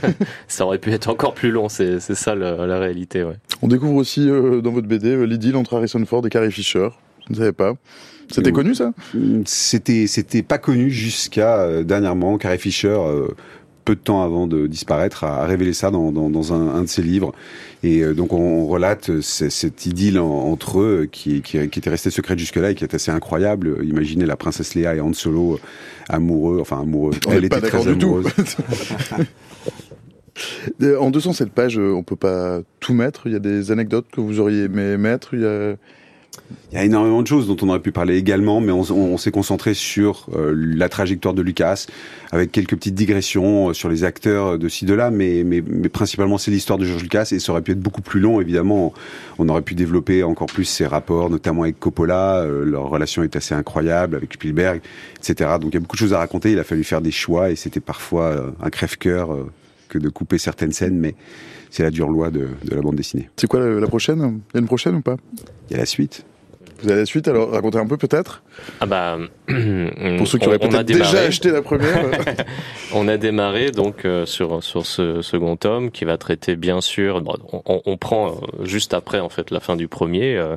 ça 0.48 0.66
aurait 0.66 0.78
pu 0.78 0.92
être 0.92 1.08
encore 1.08 1.34
plus 1.34 1.50
long. 1.50 1.68
C'est, 1.68 2.00
c'est 2.00 2.14
ça 2.14 2.34
la, 2.34 2.66
la 2.66 2.78
réalité. 2.78 3.24
Ouais. 3.24 3.36
On 3.62 3.68
découvre 3.68 3.96
aussi 3.96 4.26
dans 4.26 4.70
votre 4.70 4.86
BD 4.86 5.26
Lydie 5.26 5.53
entre 5.56 5.76
Harrison 5.76 6.04
Ford 6.04 6.26
et 6.26 6.30
Carrie 6.30 6.52
Fisher. 6.52 6.88
Je 7.26 7.32
ne 7.32 7.38
savais 7.38 7.52
pas. 7.52 7.74
C'était 8.30 8.52
connu 8.52 8.74
ça? 8.74 8.92
C'était 9.44 10.06
c'était 10.06 10.42
pas 10.42 10.56
connu 10.58 10.90
jusqu'à 10.90 11.82
dernièrement. 11.82 12.38
Carrie 12.38 12.58
Fisher 12.58 12.96
peu 13.84 13.94
de 13.94 14.00
temps 14.00 14.22
avant 14.22 14.46
de 14.46 14.66
disparaître, 14.66 15.24
a 15.24 15.44
révélé 15.44 15.72
ça 15.72 15.90
dans, 15.90 16.10
dans, 16.10 16.30
dans 16.30 16.52
un, 16.52 16.74
un, 16.74 16.82
de 16.82 16.88
ses 16.88 17.02
livres. 17.02 17.32
Et 17.82 18.00
euh, 18.00 18.14
donc 18.14 18.32
on, 18.32 18.66
relate 18.66 19.20
cette 19.20 19.86
idylle 19.86 20.18
entre 20.18 20.80
eux 20.80 21.08
qui, 21.10 21.42
qui, 21.42 21.68
qui 21.68 21.78
était 21.78 21.90
restée 21.90 22.10
secrète 22.10 22.38
jusque-là 22.38 22.70
et 22.70 22.74
qui 22.74 22.84
est 22.84 22.94
assez 22.94 23.10
incroyable. 23.10 23.78
Imaginez 23.84 24.26
la 24.26 24.36
princesse 24.36 24.74
Léa 24.74 24.94
et 24.94 25.00
Han 25.00 25.12
Solo 25.12 25.60
amoureux, 26.08 26.58
enfin 26.60 26.80
amoureux. 26.80 27.12
On 27.26 27.32
Elle 27.32 27.44
était 27.44 27.60
très 27.60 27.86
amoureuse. 27.86 28.26
en 30.82 31.10
207 31.10 31.50
pages, 31.50 31.78
on 31.78 32.02
peut 32.02 32.16
pas 32.16 32.60
tout 32.80 32.94
mettre. 32.94 33.26
Il 33.26 33.32
y 33.32 33.36
a 33.36 33.40
des 33.40 33.70
anecdotes 33.70 34.06
que 34.12 34.20
vous 34.20 34.40
auriez 34.40 34.64
aimé 34.64 34.96
mettre. 34.96 35.34
Il 35.34 36.76
y 36.76 36.76
a 36.76 36.84
énormément 36.84 37.22
de 37.22 37.26
choses 37.26 37.46
dont 37.46 37.56
on 37.62 37.68
aurait 37.68 37.80
pu 37.80 37.92
parler 37.92 38.16
également, 38.16 38.60
mais 38.60 38.72
on, 38.72 39.16
s'est 39.18 39.30
concentré 39.30 39.74
sur 39.74 40.26
euh, 40.34 40.52
la 40.56 40.88
trajectoire 40.88 41.34
de 41.34 41.42
Lucas, 41.42 41.86
avec 42.32 42.50
quelques 42.50 42.74
petites 42.74 42.94
digressions 42.94 43.68
euh, 43.70 43.72
sur 43.74 43.88
les 43.88 44.02
acteurs 44.02 44.58
de 44.58 44.68
ci 44.68 44.84
de 44.84 44.94
là, 44.94 45.10
mais, 45.10 45.44
mais, 45.44 45.62
principalement 45.88 46.36
c'est 46.36 46.50
l'histoire 46.50 46.78
de 46.78 46.84
George 46.84 47.02
Lucas 47.02 47.28
et 47.32 47.38
ça 47.38 47.52
aurait 47.52 47.62
pu 47.62 47.72
être 47.72 47.80
beaucoup 47.80 48.02
plus 48.02 48.18
long. 48.18 48.40
Évidemment, 48.40 48.92
on 49.38 49.48
aurait 49.48 49.62
pu 49.62 49.74
développer 49.74 50.24
encore 50.24 50.48
plus 50.48 50.64
ses 50.64 50.86
rapports, 50.86 51.30
notamment 51.30 51.62
avec 51.62 51.78
Coppola. 51.78 52.40
Euh, 52.40 52.64
leur 52.64 52.88
relation 52.88 53.22
est 53.22 53.36
assez 53.36 53.54
incroyable 53.54 54.16
avec 54.16 54.34
Spielberg, 54.34 54.80
etc. 55.18 55.50
Donc 55.60 55.70
il 55.72 55.74
y 55.74 55.76
a 55.76 55.80
beaucoup 55.80 55.96
de 55.96 56.00
choses 56.00 56.14
à 56.14 56.18
raconter. 56.18 56.52
Il 56.52 56.58
a 56.58 56.64
fallu 56.64 56.82
faire 56.82 57.00
des 57.00 57.12
choix 57.12 57.50
et 57.50 57.56
c'était 57.56 57.80
parfois 57.80 58.52
un 58.60 58.70
crève-cœur 58.70 59.46
de 59.98 60.08
couper 60.08 60.38
certaines 60.38 60.72
scènes, 60.72 60.98
mais 60.98 61.14
c'est 61.70 61.82
la 61.82 61.90
dure 61.90 62.08
loi 62.08 62.30
de, 62.30 62.48
de 62.64 62.74
la 62.74 62.80
bande 62.80 62.96
dessinée. 62.96 63.30
C'est 63.36 63.46
quoi 63.46 63.60
la, 63.60 63.80
la 63.80 63.86
prochaine? 63.86 64.40
Il 64.50 64.54
y 64.54 64.58
a 64.58 64.60
une 64.60 64.66
prochaine 64.66 64.96
ou 64.96 65.00
pas? 65.00 65.16
Il 65.68 65.72
y 65.72 65.76
a 65.76 65.78
la 65.78 65.86
suite. 65.86 66.24
Vous 66.82 66.90
avez 66.90 67.00
la 67.00 67.06
suite, 67.06 67.28
alors 67.28 67.50
racontez 67.50 67.78
un 67.78 67.86
peu 67.86 67.96
peut-être 67.96 68.42
Ah 68.80 68.86
bah, 68.86 69.16
Pour 69.46 70.26
ceux 70.26 70.38
qui 70.38 70.46
auraient 70.46 70.58
peut-être 70.58 70.82
déjà 70.82 71.20
acheté 71.20 71.50
la 71.50 71.62
première. 71.62 72.10
on 72.94 73.08
a 73.08 73.16
démarré 73.16 73.70
donc 73.70 74.04
euh, 74.04 74.26
sur, 74.26 74.62
sur 74.62 74.84
ce 74.84 75.22
second 75.22 75.56
tome 75.56 75.90
qui 75.90 76.04
va 76.04 76.18
traiter 76.18 76.56
bien 76.56 76.80
sûr, 76.80 77.22
on, 77.64 77.82
on, 77.86 77.96
prend 77.96 78.28
euh, 78.28 78.64
juste 78.64 78.92
après 78.92 79.20
en 79.20 79.28
fait 79.28 79.50
la 79.50 79.60
fin 79.60 79.76
du 79.76 79.88
premier, 79.88 80.36
euh, 80.36 80.56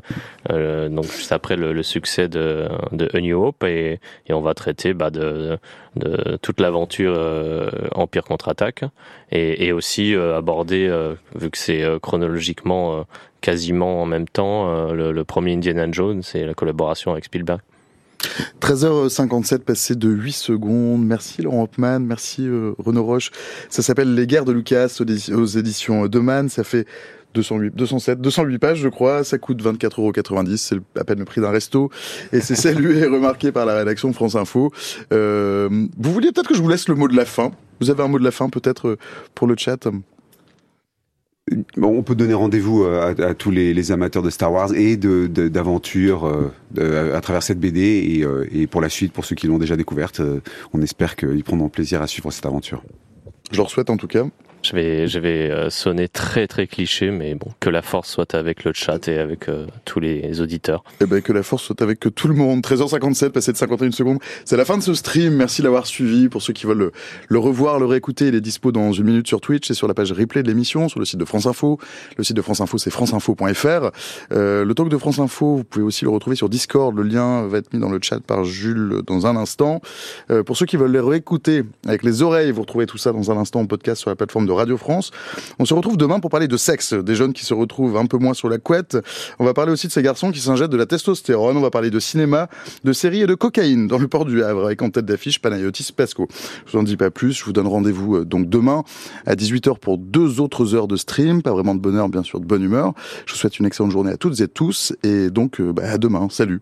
euh 0.50 0.90
donc 0.90 1.06
juste 1.06 1.32
après 1.32 1.56
le, 1.56 1.74
le, 1.74 1.84
succès 1.84 2.28
de, 2.28 2.68
de 2.92 3.10
A 3.14 3.22
New 3.22 3.42
Hope 3.42 3.64
et, 3.64 4.00
et 4.28 4.34
on 4.34 4.42
va 4.42 4.54
traiter 4.54 4.94
bah, 4.94 5.10
de, 5.10 5.58
de 5.96 6.38
toute 6.42 6.60
l'aventure 6.60 7.18
Empire 7.94 8.24
contre-attaque 8.24 8.84
et, 9.32 9.68
et 9.68 9.72
aussi 9.72 10.14
aborder, 10.16 10.90
vu 11.36 11.50
que 11.50 11.58
c'est 11.58 11.84
chronologiquement 12.02 13.06
quasiment 13.48 14.02
en 14.02 14.06
même 14.06 14.28
temps 14.28 14.68
euh, 14.68 15.14
le, 15.14 15.24
premier 15.24 15.53
Indiana 15.53 15.88
Jones 15.90 16.22
et 16.34 16.44
la 16.44 16.53
collaboration 16.53 17.14
avec 17.14 17.24
Spielberg. 17.24 17.61
13h57 18.60 19.60
passé 19.60 19.95
de 19.95 20.10
8 20.10 20.32
secondes. 20.34 21.06
Merci 21.06 21.44
Laurent 21.44 21.64
Hoffman, 21.64 22.02
merci 22.02 22.45
euh, 22.45 22.74
Renaud 22.78 23.06
Roche. 23.06 23.32
Ça 23.69 23.82
s'appelle 23.82 24.14
Les 24.15 24.28
guerres 24.28 24.44
de 24.44 24.52
Lucas 24.52 24.99
aux, 24.99 25.45
éditions 25.45 26.07
Deman. 26.07 26.49
Ça 26.49 26.65
fait 26.65 26.86
208, 27.36 27.74
207, 27.74 28.19
208 28.19 28.57
pages, 28.57 28.80
je 28.80 28.90
crois. 28.90 29.24
Ça 29.24 29.38
coûte 29.38 29.64
24,90 29.64 29.98
euros. 29.98 30.57
C'est 30.57 30.99
à 30.99 31.06
peine 31.06 31.19
le 31.19 31.26
prix 31.26 31.40
d'un 31.40 31.52
resto. 31.52 31.90
Et 32.34 32.41
c'est 32.41 32.56
salué 32.68 32.98
et 32.98 33.06
remarqué 33.06 33.53
par 33.53 33.65
la 33.65 33.76
rédaction 33.76 34.10
de 34.10 34.14
France 34.14 34.36
Info. 34.36 34.74
Euh, 35.14 35.69
vous 35.98 36.11
vouliez 36.11 36.34
peut-être 36.34 36.49
que 36.49 36.56
je 36.56 36.61
vous 36.61 36.68
laisse 36.68 36.90
le 36.90 36.95
mot 36.95 37.07
de 37.07 37.15
la 37.15 37.24
fin. 37.24 37.53
Vous 37.80 37.91
avez 37.91 38.03
un 38.03 38.10
mot 38.10 38.19
de 38.19 38.26
la 38.26 38.32
fin 38.32 38.49
peut-être 38.49 38.90
euh, 38.90 38.98
pour 39.36 39.48
le 39.48 39.56
chat 39.57 39.88
on 41.82 42.03
peut 42.03 42.15
donner 42.15 42.34
rendez-vous 42.34 42.84
euh, 42.84 43.14
à, 43.18 43.34
tous 43.34 43.52
les, 43.52 43.91
amateurs 43.91 44.24
de 44.24 44.30
Star 44.30 44.52
Wars 44.52 44.74
et 44.74 44.98
d'aventures 44.98 46.26
euh, 46.78 47.15
à 47.15 47.22
travers 47.22 47.44
cette 47.44 47.60
BD 47.60 48.22
euh, 48.24 48.45
et, 48.52 48.68
pour 48.68 48.82
la 48.82 48.90
suite, 48.90 49.14
pour 49.14 49.26
ceux 49.26 49.36
qui 49.36 49.48
l'ont 49.48 49.57
déjà 49.57 49.76
découverte, 49.76 50.22
on 50.74 50.82
espère 50.82 51.15
qu'ils 51.15 51.44
prendront 51.44 51.69
plaisir 51.69 52.02
à 52.02 52.07
suivre 52.07 52.32
cette 52.32 52.45
aventure. 52.45 52.84
Je 53.52 53.57
leur 53.57 53.69
souhaite 53.69 53.90
en 53.90 53.98
tout 53.98 54.07
cas. 54.07 54.26
Je 54.64 54.76
vais, 54.76 55.08
je 55.08 55.20
vais 55.20 55.50
euh, 55.50 55.70
sonner 55.70 56.08
très 56.08 56.48
très 56.48 56.68
cliché, 56.68 57.12
mais 57.12 57.36
bon, 57.36 57.52
que 57.60 57.70
la 57.70 57.82
force 57.82 58.10
soit 58.10 58.34
avec 58.34 58.64
le 58.64 58.74
chat 58.74 59.08
et 59.08 59.18
avec 59.18 59.50
euh, 59.50 59.66
tous 59.86 60.00
les 60.00 60.42
auditeurs. 60.42 60.84
Eh 61.00 61.06
ben, 61.06 61.22
que 61.22 61.32
la 61.32 61.44
force 61.44 61.64
soit 61.64 61.82
avec 61.82 62.00
tout 62.14 62.28
le 62.28 62.34
monde. 62.34 62.62
13h57, 62.62 63.30
passé 63.30 63.52
de 63.52 63.58
51 63.58 63.92
secondes. 63.92 64.20
C'est 64.46 64.58
la 64.58 64.66
fin 64.66 64.78
de 64.78 64.84
ce 64.84 64.94
stream. 64.94 65.36
Merci 65.36 65.62
d'avoir 65.62 65.86
suivi. 65.86 66.28
Pour 66.28 66.42
ceux 66.42 66.54
qui 66.54 66.66
veulent 66.66 66.92
le, 67.28 67.40
revoir, 67.40 67.80
le 67.80 67.86
réécouter, 67.86 68.28
il 68.28 68.36
est 68.36 68.42
dispo 68.42 68.72
dans 68.72 68.92
une 68.92 69.06
minute 69.06 69.28
sur 69.28 69.42
Twitch 69.42 69.70
et 69.70 69.74
sur 69.74 69.88
la 69.88 69.94
page 69.94 70.12
replay 70.12 70.44
de 70.44 70.48
l'émission, 70.48 70.90
sur 70.90 71.00
le 71.00 71.06
site 71.06 71.20
de 71.20 71.26
France 71.26 71.46
Info. 71.46 71.80
Le 72.18 72.24
site 72.24 72.36
de 72.36 72.42
France 72.42 72.60
Info, 72.60 72.78
c'est 72.78 72.90
franceinfo.fr. 72.90 73.92
Euh, 74.32 74.66
le 74.66 74.74
talk 74.74 74.90
de 74.90 74.98
France 74.98 75.20
Info, 75.20 75.58
vous 75.58 75.64
pouvez 75.64 75.86
aussi 75.86 76.04
le 76.04 76.12
retrouver 76.12 76.36
sur 76.36 76.50
Discord. 76.50 76.96
Le 76.96 77.04
lien 77.04 77.48
va 77.48 77.60
être 77.60 77.72
mis 77.74 77.80
dans 77.80 77.90
le 77.90 78.00
chat 78.02 78.20
par 78.20 78.44
Jules 78.44 79.02
dans 79.06 79.28
un 79.28 79.36
instant. 79.36 79.82
Pour 80.46 80.58
ceux 80.58 80.66
qui 80.66 80.78
veulent 80.78 80.92
les 80.92 81.00
réécouter 81.00 81.64
avec 81.86 82.04
les 82.04 82.22
oreilles, 82.22 82.52
vous 82.52 82.62
retrouvez 82.62 82.86
tout 82.86 82.98
ça 82.98 83.12
dans 83.12 83.32
un 83.32 83.38
instant 83.38 83.62
en 83.62 83.66
podcast 83.66 84.02
sur 84.02 84.10
la 84.10 84.16
plateforme 84.16 84.47
de 84.48 84.52
Radio 84.52 84.78
France. 84.78 85.11
On 85.60 85.65
se 85.65 85.74
retrouve 85.74 85.98
demain 85.98 86.19
pour 86.19 86.30
parler 86.30 86.48
de 86.48 86.57
sexe, 86.57 86.94
des 86.94 87.15
jeunes 87.15 87.34
qui 87.34 87.45
se 87.45 87.53
retrouvent 87.53 87.98
un 87.98 88.06
peu 88.06 88.18
moins 88.18 88.34
sur 88.34 88.49
la 88.49 88.57
couette. 88.57 88.98
On 89.40 89.45
va 89.45 89.53
parler 89.53 89.72
aussi 89.72 89.88
de 89.88 89.91
ces 89.91 90.02
garçons 90.02 90.32
qui 90.32 90.40
s'injectent 90.40 90.72
de 90.72 90.78
la 90.78 90.86
testostérone. 90.86 91.57
On 91.57 91.61
va 91.61 91.69
parler 91.69 91.90
de 91.90 91.99
cinéma, 91.99 92.49
de 92.84 92.94
séries 92.94 93.22
et 93.22 93.28
de 93.28 93.36
cocaïne 93.36 93.88
dans 93.88 93.99
le 93.99 94.07
port 94.07 94.26
du 94.26 94.44
Havre 94.44 94.65
avec 94.65 94.82
en 94.82 94.90
tête 94.90 95.06
d'affiche 95.06 95.40
Panayotis 95.40 95.91
Pesco. 95.95 96.28
Je 96.65 96.72
vous 96.72 96.80
en 96.80 96.84
dis 96.84 96.98
pas 96.98 97.11
plus. 97.11 97.34
Je 97.34 97.45
vous 97.45 97.53
donne 97.53 97.68
rendez-vous 97.68 98.18
euh, 98.18 98.26
donc 98.26 98.49
demain 98.49 98.84
à 99.26 99.36
18h 99.36 99.80
pour 99.80 99.98
deux 99.98 100.40
autres 100.40 100.74
heures 100.76 100.88
de 100.88 100.95
stream. 100.95 101.41
Pas 101.41 101.52
vraiment 101.52 101.76
de 101.76 101.80
bonheur, 101.80 102.10
bien 102.10 102.24
sûr, 102.24 102.40
de 102.40 102.45
bonne 102.45 102.64
humeur. 102.64 102.94
Je 103.26 103.34
vous 103.34 103.38
souhaite 103.38 103.60
une 103.60 103.65
excellente 103.65 103.91
journée 103.91 104.11
à 104.11 104.18
toutes 104.18 104.40
et 104.40 104.48
tous 104.48 104.94
et 105.03 105.30
donc 105.30 105.60
euh, 105.60 105.74
bah, 105.74 105.84
à 105.91 105.98
demain. 105.98 106.28
Salut. 106.32 106.56